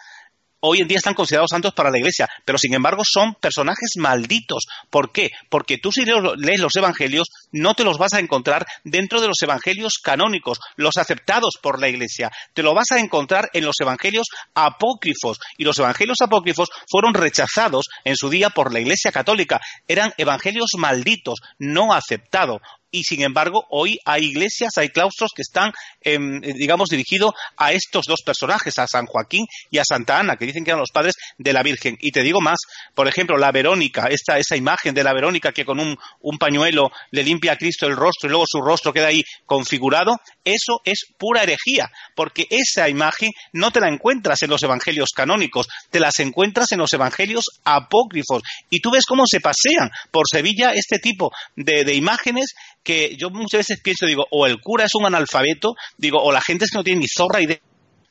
hoy 0.65 0.79
en 0.79 0.87
día 0.87 0.97
están 0.97 1.13
considerados 1.13 1.49
santos 1.51 1.73
para 1.73 1.91
la 1.91 1.97
Iglesia, 1.97 2.29
pero 2.45 2.57
sin 2.57 2.73
embargo 2.73 3.03
son 3.05 3.35
personajes 3.35 3.91
malditos. 3.97 4.65
¿Por 4.89 5.11
qué? 5.11 5.31
Porque 5.49 5.77
tú 5.77 5.91
si 5.91 6.05
lees 6.05 6.59
los 6.59 6.75
evangelios 6.75 7.27
no 7.51 7.75
te 7.75 7.83
los 7.83 7.97
vas 7.97 8.13
a 8.13 8.19
encontrar 8.19 8.65
dentro 8.83 9.21
de 9.21 9.27
los 9.27 9.41
evangelios 9.41 9.99
canónicos, 10.01 10.59
los 10.75 10.97
aceptados 10.97 11.57
por 11.61 11.79
la 11.79 11.89
Iglesia. 11.89 12.31
Te 12.53 12.63
lo 12.63 12.73
vas 12.73 12.91
a 12.91 12.99
encontrar 12.99 13.49
en 13.53 13.65
los 13.65 13.75
evangelios 13.79 14.27
apócrifos. 14.53 15.39
Y 15.57 15.65
los 15.65 15.77
evangelios 15.79 16.21
apócrifos 16.21 16.69
fueron 16.89 17.13
rechazados 17.13 17.87
en 18.05 18.15
su 18.15 18.29
día 18.29 18.49
por 18.49 18.73
la 18.73 18.79
Iglesia 18.79 19.11
católica. 19.11 19.59
Eran 19.87 20.13
evangelios 20.17 20.71
malditos, 20.77 21.39
no 21.59 21.93
aceptados 21.93 22.61
y 22.93 23.03
sin 23.03 23.23
embargo 23.23 23.65
hoy 23.71 23.97
hay 24.05 24.25
iglesias, 24.25 24.77
hay 24.77 24.89
claustros 24.89 25.31
que 25.35 25.41
están, 25.41 25.73
em, 26.01 26.39
digamos, 26.39 26.89
dirigidos 26.89 27.33
a 27.57 27.73
estos 27.73 28.05
dos 28.05 28.21
personajes, 28.23 28.77
a 28.77 28.87
San 28.87 29.07
Joaquín 29.07 29.45
y 29.71 29.79
a 29.79 29.83
Santa 29.83 30.19
Ana, 30.19 30.37
que 30.37 30.45
dicen 30.45 30.63
que 30.63 30.69
eran 30.71 30.79
los 30.79 30.91
padres 30.91 31.15
de 31.37 31.53
la 31.53 31.63
Virgen. 31.63 31.97
Y 31.99 32.11
te 32.11 32.21
digo 32.21 32.39
más, 32.39 32.59
por 32.93 33.07
ejemplo, 33.07 33.35
la 33.37 33.51
Verónica, 33.51 34.07
esta, 34.09 34.37
esa 34.37 34.55
imagen 34.55 34.93
de 34.93 35.03
la 35.03 35.13
Verónica 35.13 35.51
que 35.51 35.65
con 35.65 35.79
un, 35.79 35.97
un 36.21 36.37
pañuelo 36.37 36.91
le 37.09 37.23
limpia 37.23 37.53
a 37.53 37.57
Cristo 37.57 37.87
el 37.87 37.95
rostro 37.95 38.27
y 38.27 38.31
luego 38.31 38.45
su 38.47 38.61
rostro 38.61 38.93
queda 38.93 39.07
ahí 39.07 39.23
configurado, 39.47 40.15
eso 40.45 40.81
es 40.85 41.05
pura 41.17 41.41
herejía, 41.41 41.91
porque 42.15 42.45
esa 42.51 42.89
imagen 42.89 43.31
no 43.53 43.71
te 43.71 43.79
la 43.79 43.89
encuentras 43.89 44.43
en 44.43 44.51
los 44.51 44.61
evangelios 44.61 45.09
canónicos, 45.15 45.67
te 45.89 45.99
las 45.99 46.19
encuentras 46.19 46.71
en 46.71 46.79
los 46.79 46.93
evangelios 46.93 47.45
apócrifos. 47.63 48.43
Y 48.69 48.81
tú 48.81 48.91
ves 48.91 49.05
cómo 49.07 49.25
se 49.25 49.41
pasean 49.41 49.89
por 50.11 50.27
Sevilla 50.29 50.73
este 50.73 50.99
tipo 50.99 51.31
de, 51.55 51.83
de 51.83 51.95
imágenes 51.95 52.53
que 52.83 53.15
yo 53.17 53.29
muchas 53.29 53.59
veces 53.59 53.81
pienso, 53.81 54.05
digo, 54.05 54.25
o 54.29 54.45
el 54.45 54.59
cura 54.59 54.85
es 54.85 54.95
un 54.95 55.05
analfabeto, 55.05 55.73
digo, 55.97 56.21
o 56.21 56.31
la 56.31 56.41
gente 56.41 56.65
es 56.65 56.71
que 56.71 56.77
no 56.77 56.83
tiene 56.83 57.01
ni 57.01 57.07
zorra 57.07 57.41
idea 57.41 57.59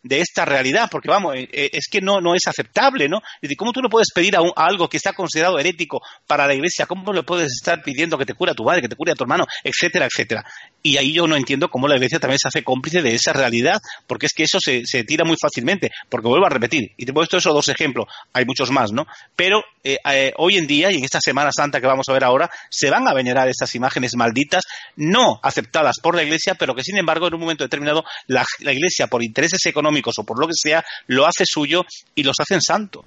de 0.02 0.20
esta 0.20 0.44
realidad, 0.44 0.88
porque 0.90 1.08
vamos, 1.08 1.36
eh, 1.36 1.48
eh, 1.52 1.70
es 1.72 1.86
que 1.88 2.00
no, 2.00 2.20
no 2.20 2.34
es 2.34 2.46
aceptable, 2.46 3.08
¿no? 3.08 3.18
Es 3.18 3.42
decir, 3.42 3.56
¿cómo 3.56 3.72
tú 3.72 3.80
no 3.80 3.88
puedes 3.88 4.08
pedir 4.12 4.36
a, 4.36 4.40
algo 4.56 4.88
que 4.88 4.96
está 4.96 5.12
considerado 5.12 5.58
herético 5.58 6.00
para 6.26 6.46
la 6.46 6.54
iglesia? 6.54 6.86
¿Cómo 6.86 7.12
le 7.12 7.22
puedes 7.22 7.52
estar 7.52 7.82
pidiendo 7.82 8.18
que 8.18 8.26
te 8.26 8.34
cure 8.34 8.52
a 8.52 8.54
tu 8.54 8.64
madre, 8.64 8.82
que 8.82 8.88
te 8.88 8.96
cure 8.96 9.12
a 9.12 9.14
tu 9.14 9.24
hermano, 9.24 9.46
etcétera, 9.62 10.06
etcétera? 10.06 10.44
Y 10.82 10.96
ahí 10.96 11.12
yo 11.12 11.26
no 11.28 11.36
entiendo 11.36 11.68
cómo 11.68 11.86
la 11.86 11.94
iglesia 11.94 12.18
también 12.18 12.38
se 12.40 12.48
hace 12.48 12.64
cómplice 12.64 13.02
de 13.02 13.14
esa 13.14 13.32
realidad, 13.32 13.78
porque 14.06 14.26
es 14.26 14.32
que 14.32 14.42
eso 14.42 14.58
se, 14.60 14.82
se 14.84 15.04
tira 15.04 15.24
muy 15.24 15.36
fácilmente, 15.40 15.90
porque 16.08 16.28
vuelvo 16.28 16.46
a 16.46 16.50
repetir, 16.50 16.92
y 16.96 17.04
te 17.04 17.12
he 17.12 17.14
puesto 17.14 17.36
esos 17.36 17.54
dos 17.54 17.68
ejemplos, 17.68 18.06
hay 18.32 18.44
muchos 18.44 18.70
más, 18.70 18.90
¿no? 18.92 19.06
Pero 19.36 19.62
eh, 19.84 20.32
hoy 20.36 20.56
en 20.56 20.66
día, 20.66 20.90
y 20.90 20.96
en 20.96 21.04
esta 21.04 21.20
Semana 21.20 21.50
Santa 21.52 21.80
que 21.80 21.86
vamos 21.86 22.08
a 22.08 22.12
ver 22.12 22.24
ahora, 22.24 22.50
se 22.70 22.90
van 22.90 23.06
a 23.06 23.14
venerar 23.14 23.48
estas 23.48 23.74
imágenes 23.76 24.16
malditas, 24.16 24.64
no 24.96 25.38
aceptadas 25.42 26.00
por 26.02 26.16
la 26.16 26.24
iglesia, 26.24 26.54
pero 26.54 26.74
que 26.74 26.82
sin 26.82 26.96
embargo 26.96 27.28
en 27.28 27.34
un 27.34 27.40
momento 27.40 27.62
determinado 27.62 28.04
la 28.26 28.44
iglesia, 28.72 29.06
por 29.06 29.22
intereses 29.22 29.64
económicos, 29.66 29.91
o 30.18 30.24
por 30.24 30.38
lo 30.38 30.46
que 30.46 30.54
sea, 30.54 30.84
lo 31.06 31.26
hace 31.26 31.44
suyo 31.46 31.84
y 32.14 32.22
los 32.22 32.38
hacen 32.40 32.60
santo. 32.60 33.04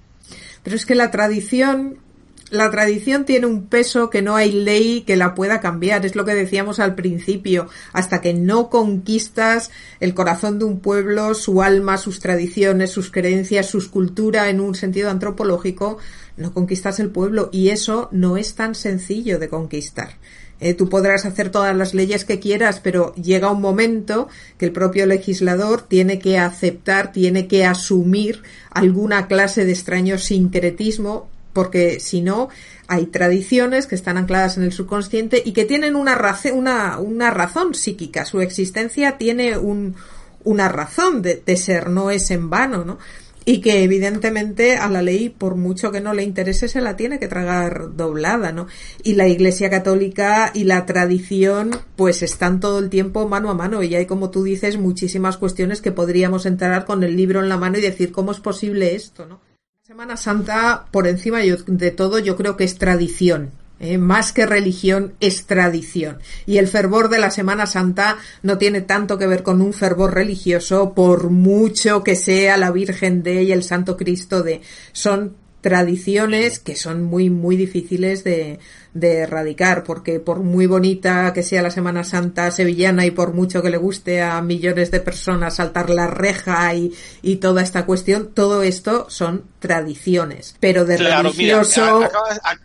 Pero 0.64 0.76
es 0.76 0.86
que 0.86 0.96
la 0.96 1.12
tradición 1.12 2.00
la 2.52 2.70
tradición 2.70 3.26
tiene 3.26 3.48
un 3.48 3.66
peso 3.66 4.12
que 4.12 4.22
no 4.22 4.36
hay 4.36 4.52
ley 4.52 5.02
que 5.02 5.16
la 5.16 5.34
pueda 5.34 5.60
cambiar. 5.62 6.06
Es 6.06 6.16
lo 6.16 6.26
que 6.26 6.36
decíamos 6.36 6.80
al 6.80 6.94
principio. 6.94 7.68
Hasta 7.92 8.22
que 8.22 8.34
no 8.34 8.70
conquistas 8.70 9.72
el 10.00 10.14
corazón 10.14 10.60
de 10.60 10.66
un 10.66 10.80
pueblo, 10.80 11.34
su 11.34 11.64
alma, 11.64 11.98
sus 11.98 12.20
tradiciones, 12.20 12.92
sus 12.92 13.10
creencias, 13.10 13.68
su 13.68 13.90
cultura 13.90 14.50
en 14.50 14.60
un 14.62 14.76
sentido 14.76 15.10
antropológico, 15.10 15.98
no 16.38 16.54
conquistas 16.54 17.00
el 17.00 17.10
pueblo. 17.10 17.50
Y 17.52 17.70
eso 17.70 18.10
no 18.12 18.38
es 18.38 18.54
tan 18.54 18.76
sencillo 18.76 19.40
de 19.40 19.50
conquistar. 19.50 20.18
Eh, 20.62 20.74
tú 20.74 20.88
podrás 20.88 21.26
hacer 21.26 21.50
todas 21.50 21.76
las 21.76 21.94
leyes 21.94 22.24
que 22.24 22.40
quieras, 22.40 22.80
pero 22.80 23.14
llega 23.16 23.52
un 23.52 23.62
momento 23.62 24.30
que 24.58 24.66
el 24.66 24.72
propio 24.72 25.06
legislador 25.06 25.82
tiene 25.82 26.18
que 26.20 26.38
aceptar, 26.38 27.12
tiene 27.12 27.48
que 27.48 27.66
asumir 27.66 28.42
alguna 28.72 29.28
clase 29.28 29.66
de 29.66 29.74
extraño 29.74 30.18
sincretismo, 30.18 31.28
porque 31.52 32.00
si 32.00 32.22
no, 32.22 32.50
hay 32.88 33.08
tradiciones 33.08 33.88
que 33.88 33.96
están 33.96 34.18
ancladas 34.18 34.58
en 34.58 34.64
el 34.64 34.72
subconsciente 34.72 35.42
y 35.44 35.54
que 35.54 35.66
tienen 35.66 35.96
una, 35.96 36.18
una, 36.54 37.00
una 37.00 37.32
razón 37.32 37.74
psíquica. 37.74 38.26
Su 38.26 38.42
existencia 38.42 39.18
tiene 39.18 39.58
un, 39.58 39.96
una 40.44 40.70
razón 40.70 41.22
de, 41.22 41.42
de 41.46 41.58
ser, 41.58 41.90
no 41.90 42.12
es 42.12 42.32
en 42.32 42.50
vano, 42.50 42.86
¿no? 42.86 42.98
Y 43.46 43.62
que 43.62 43.84
evidentemente 43.84 44.76
a 44.76 44.90
la 44.90 45.04
ley, 45.04 45.30
por 45.30 45.56
mucho 45.56 45.92
que 45.92 46.02
no 46.02 46.14
le 46.14 46.24
interese, 46.24 46.68
se 46.68 46.82
la 46.82 46.98
tiene 46.98 47.20
que 47.20 47.28
tragar 47.28 47.96
doblada, 47.96 48.52
¿no? 48.52 48.68
Y 49.04 49.14
la 49.14 49.28
Iglesia 49.28 49.70
Católica 49.70 50.52
y 50.54 50.64
la 50.64 50.88
tradición, 50.88 51.72
pues 51.96 52.24
están 52.24 52.60
todo 52.60 52.80
el 52.80 52.90
tiempo 52.90 53.30
mano 53.30 53.52
a 53.52 53.54
mano 53.54 53.84
y 53.84 53.94
hay, 53.94 54.08
como 54.08 54.32
tú 54.32 54.44
dices, 54.44 54.78
muchísimas 54.78 55.38
cuestiones 55.38 55.82
que 55.82 55.92
podríamos 55.92 56.48
entrar 56.48 56.86
con 56.86 57.04
el 57.04 57.16
libro 57.16 57.40
en 57.40 57.50
la 57.50 57.58
mano 57.58 57.78
y 57.78 57.82
decir 57.82 58.12
cómo 58.12 58.32
es 58.32 58.40
posible 58.40 58.96
esto, 58.96 59.28
¿no? 59.28 59.40
Semana 59.84 60.18
Santa, 60.18 60.88
por 60.90 61.08
encima 61.08 61.42
de 61.42 61.92
todo, 61.92 62.18
yo 62.18 62.36
creo 62.36 62.58
que 62.58 62.64
es 62.64 62.80
tradición. 62.80 63.52
¿Eh? 63.80 63.98
más 63.98 64.32
que 64.32 64.46
religión 64.46 65.14
es 65.20 65.46
tradición. 65.46 66.20
Y 66.46 66.58
el 66.58 66.68
fervor 66.68 67.10
de 67.10 67.20
la 67.20 67.32
Semana 67.32 67.66
Santa 67.66 68.18
no 68.44 68.58
tiene 68.58 68.82
tanto 68.82 69.18
que 69.18 69.28
ver 69.28 69.44
con 69.44 69.62
un 69.62 69.74
fervor 69.74 70.14
religioso, 70.14 70.94
por 70.94 71.30
mucho 71.30 72.04
que 72.04 72.16
sea 72.16 72.58
la 72.58 72.72
Virgen 72.72 73.24
de 73.24 73.44
y 73.44 73.52
el 73.52 73.64
Santo 73.64 73.98
Cristo 73.98 74.44
de. 74.44 74.62
Son 74.92 75.36
tradiciones 75.62 76.60
que 76.60 76.76
son 76.76 77.02
muy, 77.02 77.32
muy 77.32 77.58
difíciles 77.58 78.24
de, 78.24 78.60
de 78.94 79.18
erradicar, 79.22 79.84
porque 79.84 80.20
por 80.20 80.42
muy 80.42 80.68
bonita 80.68 81.34
que 81.34 81.42
sea 81.42 81.64
la 81.64 81.72
Semana 81.72 82.04
Santa 82.04 82.52
sevillana 82.52 83.04
y 83.04 83.10
por 83.10 83.34
mucho 83.34 83.64
que 83.64 83.72
le 83.72 83.78
guste 83.78 84.22
a 84.22 84.40
millones 84.44 84.92
de 84.92 85.00
personas 85.00 85.56
saltar 85.56 85.90
la 85.90 86.06
reja 86.06 86.72
y, 86.76 86.94
y 87.24 87.38
toda 87.38 87.64
esta 87.64 87.88
cuestión, 87.88 88.30
todo 88.32 88.62
esto 88.62 89.08
son 89.10 89.46
tradiciones. 89.58 90.56
Pero 90.60 90.86
de 90.86 90.98
religioso... 90.98 92.08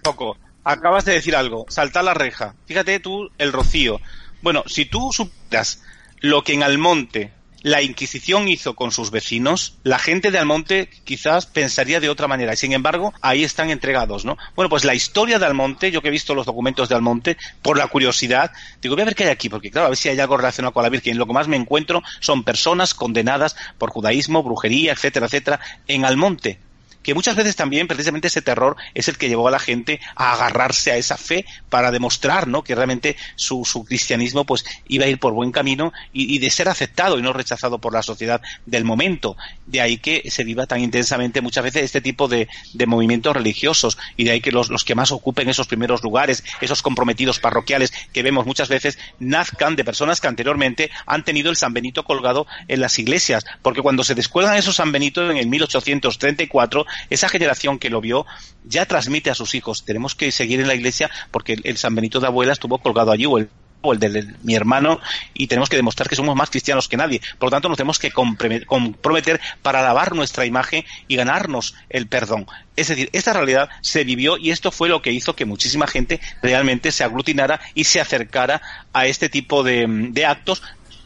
poco, 0.02 0.36
acabas 0.64 1.04
de 1.04 1.12
decir 1.12 1.36
algo, 1.36 1.66
saltar 1.68 2.04
la 2.04 2.14
reja. 2.14 2.54
Fíjate 2.66 3.00
tú 3.00 3.30
el 3.38 3.52
rocío. 3.52 4.00
Bueno, 4.42 4.64
si 4.66 4.84
tú 4.84 5.12
supieras 5.12 5.82
lo 6.20 6.44
que 6.44 6.54
en 6.54 6.62
Almonte 6.62 7.32
la 7.62 7.82
Inquisición 7.82 8.48
hizo 8.48 8.74
con 8.74 8.90
sus 8.90 9.10
vecinos, 9.10 9.76
la 9.82 9.98
gente 9.98 10.30
de 10.30 10.38
Almonte 10.38 10.88
quizás 11.04 11.44
pensaría 11.46 12.00
de 12.00 12.08
otra 12.08 12.26
manera. 12.26 12.54
Y 12.54 12.56
sin 12.56 12.72
embargo, 12.72 13.12
ahí 13.20 13.44
están 13.44 13.70
entregados, 13.70 14.24
¿no? 14.24 14.38
Bueno, 14.56 14.70
pues 14.70 14.84
la 14.84 14.94
historia 14.94 15.38
de 15.38 15.44
Almonte, 15.44 15.90
yo 15.90 16.00
que 16.00 16.08
he 16.08 16.12
visto 16.12 16.34
los 16.34 16.46
documentos 16.46 16.88
de 16.88 16.94
Almonte, 16.94 17.36
por 17.60 17.76
la 17.76 17.86
curiosidad, 17.88 18.52
digo, 18.80 18.94
voy 18.94 19.02
a 19.02 19.06
ver 19.06 19.14
qué 19.14 19.24
hay 19.24 19.30
aquí, 19.30 19.50
porque 19.50 19.70
claro, 19.70 19.86
a 19.86 19.90
ver 19.90 19.98
si 19.98 20.08
hay 20.08 20.18
algo 20.18 20.38
relacionado 20.38 20.72
con 20.72 20.82
la 20.82 20.88
Virgen. 20.88 21.18
Lo 21.18 21.26
que 21.26 21.34
más 21.34 21.48
me 21.48 21.56
encuentro 21.56 22.02
son 22.20 22.44
personas 22.44 22.94
condenadas 22.94 23.56
por 23.76 23.90
judaísmo, 23.90 24.42
brujería, 24.42 24.92
etcétera, 24.92 25.26
etcétera, 25.26 25.60
en 25.86 26.04
Almonte 26.06 26.58
que 27.02 27.14
muchas 27.14 27.36
veces 27.36 27.56
también 27.56 27.88
precisamente 27.88 28.28
ese 28.28 28.42
terror 28.42 28.76
es 28.94 29.08
el 29.08 29.18
que 29.18 29.28
llevó 29.28 29.48
a 29.48 29.50
la 29.50 29.58
gente 29.58 30.00
a 30.14 30.32
agarrarse 30.32 30.92
a 30.92 30.96
esa 30.96 31.16
fe 31.16 31.44
para 31.68 31.90
demostrar 31.90 32.46
¿no? 32.46 32.62
que 32.62 32.74
realmente 32.74 33.16
su, 33.36 33.64
su 33.64 33.84
cristianismo 33.84 34.44
pues 34.44 34.64
iba 34.88 35.04
a 35.06 35.08
ir 35.08 35.18
por 35.18 35.32
buen 35.32 35.52
camino 35.52 35.92
y, 36.12 36.38
de 36.38 36.50
ser 36.50 36.68
aceptado 36.68 37.18
y 37.18 37.22
no 37.22 37.32
rechazado 37.32 37.78
por 37.78 37.92
la 37.92 38.02
sociedad 38.02 38.40
del 38.66 38.84
momento. 38.84 39.36
De 39.66 39.80
ahí 39.80 39.98
que 39.98 40.30
se 40.30 40.44
viva 40.44 40.66
tan 40.66 40.80
intensamente 40.80 41.40
muchas 41.40 41.64
veces 41.64 41.84
este 41.84 42.00
tipo 42.00 42.28
de, 42.28 42.48
de 42.74 42.86
movimientos 42.86 43.34
religiosos 43.34 43.98
y 44.16 44.24
de 44.24 44.32
ahí 44.32 44.40
que 44.40 44.52
los, 44.52 44.70
los, 44.70 44.84
que 44.84 44.94
más 44.94 45.12
ocupen 45.12 45.48
esos 45.48 45.66
primeros 45.66 46.02
lugares, 46.02 46.44
esos 46.60 46.82
comprometidos 46.82 47.40
parroquiales 47.40 47.92
que 48.12 48.22
vemos 48.22 48.46
muchas 48.46 48.68
veces, 48.68 48.98
nazcan 49.18 49.76
de 49.76 49.84
personas 49.84 50.20
que 50.20 50.28
anteriormente 50.28 50.90
han 51.06 51.24
tenido 51.24 51.50
el 51.50 51.56
San 51.56 51.72
Benito 51.72 52.04
colgado 52.04 52.46
en 52.68 52.80
las 52.80 52.98
iglesias, 52.98 53.44
porque 53.62 53.82
cuando 53.82 54.04
se 54.04 54.14
descuelgan 54.14 54.56
esos 54.56 54.76
San 54.76 54.92
Benitos 54.92 55.30
en 55.30 55.36
el 55.36 55.46
1834 55.46 56.86
esa 57.10 57.28
generación 57.28 57.78
que 57.78 57.90
lo 57.90 58.00
vio 58.00 58.26
ya 58.64 58.86
transmite 58.86 59.30
a 59.30 59.34
sus 59.34 59.54
hijos, 59.54 59.84
tenemos 59.84 60.14
que 60.14 60.32
seguir 60.32 60.60
en 60.60 60.68
la 60.68 60.74
iglesia 60.74 61.10
porque 61.30 61.58
el, 61.62 61.76
San 61.76 61.94
Benito 61.94 62.20
de 62.20 62.26
abuela 62.26 62.52
estuvo 62.52 62.78
colgado 62.78 63.12
allí 63.12 63.26
o 63.26 63.38
el 63.38 63.48
o 63.82 63.92
el 63.92 63.98
de 63.98 64.26
mi 64.42 64.54
hermano 64.54 65.00
y 65.34 65.46
tenemos 65.46 65.68
que 65.68 65.76
demostrar 65.76 66.08
que 66.08 66.16
somos 66.16 66.36
más 66.36 66.50
cristianos 66.50 66.88
que 66.88 66.96
nadie. 66.96 67.20
Por 67.38 67.46
lo 67.46 67.50
tanto, 67.50 67.68
nos 67.68 67.78
tenemos 67.78 67.98
que 67.98 68.10
comprometer 68.10 69.40
para 69.62 69.82
lavar 69.82 70.14
nuestra 70.14 70.46
imagen 70.46 70.84
y 71.08 71.16
ganarnos 71.16 71.74
el 71.88 72.06
perdón. 72.06 72.46
Es 72.76 72.88
decir, 72.88 73.10
esta 73.12 73.32
realidad 73.32 73.68
se 73.80 74.04
vivió 74.04 74.36
y 74.36 74.50
esto 74.50 74.70
fue 74.70 74.88
lo 74.88 75.02
que 75.02 75.12
hizo 75.12 75.34
que 75.34 75.44
muchísima 75.44 75.86
gente 75.86 76.20
realmente 76.42 76.92
se 76.92 77.04
aglutinara 77.04 77.60
y 77.74 77.84
se 77.84 78.00
acercara 78.00 78.62
a 78.92 79.06
este 79.06 79.28
tipo 79.28 79.62
de, 79.62 79.86
de 79.88 80.26
actos 80.26 80.62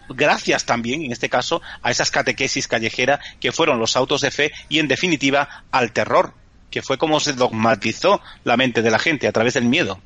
gracias 0.08 0.64
también, 0.64 1.02
en 1.02 1.12
este 1.12 1.28
caso, 1.28 1.62
a 1.82 1.90
esas 1.90 2.10
catequesis 2.10 2.68
callejera 2.68 3.20
que 3.40 3.52
fueron 3.52 3.78
los 3.78 3.96
autos 3.96 4.20
de 4.20 4.30
fe 4.30 4.52
y, 4.68 4.78
en 4.78 4.88
definitiva, 4.88 5.64
al 5.70 5.92
terror, 5.92 6.32
que 6.70 6.82
fue 6.82 6.98
como 6.98 7.20
se 7.20 7.32
dogmatizó 7.32 8.20
la 8.44 8.56
mente 8.56 8.82
de 8.82 8.90
la 8.90 8.98
gente 8.98 9.28
a 9.28 9.32
través 9.32 9.54
del 9.54 9.64
miedo. 9.64 10.00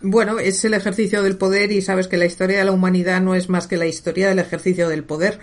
Bueno, 0.00 0.38
es 0.38 0.64
el 0.64 0.74
ejercicio 0.74 1.22
del 1.22 1.36
poder 1.36 1.72
y 1.72 1.82
sabes 1.82 2.06
que 2.06 2.16
la 2.16 2.26
historia 2.26 2.58
de 2.58 2.64
la 2.64 2.72
humanidad 2.72 3.20
no 3.20 3.34
es 3.34 3.48
más 3.48 3.66
que 3.66 3.76
la 3.76 3.86
historia 3.86 4.28
del 4.28 4.38
ejercicio 4.38 4.88
del 4.88 5.02
poder 5.02 5.40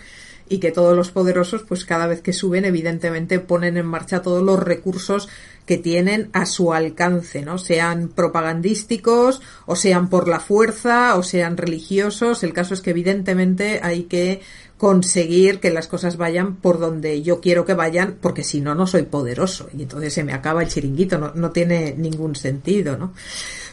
y 0.48 0.60
que 0.60 0.72
todos 0.72 0.96
los 0.96 1.12
poderosos, 1.12 1.64
pues 1.64 1.86
cada 1.86 2.08
vez 2.08 2.22
que 2.22 2.34
suben, 2.34 2.66
evidentemente 2.66 3.40
ponen 3.40 3.78
en 3.78 3.86
marcha 3.86 4.22
todos 4.22 4.44
los 4.44 4.60
recursos 4.60 5.28
que 5.66 5.78
tienen 5.78 6.30
a 6.34 6.46
su 6.46 6.74
alcance, 6.74 7.42
¿no? 7.42 7.58
Sean 7.58 8.10
propagandísticos, 8.10 9.42
o 9.66 9.76
sean 9.76 10.10
por 10.10 10.28
la 10.28 10.40
fuerza, 10.40 11.16
o 11.16 11.24
sean 11.24 11.58
religiosos. 11.58 12.44
El 12.44 12.54
caso 12.54 12.76
es 12.76 12.82
que 12.82 12.92
evidentemente 12.92 13.80
hay 13.82 14.04
que 14.04 14.42
conseguir 14.78 15.60
que 15.60 15.72
las 15.72 15.88
cosas 15.88 16.18
vayan 16.18 16.58
por 16.58 16.80
donde 16.80 17.24
yo 17.24 17.42
quiero 17.42 17.66
que 17.66 17.74
vayan, 17.74 18.18
porque 18.22 18.44
si 18.44 18.62
no, 18.62 18.76
no 18.76 18.86
soy 18.86 19.04
poderoso. 19.04 19.70
Y 19.76 19.84
entonces 19.84 20.14
se 20.14 20.24
me 20.24 20.34
acaba 20.34 20.62
el 20.62 20.70
chiringuito, 20.70 21.18
no, 21.18 21.32
no 21.34 21.52
tiene 21.52 21.96
ningún 21.98 22.36
sentido, 22.36 22.98
¿no? 22.98 23.14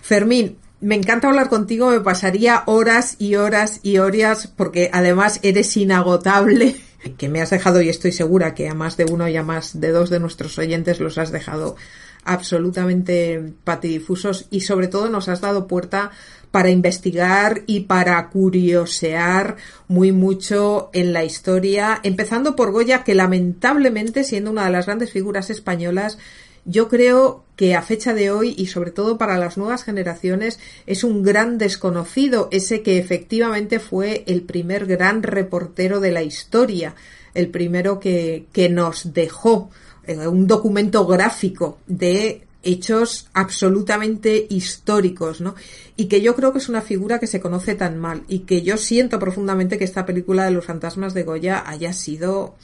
Fermín, 0.00 0.56
me 0.82 0.96
encanta 0.96 1.28
hablar 1.28 1.48
contigo, 1.48 1.90
me 1.90 2.00
pasaría 2.00 2.64
horas 2.66 3.16
y 3.18 3.36
horas 3.36 3.78
y 3.82 3.98
horas 3.98 4.48
porque 4.48 4.90
además 4.92 5.38
eres 5.42 5.76
inagotable, 5.76 6.76
que 7.16 7.28
me 7.28 7.40
has 7.40 7.50
dejado 7.50 7.80
y 7.80 7.88
estoy 7.88 8.12
segura 8.12 8.54
que 8.54 8.68
a 8.68 8.74
más 8.74 8.96
de 8.96 9.04
uno 9.04 9.28
y 9.28 9.36
a 9.36 9.44
más 9.44 9.80
de 9.80 9.92
dos 9.92 10.10
de 10.10 10.20
nuestros 10.20 10.58
oyentes 10.58 11.00
los 11.00 11.18
has 11.18 11.30
dejado 11.30 11.76
absolutamente 12.24 13.54
patidifusos 13.64 14.46
y 14.50 14.60
sobre 14.60 14.88
todo 14.88 15.08
nos 15.08 15.28
has 15.28 15.40
dado 15.40 15.66
puerta 15.66 16.10
para 16.50 16.70
investigar 16.70 17.62
y 17.66 17.80
para 17.80 18.28
curiosear 18.28 19.56
muy 19.88 20.12
mucho 20.12 20.90
en 20.92 21.12
la 21.12 21.24
historia, 21.24 21.98
empezando 22.02 22.54
por 22.54 22.72
Goya, 22.72 23.04
que 23.04 23.14
lamentablemente, 23.14 24.22
siendo 24.22 24.50
una 24.50 24.66
de 24.66 24.70
las 24.70 24.86
grandes 24.86 25.10
figuras 25.10 25.48
españolas, 25.48 26.18
yo 26.64 26.88
creo 26.88 27.44
que 27.56 27.74
a 27.74 27.82
fecha 27.82 28.14
de 28.14 28.30
hoy 28.30 28.54
y 28.56 28.66
sobre 28.66 28.90
todo 28.90 29.18
para 29.18 29.38
las 29.38 29.56
nuevas 29.56 29.84
generaciones 29.84 30.58
es 30.86 31.04
un 31.04 31.22
gran 31.22 31.58
desconocido, 31.58 32.48
ese 32.50 32.82
que 32.82 32.98
efectivamente 32.98 33.78
fue 33.78 34.24
el 34.26 34.42
primer 34.42 34.86
gran 34.86 35.22
reportero 35.22 36.00
de 36.00 36.12
la 36.12 36.22
historia, 36.22 36.94
el 37.34 37.48
primero 37.48 38.00
que, 38.00 38.46
que 38.52 38.68
nos 38.68 39.12
dejó 39.12 39.70
eh, 40.04 40.26
un 40.26 40.46
documento 40.46 41.06
gráfico 41.06 41.78
de 41.86 42.42
hechos 42.62 43.28
absolutamente 43.32 44.46
históricos, 44.48 45.40
¿no? 45.40 45.54
Y 45.96 46.06
que 46.06 46.20
yo 46.20 46.34
creo 46.36 46.52
que 46.52 46.58
es 46.58 46.68
una 46.68 46.80
figura 46.80 47.18
que 47.18 47.26
se 47.26 47.40
conoce 47.40 47.74
tan 47.74 47.98
mal 47.98 48.22
y 48.28 48.40
que 48.40 48.62
yo 48.62 48.76
siento 48.76 49.18
profundamente 49.18 49.78
que 49.78 49.84
esta 49.84 50.06
película 50.06 50.44
de 50.44 50.52
los 50.52 50.64
fantasmas 50.64 51.14
de 51.14 51.24
Goya 51.24 51.64
haya 51.66 51.92
sido 51.92 52.54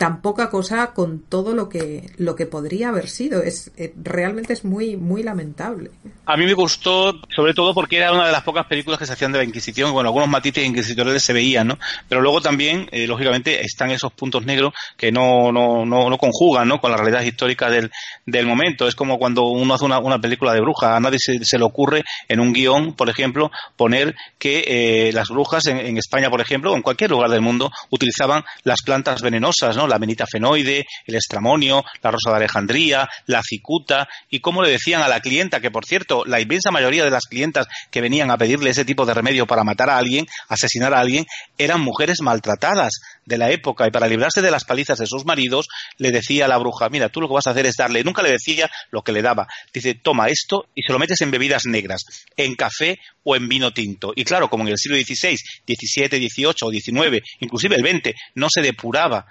tan 0.00 0.22
poca 0.22 0.48
cosa 0.48 0.94
con 0.94 1.20
todo 1.20 1.52
lo 1.52 1.68
que 1.68 2.10
lo 2.16 2.34
que 2.34 2.46
podría 2.46 2.88
haber 2.88 3.06
sido. 3.06 3.42
Es 3.42 3.70
eh, 3.76 3.92
realmente 4.02 4.54
es 4.54 4.64
muy 4.64 4.96
muy 4.96 5.22
lamentable. 5.22 5.90
A 6.24 6.38
mí 6.38 6.46
me 6.46 6.54
gustó 6.54 7.20
sobre 7.28 7.52
todo 7.52 7.74
porque 7.74 7.98
era 7.98 8.10
una 8.10 8.24
de 8.24 8.32
las 8.32 8.42
pocas 8.42 8.64
películas 8.64 8.98
que 8.98 9.04
se 9.04 9.12
hacían 9.12 9.30
de 9.32 9.36
la 9.40 9.44
Inquisición. 9.44 9.92
Bueno 9.92 10.08
algunos 10.08 10.30
matices 10.30 10.64
inquisitoriales 10.64 11.22
se 11.22 11.34
veían 11.34 11.66
no 11.66 11.78
pero 12.08 12.22
luego 12.22 12.40
también 12.40 12.88
eh, 12.92 13.06
lógicamente 13.06 13.62
están 13.62 13.90
esos 13.90 14.10
puntos 14.14 14.46
negros 14.46 14.72
que 14.96 15.12
no 15.12 15.52
no, 15.52 15.84
no, 15.84 16.08
no 16.08 16.16
conjugan 16.16 16.66
no 16.66 16.80
con 16.80 16.92
la 16.92 16.96
realidad 16.96 17.20
histórica 17.20 17.68
del, 17.68 17.90
del 18.24 18.46
momento. 18.46 18.88
Es 18.88 18.94
como 18.94 19.18
cuando 19.18 19.48
uno 19.48 19.74
hace 19.74 19.84
una, 19.84 19.98
una 19.98 20.18
película 20.18 20.54
de 20.54 20.62
brujas 20.62 20.96
a 20.96 21.00
nadie 21.00 21.18
se, 21.20 21.44
se, 21.44 21.58
le 21.58 21.64
ocurre 21.64 22.04
en 22.26 22.40
un 22.40 22.54
guion 22.54 22.94
por 22.94 23.10
ejemplo 23.10 23.50
poner 23.76 24.14
que 24.38 24.64
eh, 24.66 25.12
las 25.12 25.28
brujas 25.28 25.66
en, 25.66 25.76
en 25.76 25.98
España 25.98 26.30
por 26.30 26.40
ejemplo 26.40 26.72
o 26.72 26.76
en 26.76 26.80
cualquier 26.80 27.10
lugar 27.10 27.28
del 27.28 27.42
mundo 27.42 27.70
utilizaban 27.90 28.44
las 28.64 28.80
plantas 28.80 29.20
venenosas 29.20 29.76
no 29.76 29.89
la 29.90 29.98
menita 29.98 30.26
fenoide, 30.26 30.86
el 31.06 31.14
estramonio, 31.14 31.84
la 32.02 32.10
rosa 32.10 32.30
de 32.30 32.36
Alejandría, 32.36 33.08
la 33.26 33.42
cicuta, 33.42 34.08
y 34.30 34.40
cómo 34.40 34.62
le 34.62 34.70
decían 34.70 35.02
a 35.02 35.08
la 35.08 35.20
clienta, 35.20 35.60
que 35.60 35.70
por 35.70 35.84
cierto, 35.84 36.24
la 36.24 36.40
inmensa 36.40 36.70
mayoría 36.70 37.04
de 37.04 37.10
las 37.10 37.26
clientas 37.26 37.66
que 37.90 38.00
venían 38.00 38.30
a 38.30 38.38
pedirle 38.38 38.70
ese 38.70 38.84
tipo 38.84 39.06
de 39.06 39.14
remedio 39.14 39.46
para 39.46 39.64
matar 39.64 39.90
a 39.90 39.98
alguien, 39.98 40.26
asesinar 40.48 40.94
a 40.94 41.00
alguien, 41.00 41.26
eran 41.58 41.80
mujeres 41.80 42.20
maltratadas 42.22 43.00
de 43.24 43.38
la 43.38 43.50
época, 43.50 43.86
y 43.86 43.90
para 43.90 44.08
librarse 44.08 44.42
de 44.42 44.50
las 44.50 44.64
palizas 44.64 44.98
de 44.98 45.06
sus 45.06 45.24
maridos, 45.24 45.68
le 45.98 46.10
decía 46.10 46.46
a 46.46 46.48
la 46.48 46.58
bruja, 46.58 46.88
mira, 46.88 47.08
tú 47.08 47.20
lo 47.20 47.28
que 47.28 47.34
vas 47.34 47.46
a 47.46 47.50
hacer 47.50 47.66
es 47.66 47.76
darle, 47.76 48.02
nunca 48.04 48.22
le 48.22 48.30
decía 48.30 48.70
lo 48.90 49.02
que 49.02 49.12
le 49.12 49.22
daba, 49.22 49.46
dice, 49.72 49.94
toma 49.94 50.28
esto 50.28 50.66
y 50.74 50.82
se 50.82 50.92
lo 50.92 50.98
metes 50.98 51.20
en 51.20 51.30
bebidas 51.30 51.66
negras, 51.66 52.02
en 52.36 52.54
café 52.54 52.98
o 53.24 53.36
en 53.36 53.48
vino 53.48 53.72
tinto. 53.72 54.12
Y 54.14 54.24
claro, 54.24 54.48
como 54.48 54.64
en 54.64 54.70
el 54.70 54.78
siglo 54.78 54.96
XVI, 54.96 55.36
XVII, 55.66 56.28
XVIII 56.28 56.54
o 56.62 56.70
XIX, 56.70 57.22
inclusive 57.40 57.76
el 57.76 57.86
XX, 57.86 58.14
no 58.34 58.48
se 58.50 58.62
depuraba 58.62 59.26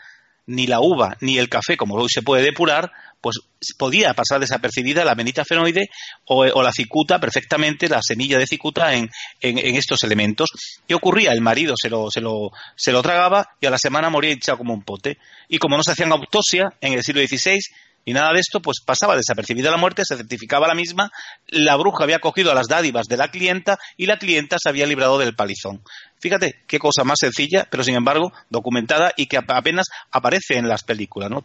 ni 0.50 0.66
la 0.66 0.80
uva 0.82 1.16
ni 1.22 1.38
el 1.38 1.48
café, 1.48 1.78
como 1.78 1.96
hoy 1.96 2.10
se 2.10 2.24
puede 2.24 2.44
depurar, 2.44 2.92
pues 3.22 3.38
podía 3.78 4.14
pasar 4.14 4.40
desapercibida 4.40 5.06
la 5.06 5.14
menita 5.14 5.46
fenoide 5.46 5.90
o, 6.26 6.64
la 6.64 6.72
cicuta 6.72 7.20
perfectamente, 7.20 7.88
la 7.88 8.02
semilla 8.02 8.40
de 8.40 8.48
cicuta 8.48 8.94
en, 8.96 9.10
estos 9.42 10.04
elementos. 10.04 10.50
¿Qué 10.88 10.96
ocurría? 10.96 11.34
El 11.34 11.42
marido 11.42 11.76
se 11.80 11.90
lo, 11.90 12.10
se, 12.10 12.22
lo, 12.22 12.52
se 12.76 12.92
lo 12.92 13.04
tragaba 13.04 13.48
y 13.62 13.68
a 13.68 13.70
la 13.70 13.78
semana 13.78 14.10
moría 14.10 14.32
hinchado 14.32 14.58
como 14.58 14.74
un 14.74 14.84
pote. 14.84 15.18
Y 15.48 15.58
como 15.60 15.78
no 15.78 15.84
se 15.84 15.92
hacían 15.92 16.12
autopsia 16.12 16.74
en 16.82 16.94
el 16.94 17.04
siglo 17.04 17.22
XVI, 17.22 17.60
y 18.06 18.14
nada 18.14 18.34
de 18.34 18.40
esto, 18.40 18.60
pues 18.60 18.80
pasaba 18.84 19.16
desapercibida 19.16 19.70
la 19.70 19.78
muerte, 19.78 20.04
se 20.04 20.18
certificaba 20.18 20.68
la 20.68 20.74
misma, 20.74 21.12
la 21.48 21.76
bruja 21.76 22.06
había 22.06 22.18
cogido 22.20 22.52
a 22.52 22.56
las 22.56 22.68
dádivas 22.68 23.06
de 23.08 23.18
la 23.18 23.30
clienta 23.30 23.78
y 23.98 24.08
la 24.08 24.18
clienta 24.18 24.58
se 24.60 24.68
había 24.68 24.88
librado 24.88 25.20
del 25.20 25.36
palizón. 25.36 25.84
Fíjate 26.20 26.56
qué 26.68 26.80
cosa 26.80 27.04
más 27.04 27.18
sencilla, 27.20 27.68
pero 27.70 27.84
sin 27.84 27.96
embargo 27.96 28.34
documentada 28.50 29.14
y 29.16 29.28
que 29.28 29.38
apenas 29.38 29.88
aparece 30.12 30.58
en 30.58 30.68
las 30.68 30.84
películas, 30.84 31.30
¿no? 31.30 31.44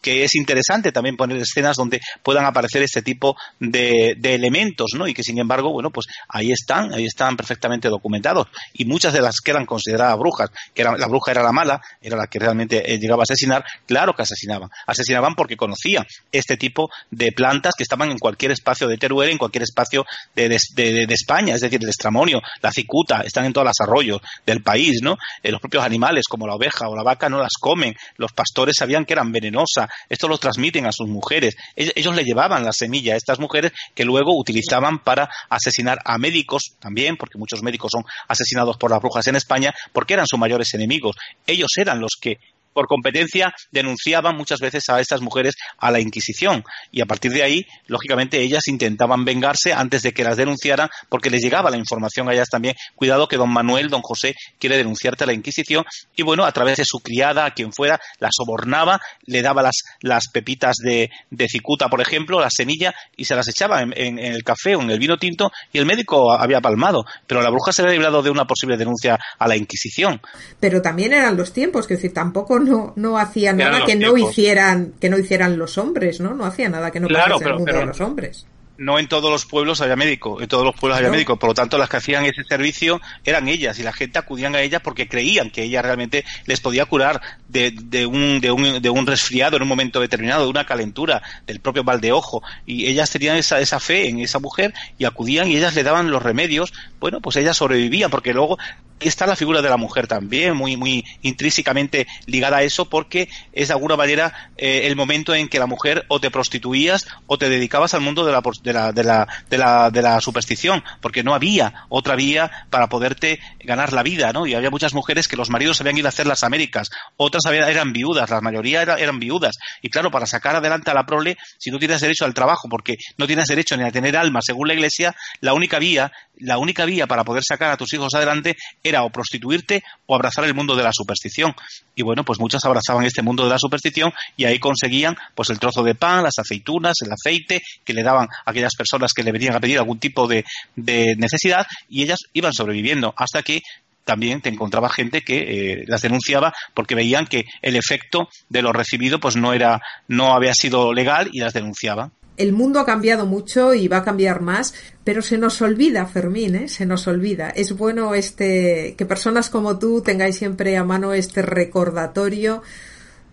que 0.00 0.24
es 0.24 0.34
interesante 0.34 0.92
también 0.92 1.16
poner 1.16 1.36
escenas 1.36 1.76
donde 1.76 2.00
puedan 2.22 2.44
aparecer 2.46 2.82
este 2.82 3.02
tipo 3.02 3.36
de, 3.60 4.16
elementos, 4.22 4.92
¿no? 4.96 5.06
Y 5.06 5.14
que 5.14 5.22
sin 5.22 5.38
embargo, 5.38 5.70
bueno, 5.70 5.90
pues 5.90 6.06
ahí 6.28 6.50
están, 6.50 6.92
ahí 6.92 7.04
están 7.04 7.36
perfectamente 7.36 7.88
documentados. 7.88 8.48
Y 8.72 8.84
muchas 8.84 9.12
de 9.12 9.20
las 9.20 9.40
que 9.40 9.50
eran 9.50 9.66
consideradas 9.66 10.18
brujas, 10.18 10.50
que 10.74 10.82
era, 10.82 10.96
la 10.96 11.06
bruja 11.06 11.30
era 11.30 11.42
la 11.42 11.52
mala, 11.52 11.80
era 12.00 12.16
la 12.16 12.26
que 12.26 12.38
realmente 12.38 12.92
eh, 12.92 12.98
llegaba 12.98 13.22
a 13.22 13.24
asesinar, 13.24 13.64
claro 13.86 14.14
que 14.14 14.22
asesinaban. 14.22 14.70
Asesinaban 14.86 15.34
porque 15.34 15.56
conocían 15.56 16.04
este 16.32 16.56
tipo 16.56 16.88
de 17.10 17.32
plantas 17.32 17.74
que 17.76 17.82
estaban 17.82 18.10
en 18.10 18.18
cualquier 18.18 18.50
espacio 18.52 18.88
de 18.88 18.96
Teruel, 18.96 19.30
en 19.30 19.38
cualquier 19.38 19.62
espacio 19.62 20.04
de, 20.34 20.48
de, 20.48 21.06
España, 21.10 21.54
es 21.54 21.60
decir, 21.60 21.80
el 21.82 21.88
estramonio, 21.88 22.40
la 22.60 22.72
cicuta, 22.72 23.20
están 23.20 23.44
en 23.44 23.52
todos 23.52 23.66
los 23.66 23.80
arroyos 23.80 24.13
del 24.46 24.62
país, 24.62 25.00
¿no? 25.02 25.16
Eh, 25.42 25.50
los 25.50 25.60
propios 25.60 25.84
animales, 25.84 26.26
como 26.28 26.46
la 26.46 26.54
oveja 26.54 26.88
o 26.88 26.96
la 26.96 27.02
vaca, 27.02 27.28
no 27.28 27.38
las 27.38 27.54
comen. 27.60 27.94
Los 28.16 28.32
pastores 28.32 28.76
sabían 28.78 29.04
que 29.04 29.12
eran 29.12 29.32
venenosas. 29.32 29.88
Esto 30.08 30.28
lo 30.28 30.38
transmiten 30.38 30.86
a 30.86 30.92
sus 30.92 31.08
mujeres. 31.08 31.56
Ellos 31.76 32.14
le 32.14 32.24
llevaban 32.24 32.64
la 32.64 32.72
semilla 32.72 33.14
a 33.14 33.16
estas 33.16 33.38
mujeres 33.38 33.72
que 33.94 34.04
luego 34.04 34.38
utilizaban 34.38 34.98
para 34.98 35.28
asesinar 35.48 35.98
a 36.04 36.18
médicos 36.18 36.74
también, 36.78 37.16
porque 37.16 37.38
muchos 37.38 37.62
médicos 37.62 37.90
son 37.92 38.04
asesinados 38.28 38.76
por 38.76 38.90
las 38.90 39.00
brujas 39.00 39.26
en 39.26 39.36
España, 39.36 39.74
porque 39.92 40.14
eran 40.14 40.26
sus 40.26 40.38
mayores 40.38 40.72
enemigos. 40.74 41.16
Ellos 41.46 41.70
eran 41.76 42.00
los 42.00 42.12
que 42.20 42.38
por 42.74 42.86
competencia 42.86 43.54
denunciaban 43.70 44.36
muchas 44.36 44.60
veces 44.60 44.88
a 44.88 45.00
estas 45.00 45.20
mujeres 45.20 45.54
a 45.78 45.90
la 45.90 46.00
Inquisición 46.00 46.64
y 46.90 47.00
a 47.00 47.06
partir 47.06 47.32
de 47.32 47.42
ahí, 47.42 47.66
lógicamente, 47.86 48.40
ellas 48.40 48.68
intentaban 48.68 49.24
vengarse 49.24 49.72
antes 49.72 50.02
de 50.02 50.12
que 50.12 50.24
las 50.24 50.36
denunciaran 50.36 50.88
porque 51.08 51.30
les 51.30 51.42
llegaba 51.42 51.70
la 51.70 51.76
información 51.76 52.28
a 52.28 52.34
ellas 52.34 52.48
también. 52.50 52.74
Cuidado 52.94 53.28
que 53.28 53.36
don 53.36 53.52
Manuel, 53.52 53.88
don 53.88 54.02
José, 54.02 54.34
quiere 54.58 54.76
denunciarte 54.76 55.24
a 55.24 55.26
la 55.26 55.32
Inquisición 55.32 55.84
y 56.16 56.22
bueno, 56.22 56.44
a 56.44 56.52
través 56.52 56.76
de 56.76 56.84
su 56.84 57.00
criada, 57.00 57.46
a 57.46 57.52
quien 57.52 57.72
fuera, 57.72 58.00
la 58.18 58.28
sobornaba, 58.30 59.00
le 59.24 59.42
daba 59.42 59.62
las, 59.62 59.82
las 60.00 60.28
pepitas 60.28 60.76
de, 60.76 61.10
de 61.30 61.48
cicuta, 61.48 61.88
por 61.88 62.00
ejemplo, 62.00 62.40
la 62.40 62.50
semilla 62.50 62.94
y 63.16 63.24
se 63.24 63.34
las 63.34 63.48
echaba 63.48 63.82
en, 63.82 64.18
el 64.18 64.42
café 64.42 64.76
o 64.76 64.82
en 64.82 64.90
el 64.90 64.98
vino 64.98 65.16
tinto 65.16 65.50
y 65.72 65.78
el 65.78 65.86
médico 65.86 66.32
había 66.32 66.60
palmado. 66.60 67.04
Pero 67.26 67.42
la 67.42 67.50
bruja 67.50 67.72
se 67.72 67.82
había 67.82 67.94
librado 67.94 68.22
de 68.22 68.30
una 68.30 68.46
posible 68.46 68.76
denuncia 68.76 69.18
a 69.38 69.48
la 69.48 69.56
Inquisición. 69.56 70.20
Pero 70.60 70.82
también 70.82 71.12
eran 71.12 71.36
los 71.36 71.52
tiempos, 71.52 71.86
que 71.86 71.94
decir, 71.94 72.12
tampoco 72.12 72.56
no, 72.64 72.92
no 72.96 73.18
hacía 73.18 73.52
nada 73.52 73.84
que 73.86 73.96
no 73.96 74.16
hicieran 74.16 74.94
que 75.00 75.08
no 75.08 75.18
hicieran 75.18 75.56
los 75.58 75.78
hombres, 75.78 76.20
¿no? 76.20 76.34
No 76.34 76.44
hacía 76.44 76.68
nada 76.68 76.90
que 76.90 77.00
no 77.00 77.08
claro, 77.08 77.38
el 77.40 77.54
mundo 77.54 77.72
de 77.72 77.86
los 77.86 78.00
hombres. 78.00 78.46
no 78.76 78.98
en 78.98 79.06
todos 79.06 79.30
los 79.30 79.46
pueblos 79.46 79.80
había 79.80 79.94
médico, 79.94 80.40
en 80.40 80.48
todos 80.48 80.64
los 80.64 80.74
pueblos 80.74 80.98
había 80.98 81.10
médico, 81.10 81.38
por 81.38 81.50
lo 81.50 81.54
tanto 81.54 81.78
las 81.78 81.88
que 81.88 81.98
hacían 81.98 82.24
ese 82.24 82.42
servicio 82.42 83.00
eran 83.24 83.46
ellas 83.48 83.78
y 83.78 83.82
la 83.82 83.92
gente 83.92 84.18
acudían 84.18 84.54
a 84.56 84.62
ellas 84.62 84.80
porque 84.82 85.06
creían 85.06 85.50
que 85.50 85.62
ella 85.62 85.80
realmente 85.80 86.24
les 86.46 86.60
podía 86.60 86.84
curar 86.86 87.20
de, 87.48 87.70
de, 87.70 88.04
un, 88.04 88.40
de, 88.40 88.50
un, 88.50 88.82
de 88.82 88.90
un 88.90 89.06
resfriado 89.06 89.56
en 89.56 89.62
un 89.62 89.68
momento 89.68 90.00
determinado, 90.00 90.42
de 90.44 90.50
una 90.50 90.66
calentura, 90.66 91.22
del 91.46 91.60
propio 91.60 91.84
mal 91.84 92.00
de 92.00 92.10
ojo. 92.10 92.42
Y 92.66 92.86
ellas 92.86 93.10
tenían 93.10 93.36
esa, 93.36 93.60
esa 93.60 93.78
fe 93.78 94.08
en 94.08 94.18
esa 94.18 94.40
mujer 94.40 94.74
y 94.98 95.04
acudían 95.04 95.48
y 95.48 95.56
ellas 95.56 95.74
le 95.76 95.84
daban 95.84 96.10
los 96.10 96.22
remedios, 96.22 96.72
bueno, 96.98 97.20
pues 97.20 97.36
ellas 97.36 97.56
sobrevivían 97.56 98.10
porque 98.10 98.32
luego 98.32 98.58
está 99.00 99.26
la 99.26 99.36
figura 99.36 99.62
de 99.62 99.68
la 99.68 99.76
mujer 99.76 100.06
también, 100.06 100.56
muy, 100.56 100.76
muy 100.76 101.04
intrínsecamente 101.22 102.06
ligada 102.26 102.58
a 102.58 102.62
eso, 102.62 102.88
porque 102.88 103.28
es 103.52 103.68
de 103.68 103.74
alguna 103.74 103.96
manera 103.96 104.50
eh, 104.56 104.82
el 104.84 104.96
momento 104.96 105.34
en 105.34 105.48
que 105.48 105.58
la 105.58 105.66
mujer 105.66 106.04
o 106.08 106.20
te 106.20 106.30
prostituías 106.30 107.06
o 107.26 107.38
te 107.38 107.48
dedicabas 107.48 107.94
al 107.94 108.00
mundo 108.00 108.24
de 108.24 108.32
la, 108.32 108.42
de 108.62 108.72
la, 108.72 108.92
de 108.92 109.04
la, 109.04 109.28
de 109.50 109.58
la, 109.58 109.90
de 109.90 110.02
la 110.02 110.20
superstición, 110.20 110.82
porque 111.00 111.22
no 111.22 111.34
había 111.34 111.86
otra 111.88 112.16
vía 112.16 112.50
para 112.70 112.88
poderte 112.88 113.40
ganar 113.60 113.92
la 113.92 114.02
vida, 114.02 114.32
¿no? 114.32 114.46
Y 114.46 114.54
había 114.54 114.70
muchas 114.70 114.94
mujeres 114.94 115.28
que 115.28 115.36
los 115.36 115.50
maridos 115.50 115.80
habían 115.80 115.98
ido 115.98 116.08
a 116.08 116.10
hacer 116.10 116.26
las 116.26 116.44
Américas, 116.44 116.90
otras 117.16 117.44
eran 117.46 117.92
viudas, 117.92 118.30
la 118.30 118.40
mayoría 118.40 118.82
eran 118.82 119.18
viudas. 119.18 119.56
Y 119.82 119.90
claro, 119.90 120.10
para 120.10 120.26
sacar 120.26 120.56
adelante 120.56 120.90
a 120.90 120.94
la 120.94 121.06
prole, 121.06 121.36
si 121.58 121.70
no 121.70 121.78
tienes 121.78 122.00
derecho 122.00 122.24
al 122.24 122.34
trabajo, 122.34 122.68
porque 122.68 122.96
no 123.16 123.26
tienes 123.26 123.48
derecho 123.48 123.76
ni 123.76 123.84
a 123.84 123.92
tener 123.92 124.16
alma 124.16 124.40
según 124.42 124.68
la 124.68 124.74
iglesia, 124.74 125.14
la 125.40 125.54
única 125.54 125.78
vía, 125.78 126.12
la 126.38 126.58
única 126.58 126.84
vía 126.84 127.06
para 127.06 127.24
poder 127.24 127.42
sacar 127.46 127.70
a 127.70 127.76
tus 127.76 127.92
hijos 127.94 128.14
adelante 128.14 128.56
era 128.82 129.04
o 129.04 129.10
prostituirte 129.10 129.82
o 130.06 130.14
abrazar 130.14 130.44
el 130.44 130.54
mundo 130.54 130.76
de 130.76 130.82
la 130.82 130.92
superstición. 130.92 131.54
Y 131.94 132.02
bueno, 132.02 132.24
pues 132.24 132.38
muchas 132.38 132.64
abrazaban 132.64 133.04
este 133.04 133.22
mundo 133.22 133.44
de 133.44 133.50
la 133.50 133.58
superstición 133.58 134.12
y 134.36 134.44
ahí 134.44 134.58
conseguían 134.58 135.16
pues 135.34 135.50
el 135.50 135.58
trozo 135.58 135.82
de 135.82 135.94
pan, 135.94 136.22
las 136.22 136.38
aceitunas, 136.38 136.96
el 137.02 137.12
aceite 137.12 137.62
que 137.84 137.94
le 137.94 138.02
daban 138.02 138.28
a 138.44 138.50
aquellas 138.50 138.74
personas 138.74 139.12
que 139.12 139.22
le 139.22 139.32
venían 139.32 139.54
a 139.54 139.60
pedir 139.60 139.78
algún 139.78 139.98
tipo 139.98 140.26
de, 140.26 140.44
de 140.76 141.14
necesidad 141.16 141.66
y 141.88 142.02
ellas 142.02 142.20
iban 142.32 142.52
sobreviviendo 142.52 143.14
hasta 143.16 143.42
que 143.42 143.62
también 144.04 144.40
te 144.40 144.50
encontraba 144.50 144.90
gente 144.90 145.22
que 145.22 145.38
eh, 145.38 145.84
las 145.86 146.02
denunciaba 146.02 146.52
porque 146.74 146.94
veían 146.94 147.26
que 147.26 147.44
el 147.62 147.76
efecto 147.76 148.28
de 148.48 148.62
lo 148.62 148.72
recibido 148.72 149.18
pues 149.18 149.36
no 149.36 149.52
era 149.52 149.80
no 150.08 150.34
había 150.34 150.54
sido 150.54 150.92
legal 150.92 151.30
y 151.32 151.40
las 151.40 151.54
denunciaba 151.54 152.10
el 152.36 152.52
mundo 152.52 152.80
ha 152.80 152.86
cambiado 152.86 153.26
mucho 153.26 153.74
y 153.74 153.88
va 153.88 153.98
a 153.98 154.04
cambiar 154.04 154.40
más, 154.40 154.74
pero 155.04 155.22
se 155.22 155.38
nos 155.38 155.60
olvida, 155.62 156.06
Fermín, 156.06 156.54
¿eh? 156.56 156.68
se 156.68 156.86
nos 156.86 157.06
olvida. 157.06 157.50
Es 157.50 157.76
bueno 157.76 158.14
este 158.14 158.94
que 158.96 159.06
personas 159.06 159.50
como 159.50 159.78
tú 159.78 160.02
tengáis 160.02 160.36
siempre 160.36 160.76
a 160.76 160.84
mano 160.84 161.12
este 161.12 161.42
recordatorio 161.42 162.62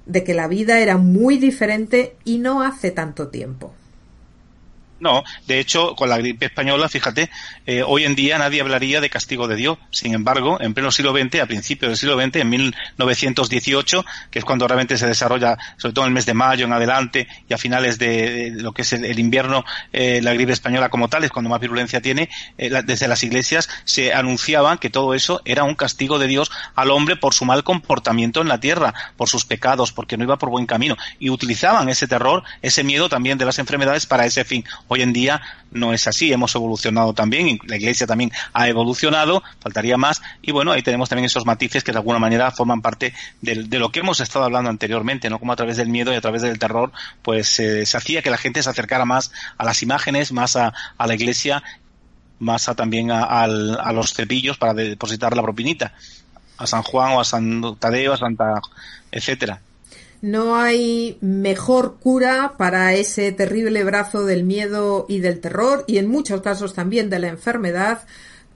de 0.06 0.24
que 0.24 0.34
la 0.34 0.48
vida 0.48 0.80
era 0.80 0.98
muy 0.98 1.38
diferente 1.38 2.16
y 2.24 2.40
no 2.40 2.62
hace 2.62 2.92
tanto 2.92 3.30
tiempo. 3.30 3.74
No, 5.02 5.24
de 5.48 5.60
hecho, 5.60 5.96
con 5.96 6.10
la 6.10 6.18
gripe 6.20 6.46
española, 6.46 6.88
fíjate, 6.88 7.32
eh, 7.66 7.82
hoy 7.82 8.06
en 8.06 8.14
día 8.14 8.38
nadie 8.38 8.62
hablaría 8.62 9.02
de 9.02 9.10
castigo 9.10 9.48
de 9.48 9.56
Dios. 9.56 9.80
Sin 9.90 10.14
embargo, 10.14 10.62
en 10.62 10.76
pleno 10.76 10.92
siglo 10.92 11.12
XX, 11.12 11.42
a 11.42 11.48
principios 11.48 11.90
del 11.90 11.98
siglo 11.98 12.22
XX, 12.22 12.36
en 12.36 12.50
1918, 12.50 14.06
que 14.30 14.38
es 14.38 14.46
cuando 14.46 14.68
realmente 14.68 15.00
se 15.00 15.08
desarrolla, 15.08 15.58
sobre 15.78 15.94
todo 15.94 16.06
en 16.06 16.10
el 16.10 16.14
mes 16.14 16.28
de 16.28 16.36
mayo 16.36 16.66
en 16.66 16.74
adelante 16.74 17.28
y 17.50 17.54
a 17.56 17.58
finales 17.58 17.98
de, 17.98 18.52
lo 18.54 18.74
que 18.74 18.84
es 18.84 18.94
el, 18.94 19.18
invierno, 19.18 19.66
eh, 19.92 20.20
la 20.22 20.34
gripe 20.34 20.52
española 20.52 20.90
como 20.90 21.10
tal, 21.10 21.24
es 21.24 21.32
cuando 21.32 21.50
más 21.50 21.60
virulencia 21.60 22.00
tiene, 22.00 22.30
eh, 22.60 22.70
desde 22.86 23.08
las 23.08 23.24
iglesias 23.24 23.70
se 23.86 24.14
anunciaban 24.14 24.78
que 24.78 24.92
todo 24.92 25.16
eso 25.16 25.42
era 25.46 25.64
un 25.64 25.74
castigo 25.74 26.20
de 26.20 26.28
Dios 26.28 26.52
al 26.76 26.92
hombre 26.92 27.16
por 27.16 27.34
su 27.34 27.44
mal 27.44 27.64
comportamiento 27.64 28.42
en 28.42 28.50
la 28.50 28.60
tierra, 28.60 28.94
por 29.18 29.28
sus 29.28 29.46
pecados, 29.46 29.92
porque 29.92 30.16
no 30.16 30.26
iba 30.26 30.38
por 30.38 30.52
buen 30.52 30.68
camino. 30.68 30.96
Y 31.18 31.32
utilizaban 31.32 31.90
ese 31.90 32.08
terror, 32.08 32.44
ese 32.62 32.84
miedo 32.84 33.10
también 33.10 33.40
de 33.40 33.46
las 33.46 33.58
enfermedades 33.58 34.06
para 34.06 34.28
ese 34.28 34.46
fin. 34.46 34.64
Hoy 34.94 35.04
en 35.04 35.14
día 35.14 35.42
no 35.72 35.94
es 35.94 36.06
así, 36.06 36.34
hemos 36.34 36.54
evolucionado 36.54 37.14
también, 37.14 37.60
la 37.66 37.78
Iglesia 37.78 38.06
también 38.06 38.30
ha 38.52 38.68
evolucionado, 38.68 39.42
faltaría 39.62 39.96
más, 39.96 40.22
y 40.42 40.52
bueno, 40.52 40.74
ahí 40.74 40.82
tenemos 40.82 41.08
también 41.08 41.28
esos 41.28 41.46
matices 41.46 41.82
que 41.82 41.94
de 41.94 42.00
alguna 42.00 42.20
manera 42.20 42.52
forman 42.52 42.82
parte 42.82 43.14
de, 43.40 43.80
lo 43.80 43.90
que 43.90 44.02
hemos 44.02 44.20
estado 44.20 44.44
hablando 44.44 44.70
anteriormente, 44.70 45.30
¿no? 45.30 45.40
Como 45.40 45.54
a 45.54 45.56
través 45.56 45.78
del 45.78 45.88
miedo 45.88 46.12
y 46.12 46.18
a 46.18 46.20
través 46.20 46.42
del 46.42 46.60
terror, 46.60 46.92
pues 47.22 47.58
eh, 47.62 47.86
se 47.86 47.96
hacía 47.96 48.22
que 48.22 48.30
la 48.30 48.38
gente 48.38 48.62
se 48.62 48.70
acercara 48.70 49.06
más 49.06 49.32
a 49.58 49.64
las 49.64 49.82
imágenes, 49.82 50.34
más 50.34 50.58
a, 50.58 50.74
la 51.00 51.14
Iglesia, 51.14 51.64
más 52.40 52.68
a, 52.68 52.76
también 52.76 53.12
a, 53.12 53.48
los 53.48 54.14
cepillos 54.14 54.58
para 54.58 54.74
depositar 54.74 55.38
la 55.38 55.42
propinita, 55.42 55.94
a 56.58 56.68
San 56.68 56.84
Juan 56.84 57.14
o 57.14 57.22
a 57.22 57.24
San 57.24 57.78
Tadeo, 57.80 58.12
a 58.12 58.18
Santa, 58.18 58.60
etcétera. 59.10 59.62
No 60.22 60.56
hay 60.56 61.18
mejor 61.22 61.98
cura 62.00 62.54
para 62.58 62.94
ese 62.94 63.32
terrible 63.32 63.84
brazo 63.84 64.24
del 64.24 64.44
miedo 64.44 65.06
y 65.10 65.20
del 65.20 65.40
terror 65.40 65.84
y 65.88 65.98
en 65.98 66.08
muchos 66.08 66.42
casos 66.42 66.74
también 66.74 67.10
de 67.10 67.20
la 67.20 67.28
enfermedad 67.28 68.04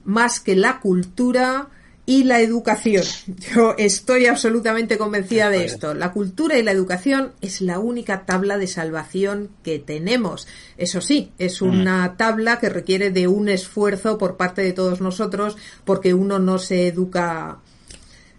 más 0.04 0.38
que 0.38 0.54
la 0.54 0.78
cultura 0.80 1.68
y 2.06 2.22
la 2.22 2.40
educación. 2.40 3.04
Yo 3.52 3.74
estoy 3.76 4.26
absolutamente 4.26 4.96
convencida 4.96 5.50
de 5.50 5.64
esto. 5.64 5.92
La 5.92 6.12
cultura 6.12 6.56
y 6.56 6.62
la 6.62 6.70
educación 6.70 7.32
es 7.40 7.60
la 7.60 7.80
única 7.80 8.24
tabla 8.24 8.58
de 8.58 8.68
salvación 8.68 9.50
que 9.64 9.80
tenemos. 9.80 10.46
Eso 10.78 11.00
sí, 11.00 11.32
es 11.38 11.60
mm. 11.60 11.68
una 11.68 12.16
tabla 12.16 12.60
que 12.60 12.68
requiere 12.68 13.10
de 13.10 13.26
un 13.26 13.48
esfuerzo 13.48 14.18
por 14.18 14.36
parte 14.36 14.62
de 14.62 14.72
todos 14.72 15.00
nosotros 15.00 15.56
porque 15.84 16.14
uno 16.14 16.38
no 16.38 16.60
se 16.60 16.86
educa 16.86 17.58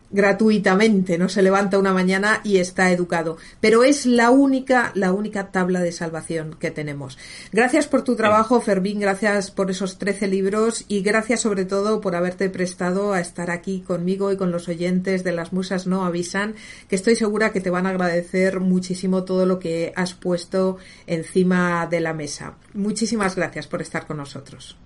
gratuitamente, 0.10 1.18
no 1.18 1.30
se 1.30 1.42
levanta 1.42 1.78
una 1.78 1.94
mañana 1.94 2.42
y 2.44 2.58
está 2.58 2.92
educado. 2.92 3.38
Pero 3.60 3.84
es 3.84 4.06
la 4.06 4.30
única, 4.30 4.92
la 4.96 5.12
única 5.12 5.52
tabla 5.52 5.82
de 5.82 5.92
salvación 5.92 6.56
que 6.60 6.72
tenemos. 6.72 7.18
Gracias 7.52 7.88
por 7.88 8.04
tu 8.04 8.16
trabajo, 8.16 8.62
Fermín, 8.62 9.00
gracias 9.00 9.52
por 9.52 9.70
esos 9.72 9.98
13 9.98 10.28
libros 10.28 10.86
y 10.88 11.02
gracias 11.02 11.42
sobre 11.42 11.66
todo 11.66 12.02
por 12.02 12.16
haberte 12.16 12.50
prestado 12.50 13.14
a 13.14 13.20
estar 13.20 13.52
aquí 13.52 13.82
conmigo 13.82 14.32
y 14.32 14.38
con 14.38 14.52
los 14.52 14.68
oyentes 14.68 15.24
de 15.24 15.34
Las 15.34 15.54
Musas 15.54 15.88
No 15.88 16.06
Avisan, 16.06 16.56
que 16.88 16.96
estoy 16.96 17.16
segura 17.16 17.52
que 17.52 17.62
te 17.62 17.70
van 17.70 17.86
a 17.86 17.90
agradecer 17.90 18.60
muchísimo 18.60 19.24
todo 19.24 19.46
lo 19.46 19.60
que 19.60 19.94
has 19.96 20.14
puesto 20.14 20.78
encima 21.06 21.88
de 21.88 22.00
la 22.00 22.14
mesa. 22.14 22.56
Muchísimas 22.74 23.36
gracias 23.36 23.68
por 23.68 23.82
estar 23.82 24.08
con 24.08 24.18
nosotros. 24.18 24.78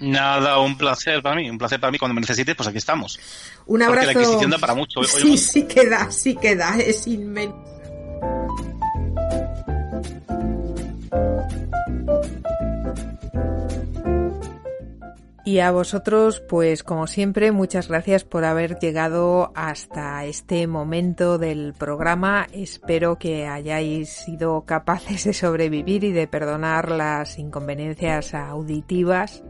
Nada, 0.00 0.58
un 0.60 0.76
placer 0.78 1.22
para 1.22 1.36
mí, 1.36 1.48
un 1.50 1.58
placer 1.58 1.78
para 1.78 1.90
mí. 1.90 1.98
Cuando 1.98 2.14
me 2.14 2.22
necesites, 2.22 2.56
pues 2.56 2.68
aquí 2.68 2.78
estamos. 2.78 3.18
Un 3.66 3.82
abrazo. 3.82 4.06
Porque 4.06 4.14
la 4.14 4.20
Inquisición 4.22 4.50
da 4.50 4.58
para 4.58 4.74
mucho. 4.74 5.02
Sí, 5.04 5.36
sí 5.36 5.64
queda, 5.64 6.10
sí 6.10 6.34
queda, 6.36 6.78
es 6.78 7.06
inmenso. 7.06 7.70
Y 15.44 15.58
a 15.58 15.72
vosotros, 15.72 16.40
pues 16.48 16.84
como 16.84 17.08
siempre, 17.08 17.50
muchas 17.50 17.88
gracias 17.88 18.22
por 18.22 18.44
haber 18.44 18.78
llegado 18.78 19.50
hasta 19.56 20.24
este 20.24 20.68
momento 20.68 21.38
del 21.38 21.74
programa. 21.76 22.46
Espero 22.52 23.18
que 23.18 23.48
hayáis 23.48 24.10
sido 24.10 24.64
capaces 24.64 25.24
de 25.24 25.32
sobrevivir 25.32 26.04
y 26.04 26.12
de 26.12 26.28
perdonar 26.28 26.90
las 26.90 27.38
inconveniencias 27.38 28.32
auditivas 28.32 29.42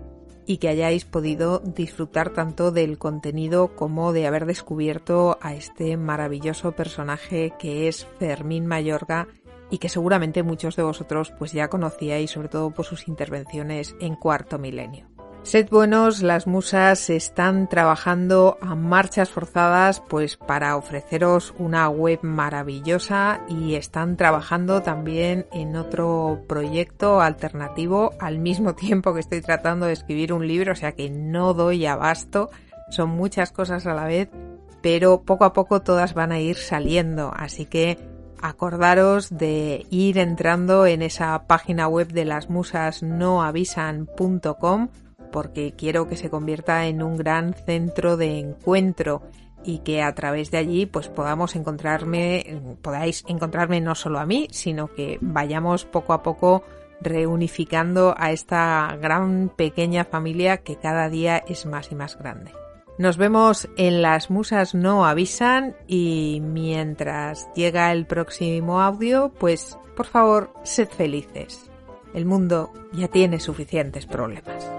y 0.46 0.58
que 0.58 0.68
hayáis 0.68 1.04
podido 1.04 1.60
disfrutar 1.60 2.30
tanto 2.30 2.70
del 2.70 2.98
contenido 2.98 3.74
como 3.76 4.12
de 4.12 4.26
haber 4.26 4.46
descubierto 4.46 5.38
a 5.40 5.54
este 5.54 5.96
maravilloso 5.96 6.72
personaje 6.72 7.52
que 7.58 7.88
es 7.88 8.06
Fermín 8.18 8.66
Mayorga 8.66 9.28
y 9.70 9.78
que 9.78 9.88
seguramente 9.88 10.42
muchos 10.42 10.76
de 10.76 10.82
vosotros 10.82 11.32
pues 11.38 11.52
ya 11.52 11.68
conocíais 11.68 12.30
sobre 12.30 12.48
todo 12.48 12.70
por 12.70 12.84
sus 12.84 13.08
intervenciones 13.08 13.94
en 14.00 14.16
Cuarto 14.16 14.58
Milenio. 14.58 15.09
Sed 15.42 15.70
buenos, 15.70 16.22
las 16.22 16.46
musas 16.46 17.08
están 17.08 17.68
trabajando 17.68 18.58
a 18.60 18.74
marchas 18.74 19.30
forzadas 19.30 20.00
pues 20.00 20.36
para 20.36 20.76
ofreceros 20.76 21.54
una 21.58 21.88
web 21.88 22.20
maravillosa 22.22 23.40
y 23.48 23.74
están 23.74 24.16
trabajando 24.16 24.82
también 24.82 25.46
en 25.50 25.76
otro 25.76 26.44
proyecto 26.46 27.20
alternativo. 27.20 28.12
Al 28.20 28.38
mismo 28.38 28.74
tiempo 28.74 29.14
que 29.14 29.20
estoy 29.20 29.40
tratando 29.40 29.86
de 29.86 29.94
escribir 29.94 30.32
un 30.32 30.46
libro, 30.46 30.72
o 30.72 30.76
sea 30.76 30.92
que 30.92 31.10
no 31.10 31.54
doy 31.54 31.86
abasto, 31.86 32.50
son 32.90 33.10
muchas 33.10 33.50
cosas 33.50 33.86
a 33.86 33.94
la 33.94 34.04
vez, 34.04 34.28
pero 34.82 35.22
poco 35.22 35.44
a 35.46 35.52
poco 35.52 35.80
todas 35.80 36.14
van 36.14 36.32
a 36.32 36.38
ir 36.38 36.56
saliendo, 36.56 37.32
así 37.34 37.64
que 37.64 37.98
acordaros 38.42 39.30
de 39.30 39.86
ir 39.90 40.18
entrando 40.18 40.86
en 40.86 41.02
esa 41.02 41.46
página 41.46 41.88
web 41.88 42.08
de 42.08 42.24
las 42.26 42.50
musas 42.50 43.02
noavisan.com 43.02 44.88
porque 45.30 45.74
quiero 45.76 46.08
que 46.08 46.16
se 46.16 46.30
convierta 46.30 46.86
en 46.86 47.02
un 47.02 47.16
gran 47.16 47.54
centro 47.54 48.16
de 48.16 48.38
encuentro 48.38 49.22
y 49.64 49.78
que 49.78 50.02
a 50.02 50.14
través 50.14 50.50
de 50.50 50.58
allí 50.58 50.86
pues 50.86 51.08
podamos 51.08 51.54
encontrarme, 51.56 52.60
podáis 52.82 53.24
encontrarme 53.28 53.80
no 53.80 53.94
solo 53.94 54.18
a 54.18 54.26
mí, 54.26 54.48
sino 54.50 54.88
que 54.88 55.18
vayamos 55.20 55.84
poco 55.84 56.12
a 56.12 56.22
poco 56.22 56.64
reunificando 57.00 58.14
a 58.16 58.30
esta 58.32 58.96
gran 59.00 59.50
pequeña 59.54 60.04
familia 60.04 60.58
que 60.58 60.76
cada 60.76 61.08
día 61.08 61.38
es 61.46 61.66
más 61.66 61.90
y 61.92 61.94
más 61.94 62.18
grande. 62.18 62.52
Nos 62.98 63.16
vemos 63.16 63.68
en 63.78 64.02
Las 64.02 64.30
Musas 64.30 64.74
No 64.74 65.06
Avisan 65.06 65.74
y 65.86 66.42
mientras 66.42 67.48
llega 67.54 67.92
el 67.92 68.04
próximo 68.04 68.82
audio, 68.82 69.32
pues 69.38 69.78
por 69.96 70.06
favor, 70.06 70.52
sed 70.64 70.88
felices. 70.88 71.69
El 72.14 72.24
mundo 72.26 72.72
ya 72.92 73.08
tiene 73.08 73.38
suficientes 73.40 74.06
problemas. 74.06 74.70